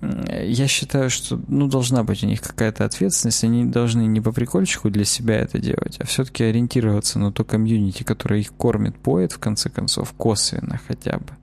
я 0.00 0.68
считаю, 0.68 1.10
что 1.10 1.40
ну, 1.48 1.66
должна 1.66 2.04
быть 2.04 2.22
у 2.22 2.26
них 2.26 2.40
какая-то 2.40 2.84
ответственность. 2.84 3.44
Они 3.44 3.64
должны 3.64 4.02
не 4.02 4.20
по 4.20 4.32
прикольчику 4.32 4.90
для 4.90 5.04
себя 5.04 5.36
это 5.36 5.58
делать, 5.58 5.96
а 5.98 6.06
все-таки 6.06 6.44
ориентироваться 6.44 7.18
на 7.18 7.32
то 7.32 7.44
комьюнити, 7.44 8.02
которое 8.02 8.40
их 8.40 8.52
кормит, 8.52 8.96
поет, 8.96 9.32
в 9.32 9.38
конце 9.38 9.70
концов, 9.70 10.12
косвенно 10.12 10.80
хотя 10.86 11.18
бы. 11.18 11.36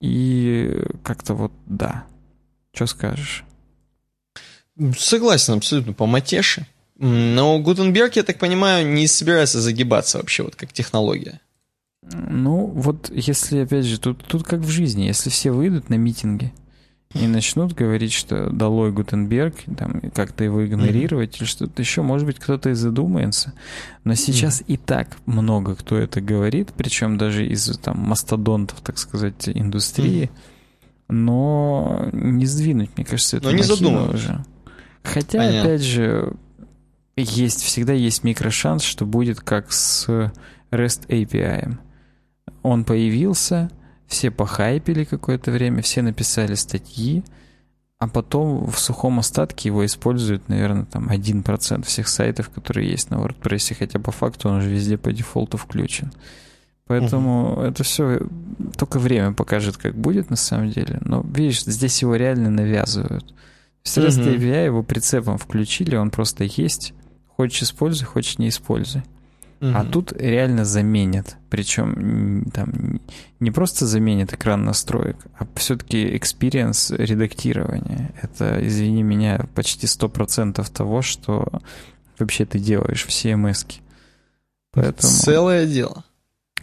И 0.00 0.82
как-то 1.02 1.34
вот 1.34 1.52
да. 1.66 2.04
Что 2.72 2.86
скажешь? 2.86 3.44
Согласен 4.96 5.54
абсолютно 5.54 5.92
по 5.92 6.06
матеше. 6.06 6.66
Но 6.96 7.58
Гутенберг, 7.58 8.16
я 8.16 8.22
так 8.22 8.38
понимаю, 8.38 8.86
не 8.86 9.06
собирается 9.06 9.60
загибаться 9.60 10.18
вообще, 10.18 10.42
вот 10.42 10.54
как 10.54 10.72
технология. 10.72 11.40
Ну, 12.02 12.66
вот 12.66 13.10
если, 13.10 13.60
опять 13.60 13.84
же, 13.84 13.98
тут, 13.98 14.24
тут 14.24 14.44
как 14.44 14.60
в 14.60 14.68
жизни, 14.68 15.04
если 15.04 15.30
все 15.30 15.50
выйдут 15.50 15.90
на 15.90 15.94
митинги, 15.94 16.52
и 17.12 17.26
начнут 17.26 17.72
говорить, 17.74 18.12
что 18.12 18.50
долой 18.50 18.92
Гутенберг, 18.92 19.54
там, 19.76 20.00
как-то 20.14 20.44
его 20.44 20.64
игнорировать 20.64 21.34
mm-hmm. 21.34 21.38
или 21.38 21.44
что-то 21.44 21.82
еще, 21.82 22.02
может 22.02 22.24
быть, 22.24 22.38
кто-то 22.38 22.70
и 22.70 22.74
задумается. 22.74 23.52
Но 24.04 24.14
сейчас 24.14 24.60
mm-hmm. 24.60 24.66
и 24.68 24.76
так 24.76 25.16
много 25.26 25.74
кто 25.74 25.96
это 25.96 26.20
говорит, 26.20 26.70
причем 26.76 27.18
даже 27.18 27.44
из 27.46 27.76
там 27.78 27.98
мастодонтов, 27.98 28.80
так 28.80 28.96
сказать, 28.98 29.48
индустрии. 29.48 30.24
Mm-hmm. 30.24 31.12
Но 31.12 32.08
не 32.12 32.46
сдвинуть, 32.46 32.90
мне 32.96 33.04
кажется, 33.04 33.38
это 33.38 33.52
не 33.52 33.60
уже. 33.60 34.44
Хотя, 35.02 35.38
Понятно. 35.38 35.62
опять 35.62 35.82
же, 35.82 36.34
есть, 37.16 37.62
всегда 37.62 37.92
есть 37.92 38.22
микрошанс, 38.22 38.84
что 38.84 39.04
будет 39.06 39.40
как 39.40 39.72
с 39.72 40.08
REST 40.70 41.08
API. 41.08 41.76
Он 42.62 42.84
появился, 42.84 43.70
все 44.10 44.32
похайпили 44.32 45.04
какое-то 45.04 45.52
время, 45.52 45.82
все 45.82 46.02
написали 46.02 46.56
статьи, 46.56 47.22
а 48.00 48.08
потом 48.08 48.66
в 48.66 48.76
сухом 48.78 49.20
остатке 49.20 49.68
его 49.68 49.86
используют, 49.86 50.48
наверное, 50.48 50.84
там 50.84 51.08
1% 51.08 51.86
всех 51.86 52.08
сайтов, 52.08 52.50
которые 52.50 52.90
есть 52.90 53.10
на 53.10 53.16
WordPress, 53.16 53.76
хотя 53.78 54.00
по 54.00 54.10
факту 54.10 54.48
он 54.48 54.56
уже 54.56 54.68
везде 54.68 54.98
по 54.98 55.12
дефолту 55.12 55.58
включен. 55.58 56.12
Поэтому 56.86 57.52
угу. 57.52 57.60
это 57.60 57.84
все 57.84 58.20
только 58.76 58.98
время 58.98 59.32
покажет, 59.32 59.76
как 59.76 59.94
будет 59.94 60.28
на 60.28 60.36
самом 60.36 60.70
деле. 60.70 60.98
Но 61.02 61.20
видишь, 61.20 61.62
здесь 61.62 62.02
его 62.02 62.16
реально 62.16 62.50
навязывают. 62.50 63.32
Есть 63.84 63.96
REST 63.96 64.22
угу. 64.22 64.30
API 64.30 64.64
его 64.64 64.82
прицепом 64.82 65.38
включили, 65.38 65.94
он 65.94 66.10
просто 66.10 66.42
есть. 66.42 66.94
Хочешь 67.28 67.62
используй, 67.62 68.06
хочешь 68.06 68.38
не 68.38 68.48
используй. 68.48 69.02
Угу. 69.60 69.72
А 69.74 69.84
тут 69.84 70.12
реально 70.12 70.64
заменят. 70.64 71.36
Причем 71.50 72.50
там 72.50 73.00
не 73.40 73.50
просто 73.50 73.86
заменят 73.86 74.32
экран 74.32 74.64
настроек, 74.64 75.16
а 75.38 75.46
все-таки 75.56 76.16
experience 76.16 76.96
редактирования. 76.96 78.14
Это, 78.22 78.66
извини 78.66 79.02
меня, 79.02 79.46
почти 79.54 79.86
100% 79.86 80.66
того, 80.72 81.02
что 81.02 81.46
вообще 82.18 82.46
ты 82.46 82.58
делаешь 82.58 83.04
в 83.04 83.10
CMS. 83.10 83.80
Поэтому... 84.72 85.12
Целое 85.12 85.66
дело. 85.66 86.04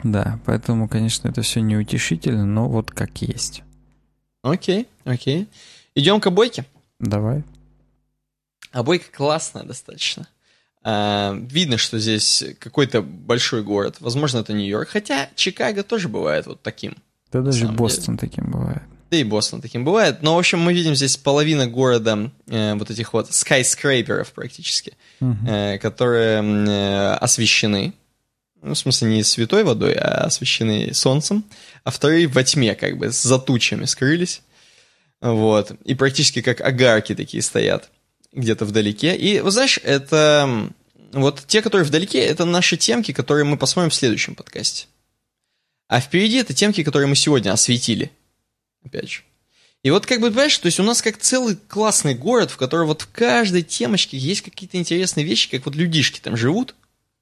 Да, 0.04 0.40
поэтому, 0.46 0.88
конечно, 0.88 1.28
это 1.28 1.42
все 1.42 1.60
неутешительно, 1.62 2.46
но 2.46 2.68
вот 2.68 2.92
как 2.92 3.22
есть. 3.22 3.64
Окей, 4.42 4.88
окей. 5.04 5.48
Идем 5.94 6.20
к 6.20 6.28
обойке? 6.28 6.66
Давай. 7.00 7.44
Обойка 8.72 9.06
классная 9.12 9.64
достаточно. 9.64 10.28
А, 10.90 11.38
видно, 11.52 11.78
что 11.78 12.00
здесь 12.00 12.46
какой-то 12.60 13.02
большой 13.02 13.62
город. 13.62 13.98
Возможно, 14.00 14.38
это 14.38 14.54
Нью-Йорк. 14.54 14.88
Хотя 14.88 15.28
Чикаго 15.36 15.84
тоже 15.84 16.08
бывает 16.08 16.46
вот 16.46 16.62
таким. 16.62 16.96
Да 17.30 17.42
даже 17.42 17.68
Бостон 17.68 18.16
деле. 18.16 18.30
таким 18.30 18.52
бывает. 18.52 18.84
Да 19.12 19.18
и 19.18 19.26
Бостон 19.26 19.60
таким 19.60 19.84
бывает. 19.84 20.22
Но, 20.22 20.36
в 20.36 20.40
общем, 20.40 20.60
мы 20.62 20.74
видим 20.74 20.96
здесь 20.96 21.18
половина 21.18 21.68
города 21.68 22.32
э, 22.48 22.76
вот 22.76 22.90
этих 22.90 23.12
вот 23.12 23.34
скайскрейперов 23.34 24.32
практически, 24.32 24.94
угу. 25.20 25.36
э, 25.46 25.78
которые 25.78 26.42
э, 26.42 27.14
освещены. 27.16 27.94
Ну, 28.62 28.74
в 28.74 28.78
смысле, 28.78 29.10
не 29.10 29.24
святой 29.24 29.66
водой, 29.66 29.92
а 29.92 30.28
освещены 30.28 30.94
солнцем. 30.94 31.44
А 31.84 31.92
вторые 31.92 32.28
во 32.28 32.46
тьме, 32.46 32.76
как 32.76 32.98
бы, 32.98 33.12
с 33.12 33.22
затучами 33.24 33.84
скрылись. 33.84 34.42
Вот. 35.20 35.74
И 35.84 35.96
практически 35.96 36.42
как 36.42 36.62
огарки 36.62 37.14
такие 37.14 37.44
стоят 37.44 37.90
где-то 38.38 38.66
вдалеке. 38.66 39.16
И, 39.16 39.42
вы 39.42 39.52
знаешь, 39.52 39.80
это 39.84 40.72
вот 41.12 41.44
те, 41.48 41.62
которые 41.62 41.86
вдалеке, 41.86 42.20
это 42.20 42.46
наши 42.46 42.78
темки, 42.78 43.12
которые 43.12 43.44
мы 43.44 43.58
посмотрим 43.58 43.90
в 43.90 43.96
следующем 43.96 44.36
подкасте. 44.36 44.88
А 45.88 46.00
впереди 46.00 46.38
это 46.38 46.54
темки, 46.54 46.84
которые 46.84 47.08
мы 47.08 47.16
сегодня 47.16 47.52
осветили. 47.52 48.12
Опять 48.84 49.10
же. 49.10 49.22
И 49.84 49.90
вот 49.90 50.06
как 50.06 50.20
бы, 50.20 50.30
понимаешь, 50.30 50.58
то 50.58 50.66
есть 50.68 50.80
у 50.80 50.84
нас 50.84 51.02
как 51.02 51.18
целый 51.18 51.56
классный 51.56 52.14
город, 52.14 52.52
в 52.52 52.58
котором 52.58 52.88
вот 52.88 53.04
в 53.04 53.12
каждой 53.12 53.64
темочке 53.64 54.18
есть 54.18 54.42
какие-то 54.42 54.78
интересные 54.78 55.26
вещи, 55.26 55.50
как 55.50 55.66
вот 55.66 55.76
людишки 55.76 56.20
там 56.20 56.36
живут 56.36 56.76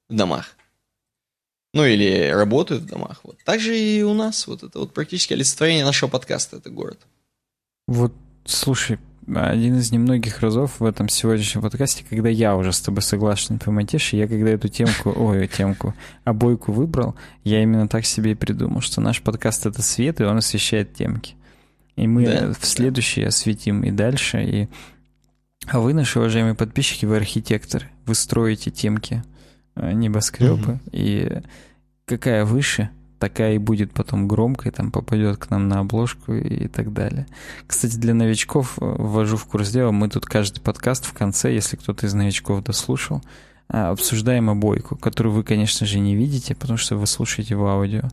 в 0.08 0.14
домах. 0.14 0.56
Ну 1.72 1.84
или 1.84 2.30
работают 2.30 2.82
в 2.82 2.86
домах. 2.86 3.20
Вот. 3.22 3.36
Так 3.44 3.60
же 3.60 3.78
и 3.78 4.02
у 4.02 4.14
нас. 4.14 4.46
Вот 4.46 4.62
это 4.62 4.78
вот 4.80 4.94
практически 4.94 5.34
олицетворение 5.34 5.84
нашего 5.84 6.08
подкаста, 6.08 6.56
это 6.56 6.70
город. 6.70 7.00
Вот, 7.86 8.12
слушай, 8.44 8.98
один 9.28 9.76
из 9.76 9.90
немногих 9.90 10.40
разов 10.40 10.78
в 10.78 10.84
этом 10.84 11.08
сегодняшнем 11.08 11.62
подкасте, 11.62 12.04
когда 12.08 12.28
я 12.28 12.56
уже 12.56 12.72
с 12.72 12.80
тобой 12.80 13.02
согласен, 13.02 13.58
понимаешь, 13.58 14.12
я 14.12 14.28
когда 14.28 14.50
эту 14.50 14.68
темку, 14.68 15.12
ой, 15.16 15.48
темку, 15.48 15.94
обойку 16.24 16.72
выбрал, 16.72 17.16
я 17.42 17.62
именно 17.62 17.88
так 17.88 18.06
себе 18.06 18.32
и 18.32 18.34
придумал, 18.34 18.80
что 18.80 19.00
наш 19.00 19.20
подкаст— 19.22 19.66
это 19.66 19.82
свет, 19.82 20.20
и 20.20 20.24
он 20.24 20.36
освещает 20.38 20.94
темки. 20.94 21.34
И 21.96 22.06
мы 22.06 22.26
да, 22.26 22.52
в 22.52 22.64
следующий 22.64 23.22
да. 23.22 23.28
осветим 23.28 23.82
и 23.82 23.90
дальше. 23.90 24.44
И... 24.44 24.68
А 25.66 25.80
вы, 25.80 25.94
наши 25.94 26.18
уважаемые 26.18 26.54
подписчики, 26.54 27.06
вы 27.06 27.16
архитекторы. 27.16 27.86
Вы 28.04 28.14
строите 28.14 28.70
темки 28.70 29.24
э, 29.74 29.92
небоскребы. 29.92 30.74
Угу. 30.74 30.80
И 30.92 31.40
какая 32.04 32.44
выше, 32.44 32.90
такая 33.18 33.54
и 33.54 33.58
будет 33.58 33.92
потом 33.92 34.28
громкой, 34.28 34.72
там 34.72 34.90
попадет 34.90 35.38
к 35.38 35.50
нам 35.50 35.68
на 35.68 35.80
обложку 35.80 36.34
и 36.34 36.68
так 36.68 36.92
далее. 36.92 37.26
Кстати, 37.66 37.96
для 37.96 38.14
новичков 38.14 38.78
э, 38.78 38.84
ввожу 38.84 39.36
в 39.36 39.46
курс 39.46 39.70
дела. 39.70 39.90
Мы 39.90 40.08
тут 40.08 40.26
каждый 40.26 40.60
подкаст 40.60 41.06
в 41.06 41.12
конце, 41.12 41.52
если 41.52 41.76
кто-то 41.76 42.06
из 42.06 42.14
новичков 42.14 42.62
дослушал, 42.62 43.22
а, 43.68 43.90
обсуждаем 43.90 44.50
обойку, 44.50 44.96
которую 44.96 45.34
вы, 45.34 45.42
конечно 45.42 45.86
же, 45.86 45.98
не 45.98 46.14
видите, 46.14 46.54
потому 46.54 46.76
что 46.76 46.96
вы 46.96 47.06
слушаете 47.06 47.56
в 47.56 47.64
аудио 47.64 48.08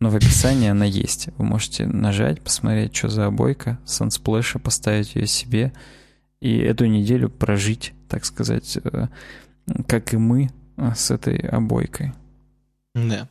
но 0.00 0.10
в 0.10 0.16
описании 0.16 0.68
она 0.68 0.84
есть. 0.84 1.28
Вы 1.38 1.44
можете 1.44 1.86
нажать, 1.86 2.40
посмотреть, 2.40 2.94
что 2.94 3.08
за 3.08 3.26
обойка, 3.26 3.78
сансплэша, 3.84 4.58
поставить 4.58 5.14
ее 5.14 5.26
себе 5.26 5.72
и 6.40 6.56
эту 6.58 6.86
неделю 6.86 7.28
прожить, 7.28 7.94
так 8.08 8.24
сказать, 8.24 8.78
э, 8.82 9.08
как 9.88 10.14
и 10.14 10.16
мы 10.16 10.50
э, 10.76 10.92
с 10.94 11.10
этой 11.10 11.38
обойкой. 11.38 12.12
Да. 12.94 13.28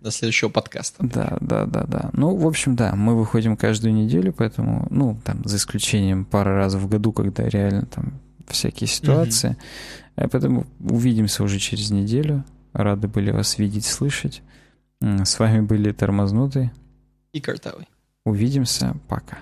До 0.00 0.10
следующего 0.10 0.48
подкаста. 0.48 1.06
Да, 1.06 1.36
да, 1.40 1.66
да, 1.66 1.84
да. 1.84 2.10
Ну, 2.12 2.34
в 2.36 2.46
общем, 2.46 2.76
да, 2.76 2.94
мы 2.94 3.16
выходим 3.16 3.56
каждую 3.56 3.94
неделю, 3.94 4.32
поэтому, 4.32 4.86
ну, 4.90 5.18
там, 5.24 5.42
за 5.44 5.56
исключением 5.56 6.24
пары 6.24 6.54
раз 6.54 6.74
в 6.74 6.88
году, 6.88 7.12
когда 7.12 7.48
реально 7.48 7.86
там 7.86 8.20
всякие 8.48 8.88
ситуации. 8.88 9.56
Mm-hmm. 10.16 10.28
Поэтому 10.32 10.66
увидимся 10.80 11.42
уже 11.42 11.58
через 11.58 11.90
неделю. 11.90 12.44
Рады 12.72 13.08
были 13.08 13.30
вас 13.30 13.58
видеть, 13.58 13.84
слышать. 13.84 14.42
С 15.00 15.38
вами 15.38 15.60
были 15.60 15.92
Тормознутый 15.92 16.70
и 17.32 17.40
Картавый. 17.40 17.88
Увидимся. 18.24 18.96
Пока. 19.08 19.38